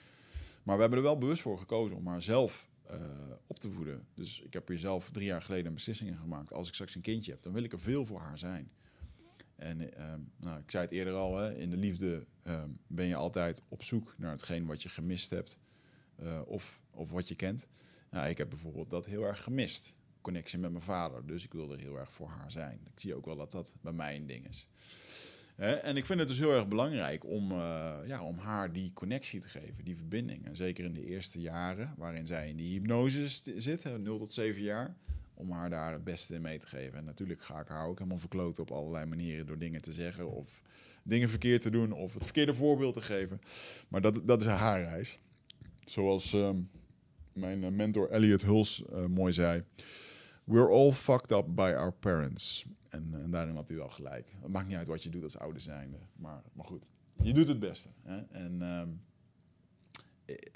Maar 0.63 0.75
we 0.75 0.81
hebben 0.81 0.99
er 0.99 1.05
wel 1.05 1.17
bewust 1.17 1.41
voor 1.41 1.57
gekozen 1.57 1.97
om 1.97 2.07
haar 2.07 2.21
zelf 2.21 2.69
uh, 2.93 2.99
op 3.47 3.59
te 3.59 3.69
voeden. 3.69 4.07
Dus 4.13 4.41
ik 4.41 4.53
heb 4.53 4.67
hier 4.67 4.79
zelf 4.79 5.09
drie 5.09 5.25
jaar 5.25 5.41
geleden 5.41 5.65
een 5.65 5.73
beslissing 5.73 6.09
in 6.09 6.17
gemaakt. 6.17 6.53
Als 6.53 6.67
ik 6.67 6.73
straks 6.73 6.95
een 6.95 7.01
kindje 7.01 7.31
heb, 7.31 7.43
dan 7.43 7.53
wil 7.53 7.63
ik 7.63 7.71
er 7.71 7.79
veel 7.79 8.05
voor 8.05 8.19
haar 8.19 8.37
zijn. 8.37 8.71
En 9.55 9.81
uh, 9.81 10.13
nou, 10.37 10.59
ik 10.59 10.71
zei 10.71 10.83
het 10.83 10.93
eerder 10.93 11.13
al, 11.13 11.37
hè, 11.37 11.55
in 11.55 11.69
de 11.69 11.77
liefde 11.77 12.25
uh, 12.43 12.63
ben 12.87 13.05
je 13.05 13.15
altijd 13.15 13.63
op 13.67 13.83
zoek 13.83 14.15
naar 14.17 14.31
hetgeen 14.31 14.65
wat 14.65 14.83
je 14.83 14.89
gemist 14.89 15.29
hebt 15.29 15.59
uh, 16.21 16.41
of, 16.45 16.81
of 16.91 17.11
wat 17.11 17.27
je 17.27 17.35
kent. 17.35 17.67
Nou, 18.09 18.29
ik 18.29 18.37
heb 18.37 18.49
bijvoorbeeld 18.49 18.89
dat 18.89 19.05
heel 19.05 19.23
erg 19.23 19.43
gemist. 19.43 19.95
Connectie 20.21 20.59
met 20.59 20.71
mijn 20.71 20.83
vader. 20.83 21.25
Dus 21.25 21.43
ik 21.43 21.53
wilde 21.53 21.77
heel 21.77 21.97
erg 21.97 22.11
voor 22.11 22.29
haar 22.29 22.51
zijn. 22.51 22.79
Ik 22.93 22.99
zie 22.99 23.15
ook 23.15 23.25
wel 23.25 23.35
dat 23.35 23.51
dat 23.51 23.73
bij 23.81 23.93
mij 23.93 24.15
een 24.15 24.27
ding 24.27 24.47
is. 24.47 24.67
En 25.61 25.97
ik 25.97 26.05
vind 26.05 26.19
het 26.19 26.27
dus 26.27 26.37
heel 26.37 26.53
erg 26.53 26.67
belangrijk 26.67 27.25
om, 27.25 27.51
uh, 27.51 27.93
ja, 28.05 28.23
om 28.23 28.37
haar 28.37 28.71
die 28.71 28.93
connectie 28.93 29.39
te 29.39 29.47
geven, 29.47 29.83
die 29.83 29.95
verbinding. 29.95 30.45
En 30.45 30.55
zeker 30.55 30.85
in 30.85 30.93
de 30.93 31.05
eerste 31.05 31.41
jaren, 31.41 31.93
waarin 31.97 32.27
zij 32.27 32.49
in 32.49 32.55
die 32.55 32.73
hypnose 32.73 33.27
zit, 33.55 33.97
0 33.99 34.17
tot 34.17 34.33
7 34.33 34.61
jaar, 34.61 34.95
om 35.33 35.51
haar 35.51 35.69
daar 35.69 35.91
het 35.91 36.03
beste 36.03 36.35
in 36.35 36.41
mee 36.41 36.59
te 36.59 36.67
geven. 36.67 36.97
En 36.97 37.05
natuurlijk 37.05 37.41
ga 37.41 37.59
ik 37.59 37.67
haar 37.67 37.87
ook 37.87 37.97
helemaal 37.97 38.19
verkloten 38.19 38.63
op 38.63 38.71
allerlei 38.71 39.05
manieren 39.05 39.45
door 39.45 39.57
dingen 39.57 39.81
te 39.81 39.91
zeggen 39.91 40.31
of 40.31 40.61
dingen 41.03 41.29
verkeerd 41.29 41.61
te 41.61 41.69
doen 41.69 41.91
of 41.91 42.13
het 42.13 42.23
verkeerde 42.23 42.53
voorbeeld 42.53 42.93
te 42.93 43.01
geven. 43.01 43.41
Maar 43.87 44.01
dat, 44.01 44.27
dat 44.27 44.41
is 44.41 44.47
haar 44.47 44.81
reis. 44.81 45.19
Zoals 45.85 46.33
um, 46.33 46.69
mijn 47.33 47.75
mentor 47.75 48.09
Elliot 48.09 48.41
Huls 48.41 48.83
uh, 48.93 49.05
mooi 49.05 49.33
zei. 49.33 49.63
We're 50.43 50.69
all 50.69 50.91
fucked 50.91 51.31
up 51.31 51.45
by 51.47 51.73
our 51.77 51.93
parents. 51.93 52.65
En, 52.91 53.09
en, 53.13 53.31
daarin 53.31 53.55
had 53.55 53.67
hij 53.67 53.77
wel 53.77 53.89
gelijk. 53.89 54.33
Het 54.41 54.51
maakt 54.51 54.67
niet 54.67 54.77
uit 54.77 54.87
wat 54.87 55.03
je 55.03 55.09
doet 55.09 55.23
als 55.23 55.37
ouder 55.37 55.61
zijnde. 55.61 55.97
Maar, 56.15 56.41
maar 56.53 56.65
goed, 56.65 56.87
je 57.21 57.33
doet 57.33 57.47
het 57.47 57.59
beste. 57.59 57.89
Hè? 58.01 58.21
En 58.21 58.61
um, 58.61 59.01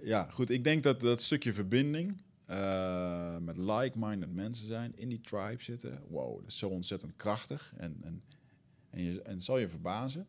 ja, 0.04 0.28
goed. 0.30 0.50
Ik 0.50 0.64
denk 0.64 0.84
dat 0.84 1.00
dat 1.00 1.22
stukje 1.22 1.54
verbinding 1.54 2.22
uh, 2.50 3.38
met 3.38 3.58
like-minded 3.58 4.34
mensen 4.34 4.68
zijn, 4.68 4.92
in 4.96 5.10
die 5.10 5.22
tribe 5.22 5.64
zitten. 5.64 6.02
Wow, 6.08 6.40
dat 6.40 6.48
is 6.48 6.58
zo 6.58 6.70
ontzettend 6.70 7.16
krachtig. 7.16 7.74
En, 7.78 7.98
en, 8.02 8.24
en, 8.90 9.02
je, 9.04 9.22
en 9.22 9.42
zal 9.42 9.58
je 9.58 9.68
verbazen 9.68 10.28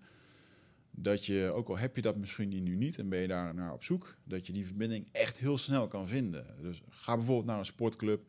dat 0.90 1.26
je, 1.26 1.50
ook 1.54 1.68
al 1.68 1.78
heb 1.78 1.96
je 1.96 2.02
dat 2.02 2.16
misschien 2.16 2.48
nu 2.48 2.76
niet 2.76 2.98
en 2.98 3.08
ben 3.08 3.18
je 3.18 3.28
daar 3.28 3.54
naar 3.54 3.72
op 3.72 3.84
zoek, 3.84 4.16
dat 4.24 4.46
je 4.46 4.52
die 4.52 4.66
verbinding 4.66 5.08
echt 5.12 5.38
heel 5.38 5.58
snel 5.58 5.88
kan 5.88 6.06
vinden. 6.06 6.46
Dus 6.60 6.82
ga 6.88 7.16
bijvoorbeeld 7.16 7.46
naar 7.46 7.58
een 7.58 7.66
sportclub, 7.66 8.28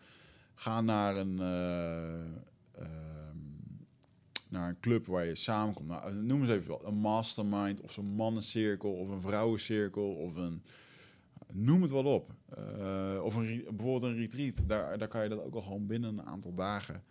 ga 0.53 0.81
naar 0.81 1.17
een, 1.17 1.39
eh, 1.39 2.85
naar 4.51 4.69
een 4.69 4.79
club 4.79 5.05
waar 5.05 5.25
je 5.25 5.35
samenkomt. 5.35 5.87
Nou, 5.87 6.13
noem 6.13 6.41
eens 6.41 6.49
even 6.49 6.69
wat, 6.69 6.83
een 6.83 6.97
mastermind 6.97 7.81
of 7.81 7.91
zo'n 7.91 8.15
mannencirkel 8.15 8.93
of 8.93 9.09
een 9.09 9.21
vrouwencirkel 9.21 10.13
of 10.13 10.35
een, 10.35 10.63
noem 11.53 11.81
het 11.81 11.91
wel 11.91 12.05
op. 12.05 12.33
Eh, 12.55 13.21
of 13.23 13.35
een, 13.35 13.65
bijvoorbeeld 13.69 14.03
een 14.03 14.17
retreat, 14.17 14.67
daar, 14.67 14.97
daar 14.97 15.07
kan 15.07 15.23
je 15.23 15.29
dat 15.29 15.43
ook 15.43 15.55
al 15.55 15.61
gewoon 15.61 15.87
binnen 15.87 16.17
een 16.17 16.25
aantal 16.25 16.53
dagen. 16.53 17.03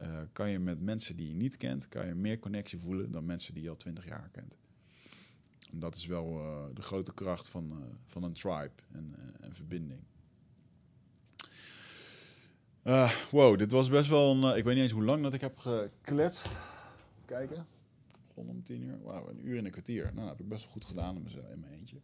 Uh, 0.00 0.06
kan 0.32 0.50
je 0.50 0.58
met 0.58 0.80
mensen 0.80 1.16
die 1.16 1.28
je 1.28 1.34
niet 1.34 1.56
kent, 1.56 1.88
kan 1.88 2.06
je 2.06 2.14
meer 2.14 2.38
connectie 2.38 2.78
voelen 2.78 3.10
dan 3.10 3.24
mensen 3.24 3.54
die 3.54 3.62
je 3.62 3.68
al 3.68 3.76
twintig 3.76 4.08
jaar 4.08 4.28
kent. 4.32 4.56
En 5.72 5.78
dat 5.78 5.94
is 5.94 6.06
wel 6.06 6.40
uh, 6.40 6.64
de 6.74 6.82
grote 6.82 7.14
kracht 7.14 7.48
van, 7.48 7.82
van 8.06 8.22
een 8.22 8.32
tribe 8.32 8.70
en, 8.92 9.14
en 9.40 9.54
verbinding. 9.54 10.00
wow, 13.30 13.58
dit 13.58 13.70
was 13.70 13.88
best 13.88 14.08
wel 14.08 14.30
een. 14.30 14.56
ik 14.56 14.64
weet 14.64 14.74
niet 14.74 14.82
eens 14.82 14.92
hoe 14.92 15.04
lang 15.04 15.22
dat 15.22 15.34
ik 15.34 15.40
heb 15.40 15.58
gekletst. 15.58 16.48
Kijken. 17.28 17.66
Begon 18.26 18.48
om 18.48 18.62
tien 18.62 18.82
uur. 18.82 19.02
Wauw, 19.02 19.28
een 19.28 19.46
uur 19.46 19.58
en 19.58 19.64
een 19.64 19.70
kwartier. 19.70 20.02
Nou, 20.02 20.16
dat 20.16 20.28
heb 20.28 20.40
ik 20.40 20.48
best 20.48 20.62
wel 20.62 20.72
goed 20.72 20.84
gedaan 20.84 21.16
in 21.16 21.60
mijn, 21.60 21.72
eentje. 21.72 21.96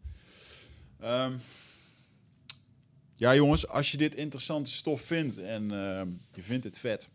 Um, 1.02 1.40
ja, 3.14 3.34
jongens, 3.34 3.68
als 3.68 3.90
je 3.90 3.96
dit 3.96 4.14
interessante 4.14 4.70
stof 4.70 5.00
vindt 5.00 5.38
en 5.38 5.62
uh, 5.62 6.02
je 6.32 6.42
vindt 6.42 6.64
het 6.64 6.78
vet. 6.78 7.08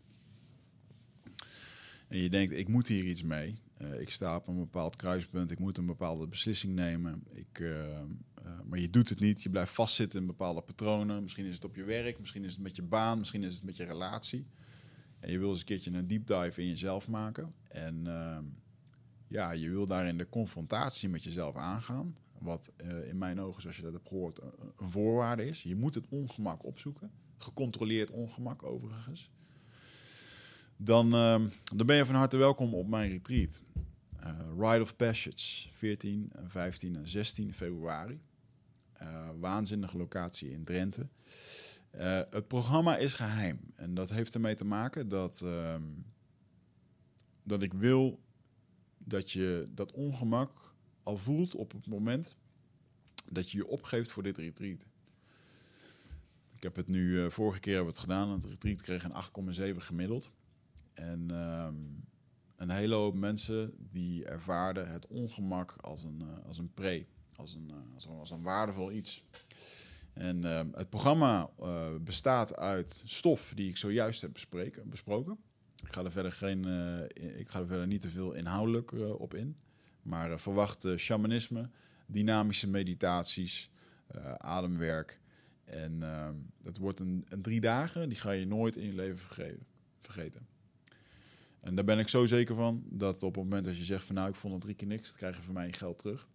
En 2.08 2.18
je 2.18 2.28
denkt, 2.28 2.52
ik 2.52 2.68
moet 2.68 2.88
hier 2.88 3.04
iets 3.04 3.22
mee. 3.22 3.54
Uh, 3.78 4.00
ik 4.00 4.10
sta 4.10 4.36
op 4.36 4.46
een 4.46 4.58
bepaald 4.58 4.96
kruispunt, 4.96 5.50
ik 5.50 5.58
moet 5.58 5.78
een 5.78 5.86
bepaalde 5.86 6.26
beslissing 6.26 6.74
nemen. 6.74 7.24
Ik, 7.32 7.58
uh, 7.58 8.00
maar 8.64 8.78
je 8.78 8.90
doet 8.90 9.08
het 9.08 9.20
niet, 9.20 9.42
je 9.42 9.50
blijft 9.50 9.72
vastzitten 9.72 10.20
in 10.20 10.26
bepaalde 10.26 10.60
patronen. 10.60 11.22
Misschien 11.22 11.46
is 11.46 11.54
het 11.54 11.64
op 11.64 11.76
je 11.76 11.84
werk, 11.84 12.18
misschien 12.18 12.44
is 12.44 12.52
het 12.52 12.60
met 12.60 12.76
je 12.76 12.82
baan, 12.82 13.18
misschien 13.18 13.42
is 13.42 13.54
het 13.54 13.64
met 13.64 13.76
je 13.76 13.84
relatie. 13.84 14.46
En 15.20 15.30
je 15.30 15.38
wil 15.38 15.50
eens 15.50 15.58
een 15.58 15.64
keertje 15.64 15.90
een 15.90 16.06
deep 16.06 16.26
dive 16.26 16.60
in 16.60 16.68
jezelf 16.68 17.08
maken. 17.08 17.54
En 17.68 18.06
ehm, 18.06 18.44
ja, 19.28 19.50
je 19.50 19.70
wil 19.70 19.86
daarin 19.86 20.18
de 20.18 20.28
confrontatie 20.28 21.08
met 21.08 21.24
jezelf 21.24 21.56
aangaan. 21.56 22.16
Wat 22.38 22.72
uh, 22.76 23.08
in 23.08 23.18
mijn 23.18 23.40
ogen, 23.40 23.62
zoals 23.62 23.76
je 23.76 23.82
dat 23.82 23.92
hebt 23.92 24.08
gehoord, 24.08 24.40
een 24.76 24.90
voorwaarde 24.90 25.46
is. 25.46 25.62
Je 25.62 25.76
moet 25.76 25.94
het 25.94 26.08
ongemak 26.08 26.64
opzoeken. 26.64 27.10
Gecontroleerd 27.38 28.10
ongemak 28.10 28.62
overigens. 28.62 29.30
Dan, 30.76 31.06
uh, 31.06 31.40
dan 31.74 31.86
ben 31.86 31.96
je 31.96 32.06
van 32.06 32.14
harte 32.14 32.36
welkom 32.36 32.74
op 32.74 32.88
mijn 32.88 33.10
retreat. 33.10 33.60
Uh, 34.24 34.38
Ride 34.58 34.80
of 34.80 34.96
Passage, 34.96 35.68
14, 35.72 36.32
15 36.46 36.96
en 36.96 37.08
16 37.08 37.54
februari. 37.54 38.20
Uh, 39.02 39.28
waanzinnige 39.38 39.96
locatie 39.96 40.50
in 40.50 40.64
Drenthe. 40.64 41.08
Het 42.30 42.48
programma 42.48 42.96
is 42.96 43.14
geheim. 43.14 43.60
En 43.74 43.94
dat 43.94 44.10
heeft 44.10 44.34
ermee 44.34 44.54
te 44.54 44.64
maken 44.64 45.08
dat, 45.08 45.40
ehm, 45.40 45.82
dat 47.42 47.62
ik 47.62 47.72
wil 47.72 48.20
dat 48.98 49.30
je 49.30 49.68
dat 49.74 49.92
ongemak 49.92 50.74
al 51.02 51.16
voelt 51.16 51.54
op 51.54 51.72
het 51.72 51.86
moment 51.86 52.36
dat 53.30 53.50
je 53.50 53.58
je 53.58 53.66
opgeeft 53.66 54.10
voor 54.10 54.22
dit 54.22 54.38
retreat. 54.38 54.86
Ik 56.54 56.62
heb 56.62 56.76
het 56.76 56.88
nu, 56.88 57.10
uh, 57.10 57.30
vorige 57.30 57.60
keer 57.60 57.74
hebben 57.74 57.92
we 57.92 58.00
het 58.00 58.08
gedaan. 58.08 58.30
Het 58.30 58.44
retreat 58.44 58.82
kreeg 58.82 59.04
een 59.04 59.12
8,7 59.74 59.80
gemiddeld. 59.80 60.30
En 60.94 61.30
um, 61.30 62.04
een 62.56 62.70
hele 62.70 62.94
hoop 62.94 63.14
mensen 63.14 63.74
die 63.78 64.24
ervaarden 64.24 64.90
het 64.90 65.06
ongemak 65.06 65.72
als 65.72 66.02
een, 66.02 66.22
uh, 66.22 66.46
als 66.46 66.58
een 66.58 66.74
pre, 66.74 67.06
als 67.36 67.54
een, 67.54 67.72
als, 67.94 68.04
een, 68.04 68.18
als 68.18 68.30
een 68.30 68.42
waardevol 68.42 68.92
iets. 68.92 69.24
En 70.12 70.42
uh, 70.42 70.60
het 70.72 70.90
programma 70.90 71.50
bestaat 72.00 72.56
uit 72.56 73.02
stof 73.04 73.52
die 73.54 73.68
ik 73.68 73.76
zojuist 73.76 74.20
heb 74.20 74.32
besproken. 74.84 75.38
Ik 75.82 75.92
ga 75.92 76.04
er 76.04 76.12
verder, 76.12 76.32
geen, 76.32 76.64
ik 77.14 77.48
ga 77.48 77.58
er 77.60 77.66
verder 77.66 77.86
niet 77.86 78.00
te 78.00 78.08
veel 78.08 78.32
inhoudelijk 78.32 78.92
op 79.18 79.34
in. 79.34 79.56
Maar 80.02 80.40
verwacht 80.40 80.86
shamanisme, 80.96 81.70
dynamische 82.06 82.68
meditaties, 82.68 83.70
ademwerk. 84.36 85.20
En 85.70 86.02
ehm, 86.02 86.34
dat 86.62 86.76
wordt 86.76 87.00
een, 87.00 87.24
een, 87.28 87.42
drie 87.42 87.60
dagen, 87.60 88.08
die 88.08 88.18
ga 88.18 88.30
je 88.30 88.46
nooit 88.46 88.76
in 88.76 88.86
je 88.86 88.94
leven 88.94 89.18
vergeten. 90.00 90.46
En 91.60 91.74
daar 91.74 91.84
ben 91.84 91.98
ik 91.98 92.08
zo 92.08 92.26
zeker 92.26 92.54
van 92.54 92.82
dat 92.88 93.22
op 93.22 93.34
het 93.34 93.44
moment 93.44 93.64
dat 93.64 93.76
je 93.78 93.84
zegt 93.84 94.06
van 94.06 94.14
nou 94.14 94.28
ik 94.28 94.34
vond 94.34 94.52
het 94.52 94.62
drie 94.62 94.74
keer 94.74 94.88
niks, 94.88 95.08
dan 95.08 95.16
krijg 95.16 95.36
je 95.36 95.42
van 95.42 95.54
mij 95.54 95.66
je 95.66 95.72
geld 95.72 95.98
terug. 95.98 96.28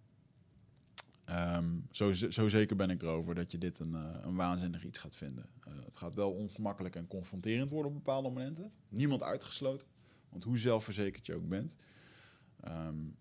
Um, 1.29 1.87
zo, 1.91 2.13
zo, 2.13 2.49
zeker 2.49 2.75
ben 2.75 2.89
ik 2.89 3.01
erover 3.01 3.35
dat 3.35 3.51
je 3.51 3.57
dit 3.57 3.79
een, 3.79 3.93
een 3.93 4.35
waanzinnig 4.35 4.85
iets 4.85 4.97
gaat 4.97 5.15
vinden. 5.15 5.45
het 5.85 5.97
gaat 5.97 6.15
wel 6.15 6.31
ongemakkelijk 6.31 6.95
en 6.95 7.07
confronterend 7.07 7.69
worden 7.69 7.91
op 7.91 7.97
bepaalde 7.97 8.29
momenten. 8.29 8.71
Niemand 8.89 9.23
uitgesloten. 9.23 9.87
Want 10.29 10.43
hoe 10.43 10.57
zelfverzekerd 10.57 11.25
je 11.25 11.35
ook 11.35 11.47
bent, 11.47 11.75
um, 12.67 13.15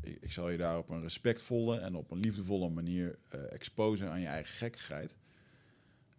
ik 0.00 0.32
zal 0.32 0.50
je 0.50 0.58
daar 0.58 0.78
op 0.78 0.88
een 0.88 1.02
respectvolle 1.02 1.78
en 1.78 1.94
op 1.94 2.10
een 2.10 2.18
liefdevolle 2.18 2.68
manier 2.68 3.18
uh, 3.34 3.52
exposen 3.52 4.10
aan 4.10 4.20
je 4.20 4.26
eigen 4.26 4.54
gekkigheid. 4.54 5.16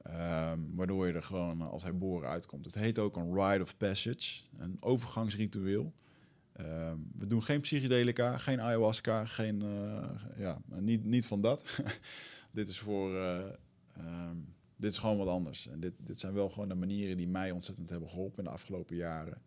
Um, 0.07 0.75
waardoor 0.75 1.07
je 1.07 1.13
er 1.13 1.23
gewoon 1.23 1.61
als 1.61 1.84
hij 1.84 1.97
boren 1.97 2.30
uitkomt. 2.30 2.65
Het 2.65 2.75
heet 2.75 2.99
ook 2.99 3.17
een 3.17 3.34
rite 3.34 3.61
of 3.61 3.77
passage, 3.77 4.41
een 4.57 4.77
overgangsritueel. 4.80 5.93
Um, 6.60 7.12
we 7.18 7.28
doen 7.28 7.43
geen 7.43 7.62
psychedelica, 7.62 8.38
geen 8.38 8.62
ayahuasca, 8.62 9.26
geen, 9.26 9.62
uh, 9.64 10.10
ja, 10.38 10.62
niet, 10.80 11.05
niet 11.05 11.26
van 11.26 11.41
dat. 11.41 11.82
dit 12.51 12.70
is 12.70 12.80
voor, 12.80 13.12
uh, 13.12 13.45
um, 13.97 14.53
dit 14.76 14.91
is 14.91 14.97
gewoon 14.97 15.18
wat 15.18 15.28
anders. 15.28 15.68
En 15.68 15.80
dit, 15.80 15.93
dit 15.97 16.20
zijn 16.20 16.34
wel 16.34 16.49
gewoon 16.49 16.70
de 16.70 16.76
manieren 16.76 17.18
die 17.18 17.28
mij 17.28 17.51
ontzettend 17.51 17.89
hebben 17.89 18.10
geholpen 18.10 18.38
in 18.38 18.43
de 18.43 18.49
afgelopen 18.49 18.95
jaren. 18.95 19.41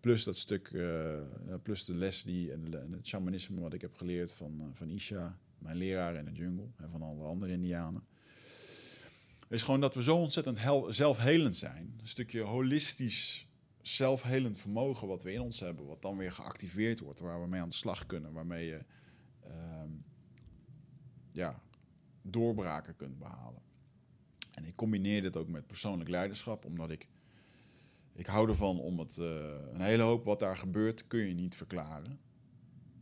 Plus 0.00 0.24
dat 0.24 0.36
stuk, 0.36 0.70
uh, 0.70 1.18
plus 1.62 1.84
de 1.84 1.94
les 1.94 2.22
die 2.22 2.50
het 2.50 3.06
shamanisme 3.06 3.60
wat 3.60 3.72
ik 3.72 3.80
heb 3.80 3.94
geleerd 3.94 4.32
van, 4.32 4.70
van 4.72 4.90
Isha, 4.90 5.38
mijn 5.58 5.76
leraar 5.76 6.14
in 6.14 6.24
de 6.24 6.32
jungle 6.32 6.66
en 6.76 6.90
van 6.90 7.02
alle 7.02 7.24
andere 7.24 7.52
Indianen. 7.52 8.02
Is 9.48 9.62
gewoon 9.62 9.80
dat 9.80 9.94
we 9.94 10.02
zo 10.02 10.16
ontzettend 10.16 10.58
zelfhelend 10.88 11.56
zijn. 11.56 11.94
Een 12.00 12.08
stukje 12.08 12.40
holistisch 12.40 13.46
zelfhelend 13.82 14.58
vermogen 14.58 15.08
wat 15.08 15.22
we 15.22 15.32
in 15.32 15.40
ons 15.40 15.60
hebben, 15.60 15.86
wat 15.86 16.02
dan 16.02 16.16
weer 16.16 16.32
geactiveerd 16.32 17.00
wordt, 17.00 17.20
waar 17.20 17.40
we 17.42 17.48
mee 17.48 17.60
aan 17.60 17.68
de 17.68 17.74
slag 17.74 18.06
kunnen, 18.06 18.32
waarmee 18.32 18.66
je 18.66 18.84
uh, 19.46 19.52
ja, 21.32 21.62
doorbraken 22.22 22.96
kunt 22.96 23.18
behalen. 23.18 23.62
En 24.52 24.64
ik 24.64 24.76
combineer 24.76 25.22
dit 25.22 25.36
ook 25.36 25.48
met 25.48 25.66
persoonlijk 25.66 26.10
leiderschap, 26.10 26.64
omdat 26.64 26.90
ik 26.90 27.08
ik 28.14 28.26
hou 28.26 28.48
ervan 28.48 28.78
om 28.78 28.98
het. 28.98 29.16
Uh, 29.16 29.26
een 29.72 29.80
hele 29.80 30.02
hoop 30.02 30.24
wat 30.24 30.40
daar 30.40 30.56
gebeurt 30.56 31.06
kun 31.06 31.26
je 31.26 31.34
niet 31.34 31.54
verklaren. 31.54 32.20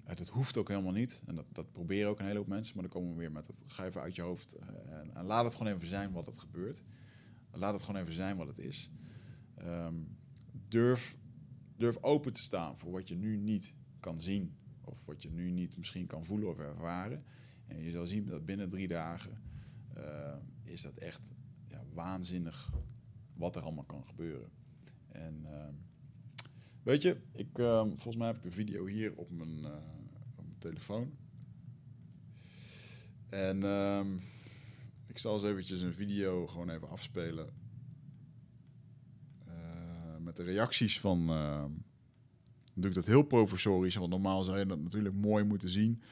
Het, 0.04 0.28
hoeft 0.28 0.56
ook 0.56 0.68
helemaal 0.68 0.92
niet. 0.92 1.22
En 1.26 1.34
dat, 1.34 1.44
dat 1.52 1.72
proberen 1.72 2.10
ook 2.10 2.18
een 2.18 2.26
hele 2.26 2.38
hoop 2.38 2.46
mensen. 2.46 2.74
Maar 2.74 2.84
dan 2.84 2.92
komen 2.92 3.12
we 3.12 3.20
weer 3.20 3.32
met 3.32 3.46
het. 3.46 3.56
Ga 3.66 3.84
even 3.84 4.00
uit 4.00 4.16
je 4.16 4.22
hoofd. 4.22 4.56
Uh, 4.56 5.16
en, 5.16 5.24
laat 5.24 5.44
het 5.44 5.54
gewoon 5.54 5.72
even 5.72 5.86
zijn 5.86 6.12
wat 6.12 6.26
het 6.26 6.38
gebeurt. 6.38 6.82
Laat 7.52 7.72
het 7.72 7.82
gewoon 7.82 8.00
even 8.00 8.14
zijn 8.14 8.36
wat 8.36 8.46
het 8.46 8.58
is. 8.58 8.90
Um, 9.58 10.18
durf, 10.68 11.18
durf 11.76 11.96
open 12.02 12.32
te 12.32 12.42
staan 12.42 12.76
voor 12.76 12.92
wat 12.92 13.08
je 13.08 13.16
nu 13.16 13.36
niet 13.36 13.74
kan 14.00 14.20
zien. 14.20 14.54
Of 14.84 15.04
wat 15.04 15.22
je 15.22 15.30
nu 15.30 15.50
niet 15.50 15.76
misschien 15.76 16.06
kan 16.06 16.24
voelen 16.24 16.48
of 16.48 16.58
ervaren. 16.58 17.24
En 17.66 17.82
je 17.82 17.90
zal 17.90 18.06
zien 18.06 18.26
dat 18.26 18.44
binnen 18.46 18.70
drie 18.70 18.88
dagen 18.88 19.42
uh, 19.96 20.36
is 20.62 20.82
dat 20.82 20.96
echt 20.96 21.32
ja, 21.68 21.82
waanzinnig 21.92 22.72
wat 23.34 23.56
er 23.56 23.62
allemaal 23.62 23.84
kan 23.84 24.06
gebeuren. 24.06 24.50
En 25.08 25.40
uh, 25.42 25.68
weet 26.82 27.02
je, 27.02 27.16
ik, 27.32 27.58
uh, 27.58 27.80
volgens 27.80 28.16
mij 28.16 28.26
heb 28.26 28.36
ik 28.36 28.42
de 28.42 28.50
video 28.50 28.86
hier 28.86 29.16
op 29.16 29.30
mijn, 29.30 29.64
op 30.36 30.44
mijn 30.44 30.58
telefoon. 30.58 31.12
En 33.28 33.62
ehm, 33.62 34.16
ik 35.06 35.18
zal 35.18 35.34
eens 35.34 35.42
eventjes 35.42 35.80
een 35.80 35.94
video 35.94 36.46
gewoon 36.46 36.70
even 36.70 36.88
afspelen. 36.88 37.59
Eh, 40.30 40.36
met 40.36 40.46
de 40.46 40.52
reacties 40.52 41.00
van... 41.00 41.26
Doe 42.74 42.88
ik 42.88 42.94
dat 42.94 43.06
heel 43.06 43.22
professorisch, 43.22 43.94
want 43.94 44.10
normaal 44.10 44.42
zou 44.42 44.58
je 44.58 44.66
dat 44.66 44.80
natuurlijk 44.80 45.14
mooi 45.14 45.44
moeten 45.44 45.68
zien 45.68 46.02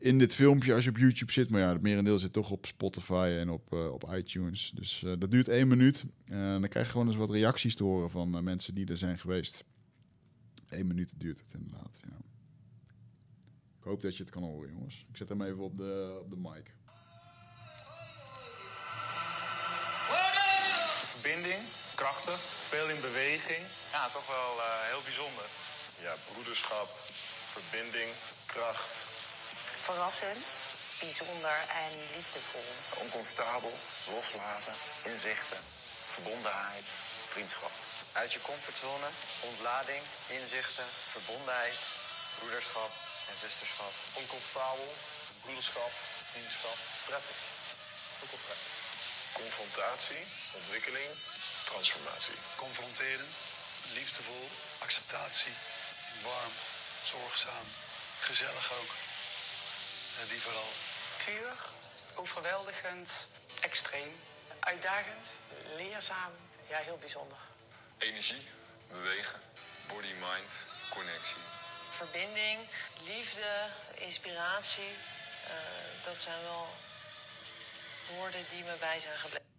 in 0.00 0.18
dit 0.18 0.34
filmpje 0.34 0.74
als 0.74 0.84
je 0.84 0.90
op 0.90 0.96
YouTube 0.96 1.32
zit. 1.32 1.50
Maar 1.50 1.60
ja, 1.60 1.72
het 1.72 1.82
merendeel 1.82 2.18
zit 2.18 2.32
toch 2.32 2.50
op 2.50 2.66
Spotify 2.66 3.36
en 3.38 3.50
op, 3.50 3.72
uh, 3.72 3.92
op 3.92 4.14
iTunes. 4.14 4.72
Dus 4.74 5.02
uh, 5.02 5.12
dat 5.18 5.30
duurt 5.30 5.48
één 5.48 5.68
minuut. 5.68 6.04
En 6.24 6.60
dan 6.60 6.68
krijg 6.68 6.86
je 6.86 6.92
gewoon 6.92 7.06
eens 7.06 7.16
wat 7.16 7.30
reacties 7.30 7.76
te 7.76 7.84
horen 7.84 8.10
van 8.10 8.44
mensen 8.44 8.74
die 8.74 8.86
er 8.86 8.98
zijn 8.98 9.18
geweest. 9.18 9.64
Eén 10.68 10.86
minuut 10.86 11.14
duurt 11.16 11.38
het 11.38 11.54
inderdaad, 11.54 12.00
ja. 12.08 12.16
Ik 13.78 13.86
hoop 13.86 14.00
dat 14.00 14.16
je 14.16 14.22
het 14.22 14.32
kan 14.32 14.42
horen, 14.42 14.72
jongens. 14.72 15.06
Ik 15.08 15.16
zet 15.16 15.28
hem 15.28 15.42
even 15.42 15.62
op 15.62 15.76
de, 15.76 16.18
op 16.22 16.30
de 16.30 16.36
mic. 16.36 16.74
Verbinding, 21.12 21.62
krachtig, 21.94 22.59
veel 22.74 22.88
in 22.88 23.00
beweging. 23.00 23.62
Ja, 23.92 24.08
toch 24.08 24.26
wel 24.26 24.52
heel 24.90 25.02
bijzonder. 25.02 25.46
Ja, 26.06 26.14
broederschap, 26.32 26.88
verbinding, 27.52 28.10
kracht 28.46 28.90
Verrassend, 29.84 30.44
bijzonder 30.98 31.58
en 31.84 31.92
liefdevol. 32.14 32.68
Oncomfortabel, 33.02 33.74
loslaten, 34.06 34.74
inzichten, 35.02 35.62
verbondenheid, 36.12 36.86
vriendschap. 37.32 37.74
Uit 38.12 38.32
je 38.32 38.40
comfortzone, 38.40 39.08
ontlading, 39.40 40.02
inzichten, 40.26 40.88
verbondenheid, 41.10 41.78
broederschap 42.38 42.90
en 43.28 43.36
zusterschap. 43.40 43.92
Oncomfortabel, 44.12 44.94
broederschap, 45.42 45.92
vriendschap, 46.32 46.78
prettig. 47.06 47.38
Ook 48.22 48.30
wel 48.30 48.44
prettig. 48.46 48.72
Confrontatie, 49.32 50.22
ontwikkeling, 50.58 51.10
transformatie. 51.70 52.38
confronterend, 52.56 53.34
liefdevol, 53.94 54.48
acceptatie, 54.78 55.52
warm, 56.22 56.54
zorgzaam, 57.04 57.66
gezellig 58.20 58.72
ook. 58.80 58.92
En 60.20 60.28
die 60.28 60.40
vooral. 60.40 60.72
Puur, 61.24 61.54
overweldigend, 62.14 63.10
extreem, 63.60 64.20
uitdagend, 64.60 65.26
leerzaam, 65.76 66.32
ja 66.68 66.78
heel 66.78 66.98
bijzonder. 66.98 67.38
Energie, 67.98 68.46
bewegen, 68.88 69.40
body-mind, 69.86 70.52
connectie. 70.88 71.42
Verbinding, 71.96 72.58
liefde, 73.02 73.68
inspiratie, 73.94 74.94
eh, 75.44 76.04
dat 76.04 76.16
zijn 76.18 76.42
wel 76.42 76.68
woorden 78.16 78.46
die 78.50 78.64
me 78.64 78.76
bij 78.80 79.00
zijn 79.00 79.18
gebleven. 79.18 79.49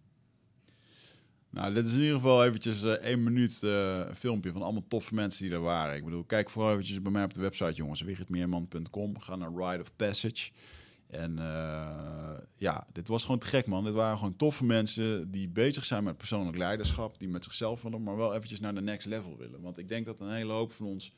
Nou, 1.51 1.73
dit 1.73 1.87
is 1.87 1.93
in 1.93 1.99
ieder 1.99 2.15
geval 2.15 2.45
eventjes 2.45 2.83
eh, 2.83 2.91
één 2.91 3.23
minuut 3.23 3.61
een 3.61 4.15
filmpje 4.15 4.51
van 4.51 4.61
allemaal 4.61 4.87
toffe 4.87 5.15
mensen 5.15 5.45
die 5.45 5.53
er 5.53 5.61
waren. 5.61 5.95
Ik 5.95 6.03
bedoel, 6.03 6.23
kijk 6.23 6.49
vooral 6.49 6.71
eventjes 6.71 7.01
bij 7.01 7.11
mij 7.11 7.23
op 7.23 7.33
de 7.33 7.41
website, 7.41 7.73
jongens. 7.73 8.01
wiggetmeerman.com. 8.01 9.19
Ga 9.19 9.35
naar 9.35 9.53
Ride 9.55 9.81
of 9.81 9.95
Passage. 9.95 10.51
En 11.11 11.39
eh, 11.39 12.37
ja, 12.55 12.87
dit 12.91 13.07
was 13.07 13.23
gewoon 13.23 13.39
te 13.39 13.45
gek, 13.45 13.65
man. 13.65 13.83
Dit 13.83 13.93
waren 13.93 14.17
gewoon 14.17 14.35
toffe 14.35 14.65
mensen 14.65 15.31
die 15.31 15.49
bezig 15.49 15.85
zijn 15.85 16.03
met 16.03 16.17
persoonlijk 16.17 16.57
leiderschap. 16.57 17.19
Die 17.19 17.29
met 17.29 17.43
zichzelf 17.43 17.81
willen, 17.81 18.03
maar 18.03 18.15
wel 18.15 18.33
eventjes 18.35 18.59
naar 18.59 18.75
de 18.75 18.81
next 18.81 19.07
level 19.07 19.37
willen. 19.37 19.61
Want 19.61 19.77
ik 19.77 19.89
denk 19.89 20.05
dat 20.05 20.19
een 20.19 20.31
hele 20.31 20.53
hoop 20.53 20.71
van 20.71 20.85
ons 20.85 21.13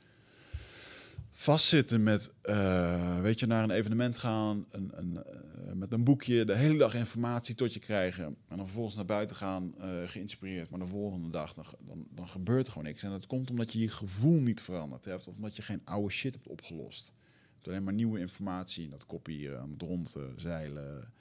vastzitten 1.34 2.04
met, 2.04 2.32
eh, 2.42 3.20
weet 3.20 3.40
je, 3.40 3.46
naar 3.46 3.64
een 3.64 3.72
evenement 3.72 4.18
gaan, 4.18 4.66
een, 4.72 4.92
een, 4.96 5.24
eh, 5.24 5.74
met 5.74 5.92
een 5.92 6.04
boekje, 6.04 6.46
de 6.46 6.56
hele 6.56 6.78
dag 6.78 6.94
informatie 6.94 7.56
tot 7.56 7.74
je 7.74 7.80
krijgen. 7.80 8.26
En 8.26 8.58
dan 8.58 8.66
vervolgens 8.66 8.96
naar 8.96 9.06
buiten 9.06 9.36
gaan, 9.36 9.74
eh, 9.78 9.90
geïnspireerd. 10.06 10.70
Maar 10.70 10.80
de 10.80 10.88
volgende 10.88 11.30
dag, 11.30 11.54
dan, 11.54 12.08
dan, 12.10 12.28
gebeurt 12.28 12.66
er 12.66 12.72
gewoon 12.72 12.88
niks. 12.88 13.04
En 13.04 13.10
dat 13.10 13.28
komt 13.28 13.50
omdat 13.50 13.74
je 13.74 13.80
je 13.80 13.90
gevoel 13.90 14.40
niet 14.40 14.62
veranderd 14.62 15.06
hebt. 15.06 15.28
Of 15.28 15.36
omdat 15.36 15.56
je 15.56 15.62
geen 15.62 15.82
oude 15.84 16.14
shit 16.14 16.34
hebt 16.34 16.48
opgelost. 16.48 17.06
Je 17.06 17.54
hebt 17.54 17.68
alleen 17.68 17.84
maar 17.84 17.94
nieuwe 17.94 18.20
informatie 18.20 18.84
in 18.84 18.90
dat 18.90 19.06
kopie 19.06 19.56
aan 19.56 19.72
het 19.72 19.82
rondzeilen 19.82 21.14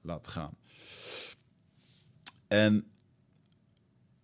laten 0.00 0.32
gaan. 0.32 0.56
En 2.48 2.90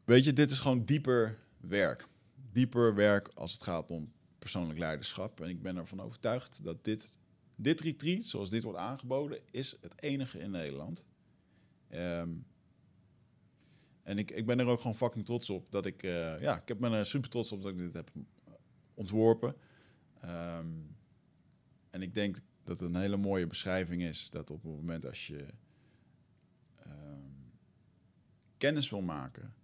weet 0.04 0.24
je, 0.24 0.32
dit 0.32 0.50
is 0.50 0.58
gewoon 0.58 0.84
dieper 0.84 1.38
werk. 1.60 2.06
Dieper 2.52 2.94
werk 2.94 3.30
als 3.34 3.52
het 3.52 3.62
gaat 3.62 3.90
om 3.90 4.12
persoonlijk 4.50 4.78
leiderschap. 4.78 5.40
En 5.40 5.48
ik 5.48 5.62
ben 5.62 5.76
ervan 5.76 6.00
overtuigd 6.00 6.64
dat 6.64 6.84
dit, 6.84 7.18
dit 7.56 7.80
retreat, 7.80 8.24
zoals 8.24 8.50
dit 8.50 8.62
wordt 8.62 8.78
aangeboden, 8.78 9.38
is 9.50 9.76
het 9.80 10.02
enige 10.02 10.38
in 10.38 10.50
Nederland. 10.50 11.04
Ehm, 11.88 12.30
en 14.02 14.18
ik, 14.18 14.30
ik 14.30 14.46
ben 14.46 14.58
er 14.58 14.66
ook 14.66 14.80
gewoon 14.80 14.96
fucking 14.96 15.24
trots 15.24 15.50
op 15.50 15.70
dat 15.70 15.86
ik, 15.86 16.02
eh, 16.02 16.40
ja, 16.40 16.60
ik 16.60 16.68
heb- 16.68 16.78
ben 16.78 16.92
er 16.92 17.06
super 17.06 17.30
trots 17.30 17.52
op 17.52 17.62
dat 17.62 17.70
ik 17.70 17.78
dit 17.78 17.92
heb 17.92 18.10
ontworpen. 18.94 19.56
Ehm, 20.20 20.66
en 21.90 22.02
ik 22.02 22.14
denk 22.14 22.38
dat 22.64 22.78
het 22.78 22.88
een 22.88 23.00
hele 23.00 23.16
mooie 23.16 23.46
beschrijving 23.46 24.02
is 24.02 24.30
dat 24.30 24.50
op 24.50 24.62
het 24.62 24.72
moment 24.72 25.06
als 25.06 25.26
je 25.26 25.46
ehm, 26.76 27.30
kennis 28.56 28.90
wil 28.90 29.02
maken 29.02 29.54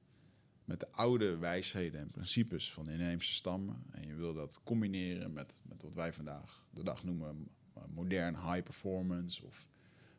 met 0.72 0.80
de 0.80 0.90
oude 0.90 1.36
wijsheden 1.36 2.00
en 2.00 2.10
principes 2.10 2.72
van 2.72 2.84
de 2.84 2.92
inheemse 2.92 3.32
stammen. 3.32 3.82
En 3.90 4.06
je 4.06 4.14
wil 4.14 4.34
dat 4.34 4.60
combineren 4.64 5.32
met, 5.32 5.60
met 5.68 5.82
wat 5.82 5.94
wij 5.94 6.12
vandaag 6.12 6.66
de 6.70 6.82
dag 6.82 7.04
noemen 7.04 7.48
modern 7.94 8.34
high 8.34 8.62
performance 8.62 9.46
of 9.46 9.68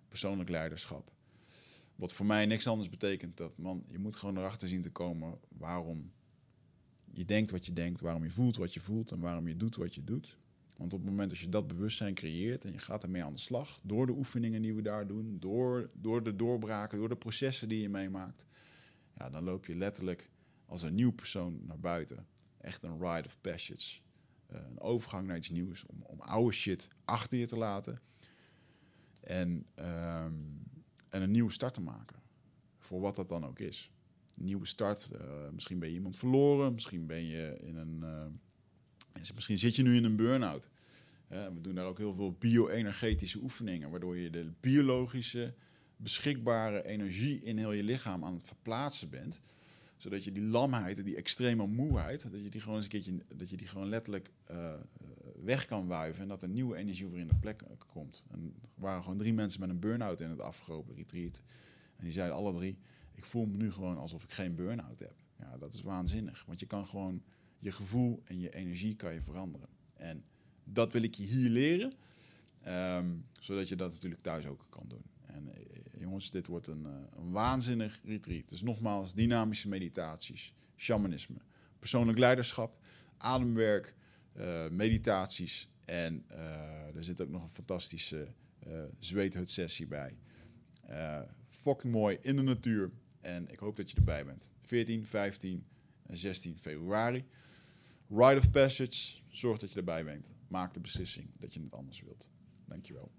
persoonlijk 0.08 0.50
leiderschap. 0.50 1.12
Wat 1.96 2.14
voor 2.14 2.26
mij 2.26 2.46
niks 2.46 2.68
anders 2.68 2.90
betekent 2.90 3.38
dat, 3.38 3.58
man, 3.58 3.86
je 3.88 4.00
moet 4.00 4.16
gewoon 4.16 4.38
erachter 4.38 4.68
zien 4.68 4.82
te 4.82 4.90
komen 4.90 5.40
waarom 5.48 6.12
je 7.12 7.26
denkt 7.26 7.52
wat 7.52 7.66
je 7.66 7.74
denkt, 7.74 8.02
waarom 8.02 8.24
je 8.24 8.32
voelt 8.32 8.56
wat 8.56 8.74
je 8.74 8.80
voelt 8.80 9.12
en 9.12 9.20
waarom 9.20 9.48
je 9.48 9.58
doet 9.58 9.76
wat 9.76 9.96
je 9.96 10.04
doet. 10.04 10.38
Want 10.78 10.94
op 10.94 11.00
het 11.00 11.10
moment 11.10 11.30
dat 11.30 11.40
je 11.40 11.50
dat 11.50 11.68
bewustzijn 11.68 12.14
creëert 12.14 12.66
en 12.66 12.72
je 12.72 12.80
gaat 12.80 13.04
ermee 13.04 13.24
aan 13.24 13.34
de 13.34 13.40
slag, 13.40 13.80
door 13.84 14.06
de 14.06 14.14
oefeningen 14.14 14.62
die 14.62 14.74
we 14.74 14.82
daar 14.82 15.08
doen, 15.08 15.38
door, 15.40 15.90
door 15.94 16.24
de 16.24 16.36
doorbraken, 16.36 16.98
door 16.98 17.10
de 17.10 17.16
processen 17.16 17.70
die 17.70 17.82
je 17.82 17.90
meemaakt, 17.90 18.46
ja, 19.18 19.30
dan 19.30 19.44
loop 19.44 19.66
je 19.66 19.76
letterlijk 19.76 20.32
als 20.74 20.82
een 20.82 20.95
nieuw 20.95 21.12
persoon 21.12 21.60
naar 21.66 21.80
buiten. 21.80 22.28
Echt 22.58 22.84
een 22.84 23.00
ride 23.00 23.28
of 23.28 23.38
passage. 23.41 24.00
Eh, 24.48 24.60
een 24.70 24.80
overgang 24.80 25.28
naar 25.28 25.38
iets 25.38 25.50
nieuws. 25.50 25.86
Om, 25.86 26.02
om 26.02 26.20
oude 26.22 26.52
shit 26.52 26.88
achter 27.06 27.38
je 27.38 27.45
te 27.48 27.58
laten. 27.58 28.02
En, 29.20 29.66
ehm, 29.76 30.34
en 31.10 31.22
een 31.22 31.32
nieuwe 31.32 31.52
start 31.52 31.74
te 31.74 31.82
maken. 31.82 32.22
Voor 32.80 33.00
wat 33.00 33.16
dat 33.16 33.28
dan 33.28 33.45
ook 33.45 33.60
is. 33.60 33.91
Een 34.38 34.45
nieuwe 34.45 34.66
start. 34.66 35.12
eh, 35.12 35.50
misschien 35.52 35.80
ben 35.80 35.90
je 35.90 35.95
iemand 35.95 36.18
verloren. 36.18 36.74
Misschien 36.74 37.06
ben 37.06 37.26
je 37.26 37.58
in 37.62 37.76
een... 37.76 38.04
eh, 38.04 39.22
misschien 39.34 39.58
zit 39.58 39.76
je 39.76 39.84
nu 39.84 39.95
in 39.95 40.04
een 40.04 40.16
burn-out. 40.16 40.70
We 41.28 41.62
doen 41.62 41.76
daar 41.76 41.86
ook 41.86 41.98
heel 41.98 42.14
veel 42.14 42.32
bio-energetische 42.32 43.40
oefeningen. 43.40 43.90
Waardoor 43.90 44.18
je 44.18 44.30
de 44.30 44.52
biologische 44.60 45.54
beschikbare 45.98 46.86
energie 46.86 47.41
in 47.41 47.58
heel 47.58 47.72
je 47.72 47.84
lichaam 47.84 48.24
aan 48.24 48.34
het 48.34 48.44
verplaatsen 48.44 49.10
bent. 49.10 49.41
Zodat 50.04 50.24
je 50.24 50.32
die 50.32 50.44
lamheid 50.44 50.98
en 50.98 51.04
die 51.04 51.16
extreme 51.16 51.68
moeheid, 51.68 52.22
dat 52.32 52.44
je 52.44 52.50
die 52.50 52.62
gewoon 52.62 52.76
eens 52.76 52.86
een 52.86 52.92
keertje, 52.92 53.14
dat 53.36 53.50
je 53.50 53.58
die 53.58 53.68
gewoon 53.68 53.90
letterlijk 53.90 54.32
eh, 54.44 54.74
weg 55.44 55.66
kan 55.66 55.88
wuiven. 55.88 56.22
En 56.22 56.28
dat 56.28 56.42
er 56.42 56.50
nieuwe 56.50 56.76
energie 56.76 57.08
weer 57.08 57.20
in 57.20 57.28
de 57.28 57.36
plek 57.36 57.62
eh, 57.62 57.70
komt. 57.88 58.26
En 58.32 58.54
er 58.62 58.82
waren 58.82 59.04
gewoon 59.04 59.18
drie 59.18 59.34
mensen 59.34 59.60
met 59.60 59.70
een 59.70 59.80
burn-out 59.80 60.22
in 60.22 60.30
het 60.30 60.42
afgelopen 60.42 60.96
retreat. 60.96 61.42
En 61.96 62.04
die 62.04 62.14
zeiden 62.14 62.36
alle 62.36 62.54
drie, 62.54 62.80
ik 63.14 63.26
voel 63.26 63.46
me 63.46 63.58
nu 63.58 63.72
gewoon 63.72 63.98
alsof 63.98 64.24
ik 64.24 64.32
geen 64.32 64.56
burn-out 64.56 65.00
heb. 65.00 65.16
Ja, 65.40 65.58
dat 65.58 65.74
is 65.74 65.82
waanzinnig. 65.82 66.46
Want 66.46 66.60
je 66.60 66.66
kan 66.66 66.88
gewoon 66.88 67.24
je 67.60 67.72
gevoel 67.72 68.22
en 68.24 68.40
je 68.40 68.54
energie 68.56 68.96
kan 68.96 69.14
je 69.14 69.22
veranderen. 69.22 69.68
En 69.94 70.24
dat 70.64 70.94
wil 70.94 71.04
ik 71.04 71.16
je 71.16 71.24
hier 71.24 71.50
leren. 71.50 71.94
ehm, 72.62 73.16
zodat 73.40 73.70
je 73.70 73.76
dat 73.76 73.92
natuurlijk 73.92 74.22
thuis 74.22 74.46
ook 74.46 74.66
kan 74.70 74.86
doen. 74.88 75.04
En 75.22 75.54
eh, 75.54 75.93
jongens, 76.04 76.32
dit 76.32 76.48
wordt 76.48 76.68
een, 76.68 76.86
eh, 76.86 76.92
een 77.18 77.32
waanzinnig 77.32 78.00
retreat. 78.04 78.50
Dus 78.50 78.62
nogmaals, 78.62 79.14
dynamische 79.14 79.68
meditaties, 79.68 80.54
shamanisme, 80.76 81.38
persoonlijk 81.80 82.18
leiderschap, 82.18 82.78
ademwerk, 83.18 83.96
eh, 84.34 84.70
meditaties. 84.70 85.70
En 85.86 86.24
eh, 86.28 86.96
er 86.96 87.04
zit 87.04 87.22
ook 87.22 87.30
nog 87.30 87.44
een 87.44 87.50
fantastische 87.50 88.28
eh 88.60 88.84
zweethutsessie 89.00 89.88
bij. 89.88 90.18
Fucking 91.50 91.94
mooi 91.94 92.18
in 92.22 92.36
de 92.36 92.42
natuur. 92.42 92.92
En 93.22 93.48
ik 93.48 93.60
hoop 93.60 93.76
dat 93.76 93.92
je 93.92 93.98
erbij 93.98 94.26
bent. 94.26 94.50
14, 94.62 95.08
15 95.08 95.66
en 96.06 96.18
16 96.18 96.58
februari. 96.58 97.26
Ride 98.10 98.38
of 98.38 98.50
Passage. 98.52 99.22
Zorg 99.28 99.60
dat 99.60 99.72
je 99.72 99.78
erbij 99.78 100.04
bent. 100.04 100.36
Maak 100.48 100.74
de 100.74 100.80
beslissing 100.80 101.30
dat 101.38 101.54
je 101.54 101.62
het 101.62 101.74
anders 101.74 102.02
wilt. 102.02 102.30
Dankjewel. 102.66 103.12